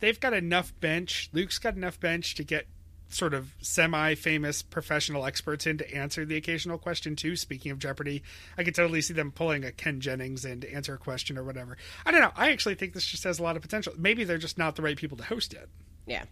they've 0.00 0.18
got 0.18 0.32
enough 0.32 0.72
bench. 0.80 1.30
Luke's 1.32 1.58
got 1.58 1.74
enough 1.74 1.98
bench 1.98 2.34
to 2.36 2.44
get 2.44 2.66
sort 3.08 3.34
of 3.34 3.54
semi-famous 3.60 4.62
professional 4.62 5.24
experts 5.24 5.66
in 5.66 5.78
to 5.78 5.94
answer 5.94 6.24
the 6.24 6.36
occasional 6.36 6.78
question 6.78 7.14
too. 7.14 7.36
Speaking 7.36 7.70
of 7.70 7.78
Jeopardy, 7.78 8.22
I 8.58 8.64
could 8.64 8.74
totally 8.74 9.00
see 9.00 9.14
them 9.14 9.30
pulling 9.30 9.64
a 9.64 9.72
Ken 9.72 10.00
Jennings 10.00 10.44
in 10.44 10.60
to 10.62 10.72
answer 10.72 10.94
a 10.94 10.98
question 10.98 11.38
or 11.38 11.44
whatever. 11.44 11.76
I 12.04 12.10
don't 12.10 12.20
know. 12.20 12.32
I 12.36 12.50
actually 12.50 12.74
think 12.74 12.92
this 12.92 13.06
just 13.06 13.24
has 13.24 13.38
a 13.38 13.42
lot 13.42 13.56
of 13.56 13.62
potential. 13.62 13.92
Maybe 13.96 14.24
they're 14.24 14.38
just 14.38 14.58
not 14.58 14.76
the 14.76 14.82
right 14.82 14.96
people 14.96 15.16
to 15.18 15.24
host 15.24 15.54
it. 15.54 15.68
Yeah. 16.06 16.24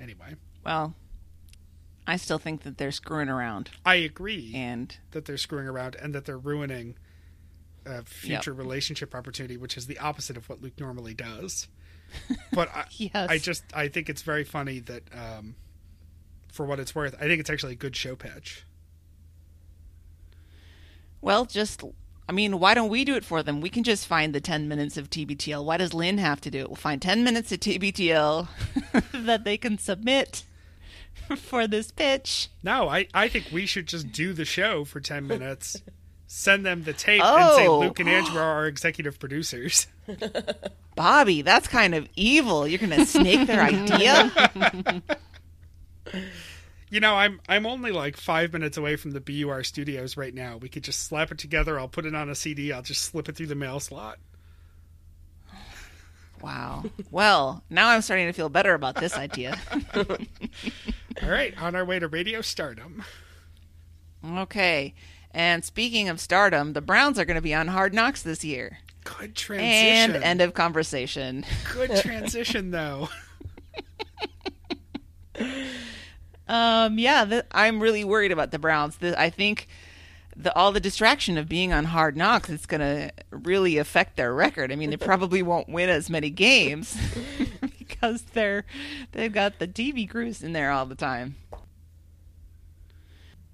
Anyway, 0.00 0.34
Well, 0.64 0.94
I 2.06 2.16
still 2.16 2.38
think 2.38 2.62
that 2.62 2.78
they're 2.78 2.90
screwing 2.90 3.28
around, 3.28 3.70
I 3.84 3.96
agree 3.96 4.52
and 4.54 4.96
that 5.10 5.26
they're 5.26 5.36
screwing 5.36 5.68
around 5.68 5.94
and 5.96 6.14
that 6.14 6.24
they're 6.24 6.38
ruining 6.38 6.96
a 7.84 8.02
future 8.02 8.52
relationship 8.52 9.14
opportunity, 9.14 9.56
which 9.56 9.76
is 9.76 9.86
the 9.86 9.98
opposite 9.98 10.36
of 10.36 10.48
what 10.48 10.62
Luke 10.62 10.78
normally 10.78 11.14
does. 11.14 11.68
But 12.52 12.68
I, 12.74 12.84
Yes. 12.90 13.30
I 13.30 13.38
just 13.38 13.62
I 13.74 13.88
think 13.88 14.08
it's 14.08 14.22
very 14.22 14.44
funny 14.44 14.80
that, 14.80 15.02
um, 15.14 15.54
for 16.52 16.66
what 16.66 16.80
it's 16.80 16.94
worth, 16.94 17.14
I 17.20 17.26
think 17.26 17.40
it's 17.40 17.50
actually 17.50 17.72
a 17.72 17.76
good 17.76 17.94
show 17.96 18.16
pitch. 18.16 18.64
well, 21.20 21.44
just 21.44 21.82
I 22.28 22.32
mean, 22.32 22.60
why 22.60 22.74
don't 22.74 22.90
we 22.90 23.04
do 23.04 23.16
it 23.16 23.24
for 23.24 23.42
them? 23.42 23.60
We 23.60 23.70
can 23.70 23.82
just 23.82 24.06
find 24.06 24.32
the 24.32 24.40
10 24.40 24.68
minutes 24.68 24.96
of 24.96 25.10
TBTL. 25.10 25.64
Why 25.64 25.76
does 25.78 25.92
Lynn 25.92 26.18
have 26.18 26.40
to 26.42 26.50
do 26.50 26.60
it? 26.60 26.68
We'll 26.68 26.76
find 26.76 27.02
10 27.02 27.24
minutes 27.24 27.50
of 27.50 27.58
TBTL. 27.58 28.46
that 29.24 29.42
they 29.42 29.56
can 29.56 29.78
submit 29.78 30.44
for 31.36 31.66
this 31.66 31.90
pitch. 31.90 32.48
No, 32.62 32.88
I, 32.88 33.08
I 33.12 33.26
think 33.26 33.48
we 33.52 33.66
should 33.66 33.88
just 33.88 34.12
do 34.12 34.32
the 34.32 34.44
show 34.44 34.84
for 34.84 35.00
10 35.00 35.26
minutes, 35.26 35.82
send 36.32 36.64
them 36.64 36.84
the 36.84 36.92
tape, 36.92 37.20
and 37.20 37.54
say 37.56 37.66
Oh. 37.66 37.80
Luke 37.80 37.98
and 37.98 38.08
Andrew 38.08 38.38
are 38.38 38.42
our 38.42 38.66
executive 38.68 39.18
producers. 39.18 39.88
Bobby, 40.94 41.42
that's 41.42 41.66
kind 41.66 41.92
of 41.92 42.08
evil. 42.14 42.68
You're 42.68 42.78
going 42.78 42.90
to 42.90 43.04
snake 43.04 43.48
their 43.48 43.60
idea? 43.62 45.02
You 46.92 46.98
know, 46.98 47.14
I'm 47.14 47.40
I'm 47.48 47.66
only 47.66 47.92
like 47.92 48.16
five 48.16 48.52
minutes 48.52 48.76
away 48.76 48.96
from 48.96 49.12
the 49.12 49.20
BUR 49.20 49.62
studios 49.62 50.16
right 50.16 50.34
now. 50.34 50.56
We 50.56 50.68
could 50.68 50.82
just 50.82 51.04
slap 51.04 51.30
it 51.30 51.38
together. 51.38 51.78
I'll 51.78 51.86
put 51.86 52.04
it 52.04 52.16
on 52.16 52.28
a 52.28 52.34
CD. 52.34 52.72
I'll 52.72 52.82
just 52.82 53.02
slip 53.02 53.28
it 53.28 53.36
through 53.36 53.46
the 53.46 53.54
mail 53.54 53.78
slot. 53.78 54.18
Wow. 56.42 56.82
Well, 57.12 57.62
now 57.70 57.90
I'm 57.90 58.02
starting 58.02 58.26
to 58.26 58.32
feel 58.32 58.48
better 58.48 58.74
about 58.74 58.96
this 58.96 59.14
idea. 59.16 59.56
All 59.94 61.28
right, 61.28 61.56
on 61.62 61.76
our 61.76 61.84
way 61.84 62.00
to 62.00 62.08
radio 62.08 62.40
stardom. 62.40 63.04
Okay. 64.26 64.92
And 65.32 65.64
speaking 65.64 66.08
of 66.08 66.20
stardom, 66.20 66.72
the 66.72 66.80
Browns 66.80 67.18
are 67.18 67.24
going 67.24 67.36
to 67.36 67.40
be 67.40 67.54
on 67.54 67.68
Hard 67.68 67.94
Knocks 67.94 68.22
this 68.22 68.44
year. 68.44 68.78
Good 69.04 69.34
transition. 69.34 70.16
And 70.16 70.24
end 70.24 70.40
of 70.40 70.54
conversation. 70.54 71.44
Good 71.72 71.96
transition, 71.96 72.70
though. 72.70 73.08
Um, 76.50 76.98
yeah, 76.98 77.24
the, 77.24 77.46
I'm 77.52 77.80
really 77.80 78.02
worried 78.02 78.32
about 78.32 78.50
the 78.50 78.58
Browns. 78.58 78.96
The, 78.96 79.18
I 79.18 79.30
think 79.30 79.68
the 80.36 80.52
all 80.56 80.72
the 80.72 80.80
distraction 80.80 81.38
of 81.38 81.48
being 81.48 81.72
on 81.72 81.84
Hard 81.84 82.16
Knocks 82.16 82.50
is 82.50 82.66
going 82.66 82.80
to 82.80 83.12
really 83.30 83.78
affect 83.78 84.16
their 84.16 84.34
record. 84.34 84.72
I 84.72 84.74
mean, 84.74 84.90
they 84.90 84.96
probably 84.96 85.44
won't 85.44 85.68
win 85.68 85.88
as 85.88 86.10
many 86.10 86.28
games 86.28 86.96
because 87.78 88.22
they're 88.32 88.64
they've 89.12 89.32
got 89.32 89.60
the 89.60 89.68
TV 89.68 90.10
crews 90.10 90.42
in 90.42 90.52
there 90.52 90.72
all 90.72 90.86
the 90.86 90.96
time. 90.96 91.36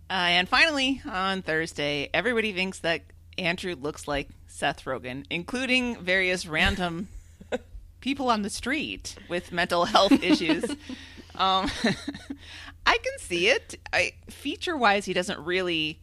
Uh, 0.08 0.12
and 0.12 0.48
finally, 0.48 1.00
on 1.04 1.42
Thursday, 1.42 2.08
everybody 2.14 2.52
thinks 2.52 2.78
that 2.80 3.02
Andrew 3.38 3.74
looks 3.74 4.06
like 4.06 4.28
Seth 4.46 4.84
Rogen, 4.84 5.24
including 5.30 5.96
various 5.96 6.46
random 6.46 7.08
people 8.00 8.30
on 8.30 8.42
the 8.42 8.50
street 8.50 9.16
with 9.28 9.52
mental 9.52 9.84
health 9.84 10.12
issues. 10.22 10.64
um, 11.34 11.70
I 12.86 12.98
can 12.98 13.18
see 13.18 13.48
it. 13.48 13.78
I, 13.92 14.12
feature-wise, 14.30 15.04
he 15.04 15.12
doesn't 15.12 15.40
really 15.40 15.98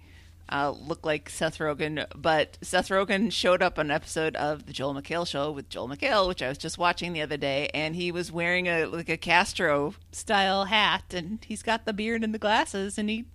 uh, 0.50 0.72
look 0.72 1.06
like 1.06 1.30
Seth 1.30 1.58
Rogen, 1.58 2.06
but 2.16 2.58
Seth 2.62 2.90
Rogen 2.90 3.32
showed 3.32 3.62
up 3.62 3.80
on 3.80 3.88
an 3.88 3.92
episode 3.92 4.36
of 4.36 4.66
the 4.66 4.74
Joel 4.74 4.94
McHale 4.94 5.26
show 5.26 5.52
with 5.52 5.70
Joel 5.70 5.90
McHale, 5.90 6.28
which 6.28 6.42
I 6.44 6.50
was 6.50 6.58
just 6.58 6.78
watching 6.78 7.14
the 7.14 7.22
other 7.22 7.38
day, 7.38 7.70
and 7.74 7.96
he 7.96 8.12
was 8.12 8.32
wearing 8.32 8.68
a 8.68 8.86
like 8.86 9.10
a 9.10 9.18
Castro 9.18 9.96
style 10.12 10.66
hat, 10.66 11.14
and 11.14 11.40
he's 11.46 11.64
got 11.64 11.86
the 11.86 11.94
beard 11.94 12.24
and 12.24 12.34
the 12.34 12.40
glasses, 12.40 12.98
and 12.98 13.10
he, 13.10 13.26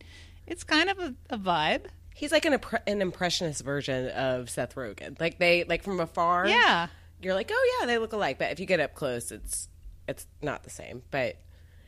it's 0.48 0.64
kind 0.64 0.88
of 0.90 0.98
a, 0.98 1.14
a 1.30 1.38
vibe. 1.38 1.86
He's 2.14 2.32
like 2.32 2.44
an, 2.46 2.58
an 2.88 3.00
impressionist 3.00 3.62
version 3.62 4.08
of 4.08 4.50
Seth 4.50 4.74
Rogen. 4.74 5.20
Like 5.20 5.38
they 5.38 5.62
like 5.64 5.84
from 5.84 6.00
afar. 6.00 6.48
Yeah. 6.48 6.88
you're 7.22 7.34
like, 7.34 7.50
oh 7.52 7.76
yeah, 7.80 7.86
they 7.86 7.98
look 7.98 8.12
alike. 8.12 8.38
But 8.38 8.50
if 8.50 8.58
you 8.58 8.66
get 8.66 8.80
up 8.80 8.94
close, 8.94 9.30
it's 9.30 9.68
it's 10.08 10.26
not 10.42 10.64
the 10.64 10.70
same. 10.70 11.02
But 11.12 11.36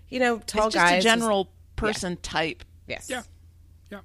you 0.09 0.21
know, 0.21 0.39
tall 0.39 0.67
it's 0.67 0.75
just 0.75 0.85
guys. 0.85 0.93
a 0.93 0.99
is- 0.99 1.05
general 1.05 1.51
person 1.75 2.17
type. 2.19 2.63
yes. 2.87 3.09
Yeah. 3.11 3.23
Yeah. 3.91 4.01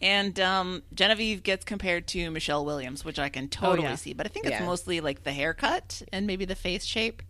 And 0.00 0.38
um, 0.40 0.82
Genevieve 0.94 1.42
gets 1.42 1.64
compared 1.64 2.06
to 2.08 2.30
Michelle 2.30 2.64
Williams, 2.64 3.04
which 3.04 3.18
I 3.18 3.28
can 3.28 3.48
totally 3.48 3.88
yeah. 3.88 3.94
see, 3.96 4.14
but 4.14 4.26
I 4.26 4.30
think 4.30 4.46
it's 4.46 4.58
Yeah. 4.58 4.64
mostly 4.66 5.00
like 5.00 5.24
the 5.24 5.32
haircut. 5.32 6.02
And 6.12 6.26
maybe 6.26 6.44
the 6.44 6.54
face 6.54 6.84
shape. 6.84 7.22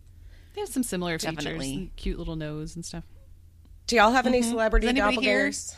They 0.55 0.61
have 0.61 0.69
some 0.69 0.83
similar 0.83 1.19
features, 1.19 1.35
Definitely. 1.35 1.73
and 1.73 1.95
cute 1.95 2.17
little 2.17 2.35
nose 2.35 2.75
and 2.75 2.83
stuff. 2.85 3.03
Do 3.89 3.95
y'all 3.95 4.11
have 4.11 4.27
any 4.27 4.43
celebrity 4.43 4.85
Does 4.85 4.91
anybody 4.91 5.17
here- 5.25 5.49
doppelgangers? 5.49 5.75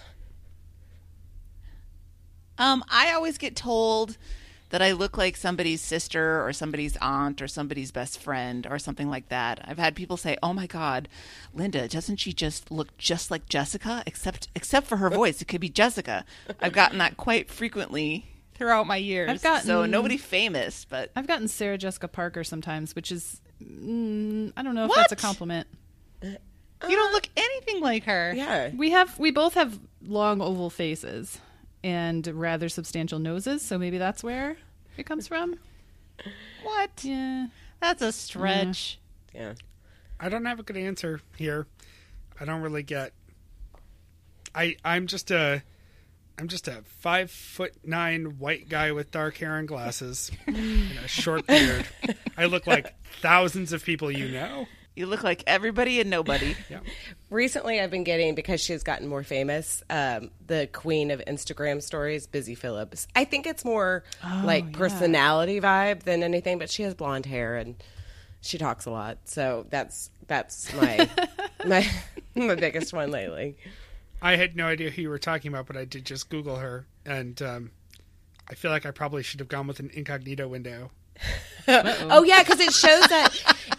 Um, 2.57 2.83
I 2.89 3.13
always 3.13 3.37
get 3.37 3.55
told 3.55 4.17
that 4.69 4.81
I 4.81 4.91
look 4.91 5.17
like 5.17 5.37
somebody's 5.37 5.79
sister 5.79 6.45
or 6.45 6.51
somebody's 6.51 6.97
aunt 6.97 7.41
or 7.41 7.47
somebody's 7.47 7.91
best 7.93 8.19
friend 8.19 8.67
or 8.69 8.79
something 8.79 9.09
like 9.09 9.29
that. 9.29 9.61
I've 9.63 9.77
had 9.79 9.95
people 9.95 10.17
say, 10.17 10.37
"Oh 10.43 10.51
my 10.51 10.67
God, 10.67 11.07
Linda, 11.53 11.87
doesn't 11.87 12.17
she 12.17 12.33
just 12.33 12.69
look 12.69 12.97
just 12.97 13.31
like 13.31 13.47
Jessica? 13.47 14.03
Except 14.05 14.49
except 14.55 14.87
for 14.87 14.97
her 14.97 15.09
voice, 15.21 15.41
it 15.41 15.45
could 15.47 15.61
be 15.61 15.69
Jessica." 15.69 16.25
I've 16.59 16.73
gotten 16.73 16.97
that 16.97 17.15
quite 17.15 17.49
frequently. 17.49 18.25
Throughout 18.55 18.87
my 18.87 18.97
years. 18.97 19.29
I've 19.29 19.41
gotten 19.41 19.65
So 19.65 19.85
nobody 19.85 20.17
famous, 20.17 20.83
but 20.85 21.11
I've 21.15 21.27
gotten 21.27 21.47
Sarah 21.47 21.77
Jessica 21.77 22.09
Parker 22.09 22.43
sometimes, 22.43 22.93
which 22.93 23.09
is 23.09 23.39
mm, 23.63 24.51
I 24.57 24.63
don't 24.63 24.75
know 24.75 24.83
if 24.83 24.89
What? 24.89 24.97
that's 24.97 25.13
a 25.13 25.15
compliment. 25.15 25.67
You 26.89 26.95
don't 26.95 27.09
uh, 27.09 27.13
look 27.13 27.29
anything 27.35 27.81
like 27.81 28.03
her. 28.05 28.33
Yeah. 28.35 28.71
We 28.75 28.91
have 28.91 29.17
we 29.19 29.31
both 29.31 29.53
have 29.55 29.79
long 30.05 30.41
oval 30.41 30.69
faces 30.69 31.39
and 31.83 32.25
rather 32.27 32.69
substantial 32.69 33.19
noses, 33.19 33.61
so 33.61 33.77
maybe 33.77 33.97
that's 33.97 34.23
where 34.23 34.57
it 34.97 35.05
comes 35.05 35.27
from. 35.27 35.57
What? 36.63 37.03
Yeah. 37.03 37.47
That's 37.79 38.01
a 38.01 38.11
stretch. 38.11 38.99
Yeah. 39.33 39.53
I 40.19 40.29
don't 40.29 40.45
have 40.45 40.59
a 40.59 40.63
good 40.63 40.77
answer 40.77 41.21
here. 41.35 41.65
I 42.39 42.45
don't 42.45 42.61
really 42.61 42.83
get. 42.83 43.13
I 44.53 44.75
I'm 44.83 45.07
just 45.07 45.31
a 45.31 45.63
I'm 46.37 46.47
just 46.47 46.67
a 46.67 46.83
five 46.99 47.31
foot 47.31 47.73
nine 47.83 48.37
white 48.39 48.69
guy 48.69 48.91
with 48.91 49.11
dark 49.11 49.37
hair 49.37 49.57
and 49.57 49.67
glasses 49.67 50.31
and 50.47 50.91
a 51.03 51.07
short 51.07 51.47
beard. 51.47 51.87
I 52.37 52.45
look 52.45 52.67
like 52.67 52.93
thousands 53.21 53.73
of 53.73 53.83
people 53.83 54.11
you 54.11 54.29
know. 54.29 54.67
You 54.95 55.05
look 55.05 55.23
like 55.23 55.43
everybody 55.47 56.01
and 56.01 56.09
nobody. 56.09 56.55
Yeah. 56.69 56.79
Recently, 57.29 57.79
I've 57.79 57.91
been 57.91 58.03
getting 58.03 58.35
because 58.35 58.61
she's 58.61 58.83
gotten 58.83 59.07
more 59.07 59.23
famous. 59.23 59.83
Um, 59.89 60.31
the 60.47 60.67
queen 60.71 61.11
of 61.11 61.21
Instagram 61.27 61.81
stories, 61.81 62.27
Busy 62.27 62.55
Phillips. 62.55 63.07
I 63.15 63.25
think 63.25 63.45
it's 63.47 63.63
more 63.65 64.03
like 64.43 64.73
personality 64.73 65.59
vibe 65.61 66.03
than 66.03 66.23
anything, 66.23 66.59
but 66.59 66.69
she 66.69 66.83
has 66.83 66.93
blonde 66.93 67.25
hair 67.25 67.55
and 67.55 67.81
she 68.41 68.57
talks 68.57 68.85
a 68.85 68.91
lot. 68.91 69.19
So 69.25 69.65
that's 69.69 70.09
that's 70.27 70.73
my 70.73 71.09
my 71.65 71.87
my 72.35 72.55
biggest 72.55 72.93
one 72.93 73.11
lately. 73.11 73.57
I 74.21 74.35
had 74.35 74.55
no 74.55 74.67
idea 74.67 74.89
who 74.89 75.01
you 75.03 75.09
were 75.09 75.19
talking 75.19 75.49
about, 75.49 75.67
but 75.67 75.77
I 75.77 75.85
did 75.85 76.05
just 76.05 76.29
Google 76.29 76.57
her, 76.57 76.85
and 77.05 77.41
um, 77.41 77.71
I 78.49 78.55
feel 78.55 78.71
like 78.71 78.85
I 78.85 78.91
probably 78.91 79.23
should 79.23 79.39
have 79.39 79.49
gone 79.49 79.67
with 79.67 79.79
an 79.79 79.89
incognito 79.93 80.47
window. 80.47 80.91
Oh 81.67 82.23
yeah, 82.23 82.41
because 82.41 82.59
it 82.59 82.73
shows 82.73 83.07
that 83.09 83.29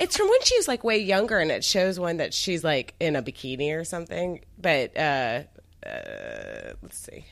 it's 0.01 0.17
from 0.17 0.29
when 0.29 0.41
she 0.43 0.57
was 0.57 0.69
like 0.69 0.85
way 0.85 0.99
younger, 0.99 1.39
and 1.39 1.51
it 1.51 1.65
shows 1.65 1.99
one 1.99 2.19
that 2.19 2.35
she's 2.35 2.65
like 2.65 2.95
in 3.01 3.17
a 3.17 3.23
bikini 3.23 3.77
or 3.79 3.85
something. 3.85 4.41
But 4.59 4.97
uh, 4.97 5.43
uh, 5.87 6.73
let's 6.83 6.99
see, 6.99 7.25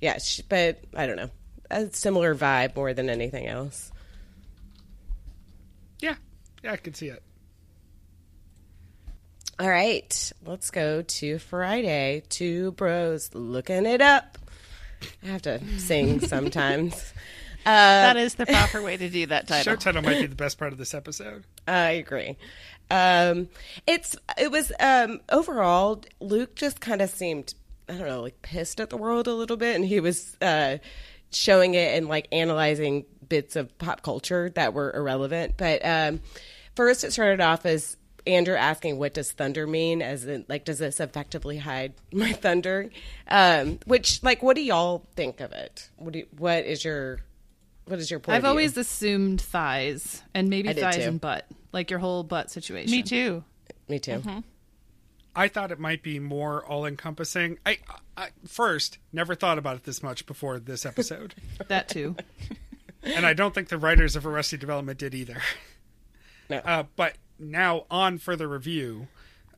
yeah, 0.00 0.18
she, 0.18 0.42
but 0.48 0.84
I 0.94 1.06
don't 1.06 1.16
know, 1.16 1.30
a 1.70 1.90
similar 1.92 2.34
vibe 2.34 2.76
more 2.76 2.94
than 2.94 3.10
anything 3.10 3.46
else. 3.46 3.92
Yeah, 6.00 6.16
yeah, 6.62 6.72
I 6.72 6.76
can 6.76 6.94
see 6.94 7.08
it. 7.08 7.22
All 9.60 9.68
right, 9.68 10.32
let's 10.46 10.70
go 10.70 11.02
to 11.02 11.38
Friday. 11.40 12.22
Two 12.28 12.72
bros 12.72 13.34
looking 13.34 13.86
it 13.86 14.00
up. 14.00 14.38
I 15.24 15.26
have 15.26 15.42
to 15.42 15.60
sing 15.78 16.20
sometimes. 16.20 17.12
that 17.68 18.16
is 18.16 18.34
the 18.34 18.46
proper 18.46 18.82
way 18.82 18.96
to 18.96 19.08
do 19.08 19.26
that 19.26 19.46
title. 19.48 19.72
Show 19.72 19.76
title 19.76 20.02
might 20.02 20.20
be 20.20 20.26
the 20.26 20.34
best 20.34 20.58
part 20.58 20.72
of 20.72 20.78
this 20.78 20.94
episode. 20.94 21.44
I 21.66 21.90
agree. 21.90 22.36
Um, 22.90 23.48
it's 23.86 24.16
it 24.38 24.50
was 24.50 24.72
um, 24.80 25.20
overall 25.30 26.02
Luke 26.20 26.54
just 26.54 26.80
kind 26.80 27.02
of 27.02 27.10
seemed 27.10 27.54
I 27.88 27.94
don't 27.94 28.08
know 28.08 28.22
like 28.22 28.40
pissed 28.42 28.80
at 28.80 28.90
the 28.90 28.96
world 28.96 29.26
a 29.26 29.34
little 29.34 29.56
bit, 29.56 29.76
and 29.76 29.84
he 29.84 30.00
was 30.00 30.36
uh, 30.40 30.78
showing 31.30 31.74
it 31.74 31.96
and 31.96 32.08
like 32.08 32.28
analyzing 32.32 33.04
bits 33.28 33.56
of 33.56 33.76
pop 33.78 34.02
culture 34.02 34.50
that 34.50 34.72
were 34.72 34.92
irrelevant. 34.94 35.54
But 35.56 35.84
um, 35.84 36.20
first, 36.74 37.04
it 37.04 37.12
started 37.12 37.40
off 37.40 37.66
as 37.66 37.96
Andrew 38.26 38.56
asking, 38.56 38.98
"What 38.98 39.14
does 39.14 39.32
thunder 39.32 39.66
mean?" 39.66 40.02
As 40.02 40.24
in, 40.24 40.44
like, 40.48 40.64
does 40.64 40.78
this 40.78 41.00
effectively 41.00 41.58
hide 41.58 41.94
my 42.12 42.32
thunder? 42.34 42.90
Um, 43.28 43.78
which, 43.86 44.22
like, 44.22 44.42
what 44.42 44.56
do 44.56 44.62
y'all 44.62 45.06
think 45.16 45.40
of 45.40 45.52
it? 45.52 45.90
What 45.96 46.12
do 46.12 46.20
you, 46.20 46.26
what 46.36 46.64
is 46.64 46.84
your 46.84 47.20
what 47.88 47.98
is 47.98 48.10
your 48.10 48.20
point? 48.20 48.34
I've 48.34 48.40
of 48.40 48.42
view? 48.44 48.50
always 48.50 48.76
assumed 48.76 49.40
thighs 49.40 50.22
and 50.34 50.48
maybe 50.50 50.72
thighs 50.72 50.96
too. 50.96 51.02
and 51.02 51.20
butt, 51.20 51.46
like 51.72 51.90
your 51.90 51.98
whole 52.00 52.22
butt 52.22 52.50
situation. 52.50 52.90
Me 52.90 53.02
too. 53.02 53.44
me 53.88 53.98
too. 53.98 54.22
I 55.34 55.48
thought 55.48 55.70
it 55.70 55.78
might 55.78 56.02
be 56.02 56.18
more 56.18 56.64
all 56.64 56.84
encompassing. 56.84 57.58
I, 57.64 57.78
I 58.16 58.28
first 58.46 58.98
never 59.12 59.34
thought 59.34 59.56
about 59.56 59.76
it 59.76 59.84
this 59.84 60.02
much 60.02 60.26
before 60.26 60.58
this 60.58 60.84
episode, 60.84 61.34
That 61.68 61.88
too. 61.88 62.16
and 63.02 63.24
I 63.24 63.34
don't 63.34 63.54
think 63.54 63.68
the 63.68 63.78
writers 63.78 64.16
of 64.16 64.26
Arrested 64.26 64.58
Development 64.60 64.98
did 64.98 65.14
either. 65.14 65.40
No. 66.50 66.56
Uh, 66.58 66.84
but 66.96 67.16
now 67.38 67.84
on 67.90 68.18
further 68.18 68.48
review, 68.48 69.06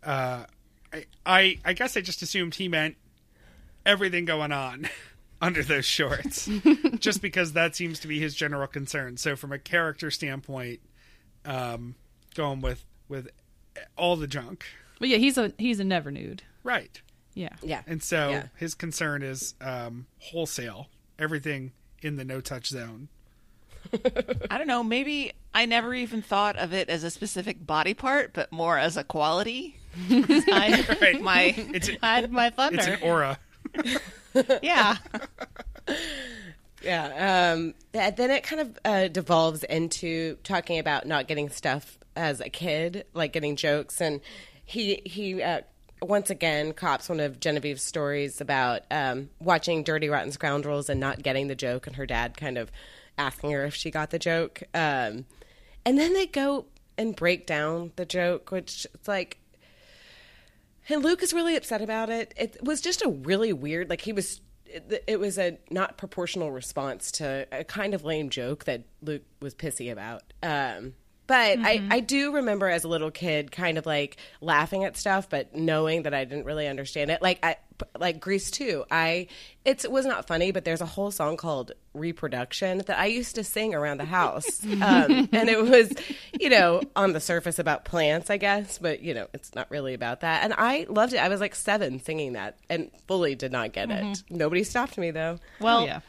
uh, 0.04 0.44
I, 0.92 1.04
I 1.24 1.58
I 1.64 1.72
guess 1.72 1.96
I 1.96 2.00
just 2.00 2.20
assumed 2.20 2.56
he 2.56 2.68
meant 2.68 2.96
everything 3.86 4.24
going 4.24 4.52
on. 4.52 4.88
under 5.42 5.62
those 5.62 5.84
shorts, 5.84 6.48
just 6.98 7.22
because 7.22 7.52
that 7.54 7.74
seems 7.76 7.98
to 8.00 8.08
be 8.08 8.18
his 8.20 8.34
general 8.34 8.66
concern. 8.66 9.16
So, 9.16 9.36
from 9.36 9.52
a 9.52 9.58
character 9.58 10.10
standpoint, 10.10 10.80
um, 11.44 11.94
going 12.34 12.60
with 12.60 12.84
with 13.08 13.28
all 13.96 14.16
the 14.16 14.26
junk, 14.26 14.64
But 14.98 15.08
yeah, 15.08 15.16
he's 15.18 15.38
a 15.38 15.52
he's 15.58 15.80
a 15.80 15.84
never 15.84 16.10
nude. 16.10 16.42
right? 16.62 17.00
Yeah. 17.34 17.54
Yeah. 17.62 17.82
And 17.86 18.02
so 18.02 18.30
Yeah. 18.30 18.46
his 18.56 18.74
concern 18.74 19.22
is 19.22 19.54
um, 19.60 20.06
wholesale, 20.18 20.88
everything 21.18 21.70
in 22.02 22.16
the 22.16 22.24
no 22.24 22.40
touch 22.40 22.68
zone. 22.68 23.08
I 24.50 24.58
don't 24.58 24.66
know. 24.66 24.82
Maybe 24.82 25.32
I 25.54 25.64
never 25.64 25.94
even 25.94 26.22
thought 26.22 26.56
of 26.56 26.72
it 26.72 26.88
as 26.90 27.04
a 27.04 27.10
specific 27.10 27.64
body 27.66 27.94
part, 27.94 28.32
but 28.34 28.50
more 28.52 28.76
as 28.78 28.96
a 28.96 29.04
quality. 29.04 29.76
I 30.10 30.84
Right? 31.00 31.20
My 31.20 31.54
It's 31.56 31.88
a, 31.88 31.98
had 32.02 32.30
my 32.32 32.50
thunder. 32.50 32.78
it's 32.78 32.86
an 32.88 32.98
aura. 33.02 33.38
yeah. 34.62 34.96
Yeah. 36.82 37.52
Um, 37.52 37.74
th- 37.92 38.16
then 38.16 38.30
it 38.30 38.42
kind 38.42 38.62
of 38.62 38.78
uh, 38.84 39.08
devolves 39.08 39.64
into 39.64 40.36
talking 40.44 40.78
about 40.78 41.06
not 41.06 41.28
getting 41.28 41.48
stuff 41.50 41.98
as 42.16 42.40
a 42.40 42.48
kid, 42.48 43.04
like 43.14 43.32
getting 43.32 43.56
jokes, 43.56 44.00
and 44.00 44.20
he 44.64 45.02
he 45.04 45.42
uh, 45.42 45.60
once 46.02 46.30
again 46.30 46.72
cops 46.72 47.08
one 47.08 47.20
of 47.20 47.40
Genevieve's 47.40 47.82
stories 47.82 48.40
about 48.40 48.82
um, 48.90 49.30
watching 49.40 49.82
Dirty 49.82 50.08
Rotten 50.08 50.32
Scoundrels 50.32 50.88
and 50.88 51.00
not 51.00 51.22
getting 51.22 51.48
the 51.48 51.54
joke, 51.54 51.86
and 51.86 51.96
her 51.96 52.06
dad 52.06 52.36
kind 52.36 52.56
of 52.58 52.70
asking 53.18 53.50
her 53.52 53.64
if 53.64 53.74
she 53.74 53.90
got 53.90 54.10
the 54.10 54.18
joke, 54.18 54.62
um, 54.74 55.26
and 55.84 55.98
then 55.98 56.14
they 56.14 56.26
go 56.26 56.66
and 56.96 57.14
break 57.16 57.46
down 57.46 57.92
the 57.96 58.04
joke, 58.04 58.50
which 58.50 58.86
it's 58.94 59.08
like 59.08 59.38
and 60.90 61.02
Luke 61.02 61.22
is 61.22 61.32
really 61.32 61.56
upset 61.56 61.82
about 61.82 62.10
it. 62.10 62.34
It 62.36 62.62
was 62.62 62.80
just 62.80 63.02
a 63.02 63.08
really 63.08 63.52
weird, 63.52 63.90
like 63.90 64.02
he 64.02 64.12
was. 64.12 64.40
It, 65.08 65.18
was 65.18 65.36
a 65.36 65.58
not 65.68 65.98
proportional 65.98 66.52
response 66.52 67.10
to 67.12 67.44
a 67.50 67.64
kind 67.64 67.92
of 67.92 68.04
lame 68.04 68.30
joke 68.30 68.66
that 68.66 68.84
Luke 69.02 69.24
was 69.40 69.52
pissy 69.52 69.90
about. 69.90 70.22
Um, 70.44 70.94
but 71.30 71.60
I, 71.60 71.86
I 71.90 72.00
do 72.00 72.32
remember 72.34 72.68
as 72.68 72.82
a 72.82 72.88
little 72.88 73.12
kid, 73.12 73.52
kind 73.52 73.78
of 73.78 73.86
like 73.86 74.16
laughing 74.40 74.84
at 74.84 74.96
stuff, 74.96 75.30
but 75.30 75.54
knowing 75.54 76.02
that 76.02 76.12
I 76.12 76.24
didn't 76.24 76.44
really 76.44 76.66
understand 76.66 77.10
it. 77.10 77.22
Like 77.22 77.38
I, 77.44 77.56
like 77.98 78.18
Grease 78.20 78.50
too. 78.50 78.84
I 78.90 79.28
it's, 79.64 79.84
it 79.84 79.92
was 79.92 80.04
not 80.06 80.26
funny, 80.26 80.50
but 80.50 80.64
there's 80.64 80.80
a 80.80 80.86
whole 80.86 81.10
song 81.10 81.36
called 81.36 81.70
"Reproduction" 81.94 82.78
that 82.78 82.98
I 82.98 83.06
used 83.06 83.36
to 83.36 83.44
sing 83.44 83.74
around 83.74 83.98
the 83.98 84.06
house, 84.06 84.64
um, 84.82 85.28
and 85.32 85.48
it 85.48 85.62
was, 85.62 85.92
you 86.38 86.50
know, 86.50 86.80
on 86.96 87.12
the 87.12 87.20
surface 87.20 87.58
about 87.58 87.84
plants, 87.84 88.28
I 88.28 88.36
guess, 88.36 88.78
but 88.78 89.00
you 89.00 89.14
know, 89.14 89.28
it's 89.32 89.54
not 89.54 89.70
really 89.70 89.94
about 89.94 90.20
that. 90.22 90.42
And 90.42 90.52
I 90.56 90.86
loved 90.88 91.12
it. 91.12 91.18
I 91.18 91.28
was 91.28 91.40
like 91.40 91.54
seven 91.54 92.02
singing 92.02 92.32
that, 92.32 92.58
and 92.68 92.90
fully 93.06 93.34
did 93.34 93.52
not 93.52 93.72
get 93.72 93.90
it. 93.90 94.22
Nobody 94.28 94.64
stopped 94.64 94.98
me 94.98 95.10
though. 95.10 95.38
well, 95.60 95.82
Oh, 95.82 95.86
yeah. 95.86 96.00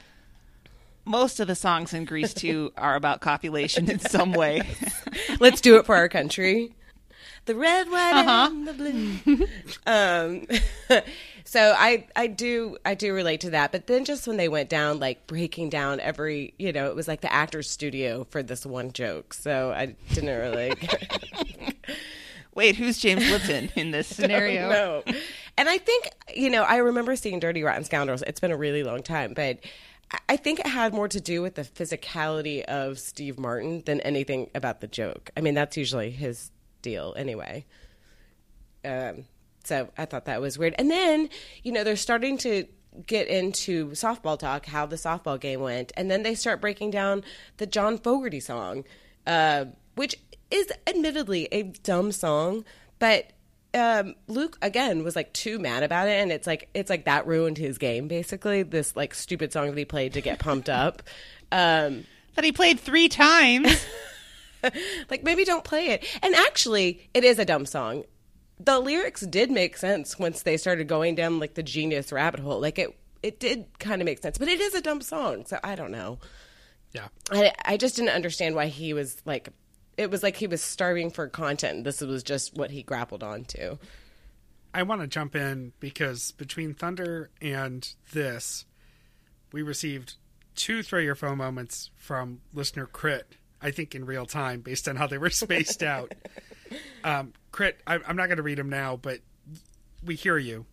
Most 1.06 1.40
of 1.40 1.48
the 1.48 1.56
songs 1.56 1.94
in 1.94 2.06
Grease 2.06 2.34
too 2.34 2.72
are 2.78 2.95
about 2.95 3.22
copulation 3.22 3.90
in 3.90 3.99
some 3.99 4.34
way. 4.34 4.61
Let's 5.40 5.61
do 5.61 5.78
it 5.78 5.86
for 5.86 5.95
our 5.95 6.10
country. 6.10 6.76
The 7.45 7.56
red, 7.56 7.90
white, 7.90 8.49
and 8.52 8.68
the 8.68 8.73
blue. 8.73 9.48
um, 9.88 11.02
so 11.44 11.73
I, 11.76 12.07
I 12.15 12.28
do, 12.28 12.78
I 12.86 12.94
do 12.94 13.15
relate 13.15 13.41
to 13.41 13.49
that. 13.49 13.72
But 13.72 13.88
then 13.88 14.06
just 14.06 14.28
when 14.28 14.38
they 14.38 14.48
went 14.48 14.69
down, 14.69 14.99
like 14.99 15.26
breaking 15.26 15.69
down 15.69 15.99
every, 15.99 16.53
you 16.60 16.72
know, 16.72 16.86
it 16.88 16.95
was 16.95 17.07
like 17.07 17.22
the 17.22 17.34
actor's 17.34 17.69
studio 17.69 18.26
for 18.30 18.44
this 18.44 18.64
one 18.64 18.91
joke. 18.94 19.34
So 19.34 19.72
I 19.72 19.95
didn't 20.14 20.40
really. 20.40 20.73
Wait, 22.53 22.76
who's 22.76 22.99
James 22.99 23.28
Lipton 23.32 23.72
in 23.76 23.90
this 23.91 24.07
scenario? 24.07 24.69
No. 24.69 25.03
And 25.57 25.69
I 25.69 25.78
think, 25.78 26.10
you 26.36 26.49
know, 26.49 26.64
I 26.64 26.78
remember 26.78 27.15
seeing 27.15 27.40
Dirty 27.40 27.64
Rotten 27.64 27.86
Scoundrels. 27.86 28.23
It's 28.23 28.40
been 28.40 28.52
a 28.52 28.57
really 28.57 28.84
long 28.84 29.02
time, 29.02 29.34
but 29.34 29.60
I- 30.28 30.38
think 30.38 30.60
it 30.60 30.68
had 30.68 30.94
more 30.94 31.08
to 31.08 31.22
do 31.22 31.42
with 31.42 31.56
the 31.56 31.64
physicality 31.64 32.64
of 32.64 33.00
Steve 33.00 33.40
Martin 33.40 33.84
than 33.86 34.02
anything 34.02 34.50
about 34.56 34.82
the 34.82 34.88
joke. 34.88 35.30
I 35.38 35.42
mean, 35.42 35.54
that's 35.54 35.78
usually 35.78 36.12
his 36.12 36.52
deal 36.82 37.14
anyway. 37.18 37.66
Um, 38.84 39.26
so 39.64 39.90
I 39.98 40.06
thought 40.06 40.26
that 40.26 40.42
was 40.42 40.58
weird. 40.58 40.76
And 40.78 40.90
then, 40.90 41.30
you 41.64 41.72
know, 41.72 41.84
they're 41.84 41.96
starting 41.96 42.38
to 42.40 42.66
get 43.06 43.28
into 43.28 43.92
softball 43.92 44.38
talk, 44.38 44.66
how 44.66 44.86
the 44.86 44.96
softball 44.96 45.40
game 45.40 45.62
went. 45.62 45.92
And 45.96 46.10
then 46.10 46.24
they 46.24 46.36
start 46.36 46.60
breaking 46.60 46.92
down 46.92 47.24
the 47.58 47.68
John 47.68 47.98
Fogerty 47.98 48.40
song, 48.40 48.84
uh, 49.28 49.66
which 49.96 50.16
is 50.50 50.72
admittedly 50.88 51.48
a 51.52 51.64
dumb 51.64 52.12
song, 52.12 52.66
but 53.00 53.32
um, 53.73 54.15
Luke 54.27 54.57
again 54.61 55.03
was 55.03 55.15
like 55.15 55.31
too 55.34 55.60
mad 55.60 55.84
about 55.84 56.07
it, 56.07 56.22
and 56.22 56.31
it's 56.31 56.48
like 56.48 56.69
it's 56.73 56.89
like 56.89 57.06
that 57.06 57.26
ruined 57.26 57.57
his 57.57 57.77
game 57.77 58.07
basically. 58.07 58.64
This 58.64 58.95
like 58.95 59.14
stupid 59.14 59.53
song 59.53 59.68
that 59.68 59.77
he 59.77 59.85
played 59.85 60.14
to 60.14 60.22
get 60.22 60.39
pumped 60.39 60.69
up. 60.69 61.02
Um, 61.52 62.06
That 62.35 62.45
he 62.45 62.52
played 62.52 62.80
three 62.80 63.10
times. 63.10 63.85
like 65.10 65.23
maybe 65.23 65.43
don't 65.43 65.64
play 65.64 65.88
it. 65.88 66.06
And 66.22 66.34
actually, 66.35 67.10
it 67.14 67.23
is 67.23 67.39
a 67.39 67.45
dumb 67.45 67.65
song. 67.65 68.03
The 68.60 68.80
lyrics 68.80 69.22
did 69.22 69.49
make 69.49 69.76
sense 69.76 70.19
once 70.19 70.43
they 70.43 70.56
started 70.57 70.88
going 70.88 71.15
down 71.15 71.39
like 71.39 71.56
the 71.56 71.64
genius 71.64 72.11
rabbit 72.11 72.39
hole. 72.39 72.60
Like 72.61 72.77
it, 72.77 72.95
it 73.23 73.39
did 73.39 73.65
kind 73.80 74.02
of 74.02 74.06
make 74.06 74.22
sense. 74.22 74.38
But 74.38 74.48
it 74.48 74.60
is 74.61 74.76
a 74.76 74.81
dumb 74.81 75.02
song, 75.02 75.45
so 75.45 75.60
I 75.64 75.76
don't 75.76 75.91
know. 75.91 76.19
Yeah. 76.93 77.07
I, 77.31 77.53
I 77.65 77.77
just 77.77 77.95
didn't 77.95 78.11
understand 78.11 78.56
why 78.56 78.68
he 78.68 78.93
was 78.93 79.22
like. 79.26 79.49
It 80.02 80.10
was 80.10 80.23
like 80.23 80.36
he 80.36 80.48
was 80.48 80.64
starving 80.64 81.11
for 81.11 81.28
content. 81.28 81.84
This 81.84 82.02
was 82.02 82.23
just 82.23 82.56
what 82.56 82.72
he 82.72 82.82
grappled 82.82 83.22
onto. 83.22 83.78
I 84.73 84.82
want 84.84 85.02
to 85.02 85.07
jump 85.07 85.36
in 85.36 85.73
because 85.80 86.32
between 86.32 86.73
Thunder 86.73 87.30
and 87.40 87.88
this, 88.11 88.65
we 89.52 89.61
received 89.61 90.15
two 90.56 90.82
throw 90.82 90.99
your 90.99 91.14
phone 91.14 91.38
moments 91.38 91.91
from 91.98 92.41
listener 92.52 92.88
Crit. 92.88 93.36
I 93.61 93.69
think 93.69 93.94
in 93.94 94.06
real 94.06 94.26
time, 94.26 94.61
based 94.61 94.88
on 94.88 94.95
how 94.95 95.06
they 95.06 95.19
were 95.19 95.30
spaced 95.30 95.84
out. 95.84 96.14
Um, 97.03 97.34
Crit, 97.52 97.82
I, 97.86 97.95
I'm 98.07 98.15
not 98.15 98.28
going 98.28 98.38
to 98.38 98.44
read 98.44 98.57
them 98.57 98.69
now, 98.69 98.95
but 98.95 99.19
we 100.06 100.15
hear 100.15 100.38
you. 100.38 100.65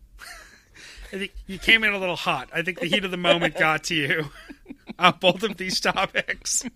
I 1.11 1.17
think 1.17 1.33
you 1.45 1.57
came 1.57 1.83
in 1.83 1.91
a 1.91 1.97
little 1.97 2.15
hot. 2.15 2.49
I 2.53 2.61
think 2.61 2.79
the 2.79 2.85
heat 2.85 3.03
of 3.03 3.11
the 3.11 3.17
moment 3.17 3.57
got 3.57 3.83
to 3.85 3.95
you 3.95 4.29
on 4.99 5.15
both 5.19 5.43
of 5.43 5.57
these 5.57 5.81
topics. 5.81 6.63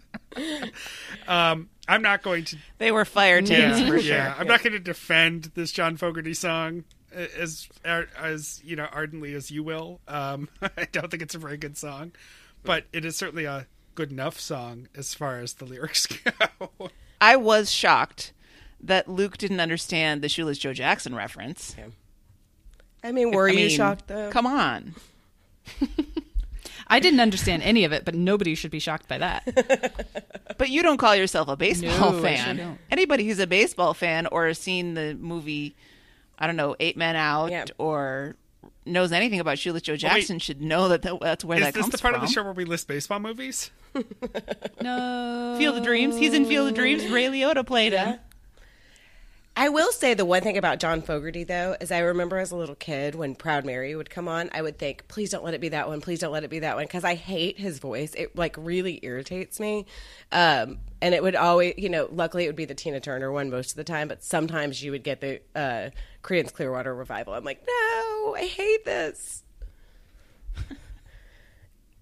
Um, 1.27 1.69
I'm 1.88 2.01
not 2.01 2.23
going 2.23 2.45
to 2.45 2.57
They 2.77 2.91
were 2.91 3.05
fire 3.05 3.41
takes 3.41 3.80
yeah, 3.80 3.88
for 3.88 3.99
sure. 3.99 4.15
yeah. 4.15 4.35
I'm 4.38 4.47
not 4.47 4.64
going 4.64 4.73
to 4.73 4.80
defend 4.80 5.51
this 5.55 5.72
John 5.72 5.97
Fogerty 5.97 6.34
song 6.34 6.85
as 7.14 7.68
as 7.85 8.61
you 8.64 8.76
know 8.76 8.88
ardently 8.91 9.34
as 9.34 9.51
you 9.51 9.64
will. 9.64 9.99
Um, 10.07 10.49
I 10.61 10.85
don't 10.91 11.11
think 11.11 11.22
it's 11.23 11.35
a 11.35 11.39
very 11.39 11.57
good 11.57 11.77
song, 11.77 12.14
but 12.64 12.85
it 12.93 13.05
is 13.05 13.15
certainly 13.15 13.45
a 13.45 13.68
good 13.95 14.11
enough 14.11 14.39
song 14.39 14.88
as 14.95 15.14
far 15.14 15.39
as 15.39 15.53
the 15.55 15.65
lyrics 15.65 16.05
go. 16.60 16.89
I 17.22 17.35
was 17.35 17.72
shocked 17.72 18.34
that 18.81 19.07
Luke 19.07 19.38
didn't 19.38 19.60
understand 19.60 20.22
the 20.22 20.30
Shoeless 20.30 20.57
Joe 20.57 20.73
Jackson 20.73 21.15
reference. 21.15 21.76
I 23.03 23.11
mean, 23.11 23.31
were 23.31 23.47
I 23.47 23.51
you 23.51 23.57
mean, 23.57 23.69
shocked 23.69 24.07
though? 24.07 24.30
Come 24.31 24.47
on. 24.47 24.95
I 26.94 26.99
didn't 26.99 27.20
understand 27.20 27.64
any 27.64 27.84
of 27.86 27.91
it, 27.91 28.06
but 28.06 28.14
nobody 28.15 28.56
should 28.56 28.72
be 28.72 28.80
shocked 28.80 29.07
by 29.07 29.18
that. 29.18 30.30
But 30.57 30.70
you 30.70 30.84
don't 30.84 30.98
call 30.98 31.15
yourself 31.15 31.48
a 31.48 31.57
baseball 31.57 32.11
No, 32.11 32.20
I 32.20 32.22
fan. 32.22 32.56
sure 32.57 32.65
don't. 32.65 32.78
Anybody 32.91 33.26
who's 33.28 33.40
a 33.40 33.48
baseball 33.48 33.94
fan 33.95 34.28
or 34.28 34.45
has 34.48 34.60
seen 34.60 34.94
the 34.94 35.15
movie, 35.15 35.76
I 36.38 36.45
don't 36.45 36.56
know, 36.56 36.76
Eight 36.80 36.95
Men 36.95 37.15
Out 37.15 37.49
Yeah. 37.52 37.65
or 37.80 38.36
knows 38.86 39.11
anything 39.11 39.40
about 39.40 39.57
Shoeless 39.57 39.82
Joe 39.82 39.95
Jackson 39.95 40.38
should 40.38 40.61
know 40.61 40.90
that 40.90 41.02
that's 41.02 41.14
where 41.14 41.20
that- 41.20 41.22
that's 41.22 41.44
where 41.45 41.57
is 41.57 41.64
that 41.65 41.74
this 41.74 41.82
comes 41.82 41.91
the 41.94 41.98
part 41.98 42.14
from. 42.14 42.22
of 42.24 42.30
the 42.30 42.34
show 42.34 42.44
where 42.44 42.53
we 42.53 42.65
list 42.65 42.88
baseball 42.88 43.20
movies? 43.20 43.72
No. 44.82 45.56
Field 45.57 45.78
of 45.78 45.84
Dreams. 45.84 46.18
He's 46.18 46.34
in 46.34 46.45
Field 46.45 46.68
of 46.70 46.76
Dreams. 46.76 47.06
Ray 47.07 47.26
Liotta 47.26 47.65
played 47.65 47.94
him. 47.94 48.20
I 49.55 49.69
will 49.69 49.91
say 49.91 50.15
the 50.15 50.25
one 50.25 50.41
thing 50.41 50.57
about 50.57 50.80
John 50.80 51.03
Fogerty 51.03 51.43
though 51.43 51.75
is 51.80 51.91
I 51.91 51.99
remember 51.99 52.39
as 52.39 52.49
a 52.51 52.55
little 52.55 52.73
kid 52.73 53.13
when 53.13 53.35
Proud 53.35 53.65
Mary 53.65 53.95
would 53.95 54.09
come 54.09 54.27
on, 54.27 54.49
I 54.51 54.63
would 54.63 54.80
think, 54.80 55.07
please 55.07 55.30
don't 55.30 55.43
let 55.43 55.53
it 55.53 55.61
be 55.61 55.69
that 55.69 55.88
one, 55.88 56.01
please 56.01 56.19
don't 56.19 56.31
let 56.31 56.43
it 56.43 56.49
be 56.49 56.59
that 56.59 56.75
one, 56.75 56.85
because 56.85 57.03
I 57.03 57.13
hate 57.13 57.59
his 57.59 57.77
voice. 57.77 58.15
It 58.15 58.35
like 58.35 58.55
really 58.57 58.99
irritates 59.03 59.59
me. 59.59 59.85
Um, 60.31 60.80
and 61.01 61.13
it 61.13 61.21
would 61.21 61.35
always, 61.35 61.75
you 61.77 61.89
know, 61.89 62.09
luckily 62.11 62.45
it 62.45 62.47
would 62.47 62.55
be 62.55 62.65
the 62.65 62.73
Tina 62.73 62.99
Turner 62.99 63.31
one 63.31 63.51
most 63.51 63.71
of 63.71 63.75
the 63.77 63.84
time, 63.84 64.07
but 64.07 64.23
sometimes 64.23 64.81
you 64.84 64.89
would 64.91 65.03
get 65.03 65.21
the 65.21 65.39
uh, 65.55 65.91
Creedence 66.23 66.51
Clearwater 66.51 66.95
Revival. 66.95 67.34
I'm 67.35 67.43
like, 67.43 67.61
no, 67.67 68.35
I 68.35 68.49
hate 68.51 68.85
this. 68.85 69.43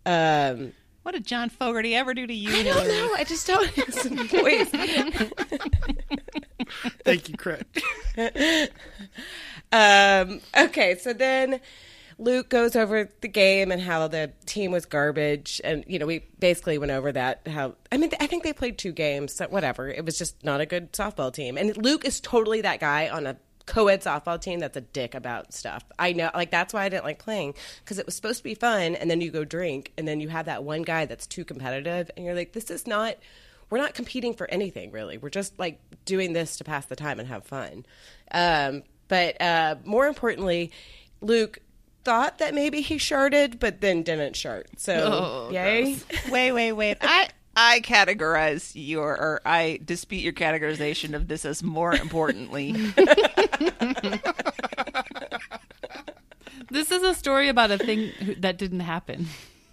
um, 0.06 0.72
What 1.03 1.11
did 1.14 1.26
John 1.26 1.49
Fogerty 1.49 1.95
ever 1.95 2.14
do 2.14 2.26
to 2.28 2.34
you? 2.34 2.53
I 2.53 2.64
don't 2.64 2.88
know. 2.88 3.14
I 3.18 3.26
just 3.26 3.45
don't. 3.45 3.68
His 3.72 4.06
voice. 4.06 4.72
Thank 7.04 7.30
you, 7.30 7.38
Crit. 7.38 7.68
Um, 9.72 10.42
okay, 10.58 10.98
so 10.98 11.14
then 11.14 11.62
Luke 12.18 12.50
goes 12.50 12.76
over 12.76 13.10
the 13.22 13.28
game 13.28 13.72
and 13.72 13.82
how 13.82 14.08
the 14.08 14.32
team 14.46 14.72
was 14.72 14.86
garbage, 14.86 15.62
and 15.64 15.84
you 15.88 15.98
know 15.98 16.06
we 16.06 16.26
basically 16.40 16.78
went 16.78 16.92
over 16.92 17.12
that. 17.12 17.48
How 17.48 17.76
I 17.92 17.98
mean, 17.98 18.12
I 18.20 18.28
think 18.28 18.44
they 18.44 18.54
played 18.54 18.78
two 18.78 18.92
games, 18.92 19.34
so 19.34 19.48
whatever. 19.48 19.88
It 19.88 20.06
was 20.06 20.18
just 20.18 20.44
not 20.44 20.62
a 20.62 20.66
good 20.66 20.92
softball 20.92 21.34
team, 21.34 21.58
and 21.58 21.76
Luke 21.78 22.06
is 22.06 22.20
totally 22.20 22.62
that 22.62 22.80
guy 22.80 23.10
on 23.10 23.26
a 23.26 23.38
co-ed 23.66 24.02
softball 24.02 24.42
team 24.42 24.60
that's 24.60 24.76
a 24.76 24.82
dick 24.82 25.16
about 25.16 25.54
stuff. 25.54 25.84
I 25.98 26.14
know, 26.14 26.30
like 26.34 26.52
that's 26.52 26.74
why 26.74 26.84
I 26.84 26.90
didn't 26.90 27.06
like 27.06 27.20
playing 27.20 27.54
because 27.84 27.98
it 27.98 28.06
was 28.06 28.16
supposed 28.16 28.40
to 28.40 28.44
be 28.44 28.56
fun, 28.56 28.96
and 28.96 29.10
then 29.10 29.22
you 29.22 29.32
go 29.32 29.46
drink, 29.46 29.94
and 29.98 30.08
then 30.08 30.20
you 30.20 30.30
have 30.30 30.46
that 30.48 30.64
one 30.64 30.82
guy 30.82 31.06
that's 31.06 31.26
too 31.26 31.46
competitive, 31.46 32.12
and 32.16 32.26
you're 32.26 32.36
like, 32.36 32.54
this 32.54 32.70
is 32.70 32.86
not. 32.86 33.16
We're 33.72 33.80
not 33.80 33.95
competing 33.95 34.35
for 34.35 34.48
anything 34.52 34.91
really. 34.91 35.18
We're 35.18 35.30
just 35.30 35.57
like 35.57 35.80
doing 36.06 36.34
this 36.34 36.57
to 36.57 36.64
pass 36.64 36.85
the 36.85 36.95
time 36.95 37.19
and 37.19 37.27
have 37.27 37.43
fun. 37.43 37.85
Um, 38.31 38.84
but 39.07 39.41
uh, 39.41 39.76
more 39.84 40.06
importantly, 40.06 40.72
Luke 41.22 41.60
thought 42.03 42.38
that 42.38 42.53
maybe 42.53 42.81
he 42.81 42.98
sharded, 42.98 43.60
but 43.60 43.81
then 43.81 44.03
didn't 44.03 44.35
shart. 44.35 44.68
So, 44.77 45.48
Oh, 45.49 45.52
yay! 45.52 45.98
Wait, 46.30 46.52
wait, 46.52 46.73
wait. 46.73 46.98
I 47.02 47.30
I 47.56 47.80
categorize 47.81 48.72
your 48.76 49.10
or 49.11 49.41
I 49.45 49.80
dispute 49.84 50.22
your 50.22 50.34
categorization 50.34 51.14
of 51.15 51.27
this 51.27 51.45
as 51.45 51.64
more 51.64 51.93
importantly. 51.93 52.93
This 56.69 56.89
is 56.89 57.03
a 57.03 57.14
story 57.14 57.49
about 57.49 57.69
a 57.72 57.77
thing 57.77 58.14
that 58.39 58.57
didn't 58.57 58.80
happen. 58.80 59.27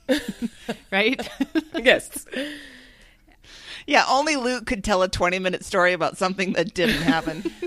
right? 0.90 1.28
yes. 1.76 2.26
Yeah, 3.88 4.04
only 4.08 4.36
Luke 4.36 4.66
could 4.66 4.84
tell 4.84 5.02
a 5.02 5.08
20 5.08 5.38
minute 5.40 5.64
story 5.64 5.92
about 5.92 6.16
something 6.16 6.52
that 6.52 6.74
didn't 6.74 7.02
happen. 7.02 7.42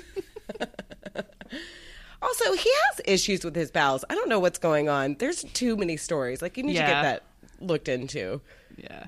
Also, 2.23 2.53
he 2.53 2.69
has 2.88 3.02
issues 3.06 3.43
with 3.43 3.56
his 3.56 3.72
bowels. 3.72 4.06
I 4.07 4.14
don't 4.14 4.30
know 4.30 4.39
what's 4.39 4.60
going 4.60 4.88
on. 4.88 5.15
There's 5.18 5.41
too 5.43 5.76
many 5.76 5.98
stories. 5.98 6.39
Like 6.39 6.56
you 6.56 6.61
need 6.61 6.73
to 6.73 6.80
get 6.80 7.02
that 7.02 7.23
looked 7.60 7.89
into. 7.89 8.41
yeah. 8.77 9.07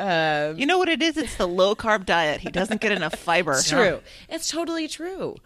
Um, 0.00 0.58
you 0.58 0.66
know 0.66 0.76
what 0.76 0.88
it 0.88 1.00
is? 1.02 1.16
It's 1.16 1.36
the 1.36 1.46
low 1.46 1.76
carb 1.76 2.04
diet. 2.04 2.40
He 2.40 2.50
doesn't 2.50 2.80
get 2.80 2.90
enough 2.90 3.14
fiber. 3.14 3.52
it's 3.52 3.68
true. 3.70 4.00
It's 4.28 4.48
totally 4.50 4.88
true. 4.88 5.36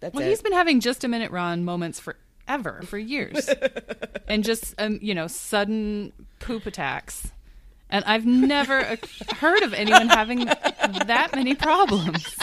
That's 0.00 0.12
Well, 0.12 0.24
it. 0.26 0.28
he's 0.30 0.42
been 0.42 0.52
having 0.54 0.80
just 0.80 1.04
a 1.04 1.08
minute 1.08 1.30
Ron 1.30 1.64
moments 1.64 2.00
forever, 2.00 2.82
for 2.84 2.98
years, 2.98 3.48
and 4.28 4.42
just 4.42 4.74
um, 4.78 4.98
you 5.00 5.14
know 5.14 5.28
sudden 5.28 6.12
poop 6.40 6.66
attacks. 6.66 7.30
And 7.90 8.04
I've 8.04 8.26
never 8.26 8.96
heard 9.36 9.62
of 9.62 9.72
anyone 9.72 10.08
having 10.08 10.44
that 10.44 11.30
many 11.34 11.54
problems. 11.54 12.36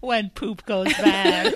when 0.00 0.30
poop 0.30 0.64
goes 0.66 0.92
bad. 0.94 1.54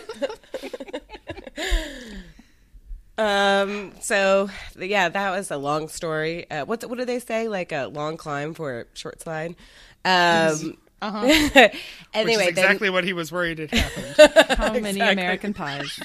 Um. 3.16 3.92
So 4.00 4.48
yeah, 4.78 5.08
that 5.08 5.30
was 5.30 5.50
a 5.50 5.56
long 5.56 5.88
story. 5.88 6.48
Uh, 6.50 6.64
what's 6.66 6.86
what 6.86 6.98
do 6.98 7.04
they 7.04 7.18
say? 7.18 7.48
Like 7.48 7.72
a 7.72 7.86
long 7.86 8.16
climb 8.16 8.54
for 8.54 8.80
a 8.80 8.84
short 8.94 9.20
slide. 9.20 9.56
Um. 10.04 10.76
Uh-huh. 11.00 11.26
Which 11.54 11.72
anyway, 12.14 12.32
is 12.32 12.38
then- 12.38 12.48
exactly 12.48 12.90
what 12.90 13.04
he 13.04 13.12
was 13.12 13.30
worried 13.32 13.58
had 13.58 13.70
happened. 13.70 14.58
How 14.58 14.72
many 14.72 15.00
American 15.12 15.54
pies? 15.54 15.98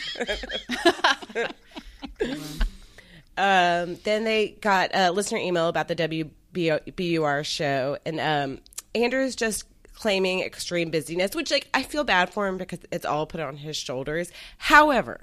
um, 3.37 3.97
then 4.03 4.23
they 4.23 4.49
got 4.61 4.91
a 4.93 5.11
listener 5.11 5.39
email 5.39 5.67
about 5.67 5.87
the 5.87 5.95
WBUR 5.95 7.45
show, 7.45 7.97
and 8.05 8.19
um, 8.19 8.59
Andrew's 8.93 9.35
just 9.35 9.65
claiming 9.93 10.41
extreme 10.41 10.91
busyness, 10.91 11.35
which 11.35 11.51
like 11.51 11.67
I 11.73 11.83
feel 11.83 12.03
bad 12.03 12.29
for 12.29 12.47
him 12.47 12.57
because 12.57 12.79
it's 12.91 13.05
all 13.05 13.25
put 13.25 13.39
on 13.39 13.57
his 13.57 13.77
shoulders. 13.77 14.31
However, 14.57 15.21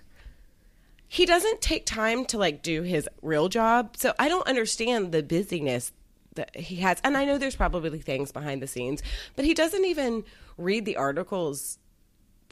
he 1.06 1.26
doesn't 1.26 1.60
take 1.60 1.86
time 1.86 2.24
to 2.26 2.38
like 2.38 2.62
do 2.62 2.82
his 2.82 3.08
real 3.22 3.48
job, 3.48 3.96
so 3.96 4.12
I 4.18 4.28
don't 4.28 4.46
understand 4.46 5.12
the 5.12 5.22
busyness 5.22 5.92
that 6.34 6.56
he 6.56 6.76
has. 6.76 7.00
And 7.02 7.16
I 7.16 7.24
know 7.24 7.38
there's 7.38 7.56
probably 7.56 7.98
things 7.98 8.32
behind 8.32 8.62
the 8.62 8.66
scenes, 8.66 9.02
but 9.36 9.44
he 9.44 9.54
doesn't 9.54 9.84
even 9.84 10.24
read 10.56 10.84
the 10.84 10.96
articles 10.96 11.78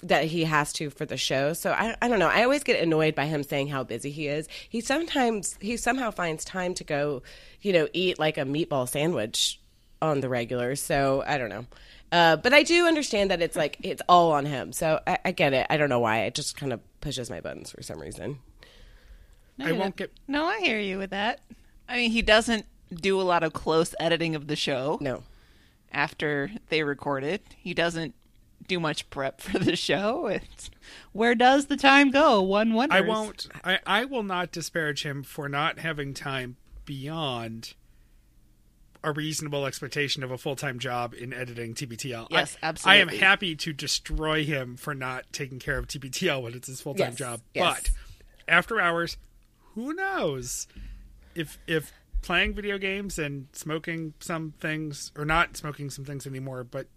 that 0.03 0.25
he 0.25 0.45
has 0.45 0.73
to 0.75 0.91
for 0.91 1.05
the 1.07 1.17
show. 1.17 1.53
So 1.53 1.73
I, 1.73 1.97
I 2.01 2.09
don't 2.09 2.19
know. 2.19 2.29
I 2.29 2.43
always 2.45 2.63
get 2.63 2.83
annoyed 2.83 3.15
by 3.15 3.27
him 3.27 3.43
saying 3.43 3.69
how 3.69 3.83
busy 3.85 4.11
he 4.11 4.29
is. 4.29 4.49
He 4.69 4.81
sometimes 4.81 5.57
he 5.61 5.77
somehow 5.77 6.11
finds 6.11 6.45
time 6.45 6.75
to 6.75 6.85
go, 6.85 7.23
you 7.63 7.73
know, 7.73 7.89
eat 7.93 8.19
like 8.19 8.39
a 8.39 8.43
meatball 8.43 8.89
sandwich 8.89 9.61
on 10.01 10.21
the 10.21 10.29
regular. 10.29 10.77
So 10.77 11.25
I 11.27 11.39
don't 11.39 11.49
know. 11.49 11.67
Uh, 12.11 12.37
but 12.37 12.55
I 12.55 12.63
do 12.63 12.87
understand 12.87 13.31
that 13.31 13.43
it's 13.43 13.57
like 13.57 13.77
it's 13.83 14.01
all 14.09 14.33
on 14.33 14.47
him. 14.47 14.73
So 14.73 15.01
I, 15.07 15.19
I 15.27 15.33
get 15.33 15.53
it. 15.53 15.67
I 15.69 15.77
don't 15.77 15.89
know 15.91 15.99
why. 16.01 16.21
It 16.21 16.35
just 16.35 16.57
kind 16.57 16.73
of 16.73 16.81
pushes 17.01 17.29
my 17.29 17.41
buttons 17.41 17.71
for 17.71 17.83
some 17.83 18.01
reason. 18.01 18.39
I 19.61 19.73
won't 19.73 19.97
get. 19.97 20.13
no, 20.29 20.45
I 20.47 20.61
hear 20.61 20.79
you 20.79 20.99
with 20.99 21.11
that. 21.11 21.41
I 21.89 21.97
mean, 21.97 22.13
he 22.13 22.23
doesn't 22.23 22.65
do 22.95 23.21
a 23.21 23.23
lot 23.23 23.43
of 23.43 23.53
close 23.53 23.95
editing 23.99 24.37
of 24.37 24.47
the 24.47 24.55
show 24.57 24.99
No. 25.01 25.25
after 25.93 26.51
they 26.69 26.83
record 26.85 27.25
it. 27.25 27.43
He 27.59 27.75
doesn't 27.75 28.15
do 28.69 28.79
much 28.79 29.09
prep 29.11 29.41
for 29.41 29.59
the 29.59 29.75
show. 29.77 30.27
It's 30.27 30.71
Where 31.13 31.35
does 31.35 31.67
the 31.67 31.77
time 31.77 32.11
go? 32.11 32.41
One 32.43 32.75
wonders. 32.75 32.97
I 32.97 33.01
won't. 33.01 33.49
I, 33.65 33.79
I 33.87 34.05
will 34.05 34.23
not 34.23 34.53
disparage 34.53 35.03
him 35.05 35.23
for 35.23 35.49
not 35.49 35.79
having 35.81 36.15
time 36.15 36.57
beyond 36.85 37.75
a 39.05 39.13
reasonable 39.13 39.65
expectation 39.65 40.23
of 40.25 40.31
a 40.31 40.39
full 40.39 40.57
time 40.57 40.79
job 40.79 41.15
in 41.15 41.33
editing 41.33 41.75
TBTL. 41.75 42.29
Yes, 42.31 42.57
I, 42.63 42.75
I 42.85 42.97
am 42.97 43.09
happy 43.09 43.55
to 43.57 43.73
destroy 43.73 44.45
him 44.45 44.77
for 44.77 44.95
not 44.95 45.25
taking 45.33 45.59
care 45.59 45.79
of 45.79 45.87
TBTL 45.87 46.43
when 46.43 46.55
it's 46.55 46.69
his 46.69 46.81
full 46.81 46.95
time 46.95 47.11
Yes, 47.11 47.17
job. 47.17 47.41
yes. 47.55 47.65
But 47.81 47.91
after 48.49 48.81
hours, 48.81 49.17
who 49.75 49.93
knows 49.95 50.67
if 51.35 51.59
if 51.67 51.93
playing 52.23 52.55
video 52.55 52.79
games 52.79 53.19
and 53.19 53.47
smoking 53.53 54.15
some 54.19 54.53
things 54.59 55.13
or 55.17 55.25
not 55.25 55.57
smoking 55.57 55.89
some 55.91 56.05
things 56.05 56.27
anymore, 56.27 56.65
but 56.65 56.89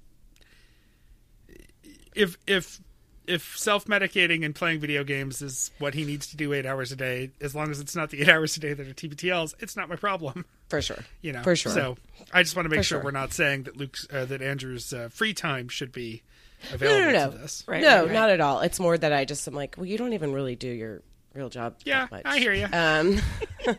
if 2.15 2.37
if 2.47 2.79
if 3.27 3.57
self 3.57 3.85
medicating 3.85 4.43
and 4.43 4.53
playing 4.55 4.79
video 4.79 5.03
games 5.03 5.41
is 5.41 5.71
what 5.79 5.93
he 5.93 6.05
needs 6.05 6.27
to 6.27 6.37
do 6.37 6.53
eight 6.53 6.65
hours 6.65 6.91
a 6.91 6.95
day, 6.95 7.31
as 7.39 7.55
long 7.55 7.71
as 7.71 7.79
it's 7.79 7.95
not 7.95 8.09
the 8.09 8.21
eight 8.21 8.29
hours 8.35 8.57
a 8.57 8.59
day 8.59 8.73
that 8.73 8.87
are 8.87 8.93
TBTLs, 8.93 9.55
it's 9.59 9.75
not 9.75 9.89
my 9.89 9.95
problem. 9.95 10.45
For 10.69 10.81
sure. 10.81 10.97
You 11.21 11.33
know, 11.33 11.43
For 11.43 11.55
sure. 11.55 11.71
So 11.71 11.97
I 12.33 12.41
just 12.43 12.55
want 12.55 12.65
to 12.65 12.69
make 12.75 12.83
sure, 12.83 12.97
sure. 12.97 13.03
we're 13.03 13.11
not 13.11 13.31
saying 13.33 13.63
that 13.63 13.77
Luke's 13.77 14.07
uh, 14.11 14.25
that 14.25 14.41
Andrew's 14.41 14.91
uh, 14.93 15.09
free 15.11 15.33
time 15.33 15.67
should 15.69 15.91
be 15.91 16.23
No, 16.69 16.75
available 16.75 17.11
no, 17.11 17.11
no. 17.11 17.31
to 17.31 17.37
this. 17.37 17.63
Right, 17.67 17.81
no, 17.81 17.87
right, 17.97 18.05
right. 18.05 18.13
not 18.13 18.29
at 18.31 18.41
all. 18.41 18.61
It's 18.61 18.79
more 18.79 18.97
that 18.97 19.13
I 19.13 19.25
just 19.25 19.47
am 19.47 19.53
like, 19.53 19.75
well, 19.77 19.85
you 19.85 19.97
don't 19.97 20.13
even 20.13 20.33
really 20.33 20.55
do 20.55 20.67
your 20.69 21.01
real 21.33 21.49
job. 21.49 21.77
that 21.79 21.87
Yeah, 21.87 22.07
much. 22.11 22.21
I 22.25 22.39
hear 22.39 22.53
you. 22.53 22.67
Um, 22.71 23.19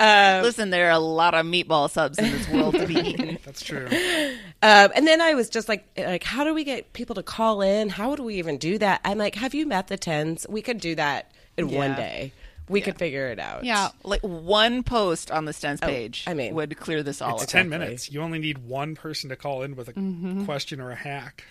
listen. 0.42 0.70
There 0.70 0.88
are 0.88 0.90
a 0.92 0.98
lot 0.98 1.34
of 1.34 1.46
meatball 1.46 1.90
subs 1.90 2.18
in 2.18 2.30
this 2.30 2.48
world 2.48 2.74
to 2.74 2.86
be 2.86 2.94
eaten. 2.94 3.38
That's 3.44 3.62
true. 3.62 3.86
Um, 3.86 4.90
and 4.94 5.06
then 5.06 5.20
I 5.20 5.34
was 5.34 5.48
just 5.48 5.68
like, 5.68 5.84
like, 5.96 6.24
how 6.24 6.44
do 6.44 6.54
we 6.54 6.64
get 6.64 6.92
people 6.92 7.14
to 7.16 7.22
call 7.22 7.62
in? 7.62 7.88
How 7.88 8.10
would 8.10 8.20
we 8.20 8.36
even 8.36 8.58
do 8.58 8.78
that? 8.78 9.00
I'm 9.04 9.18
like, 9.18 9.34
have 9.36 9.54
you 9.54 9.66
met 9.66 9.88
the 9.88 9.96
tens? 9.96 10.46
We 10.48 10.62
could 10.62 10.78
do 10.80 10.94
that 10.96 11.30
in 11.56 11.70
one 11.70 11.94
day. 11.94 12.32
We 12.68 12.80
could 12.80 12.96
figure 12.96 13.26
it 13.28 13.38
out. 13.38 13.64
Yeah. 13.64 13.88
Like 14.02 14.22
one 14.22 14.82
post 14.82 15.30
on 15.30 15.44
the 15.44 15.52
Stens 15.52 15.80
page, 15.80 16.24
I 16.26 16.32
mean, 16.34 16.54
would 16.54 16.76
clear 16.78 17.02
this 17.02 17.20
all 17.20 17.34
It's 17.34 17.42
up. 17.44 17.48
ten 17.50 17.68
minutes. 17.68 18.10
You 18.10 18.22
only 18.22 18.38
need 18.38 18.58
one 18.58 18.94
person 18.94 19.28
to 19.30 19.36
call 19.36 19.62
in 19.62 19.76
with 19.76 19.88
a 19.88 19.92
Mm-hmm. 19.92 20.44
question 20.46 20.80
or 20.80 20.90
a 20.90 20.94
hack. 20.94 21.44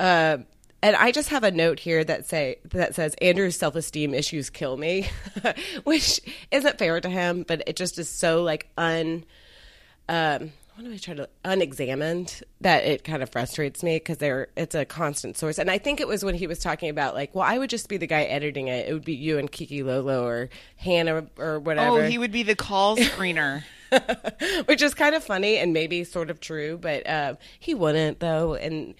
Um, 0.00 0.46
and 0.86 0.94
I 0.94 1.10
just 1.10 1.30
have 1.30 1.42
a 1.42 1.50
note 1.50 1.80
here 1.80 2.04
that 2.04 2.28
say 2.28 2.58
that 2.66 2.94
says 2.94 3.16
Andrew's 3.20 3.56
self 3.56 3.74
esteem 3.74 4.14
issues 4.14 4.50
kill 4.50 4.76
me, 4.76 5.08
which 5.84 6.20
isn't 6.52 6.78
fair 6.78 7.00
to 7.00 7.08
him, 7.08 7.44
but 7.46 7.64
it 7.66 7.74
just 7.74 7.98
is 7.98 8.08
so 8.08 8.44
like 8.44 8.68
un. 8.78 9.24
Um, 10.08 10.52
what 10.76 10.84
do 10.84 10.92
I 10.92 10.96
try 10.98 11.14
to 11.14 11.28
unexamined 11.44 12.42
that 12.60 12.84
it 12.84 13.02
kind 13.02 13.20
of 13.20 13.30
frustrates 13.30 13.82
me 13.82 13.96
because 13.96 14.18
they're 14.18 14.46
it's 14.56 14.76
a 14.76 14.84
constant 14.84 15.36
source. 15.36 15.58
And 15.58 15.72
I 15.72 15.78
think 15.78 15.98
it 15.98 16.06
was 16.06 16.24
when 16.24 16.36
he 16.36 16.46
was 16.46 16.60
talking 16.60 16.88
about 16.88 17.16
like, 17.16 17.34
well, 17.34 17.44
I 17.44 17.58
would 17.58 17.70
just 17.70 17.88
be 17.88 17.96
the 17.96 18.06
guy 18.06 18.22
editing 18.22 18.68
it. 18.68 18.88
It 18.88 18.92
would 18.92 19.04
be 19.04 19.14
you 19.16 19.38
and 19.38 19.50
Kiki 19.50 19.82
Lolo 19.82 20.24
or 20.24 20.50
Hannah 20.76 21.26
or 21.36 21.58
whatever. 21.58 22.02
Oh, 22.02 22.08
he 22.08 22.16
would 22.16 22.30
be 22.30 22.44
the 22.44 22.54
call 22.54 22.96
screener. 22.96 23.64
which 24.66 24.82
is 24.82 24.94
kind 24.94 25.16
of 25.16 25.24
funny 25.24 25.58
and 25.58 25.72
maybe 25.72 26.04
sort 26.04 26.30
of 26.30 26.38
true, 26.38 26.78
but 26.78 27.08
um, 27.08 27.38
he 27.58 27.74
wouldn't 27.74 28.20
though, 28.20 28.54
and 28.54 28.94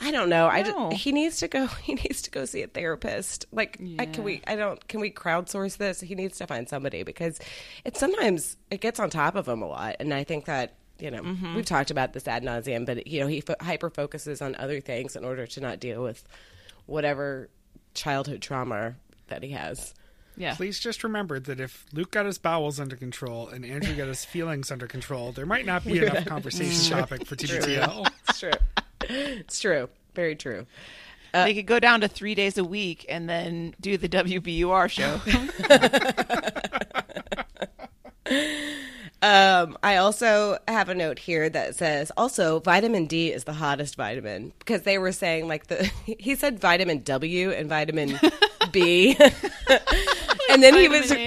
I 0.00 0.10
don't 0.10 0.28
know. 0.28 0.46
I 0.46 0.62
just, 0.62 0.92
he 0.94 1.12
needs 1.12 1.38
to 1.38 1.48
go. 1.48 1.66
He 1.82 1.94
needs 1.94 2.22
to 2.22 2.30
go 2.30 2.44
see 2.44 2.62
a 2.62 2.66
therapist. 2.66 3.46
Like, 3.52 3.80
I, 3.98 4.06
can 4.06 4.24
we? 4.24 4.42
I 4.46 4.56
don't. 4.56 4.86
Can 4.88 5.00
we 5.00 5.10
crowdsource 5.10 5.76
this? 5.76 6.00
He 6.00 6.14
needs 6.14 6.38
to 6.38 6.46
find 6.46 6.68
somebody 6.68 7.02
because 7.02 7.38
it 7.84 7.96
sometimes 7.96 8.56
it 8.70 8.80
gets 8.80 9.00
on 9.00 9.10
top 9.10 9.34
of 9.34 9.48
him 9.48 9.62
a 9.62 9.66
lot, 9.66 9.96
and 10.00 10.12
I 10.12 10.24
think 10.24 10.46
that. 10.46 10.74
You 10.98 11.10
know, 11.10 11.22
mm-hmm. 11.22 11.54
we've 11.54 11.64
talked 11.64 11.90
about 11.90 12.12
this 12.12 12.28
ad 12.28 12.42
nauseum, 12.42 12.84
but 12.84 13.06
you 13.06 13.20
know 13.20 13.26
he 13.26 13.40
fo- 13.40 13.54
hyper 13.58 13.88
focuses 13.88 14.42
on 14.42 14.54
other 14.56 14.82
things 14.82 15.16
in 15.16 15.24
order 15.24 15.46
to 15.46 15.60
not 15.62 15.80
deal 15.80 16.02
with 16.02 16.22
whatever 16.84 17.48
childhood 17.94 18.42
trauma 18.42 18.96
that 19.28 19.42
he 19.42 19.52
has. 19.52 19.94
Yeah. 20.36 20.54
Please 20.54 20.78
just 20.78 21.04
remember 21.04 21.40
that 21.40 21.60
if 21.60 21.86
Luke 21.92 22.10
got 22.10 22.26
his 22.26 22.38
bowels 22.38 22.78
under 22.80 22.96
control 22.96 23.48
and 23.48 23.64
Andrew 23.64 23.94
got 23.94 24.08
his 24.08 24.24
feelings 24.26 24.70
under 24.70 24.86
control, 24.86 25.32
there 25.32 25.46
might 25.46 25.64
not 25.64 25.84
be 25.84 25.98
enough 26.04 26.26
conversation 26.26 26.98
topic 26.98 27.26
for 27.26 27.36
TBTL. 27.36 28.10
It's 28.28 28.40
true. 28.40 28.50
it's 29.08 29.60
true. 29.60 29.88
Very 30.14 30.36
true. 30.36 30.66
they 31.32 31.54
could 31.54 31.66
go 31.66 31.78
down 31.78 32.00
to 32.00 32.08
three 32.08 32.34
days 32.34 32.58
a 32.58 32.64
week 32.64 33.06
and 33.08 33.28
then 33.28 33.74
do 33.80 33.96
the 33.96 34.08
WBUR 34.08 34.90
show. 34.90 35.20
Um, 39.22 39.76
I 39.82 39.96
also 39.96 40.56
have 40.66 40.88
a 40.88 40.94
note 40.94 41.18
here 41.18 41.50
that 41.50 41.76
says 41.76 42.10
also 42.16 42.60
vitamin 42.60 43.04
D 43.04 43.30
is 43.30 43.44
the 43.44 43.52
hottest 43.52 43.96
vitamin 43.96 44.54
because 44.58 44.82
they 44.82 44.96
were 44.96 45.12
saying 45.12 45.46
like 45.46 45.66
the 45.66 45.90
he 46.18 46.34
said 46.34 46.58
vitamin 46.58 47.02
W 47.02 47.50
and 47.50 47.68
vitamin 47.68 48.18
B, 48.72 49.14
and 50.50 50.62
then 50.62 50.74
he 50.74 50.88
was 50.88 51.10
and 51.10 51.20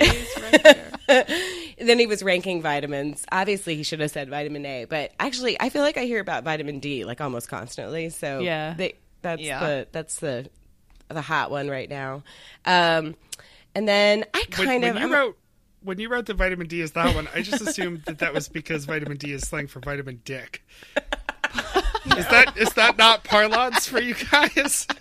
then 1.88 1.99
he 1.99 2.05
was 2.07 2.23
ranking 2.23 2.61
vitamins. 2.61 3.26
Obviously, 3.31 3.76
he 3.76 3.84
should 3.84 3.99
have 3.99 4.11
said 4.11 4.30
vitamin 4.30 4.65
A, 4.65 4.85
but 4.85 5.11
actually, 5.19 5.60
I 5.60 5.69
feel 5.69 5.81
like 5.81 5.97
I 5.97 6.05
hear 6.05 6.19
about 6.19 6.43
vitamin 6.43 6.80
D 6.80 7.05
like 7.05 7.22
almost 7.22 7.47
constantly. 7.49 8.10
So 8.10 8.39
Yeah. 8.39 8.73
they, 8.76 8.95
that's 9.22 9.41
Yeah. 9.41 9.60
the 9.60 9.88
that's 9.91 10.19
the 10.19 10.49
the 11.10 11.22
hot 11.22 11.51
one 11.51 11.69
right 11.69 11.89
now. 11.89 12.23
Um, 12.65 13.15
and 13.76 13.88
then 13.88 14.26
I 14.34 14.43
When, 14.57 14.68
kind 14.68 14.81
when 14.84 14.89
of 14.91 14.95
you 14.97 15.01
I'm- 15.01 15.11
wrote 15.11 15.38
when 15.84 15.99
you 15.99 16.07
wrote 16.10 16.26
the 16.27 16.34
vitamin 16.34 16.68
D 16.68 16.80
is 16.80 16.93
that 16.93 17.14
one, 17.14 17.27
I 17.35 17.41
just 17.41 17.61
assumed 17.61 18.03
that 18.05 18.19
that 18.19 18.34
was 18.34 18.47
because 18.47 18.85
vitamin 18.85 19.18
D 19.18 19.34
is 19.34 19.43
slang 19.47 19.68
for 19.68 19.80
vitamin 19.81 20.22
dick. 20.23 20.64
is 20.95 22.27
that 22.27 22.53
is 22.57 22.73
that 22.73 22.97
not 22.97 23.23
parlance 23.23 23.85
for 23.88 23.99
you 24.01 24.15
guys? 24.31 24.88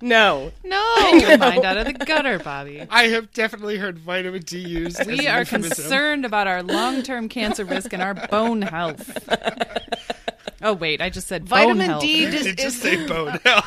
no, 0.00 0.52
No. 0.64 0.96
Get 1.12 1.28
your 1.28 1.38
mind 1.38 1.64
out 1.64 1.76
of 1.76 1.86
the 1.86 1.92
gutter, 1.92 2.38
Bobby. 2.38 2.86
I 2.88 3.04
have 3.08 3.32
definitely 3.32 3.76
heard 3.78 3.98
vitamin 3.98 4.42
D 4.42 4.58
used. 4.58 5.04
We 5.06 5.26
an 5.26 5.34
are 5.34 5.44
concerned 5.44 6.24
about 6.24 6.46
our 6.46 6.62
long-term 6.62 7.28
cancer 7.28 7.64
risk 7.64 7.92
and 7.92 8.02
our 8.02 8.14
bone 8.14 8.62
health. 8.62 9.28
Oh 10.64 10.74
wait, 10.74 11.00
I 11.00 11.10
just 11.10 11.26
said 11.26 11.48
bone 11.48 11.58
Vitamin 11.78 11.90
health. 11.90 12.02
D 12.02 12.30
Did 12.30 12.56
just 12.56 12.76
is 12.76 12.80
say 12.80 13.04
bone 13.08 13.36
health? 13.44 13.64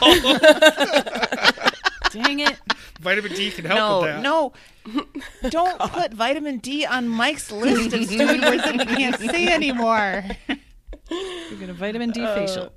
Dang 2.12 2.40
it! 2.40 2.58
vitamin 3.02 3.34
D 3.34 3.52
can 3.52 3.66
help 3.66 4.04
with 4.04 4.22
no, 4.22 4.54
that. 4.94 5.44
no. 5.44 5.50
Don't 5.50 5.78
put 5.78 6.14
vitamin 6.14 6.60
D 6.60 6.86
on 6.86 7.10
Mike's 7.10 7.52
list 7.52 7.92
of 7.94 8.06
Stupid 8.06 8.42
words 8.42 8.64
that 8.64 8.76
you 8.90 8.96
can't 8.96 9.20
say 9.20 9.48
anymore. 9.50 10.24
You 10.48 11.58
get 11.60 11.70
a 11.70 11.74
vitamin 11.74 12.12
D 12.12 12.26
facial. 12.26 12.72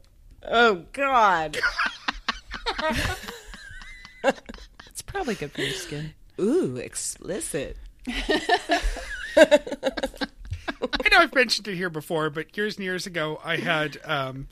oh 0.50 0.84
God, 0.92 1.56
It's 4.86 5.02
probably 5.02 5.34
good 5.36 5.52
for 5.52 5.60
your 5.62 5.72
skin. 5.72 6.14
ooh, 6.40 6.76
explicit. 6.76 7.76
I 9.36 9.58
know 11.10 11.18
I've 11.18 11.34
mentioned 11.34 11.68
it 11.68 11.76
here 11.76 11.90
before, 11.90 12.30
but 12.30 12.56
years 12.56 12.76
and 12.76 12.84
years 12.84 13.06
ago, 13.06 13.40
I 13.44 13.56
had 13.56 13.98
um, 14.04 14.48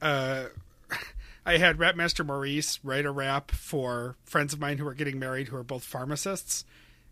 uh, 0.00 0.44
I 1.46 1.56
had 1.58 1.78
Rap 1.78 1.96
Master 1.96 2.22
Maurice 2.24 2.78
write 2.84 3.04
a 3.04 3.10
rap 3.10 3.50
for 3.50 4.16
friends 4.24 4.52
of 4.52 4.60
mine 4.60 4.78
who 4.78 4.84
were 4.84 4.94
getting 4.94 5.18
married, 5.18 5.48
who 5.48 5.56
are 5.56 5.64
both 5.64 5.84
pharmacists, 5.84 6.64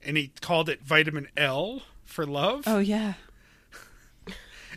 and 0.03 0.17
he 0.17 0.33
called 0.41 0.69
it 0.69 0.83
Vitamin 0.83 1.29
L 1.37 1.83
for 2.05 2.27
love. 2.27 2.65
Oh 2.67 2.79
yeah. 2.79 3.15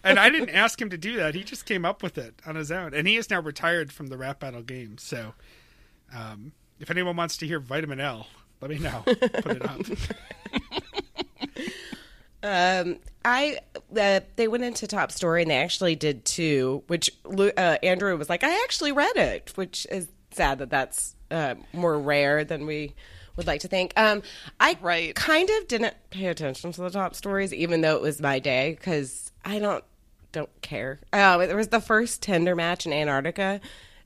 And 0.03 0.19
I 0.19 0.29
didn't 0.29 0.49
ask 0.49 0.81
him 0.81 0.89
to 0.89 0.97
do 0.97 1.15
that; 1.17 1.33
he 1.35 1.43
just 1.43 1.65
came 1.65 1.85
up 1.85 2.03
with 2.03 2.17
it 2.17 2.35
on 2.45 2.55
his 2.55 2.71
own. 2.71 2.93
And 2.93 3.07
he 3.07 3.15
is 3.15 3.29
now 3.29 3.39
retired 3.41 3.91
from 3.91 4.07
the 4.07 4.17
rap 4.17 4.39
battle 4.41 4.61
game. 4.61 4.97
So, 4.97 5.33
um, 6.13 6.51
if 6.79 6.91
anyone 6.91 7.15
wants 7.15 7.37
to 7.37 7.47
hear 7.47 7.59
Vitamin 7.59 7.99
L, 7.99 8.27
let 8.61 8.69
me 8.71 8.79
know. 8.79 9.03
Put 9.05 9.55
it 9.57 9.65
up. 9.65 9.79
Um, 12.45 12.97
I 13.23 13.59
uh, 13.97 14.19
they 14.35 14.49
went 14.49 14.65
into 14.65 14.85
top 14.85 15.13
story 15.13 15.43
and 15.43 15.49
they 15.51 15.55
actually 15.55 15.95
did 15.95 16.25
two, 16.25 16.83
which 16.87 17.09
uh, 17.25 17.77
Andrew 17.81 18.17
was 18.17 18.29
like, 18.29 18.43
I 18.43 18.63
actually 18.65 18.91
read 18.91 19.15
it, 19.15 19.53
which 19.55 19.87
is 19.89 20.09
sad 20.31 20.57
that 20.59 20.69
that's 20.69 21.15
uh, 21.31 21.55
more 21.71 21.97
rare 21.97 22.43
than 22.43 22.65
we 22.65 22.95
would 23.37 23.47
like 23.47 23.61
to 23.61 23.69
think. 23.69 23.93
Um, 23.95 24.23
I 24.59 24.77
Right. 24.81 25.15
kind 25.15 25.49
of 25.49 25.69
didn't 25.69 25.95
pay 26.09 26.25
attention 26.27 26.73
to 26.73 26.81
the 26.81 26.89
top 26.89 27.15
stories, 27.15 27.53
even 27.53 27.79
though 27.79 27.95
it 27.95 28.01
was 28.01 28.19
my 28.19 28.39
day, 28.39 28.75
because 28.77 29.31
I 29.45 29.59
don't 29.59 29.85
don't 30.33 30.61
care. 30.61 30.99
Um, 31.13 31.39
it 31.41 31.55
was 31.55 31.69
the 31.69 31.79
first 31.79 32.21
Tinder 32.21 32.55
match 32.55 32.85
in 32.85 32.91
Antarctica. 32.91 33.61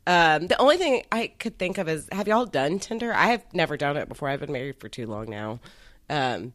Um, 0.05 0.47
the 0.47 0.59
only 0.61 0.77
thing 0.77 1.03
I 1.11 1.27
could 1.39 1.57
think 1.57 1.79
of 1.79 1.89
is, 1.89 2.07
have 2.11 2.27
y'all 2.27 2.45
done 2.45 2.77
Tinder? 2.77 3.11
I 3.11 3.27
have 3.27 3.43
never 3.53 3.75
done 3.75 3.97
it 3.97 4.07
before. 4.07 4.29
I've 4.29 4.39
been 4.39 4.51
married 4.51 4.79
for 4.79 4.87
too 4.87 5.07
long 5.07 5.29
now. 5.29 5.59
Um, 6.09 6.53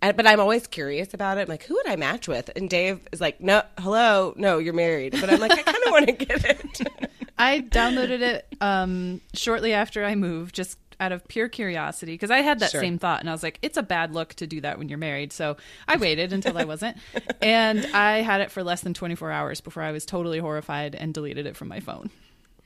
but 0.00 0.26
I'm 0.26 0.38
always 0.38 0.66
curious 0.66 1.14
about 1.14 1.38
it. 1.38 1.42
I'm 1.42 1.48
like, 1.48 1.64
who 1.64 1.74
would 1.74 1.88
I 1.88 1.96
match 1.96 2.28
with? 2.28 2.50
And 2.54 2.68
Dave 2.68 3.00
is 3.10 3.20
like, 3.20 3.40
no, 3.40 3.62
hello, 3.78 4.34
no, 4.36 4.58
you're 4.58 4.74
married. 4.74 5.12
But 5.18 5.30
I'm 5.30 5.40
like, 5.40 5.52
I 5.52 5.62
kind 5.62 5.84
of 5.86 5.90
want 5.90 6.06
to 6.06 6.12
get 6.12 6.44
it. 6.44 7.10
I 7.38 7.60
downloaded 7.62 8.20
it 8.20 8.46
um, 8.60 9.20
shortly 9.32 9.72
after 9.72 10.04
I 10.04 10.14
moved, 10.14 10.54
just 10.54 10.78
out 11.04 11.12
of 11.12 11.26
pure 11.28 11.48
curiosity, 11.48 12.14
because 12.14 12.30
I 12.30 12.38
had 12.38 12.58
that 12.60 12.70
Sure. 12.70 12.80
same 12.80 12.98
thought, 12.98 13.20
and 13.20 13.28
I 13.28 13.32
was 13.32 13.42
like, 13.42 13.58
"It's 13.62 13.76
a 13.76 13.82
bad 13.82 14.12
look 14.14 14.34
to 14.34 14.46
do 14.46 14.60
that 14.62 14.78
when 14.78 14.88
you're 14.88 14.98
married." 14.98 15.32
So 15.32 15.56
I 15.86 15.96
waited 15.96 16.32
until 16.32 16.56
I 16.58 16.64
wasn't, 16.64 16.96
and 17.42 17.86
I 17.94 18.22
had 18.22 18.40
it 18.40 18.50
for 18.50 18.62
less 18.62 18.80
than 18.80 18.94
24 18.94 19.30
hours 19.30 19.60
before 19.60 19.82
I 19.82 19.92
was 19.92 20.04
totally 20.06 20.38
horrified 20.38 20.94
and 20.94 21.12
deleted 21.12 21.46
it 21.46 21.56
from 21.56 21.68
my 21.68 21.80
phone. 21.80 22.10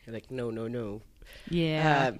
You're 0.07 0.15
like, 0.15 0.31
no, 0.31 0.51
no, 0.51 0.69
no. 0.69 1.03
Yeah, 1.51 2.09
Um, 2.09 2.19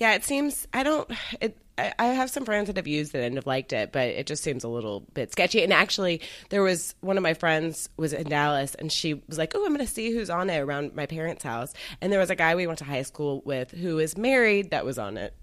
yeah, 0.00 0.14
it 0.14 0.24
seems 0.24 0.66
I 0.72 0.82
don't. 0.82 1.08
It, 1.40 1.56
I, 1.78 1.92
I 1.98 2.06
have 2.06 2.30
some 2.30 2.44
friends 2.44 2.66
that 2.66 2.76
have 2.76 2.86
used 2.86 3.14
it 3.14 3.22
and 3.22 3.36
have 3.36 3.46
liked 3.46 3.72
it, 3.72 3.92
but 3.92 4.08
it 4.08 4.26
just 4.26 4.42
seems 4.42 4.64
a 4.64 4.68
little 4.68 5.00
bit 5.14 5.30
sketchy. 5.30 5.62
And 5.62 5.72
actually, 5.72 6.22
there 6.48 6.62
was 6.62 6.94
one 7.00 7.16
of 7.16 7.22
my 7.22 7.34
friends 7.34 7.88
was 7.96 8.12
in 8.12 8.28
Dallas, 8.28 8.74
and 8.74 8.90
she 8.90 9.14
was 9.14 9.38
like, 9.38 9.52
"Oh, 9.54 9.64
I'm 9.64 9.74
going 9.74 9.86
to 9.86 9.92
see 9.92 10.10
who's 10.10 10.30
on 10.30 10.50
it 10.50 10.58
around 10.58 10.94
my 10.94 11.06
parents' 11.06 11.44
house." 11.44 11.74
And 12.00 12.10
there 12.12 12.18
was 12.18 12.30
a 12.30 12.34
guy 12.34 12.54
we 12.54 12.66
went 12.66 12.78
to 12.80 12.84
high 12.84 13.02
school 13.02 13.42
with 13.44 13.70
who 13.70 13.98
is 13.98 14.16
married 14.16 14.70
that 14.70 14.84
was 14.84 14.98
on 14.98 15.16
it, 15.18 15.34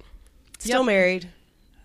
still 0.59 0.81
Yep. 0.81 0.85
married. 0.85 1.29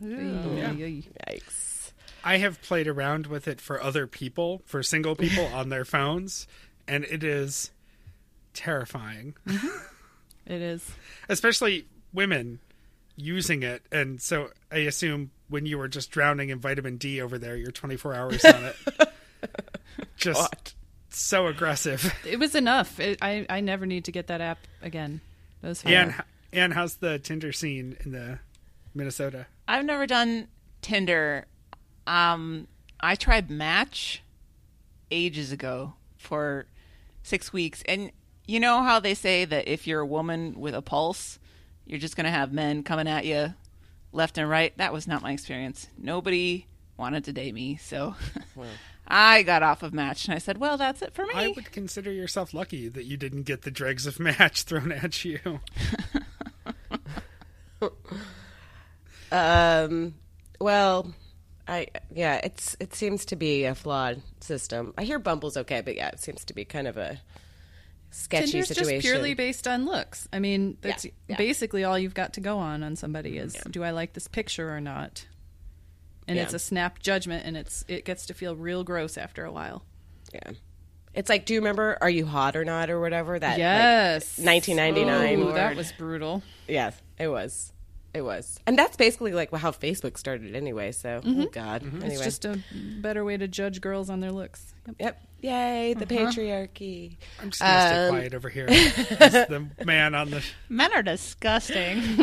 Yay. 0.01 1.05
Yikes! 1.29 1.93
I 2.25 2.39
have 2.39 2.61
played 2.63 2.89
around 2.89 3.27
with 3.27 3.47
it 3.49 3.61
for 3.61 3.83
other 3.83 4.07
people, 4.07 4.63
for 4.65 4.83
single 4.83 5.15
people 5.15 5.45
on 5.55 5.69
their 5.69 5.85
phones, 5.85 6.47
and 6.89 7.05
it 7.05 7.23
is 7.23 7.71
terrifying, 8.55 9.35
mm-hmm. 9.47 9.69
it 10.47 10.61
is. 10.63 10.91
especially 11.29 11.87
women 12.13 12.61
using 13.17 13.63
it. 13.63 13.83
And 13.91 14.21
so 14.21 14.51
I 14.71 14.79
assume 14.79 15.31
when 15.49 15.67
you 15.67 15.79
were 15.79 15.89
just 15.89 16.11
drowning 16.11 16.49
in 16.49 16.59
vitamin 16.59 16.97
D 16.97 17.21
over 17.21 17.39
there, 17.39 17.57
you're 17.57 17.71
24 17.71 18.15
hours 18.15 18.45
on 18.45 18.65
it. 18.65 18.77
just 20.17 20.75
so 21.11 21.47
aggressive. 21.47 22.15
It 22.27 22.39
was 22.39 22.55
enough. 22.55 22.99
It, 22.99 23.19
I 23.23 23.47
I 23.49 23.61
never 23.61 23.87
need 23.87 24.07
to 24.07 24.13
get 24.13 24.29
that 24.29 24.41
app 24.41 24.59
again. 24.81 25.21
That 25.61 25.69
was 25.69 25.83
fine. 25.83 25.93
And 25.95 26.15
and 26.53 26.75
how's 26.75 26.97
the 26.97 27.19
Tinder 27.19 27.53
scene 27.53 27.97
in 28.05 28.13
the 28.13 28.39
Minnesota? 28.95 29.47
I've 29.69 29.85
never 29.85 30.07
done 30.07 30.49
Tinder. 30.81 31.47
Um, 32.07 32.67
I 33.01 33.15
tried 33.15 33.51
Match 33.51 34.23
ages 35.11 35.53
ago 35.53 35.95
for 36.17 36.67
six 37.23 37.53
weeks, 37.53 37.83
and 37.87 38.11
you 38.47 38.61
know 38.61 38.83
how 38.83 39.01
they 39.01 39.15
say 39.15 39.45
that 39.45 39.69
if 39.69 39.87
you're 39.87 40.01
a 40.01 40.07
woman 40.07 40.59
with 40.59 40.75
a 40.75 40.83
pulse, 40.83 41.39
you're 41.93 42.01
just 42.01 42.17
going 42.17 42.25
to 42.25 42.31
have 42.31 42.55
men 42.55 42.83
coming 42.83 43.07
at 43.07 43.27
you 43.27 43.53
left 44.13 44.39
and 44.39 44.49
right. 44.49 44.75
That 44.79 44.95
was 44.95 45.07
not 45.07 45.21
my 45.21 45.33
experience. 45.33 45.89
Nobody 45.99 46.67
wanted 46.97 47.25
to 47.25 47.35
date 47.35 47.53
me, 47.53 47.77
so 47.77 48.15
I 49.07 49.43
got 49.43 49.63
off 49.63 49.83
of 49.83 49.93
Match, 49.93 50.25
and 50.25 50.35
I 50.35 50.39
said, 50.39 50.57
"Well, 50.57 50.79
that's 50.79 51.03
it 51.03 51.13
for 51.13 51.27
me." 51.27 51.35
I 51.35 51.49
would 51.49 51.71
consider 51.71 52.11
yourself 52.11 52.55
lucky 52.55 52.89
that 52.89 53.05
you 53.05 53.19
didn't 53.19 53.43
get 53.43 53.63
the 53.63 53.71
dregs 53.71 54.07
of 54.07 54.19
match 54.19 54.63
thrown 54.65 54.91
at 54.91 55.23
you. 55.23 55.61
Um, 59.31 60.15
well, 60.61 61.13
I 61.69 61.89
yeah, 62.11 62.41
it's 62.43 62.75
it 62.81 62.95
seems 62.95 63.27
to 63.27 63.37
be 63.37 63.65
a 63.65 63.75
flawed 63.75 64.23
system. 64.41 64.95
I 64.97 65.05
hear 65.05 65.19
Bumble's 65.19 65.59
okay, 65.59 65.83
but 65.83 65.95
yeah, 65.95 66.09
it 66.09 66.21
seems 66.21 66.43
to 66.47 66.55
be 66.55 66.65
kind 66.65 66.89
of 66.89 66.97
a 66.97 67.21
sketchy 68.13 68.53
Tinder's 68.53 68.69
situation. 68.69 69.01
just 69.01 69.05
purely 69.07 69.35
based 69.35 69.67
on 69.67 69.85
looks. 69.85 70.29
I 70.33 70.39
mean, 70.39 70.77
that's 70.81 71.05
yeah. 71.29 71.37
basically 71.37 71.83
all 71.85 71.99
you've 71.99 72.15
got 72.15 72.35
to 72.35 72.41
go 72.41 72.59
on 72.59 72.83
on 72.83 72.95
somebody 72.97 73.39
is 73.39 73.55
do 73.71 73.83
I 73.83 73.91
like 73.91 74.13
this 74.13 74.29
picture 74.29 74.71
or 74.75 74.81
not? 74.81 75.27
And 76.29 76.37
Yeah. 76.37 76.45
it's 76.45 76.55
a 76.55 76.59
snap 76.61 77.01
judgment, 77.01 77.45
and 77.45 77.57
it's 77.57 77.85
it 77.89 78.05
gets 78.05 78.27
to 78.27 78.35
feel 78.35 78.55
real 78.55 78.85
gross 78.85 79.19
after 79.19 79.45
a 79.45 79.51
while. 79.53 79.85
yeah. 80.33 80.53
It's 81.15 81.29
like, 81.29 81.45
do 81.45 81.53
you 81.53 81.61
remember 81.61 81.99
"Are 82.01 82.09
You 82.09 82.25
Hot 82.25 82.57
or 82.57 82.65
Not" 82.65 82.89
or 82.89 82.99
whatever 82.99 83.39
that? 83.39 83.51
like, 83.51 83.59
Yes, 83.59 84.39
1999. 84.39 85.41
Ooh, 85.41 85.53
that 85.53 85.77
was 85.77 85.93
brutal. 85.93 86.43
yes, 86.69 86.97
it 87.19 87.29
was. 87.29 87.73
It 88.15 88.21
was, 88.23 88.61
and 88.67 88.79
that's 88.79 88.97
basically 88.97 89.33
like 89.33 89.55
how 89.55 89.71
Facebook 89.71 90.19
started 90.19 90.55
anyway. 90.55 90.93
So, 90.93 91.23
oh 91.25 91.47
god. 91.47 91.83
Anyway, 91.83 92.09
It's 92.15 92.23
just 92.23 92.45
a 92.45 92.61
better 93.01 93.25
way 93.25 93.39
to 93.39 93.49
judge 93.49 93.81
girls 93.81 94.11
on 94.11 94.21
their 94.21 94.33
looks. 94.33 94.75
Yep. 94.87 94.97
yep. 94.99 95.23
Yay, 95.41 95.95
the 95.95 96.07
patriarchy. 96.07 97.17
I'm 97.41 97.51
just 97.51 97.61
gonna 97.63 97.81
stay 97.89 98.05
Um, 98.05 98.11
quiet 98.11 98.35
over 98.35 98.49
here. 98.49 98.67
As 98.71 99.33
the 99.33 99.67
man 99.85 100.15
on 100.15 100.31
the. 100.31 100.45
Men 100.69 100.93
are 100.93 101.03
disgusting. 101.03 102.03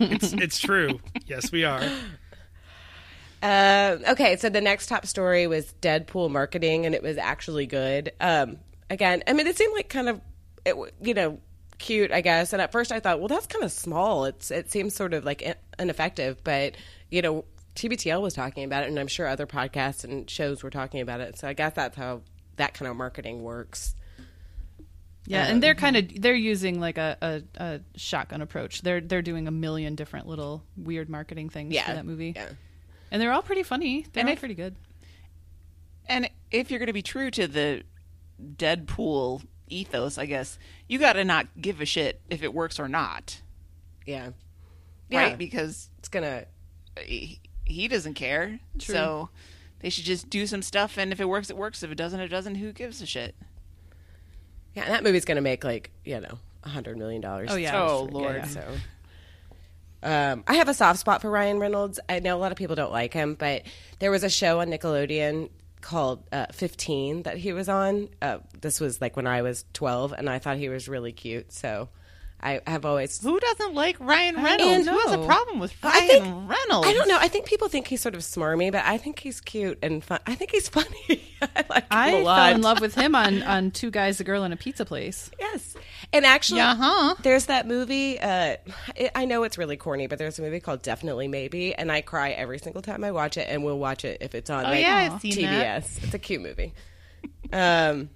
It's 0.00 0.32
it's 0.32 0.58
true. 0.60 1.00
Yes, 1.26 1.50
we 1.52 1.64
are. 1.64 1.82
Um, 3.42 4.02
okay, 4.08 4.36
so 4.36 4.48
the 4.48 4.60
next 4.62 4.86
top 4.86 5.04
story 5.06 5.46
was 5.46 5.74
Deadpool 5.82 6.30
marketing, 6.30 6.86
and 6.86 6.94
it 6.94 7.02
was 7.02 7.18
actually 7.18 7.66
good. 7.66 8.12
Um, 8.20 8.58
again, 8.88 9.22
I 9.26 9.34
mean, 9.34 9.46
it 9.46 9.58
seemed 9.58 9.74
like 9.74 9.90
kind 9.90 10.08
of, 10.08 10.20
it, 10.64 10.74
you 11.02 11.12
know, 11.12 11.38
cute, 11.84 12.10
I 12.10 12.20
guess. 12.20 12.52
And 12.52 12.62
at 12.62 12.72
first, 12.72 12.90
I 12.90 13.00
thought, 13.00 13.18
well, 13.18 13.28
that's 13.28 13.46
kind 13.46 13.64
of 13.64 13.70
small. 13.70 14.24
It's 14.24 14.50
it 14.50 14.70
seems 14.70 14.94
sort 14.94 15.14
of 15.14 15.24
like 15.24 15.42
ineffective, 15.78 16.42
but 16.42 16.76
you 17.10 17.22
know, 17.22 17.44
TBTL 17.76 18.20
was 18.22 18.34
talking 18.34 18.64
about 18.64 18.84
it, 18.84 18.88
and 18.88 18.98
I'm 18.98 19.06
sure 19.06 19.26
other 19.26 19.46
podcasts 19.46 20.04
and 20.04 20.28
shows 20.28 20.62
were 20.62 20.70
talking 20.70 21.00
about 21.00 21.20
it. 21.20 21.38
So 21.38 21.46
I 21.46 21.52
guess 21.52 21.74
that's 21.74 21.96
how 21.96 22.22
that 22.56 22.74
kind 22.74 22.90
of 22.90 22.96
marketing 22.96 23.42
works. 23.42 23.94
Yeah, 25.26 25.44
um, 25.44 25.52
and 25.54 25.62
they're 25.62 25.74
mhm. 25.74 25.78
kind 25.78 25.96
of 25.96 26.22
they're 26.22 26.34
using 26.34 26.80
like 26.80 26.98
a, 26.98 27.16
a, 27.22 27.42
a 27.62 27.80
shotgun 27.96 28.42
approach. 28.42 28.82
They're 28.82 29.00
they're 29.00 29.22
doing 29.22 29.48
a 29.48 29.50
million 29.50 29.94
different 29.94 30.26
little 30.26 30.62
weird 30.76 31.08
marketing 31.08 31.48
things 31.50 31.72
Yeah, 31.74 31.86
for 31.86 31.94
that 31.94 32.06
movie, 32.06 32.32
Yeah. 32.36 32.48
and 33.10 33.20
they're 33.22 33.32
all 33.32 33.42
pretty 33.42 33.62
funny. 33.62 34.06
They're 34.12 34.20
And 34.22 34.28
all 34.28 34.34
if- 34.34 34.38
pretty 34.40 34.54
good. 34.54 34.76
And 36.06 36.28
if 36.50 36.70
you're 36.70 36.78
going 36.78 36.88
to 36.88 36.92
be 36.92 37.00
true 37.02 37.30
to 37.30 37.46
the 37.46 37.82
Deadpool 38.56 39.42
ethos, 39.68 40.18
I 40.18 40.26
guess 40.26 40.58
you 40.88 40.98
got 40.98 41.14
to 41.14 41.24
not 41.24 41.46
give 41.60 41.80
a 41.80 41.84
shit 41.86 42.20
if 42.30 42.42
it 42.42 42.52
works 42.54 42.78
or 42.78 42.88
not, 42.88 43.40
Yeah. 44.06 44.26
right? 45.10 45.30
Yeah. 45.30 45.36
Because 45.36 45.88
It's 45.98 46.08
gonna. 46.08 46.44
he, 47.00 47.40
he 47.64 47.88
doesn't 47.88 48.14
care. 48.14 48.60
So 48.78 49.30
they 49.80 49.90
should 49.90 50.04
just 50.04 50.28
do 50.30 50.46
some 50.46 50.62
stuff, 50.62 50.96
and 50.98 51.12
if 51.12 51.20
it 51.20 51.28
works, 51.28 51.50
it 51.50 51.56
works. 51.56 51.82
If 51.82 51.90
it 51.90 51.96
doesn't, 51.96 52.20
it 52.20 52.28
doesn't. 52.28 52.56
Who 52.56 52.72
gives 52.72 53.00
a 53.02 53.06
shit? 53.06 53.34
Yeah, 54.74 54.84
and 54.84 54.92
that 54.92 55.02
movie's 55.04 55.24
gonna 55.24 55.40
make 55.40 55.64
like 55.64 55.90
you 56.04 56.20
know 56.20 56.38
a 56.64 56.68
hundred 56.68 56.98
million 56.98 57.20
dollars. 57.20 57.48
Oh, 57.52 57.56
yeah. 57.56 57.80
Oh, 57.80 58.06
Yeah, 58.06 58.12
Lord. 58.12 58.36
yeah, 58.36 58.44
So. 58.46 58.74
Um, 60.02 60.44
I 60.46 60.56
have 60.56 60.68
a 60.68 60.74
soft 60.74 60.98
spot 60.98 61.22
for 61.22 61.30
Ryan 61.30 61.58
Reynolds. 61.58 61.98
I 62.08 62.18
know 62.20 62.36
a 62.36 62.40
lot 62.40 62.52
of 62.52 62.58
people 62.58 62.76
don't 62.76 62.92
like 62.92 63.14
him, 63.14 63.34
but 63.36 63.62
there 64.00 64.10
was 64.10 64.22
a 64.22 64.28
show 64.28 64.60
on 64.60 64.68
Nickelodeon 64.68 65.48
called 65.84 66.24
uh, 66.32 66.46
15 66.50 67.24
that 67.24 67.36
he 67.36 67.52
was 67.52 67.68
on. 67.68 68.08
Uh, 68.22 68.38
this 68.58 68.80
was 68.80 69.02
like 69.02 69.16
when 69.16 69.26
I 69.26 69.42
was 69.42 69.66
12, 69.74 70.12
and 70.12 70.30
I 70.30 70.38
thought 70.38 70.56
he 70.56 70.70
was 70.70 70.88
really 70.88 71.12
cute. 71.12 71.52
So 71.52 71.90
I 72.44 72.60
have 72.66 72.84
always. 72.84 73.20
Who 73.22 73.40
doesn't 73.40 73.74
like 73.74 73.96
Ryan 73.98 74.36
Reynolds? 74.42 74.86
Who 74.86 74.98
has 74.98 75.12
a 75.12 75.24
problem 75.24 75.58
with 75.60 75.74
I 75.82 75.88
Ryan 75.88 76.08
think- 76.08 76.24
Reynolds? 76.50 76.86
I 76.88 76.92
don't 76.92 77.08
know. 77.08 77.16
I 77.18 77.28
think 77.28 77.46
people 77.46 77.68
think 77.68 77.86
he's 77.86 78.02
sort 78.02 78.14
of 78.14 78.20
smarmy, 78.20 78.70
but 78.70 78.84
I 78.84 78.98
think 78.98 79.18
he's 79.18 79.40
cute 79.40 79.78
and 79.82 80.04
fun. 80.04 80.20
I 80.26 80.34
think 80.34 80.50
he's 80.50 80.68
funny. 80.78 81.22
I 81.40 81.64
like 81.70 81.82
him 81.84 81.88
I 81.90 82.10
a 82.10 82.22
lot. 82.22 82.36
fell 82.46 82.54
in 82.54 82.60
love 82.62 82.80
with 82.80 82.94
him 82.94 83.14
on 83.14 83.42
on 83.42 83.70
Two 83.70 83.90
Guys, 83.90 84.20
a 84.20 84.24
Girl, 84.24 84.44
and 84.44 84.52
a 84.52 84.56
Pizza 84.58 84.84
Place. 84.84 85.30
Yes, 85.40 85.74
and 86.12 86.24
actually, 86.26 86.60
Uh-huh. 86.60 87.14
there's 87.22 87.46
that 87.46 87.66
movie. 87.66 88.20
Uh, 88.20 88.56
it, 88.94 89.10
I 89.14 89.24
know 89.24 89.42
it's 89.44 89.56
really 89.58 89.76
corny, 89.78 90.06
but 90.06 90.18
there's 90.18 90.38
a 90.38 90.42
movie 90.42 90.60
called 90.60 90.82
Definitely 90.82 91.28
Maybe, 91.28 91.74
and 91.74 91.90
I 91.90 92.02
cry 92.02 92.30
every 92.32 92.58
single 92.58 92.82
time 92.82 93.04
I 93.04 93.10
watch 93.12 93.36
it, 93.38 93.48
and 93.48 93.64
we'll 93.64 93.78
watch 93.78 94.04
it 94.04 94.18
if 94.20 94.34
it's 94.34 94.50
on. 94.50 94.66
Oh, 94.66 94.68
like, 94.68 94.80
yeah, 94.82 95.10
I've 95.14 95.20
seen 95.20 95.32
TBS. 95.32 95.48
that. 95.48 96.04
It's 96.04 96.14
a 96.14 96.18
cute 96.18 96.42
movie. 96.42 96.72
Um, 97.52 98.10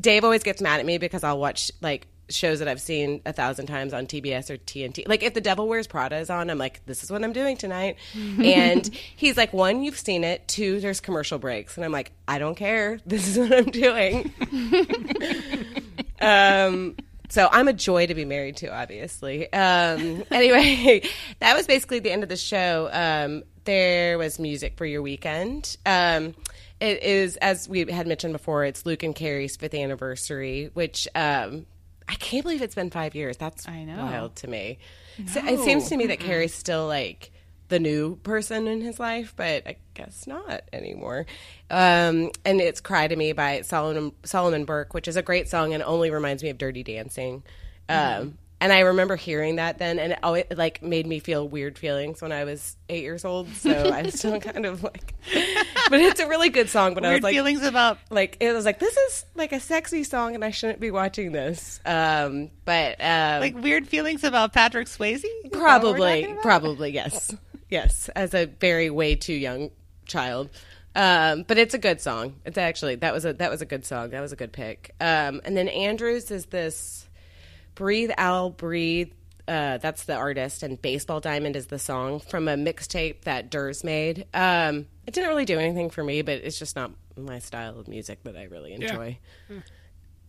Dave 0.00 0.24
always 0.24 0.42
gets 0.42 0.60
mad 0.62 0.80
at 0.80 0.86
me 0.86 0.98
because 0.98 1.24
I'll 1.24 1.38
watch 1.38 1.70
like 1.80 2.06
shows 2.28 2.60
that 2.60 2.68
I've 2.68 2.80
seen 2.80 3.20
a 3.26 3.32
thousand 3.32 3.66
times 3.66 3.92
on 3.92 4.06
TBS 4.06 4.50
or 4.50 4.56
TNT. 4.56 5.06
Like 5.06 5.22
if 5.22 5.34
The 5.34 5.40
Devil 5.40 5.68
Wears 5.68 5.86
Prada 5.86 6.16
is 6.16 6.30
on, 6.30 6.50
I'm 6.50 6.58
like, 6.58 6.84
this 6.86 7.02
is 7.02 7.10
what 7.10 7.22
I'm 7.22 7.32
doing 7.32 7.56
tonight. 7.56 7.96
and 8.14 8.88
he's 9.16 9.36
like, 9.36 9.52
one, 9.52 9.82
you've 9.82 9.98
seen 9.98 10.24
it. 10.24 10.46
Two, 10.48 10.80
there's 10.80 11.00
commercial 11.00 11.38
breaks, 11.38 11.76
and 11.76 11.84
I'm 11.84 11.92
like, 11.92 12.12
I 12.26 12.38
don't 12.38 12.56
care. 12.56 12.98
This 13.12 13.28
is 13.28 13.38
what 13.38 13.52
I'm 13.52 13.70
doing. 13.70 14.32
um, 16.20 16.96
so 17.28 17.48
I'm 17.50 17.68
a 17.68 17.72
joy 17.72 18.06
to 18.06 18.14
be 18.14 18.24
married 18.24 18.56
to, 18.58 18.68
obviously. 18.68 19.52
Um, 19.52 20.24
anyway, 20.30 21.02
that 21.40 21.54
was 21.54 21.66
basically 21.66 21.98
the 21.98 22.10
end 22.10 22.22
of 22.22 22.28
the 22.30 22.36
show. 22.36 22.88
Um, 22.90 23.42
there 23.64 24.16
was 24.18 24.38
music 24.38 24.76
for 24.76 24.86
your 24.86 25.02
weekend. 25.02 25.76
Um, 25.84 26.34
it 26.80 27.02
is, 27.02 27.36
as 27.36 27.68
we 27.68 27.90
had 27.90 28.06
mentioned 28.06 28.32
before, 28.32 28.64
it's 28.64 28.84
Luke 28.84 29.02
and 29.02 29.14
Carrie's 29.14 29.56
fifth 29.56 29.74
anniversary, 29.74 30.70
which 30.74 31.06
um, 31.14 31.66
I 32.08 32.14
can't 32.14 32.42
believe 32.42 32.62
it's 32.62 32.74
been 32.74 32.90
five 32.90 33.14
years. 33.14 33.36
That's 33.36 33.68
I 33.68 33.84
know. 33.84 34.04
wild 34.04 34.36
to 34.36 34.48
me. 34.48 34.78
So 35.26 35.40
it 35.44 35.60
seems 35.60 35.88
to 35.88 35.96
me 35.96 36.06
that 36.06 36.20
Carrie's 36.20 36.54
still 36.54 36.86
like 36.86 37.30
the 37.68 37.78
new 37.78 38.16
person 38.16 38.66
in 38.66 38.80
his 38.80 39.00
life, 39.00 39.32
but 39.36 39.66
I 39.66 39.76
guess 39.94 40.26
not 40.26 40.62
anymore. 40.72 41.26
Um, 41.70 42.30
and 42.44 42.60
it's 42.60 42.80
"Cry 42.80 43.08
to 43.08 43.16
Me" 43.16 43.32
by 43.32 43.62
Solomon 43.62 44.12
Solomon 44.24 44.64
Burke, 44.64 44.94
which 44.94 45.08
is 45.08 45.16
a 45.16 45.22
great 45.22 45.48
song 45.48 45.72
and 45.72 45.82
only 45.82 46.10
reminds 46.10 46.42
me 46.42 46.50
of 46.50 46.58
Dirty 46.58 46.82
Dancing. 46.82 47.42
Um, 47.88 48.38
And 48.62 48.72
I 48.72 48.78
remember 48.78 49.16
hearing 49.16 49.56
that 49.56 49.78
then, 49.78 49.98
and 49.98 50.12
it 50.12 50.20
always 50.22 50.44
like 50.54 50.84
made 50.84 51.04
me 51.04 51.18
feel 51.18 51.48
weird 51.48 51.76
feelings 51.76 52.22
when 52.22 52.30
I 52.30 52.44
was 52.44 52.76
eight 52.88 53.02
years 53.02 53.24
old. 53.24 53.48
So 53.54 53.90
I 53.92 54.08
still 54.10 54.38
kind 54.40 54.64
of 54.64 54.84
like, 54.84 55.14
but 55.90 56.00
it's 56.00 56.20
a 56.20 56.28
really 56.28 56.48
good 56.48 56.68
song. 56.68 56.94
But 56.94 57.04
I 57.04 57.08
was 57.08 57.14
Weird 57.14 57.22
like, 57.24 57.34
feelings 57.34 57.64
about 57.64 57.98
like 58.08 58.36
it 58.38 58.52
was 58.52 58.64
like 58.64 58.78
this 58.78 58.96
is 58.96 59.24
like 59.34 59.50
a 59.50 59.58
sexy 59.58 60.04
song, 60.04 60.36
and 60.36 60.44
I 60.44 60.52
shouldn't 60.52 60.78
be 60.78 60.92
watching 60.92 61.32
this. 61.32 61.80
Um, 61.84 62.52
but 62.64 63.00
um, 63.00 63.40
like 63.40 63.60
weird 63.60 63.88
feelings 63.88 64.22
about 64.22 64.52
Patrick 64.52 64.86
Swayze. 64.86 65.16
Is 65.16 65.22
that 65.22 65.50
what 65.50 65.52
we're 65.52 65.58
Probably, 65.58 66.36
probably 66.40 66.90
yes, 66.92 67.34
yes. 67.68 68.10
As 68.10 68.32
a 68.32 68.46
very 68.46 68.90
way 68.90 69.16
too 69.16 69.34
young 69.34 69.70
child, 70.06 70.50
um, 70.94 71.42
but 71.48 71.58
it's 71.58 71.74
a 71.74 71.78
good 71.78 72.00
song. 72.00 72.36
It's 72.44 72.58
actually 72.58 72.94
that 72.94 73.12
was 73.12 73.24
a 73.24 73.32
that 73.32 73.50
was 73.50 73.60
a 73.60 73.66
good 73.66 73.84
song. 73.84 74.10
That 74.10 74.20
was 74.20 74.30
a 74.30 74.36
good 74.36 74.52
pick. 74.52 74.94
Um, 75.00 75.40
and 75.44 75.56
then 75.56 75.66
Andrews 75.66 76.30
is 76.30 76.46
this 76.46 77.08
"Breathe 77.74 78.10
Owl 78.18 78.50
Breathe." 78.50 79.12
Uh, 79.48 79.78
that's 79.78 80.04
the 80.04 80.14
artist, 80.14 80.62
and 80.62 80.80
"Baseball 80.80 81.20
Diamond" 81.20 81.56
is 81.56 81.66
the 81.66 81.78
song 81.78 82.20
from 82.20 82.46
a 82.48 82.54
mixtape 82.54 83.22
that 83.22 83.50
Durs 83.50 83.82
made. 83.82 84.26
Um, 84.32 84.86
it 85.06 85.14
didn't 85.14 85.28
really 85.28 85.44
do 85.44 85.58
anything 85.58 85.90
for 85.90 86.04
me, 86.04 86.22
but 86.22 86.34
it's 86.44 86.58
just 86.58 86.76
not 86.76 86.92
my 87.16 87.38
style 87.40 87.78
of 87.78 87.88
music 87.88 88.22
that 88.22 88.36
I 88.36 88.44
really 88.44 88.72
enjoy. 88.72 89.18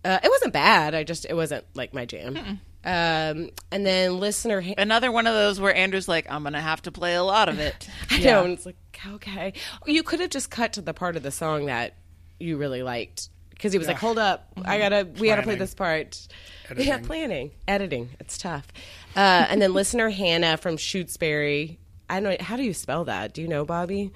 Uh, 0.06 0.20
it 0.22 0.30
wasn't 0.30 0.52
bad. 0.52 0.94
I 0.96 1.04
just 1.04 1.26
it 1.26 1.34
wasn't 1.36 1.64
like 1.76 1.94
my 1.94 2.06
jam. 2.06 2.60
Um, 2.86 3.52
and 3.72 3.86
then 3.86 4.20
listener, 4.20 4.60
ha- 4.60 4.74
Another 4.78 5.10
one 5.12 5.28
of 5.28 5.34
those 5.34 5.62
where 5.62 5.74
Andrew's 5.74 6.10
like, 6.10 6.30
I'm 6.30 6.44
gonna 6.44 6.60
have 6.60 6.82
to 6.82 6.92
play 6.92 7.16
a 7.16 7.24
lot 7.24 7.48
of 7.48 7.60
it. 7.60 7.88
I 8.10 8.20
know, 8.20 8.44
and 8.44 8.54
it's 8.54 8.66
like 8.66 8.76
okay, 9.08 9.54
you 9.86 10.04
could 10.04 10.20
have 10.20 10.30
just 10.32 10.50
cut 10.50 10.74
to 10.74 10.82
the 10.82 10.94
part 10.94 11.16
of 11.16 11.24
the 11.24 11.32
song 11.32 11.68
that 11.68 11.96
you 12.40 12.58
really 12.58 12.84
liked 12.84 13.30
because 13.52 13.72
he 13.72 13.78
was 13.78 13.88
like, 13.88 13.98
"Hold 14.00 14.18
up, 14.18 14.52
I 14.66 14.78
gotta, 14.80 15.08
we 15.20 15.28
gotta 15.28 15.44
play 15.44 15.56
this 15.56 15.74
part." 15.74 16.28
Yeah, 16.76 17.00
planning, 17.00 17.52
editing, 17.68 18.10
it's 18.20 18.38
tough. 18.38 18.68
Uh, 19.16 19.48
and 19.50 19.62
then 19.62 19.74
listener 19.74 20.10
Hannah 20.10 20.58
from 20.58 20.78
Shutesbury. 20.78 21.78
I 22.10 22.20
don't 22.20 22.40
know 22.40 22.46
how 22.46 22.58
do 22.58 22.64
you 22.64 22.74
spell 22.74 23.06
that? 23.06 23.34
Do 23.34 23.42
you 23.42 23.48
know, 23.48 23.66
Bobby? 23.66 24.12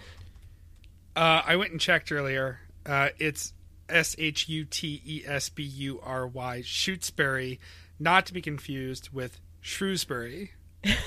Uh, 1.15 1.41
I 1.45 1.55
went 1.55 1.71
and 1.71 1.81
checked 1.81 2.11
earlier. 2.11 2.59
Uh, 2.85 3.09
it's 3.17 3.53
S 3.89 4.15
H 4.19 4.47
U 4.49 4.65
T 4.65 5.01
E 5.05 5.23
S 5.25 5.49
B 5.49 5.63
U 5.63 5.99
R 6.03 6.27
Y, 6.27 6.61
Shutesbury, 6.63 7.59
not 7.99 8.25
to 8.27 8.33
be 8.33 8.41
confused 8.41 9.09
with 9.11 9.39
Shrewsbury, 9.61 10.51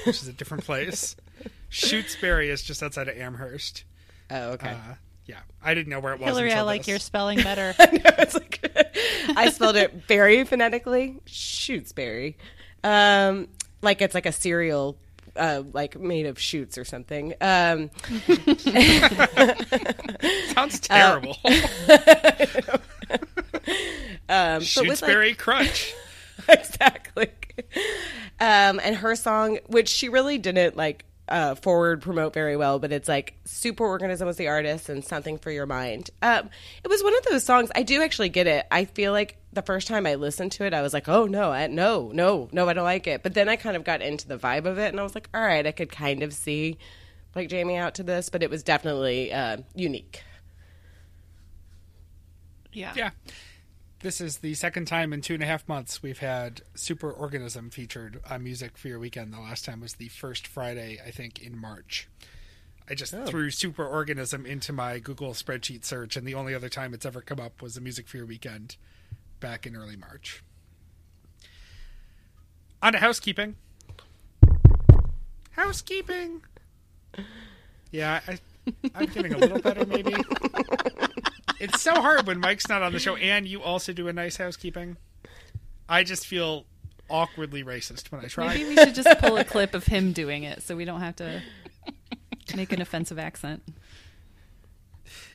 which 0.05 0.23
is 0.23 0.29
a 0.29 0.33
different 0.33 0.65
place. 0.65 1.17
Shutesbury 1.71 2.49
is 2.49 2.63
just 2.63 2.83
outside 2.83 3.09
of 3.09 3.17
Amherst. 3.17 3.85
Oh, 4.31 4.51
okay. 4.53 4.71
Uh, 4.71 4.95
yeah, 5.31 5.39
I 5.63 5.75
didn't 5.75 5.91
know 5.91 6.01
where 6.01 6.13
it 6.13 6.19
was. 6.19 6.27
Hillary, 6.27 6.53
I 6.53 6.63
like 6.63 6.81
this. 6.81 6.89
your 6.89 6.99
spelling 6.99 7.41
better. 7.41 7.73
it's 7.79 8.35
like 8.35 8.59
I 9.37 9.49
spelled 9.51 9.77
it 9.77 9.93
very 10.09 10.43
phonetically. 10.43 11.21
Shutesbury, 11.25 12.35
um, 12.83 13.47
like 13.81 14.03
it's 14.03 14.13
like 14.13 14.27
a 14.27 14.33
cereal, 14.33 14.97
uh, 15.37 15.63
like 15.73 15.97
made 16.01 16.27
of 16.27 16.41
shoots 16.41 16.77
or 16.77 16.85
something. 16.85 17.35
Um, 17.41 17.91
Sounds 20.53 20.81
terrible. 20.81 21.37
um, 24.29 24.65
but 24.75 24.89
with, 24.89 25.01
like, 25.03 25.39
Crunch. 25.39 25.95
exactly. 26.49 27.29
Um, 28.41 28.81
and 28.83 28.97
her 28.97 29.15
song, 29.15 29.61
which 29.69 29.89
she 29.89 30.09
really 30.09 30.39
didn't 30.39 30.77
like 30.77 31.05
uh, 31.31 31.55
forward 31.55 32.03
promote 32.03 32.35
very 32.35 32.57
well, 32.57 32.79
but 32.79 32.93
it's 32.93 33.09
like 33.09 33.35
Superorganism 33.47 34.27
was 34.27 34.37
the 34.37 34.49
artist 34.49 34.89
and 34.89 35.05
Something 35.05 35.39
for 35.39 35.51
Your 35.51 35.67
Mind. 35.67 36.11
Um, 36.23 36.51
it 36.83 36.89
was 36.89 37.03
one 37.03 37.17
of 37.17 37.25
those 37.25 37.45
songs. 37.45 37.71
I 37.75 37.83
do 37.83 38.03
actually 38.03 38.31
get 38.31 38.47
it. 38.47 38.67
I 38.71 38.85
feel 38.85 39.13
like 39.13 39.37
the 39.53 39.63
first 39.63 39.87
time 39.89 40.07
I 40.07 40.17
listened 40.17 40.53
to 40.53 40.65
it, 40.65 40.75
I 40.75 40.83
was 40.83 40.93
like, 40.93 41.09
oh 41.09 41.27
no, 41.27 41.51
I, 41.53 41.67
no, 41.69 42.11
no, 42.13 42.49
no, 42.53 42.69
I 42.69 42.73
don't 42.73 42.85
like 42.85 43.07
it. 43.07 43.23
But 43.23 43.35
then 43.35 43.49
I 43.49 43.57
kind 43.57 43.77
of 43.77 43.85
got 43.85 44.03
into 44.03 44.29
the 44.29 44.39
vibe 44.39 44.67
of 44.67 44.79
it, 44.79 44.89
and 44.89 44.99
I 44.99 45.03
was 45.03 45.15
like, 45.15 45.29
all 45.33 45.41
right, 45.41 45.67
I 45.67 45.73
could 45.73 45.91
kind 45.91 46.23
of 46.23 46.33
see 46.33 46.79
like 47.35 47.49
Jamie 47.49 47.77
out 47.77 47.95
to 47.95 48.03
this, 48.03 48.29
but 48.29 48.43
it 48.43 48.51
was 48.51 48.63
definitely 48.63 49.33
uh, 49.33 49.59
unique. 49.75 50.23
yeah. 52.73 52.93
Yeah. 52.97 53.11
This 54.03 54.23
is 54.23 54.39
the 54.39 54.55
second 54.55 54.87
time 54.87 55.13
in 55.13 55.21
two 55.21 55.35
and 55.35 55.43
a 55.43 55.47
half 55.47 55.69
months 55.69 56.03
we've 56.03 56.21
had 56.21 56.63
Superorganism 56.75 57.71
featured 57.71 58.19
on 58.31 58.43
Music 58.43 58.79
for 58.79 58.89
Your 58.89 58.99
Weekend. 58.99 59.31
The 59.31 59.41
last 59.41 59.67
time 59.67 59.83
was 59.83 59.95
the 59.95 60.09
first 60.09 60.47
Friday, 60.47 60.99
I 61.07 61.11
think, 61.11 61.43
in 61.43 61.59
March. 61.59 62.09
I 62.89 62.95
just 62.95 63.13
oh. 63.13 63.27
threw 63.27 63.51
Superorganism 63.51 64.47
into 64.47 64.73
my 64.73 65.01
Google 65.01 65.33
spreadsheet 65.33 65.85
search, 65.85 66.17
and 66.17 66.27
the 66.27 66.35
only 66.35 66.55
other 66.55 66.71
time 66.71 66.95
it's 66.95 67.05
ever 67.05 67.21
come 67.21 67.39
up 67.39 67.61
was 67.61 67.75
the 67.75 67.83
Music 67.83 68.09
for 68.09 68.17
Your 68.17 68.25
Weekend 68.25 68.77
back 69.39 69.67
in 69.67 69.77
early 69.77 69.97
March. 69.97 70.43
On 72.83 72.95
to 72.95 72.99
housekeeping. 73.01 73.57
Housekeeping. 75.51 76.41
Yeah, 77.91 78.21
I, 78.27 78.39
I'm 78.95 79.07
getting 79.07 79.35
a 79.35 79.39
little 79.39 79.61
better, 79.61 79.85
maybe. 79.85 80.15
It's 81.61 81.81
so 81.81 81.95
hard 81.95 82.27
when 82.27 82.41
Mike's 82.41 82.69
not 82.69 82.83
on 82.83 82.93
the 82.93 82.99
show 82.99 83.17
and 83.17 83.47
you 83.47 83.63
also 83.63 83.93
do 83.93 84.09
a 84.09 84.13
nice 84.13 84.37
housekeeping. 84.39 84.97
I 85.89 86.03
just 86.05 86.27
feel 86.27 86.65
awkwardly 87.09 87.63
racist 87.63 88.11
when 88.11 88.25
I 88.25 88.29
try. 88.29 88.49
Maybe 88.49 88.71
we 88.71 88.77
should 88.77 88.95
just 88.95 89.19
pull 89.19 89.37
a 89.37 89.45
clip 89.45 89.75
of 89.75 89.85
him 89.85 90.13
doing 90.13 90.45
it, 90.45 90.63
so 90.63 90.75
we 90.77 90.85
don't 90.85 91.01
have 91.01 91.17
to. 91.17 91.43
Make 92.57 92.73
an 92.73 92.81
offensive 92.81 93.19
accent. 93.19 93.63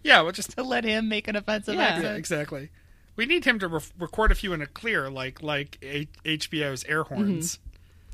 Yeah, 0.03 0.21
we'll 0.21 0.31
just 0.31 0.51
To 0.51 0.63
let 0.63 0.83
him 0.83 1.07
make 1.09 1.27
an 1.27 1.35
offensive 1.35 1.75
Yeah. 1.75 1.81
yeah, 1.81 1.95
accent. 1.97 2.17
exactly. 2.17 2.69
We 3.15 3.25
need 3.25 3.45
him 3.45 3.59
to 3.59 3.67
re- 3.67 3.79
record 3.99 4.31
a 4.31 4.35
few 4.35 4.51
in 4.53 4.61
a 4.61 4.65
clear, 4.67 5.09
like 5.09 5.41
like 5.41 5.77
a- 5.81 6.07
HBO's 6.25 6.83
air 6.85 7.03
horns. 7.03 7.59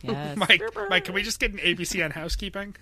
Mm-hmm. 0.04 0.12
Yes. 0.12 0.38
Mike, 0.38 0.62
Mike, 0.90 1.06
can 1.06 1.14
we 1.16 1.24
just 1.24 1.40
get 1.40 1.52
an 1.52 1.60
ABC 1.60 2.04
on 2.04 2.12
housekeeping? 2.12 2.76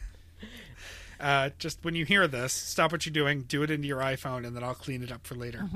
Uh, 1.20 1.50
just 1.60 1.84
when 1.84 1.96
you 1.96 2.06
hear 2.06 2.28
this, 2.28 2.54
stop 2.54 2.92
what 2.92 3.06
you're 3.06 3.14
doing, 3.14 3.42
do 3.42 3.62
it 3.64 3.70
into 3.72 3.88
your 3.88 4.00
iPhone, 4.00 4.46
and 4.48 4.56
then 4.56 4.64
I'll 4.64 4.74
clean 4.76 5.04
it 5.04 5.12
up 5.12 5.28
for 5.28 5.36
later. 5.36 5.68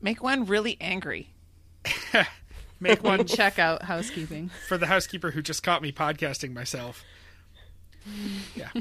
Make 0.00 0.22
one 0.22 0.44
really 0.46 0.76
angry. 0.80 1.30
Make 2.80 3.02
one 3.04 3.26
Check 3.26 3.58
out 3.58 3.82
housekeeping. 3.82 4.50
for 4.68 4.76
the 4.78 4.86
housekeeper 4.86 5.30
who 5.32 5.42
just 5.42 5.62
caught 5.62 5.82
me 5.82 5.92
podcasting 5.92 6.52
myself. 6.52 7.04
Yeah. 8.54 8.70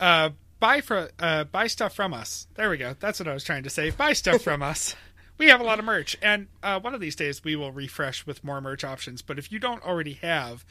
Uh, 0.00 0.30
buy 0.60 0.80
for 0.80 1.10
uh, 1.18 1.44
buy 1.44 1.66
stuff 1.66 1.94
from 1.94 2.14
us. 2.14 2.46
There 2.54 2.70
we 2.70 2.78
go. 2.78 2.94
That's 2.98 3.20
what 3.20 3.28
I 3.28 3.34
was 3.34 3.44
trying 3.44 3.64
to 3.64 3.70
say. 3.70 3.90
Buy 3.90 4.14
stuff 4.14 4.40
from 4.40 4.62
us. 4.62 4.96
We 5.36 5.48
have 5.48 5.60
a 5.60 5.64
lot 5.64 5.78
of 5.78 5.84
merch, 5.84 6.16
and 6.22 6.48
uh, 6.62 6.80
one 6.80 6.94
of 6.94 7.00
these 7.02 7.14
days 7.14 7.44
we 7.44 7.54
will 7.54 7.70
refresh 7.70 8.24
with 8.26 8.42
more 8.42 8.62
merch 8.62 8.82
options. 8.82 9.20
But 9.20 9.38
if 9.38 9.52
you 9.52 9.58
don't 9.58 9.84
already 9.84 10.14
have 10.14 10.64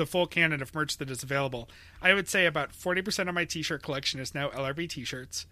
the 0.00 0.06
full 0.06 0.26
canon 0.26 0.62
of 0.62 0.74
merch 0.74 0.96
that 0.96 1.10
is 1.10 1.22
available, 1.22 1.68
I 2.00 2.14
would 2.14 2.26
say 2.26 2.46
about 2.46 2.72
forty 2.72 3.02
percent 3.02 3.28
of 3.28 3.34
my 3.34 3.44
T-shirt 3.44 3.82
collection 3.82 4.18
is 4.18 4.34
now 4.34 4.48
LRB 4.48 4.88
T-shirts. 4.88 5.46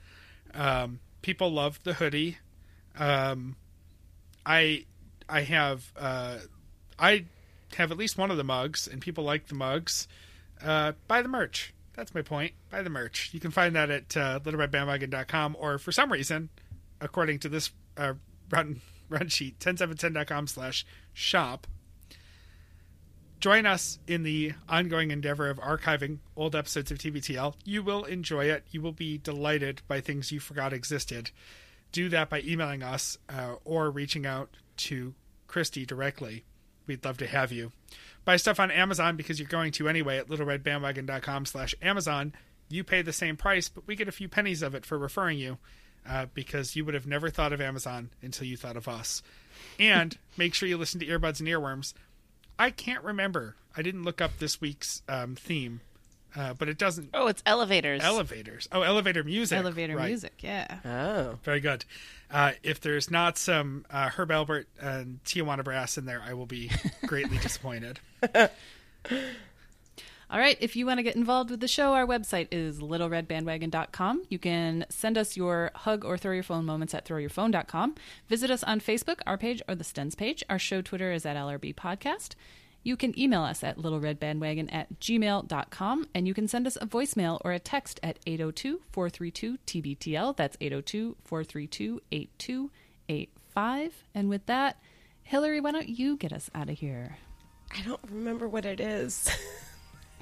Um, 0.54 1.00
people 1.20 1.52
love 1.52 1.78
the 1.84 1.94
hoodie. 1.94 2.38
Um, 2.98 3.56
I 4.46 4.86
I 5.28 5.42
have 5.42 5.92
uh, 5.96 6.38
I 6.98 7.26
have 7.76 7.92
at 7.92 7.98
least 7.98 8.16
one 8.16 8.30
of 8.30 8.38
the 8.38 8.44
mugs, 8.44 8.88
and 8.88 9.02
people 9.02 9.22
like 9.22 9.48
the 9.48 9.54
mugs. 9.54 10.08
Uh, 10.64 10.92
buy 11.06 11.20
the 11.20 11.28
merch. 11.28 11.74
That's 11.94 12.14
my 12.14 12.22
point. 12.22 12.52
Buy 12.70 12.82
the 12.82 12.90
merch. 12.90 13.30
You 13.32 13.40
can 13.40 13.50
find 13.50 13.76
that 13.76 13.90
at 13.90 14.16
uh, 14.16 14.40
or 15.58 15.78
for 15.78 15.92
some 15.92 16.10
reason, 16.10 16.48
according 17.02 17.40
to 17.40 17.50
this 17.50 17.70
uh, 17.98 18.14
run 18.50 18.80
run 19.10 19.28
sheet, 19.28 19.60
10710.com 19.60 20.46
slash 20.46 20.86
shop. 21.12 21.66
Join 23.40 23.66
us 23.66 24.00
in 24.08 24.24
the 24.24 24.54
ongoing 24.68 25.12
endeavor 25.12 25.48
of 25.48 25.58
archiving 25.58 26.18
old 26.36 26.56
episodes 26.56 26.90
of 26.90 26.98
TBTL. 26.98 27.54
You 27.64 27.84
will 27.84 28.04
enjoy 28.04 28.46
it. 28.46 28.64
You 28.70 28.82
will 28.82 28.92
be 28.92 29.18
delighted 29.18 29.82
by 29.86 30.00
things 30.00 30.32
you 30.32 30.40
forgot 30.40 30.72
existed. 30.72 31.30
Do 31.92 32.08
that 32.08 32.28
by 32.28 32.40
emailing 32.40 32.82
us 32.82 33.16
uh, 33.28 33.54
or 33.64 33.90
reaching 33.90 34.26
out 34.26 34.50
to 34.78 35.14
Christy 35.46 35.86
directly. 35.86 36.44
We'd 36.86 37.04
love 37.04 37.18
to 37.18 37.26
have 37.28 37.52
you. 37.52 37.70
Buy 38.24 38.36
stuff 38.36 38.58
on 38.58 38.70
Amazon 38.70 39.16
because 39.16 39.38
you're 39.38 39.48
going 39.48 39.72
to 39.72 39.88
anyway 39.88 40.18
at 40.18 40.28
littleredbandwagon.com 40.28 41.46
slash 41.46 41.74
Amazon. 41.80 42.34
You 42.68 42.82
pay 42.82 43.02
the 43.02 43.12
same 43.12 43.36
price, 43.36 43.68
but 43.68 43.86
we 43.86 43.94
get 43.94 44.08
a 44.08 44.12
few 44.12 44.28
pennies 44.28 44.62
of 44.62 44.74
it 44.74 44.84
for 44.84 44.98
referring 44.98 45.38
you 45.38 45.58
uh, 46.06 46.26
because 46.34 46.74
you 46.74 46.84
would 46.84 46.94
have 46.94 47.06
never 47.06 47.30
thought 47.30 47.52
of 47.52 47.60
Amazon 47.60 48.10
until 48.20 48.46
you 48.46 48.56
thought 48.56 48.76
of 48.76 48.88
us. 48.88 49.22
And 49.78 50.18
make 50.36 50.54
sure 50.54 50.68
you 50.68 50.76
listen 50.76 51.00
to 51.00 51.06
Earbuds 51.06 51.40
and 51.40 51.48
Earworms. 51.48 51.94
I 52.58 52.70
can't 52.70 53.04
remember. 53.04 53.54
I 53.76 53.82
didn't 53.82 54.02
look 54.04 54.20
up 54.20 54.38
this 54.38 54.60
week's 54.60 55.02
um, 55.08 55.36
theme, 55.36 55.80
uh, 56.34 56.54
but 56.54 56.68
it 56.68 56.78
doesn't. 56.78 57.10
Oh, 57.14 57.28
it's 57.28 57.42
elevators. 57.46 58.02
Elevators. 58.02 58.68
Oh, 58.72 58.82
elevator 58.82 59.22
music. 59.22 59.56
Elevator 59.58 59.96
Right. 59.96 60.08
music, 60.08 60.34
yeah. 60.40 60.78
Oh. 60.84 61.38
Very 61.44 61.60
good. 61.60 61.84
Uh, 62.30 62.52
if 62.62 62.80
there's 62.80 63.10
not 63.10 63.38
some 63.38 63.86
uh, 63.90 64.08
Herb 64.08 64.30
Alpert 64.30 64.64
and 64.80 65.20
Tijuana 65.24 65.62
Brass 65.62 65.96
in 65.96 66.04
there, 66.06 66.20
I 66.26 66.34
will 66.34 66.46
be 66.46 66.70
greatly 67.06 67.38
disappointed. 67.42 68.00
All 70.30 70.38
right, 70.38 70.58
if 70.60 70.76
you 70.76 70.84
want 70.84 70.98
to 70.98 71.02
get 71.02 71.16
involved 71.16 71.50
with 71.50 71.60
the 71.60 71.68
show, 71.68 71.94
our 71.94 72.06
website 72.06 72.48
is 72.52 72.80
littleredbandwagon.com. 72.80 74.24
You 74.28 74.38
can 74.38 74.84
send 74.90 75.16
us 75.16 75.38
your 75.38 75.70
hug 75.74 76.04
or 76.04 76.18
throw 76.18 76.32
your 76.32 76.42
phone 76.42 76.66
moments 76.66 76.92
at 76.92 77.06
throwyourphone.com. 77.06 77.94
Visit 78.28 78.50
us 78.50 78.62
on 78.62 78.80
Facebook, 78.80 79.20
our 79.26 79.38
page, 79.38 79.62
or 79.66 79.74
the 79.74 79.84
Stens 79.84 80.14
page. 80.14 80.44
Our 80.50 80.58
show 80.58 80.82
Twitter 80.82 81.12
is 81.12 81.24
at 81.24 81.36
LRB 81.36 81.74
Podcast. 81.76 82.34
You 82.82 82.94
can 82.94 83.18
email 83.18 83.42
us 83.42 83.64
at 83.64 83.78
littleredbandwagon 83.78 84.68
at 84.70 85.00
gmail.com, 85.00 86.08
and 86.14 86.28
you 86.28 86.34
can 86.34 86.46
send 86.46 86.66
us 86.66 86.76
a 86.76 86.86
voicemail 86.86 87.40
or 87.42 87.52
a 87.52 87.58
text 87.58 87.98
at 88.02 88.18
802 88.26 88.82
432 88.92 89.58
TBTL. 89.66 90.36
That's 90.36 90.58
802 90.60 91.16
432 91.24 92.02
8285. 92.12 94.04
And 94.14 94.28
with 94.28 94.44
that, 94.44 94.76
Hillary, 95.22 95.60
why 95.62 95.72
don't 95.72 95.88
you 95.88 96.18
get 96.18 96.34
us 96.34 96.50
out 96.54 96.68
of 96.68 96.78
here? 96.78 97.16
I 97.74 97.80
don't 97.82 98.00
remember 98.10 98.46
what 98.46 98.66
it 98.66 98.78
is. 98.78 99.30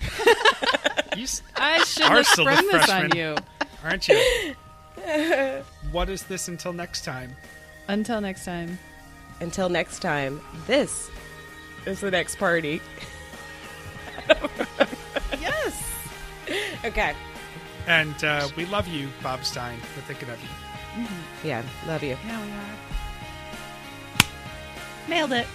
You 1.17 1.23
s- 1.25 1.43
I 1.57 1.83
should 1.85 2.03
Are 2.05 2.17
have 2.17 2.27
still 2.27 2.45
sprung 2.45 2.67
this 2.71 2.91
on 2.91 3.17
you. 3.17 3.37
aren't 3.83 4.07
you? 4.09 4.55
what 5.93 6.11
is 6.11 6.25
this 6.25 6.49
until 6.49 6.73
next 6.75 7.05
time? 7.07 7.35
Until 7.89 8.21
next 8.21 8.45
time. 8.45 8.79
Until 9.41 9.69
next 9.71 10.01
time, 10.01 10.41
this 10.67 11.09
is 11.87 12.01
the 12.01 12.11
next 12.11 12.37
party. 12.39 12.81
Yes. 15.41 15.85
Okay. 16.85 17.15
And 17.87 18.23
uh, 18.25 18.49
we 18.57 18.67
love 18.67 18.87
you, 18.89 19.09
Bob 19.23 19.45
Stein. 19.45 19.79
We're 19.95 20.03
thinking 20.03 20.29
of 20.31 20.39
you. 20.43 20.49
Yeah, 21.45 21.63
love 21.87 22.03
you. 22.03 22.17
Yeah, 22.27 22.45
we 22.45 22.51
are. 22.53 22.77
Nailed 25.09 25.33
it. 25.33 25.47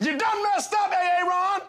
You 0.00 0.18
done 0.18 0.42
messed 0.42 0.74
up, 0.74 0.92
A.A. 0.92 1.24
Ron! 1.26 1.60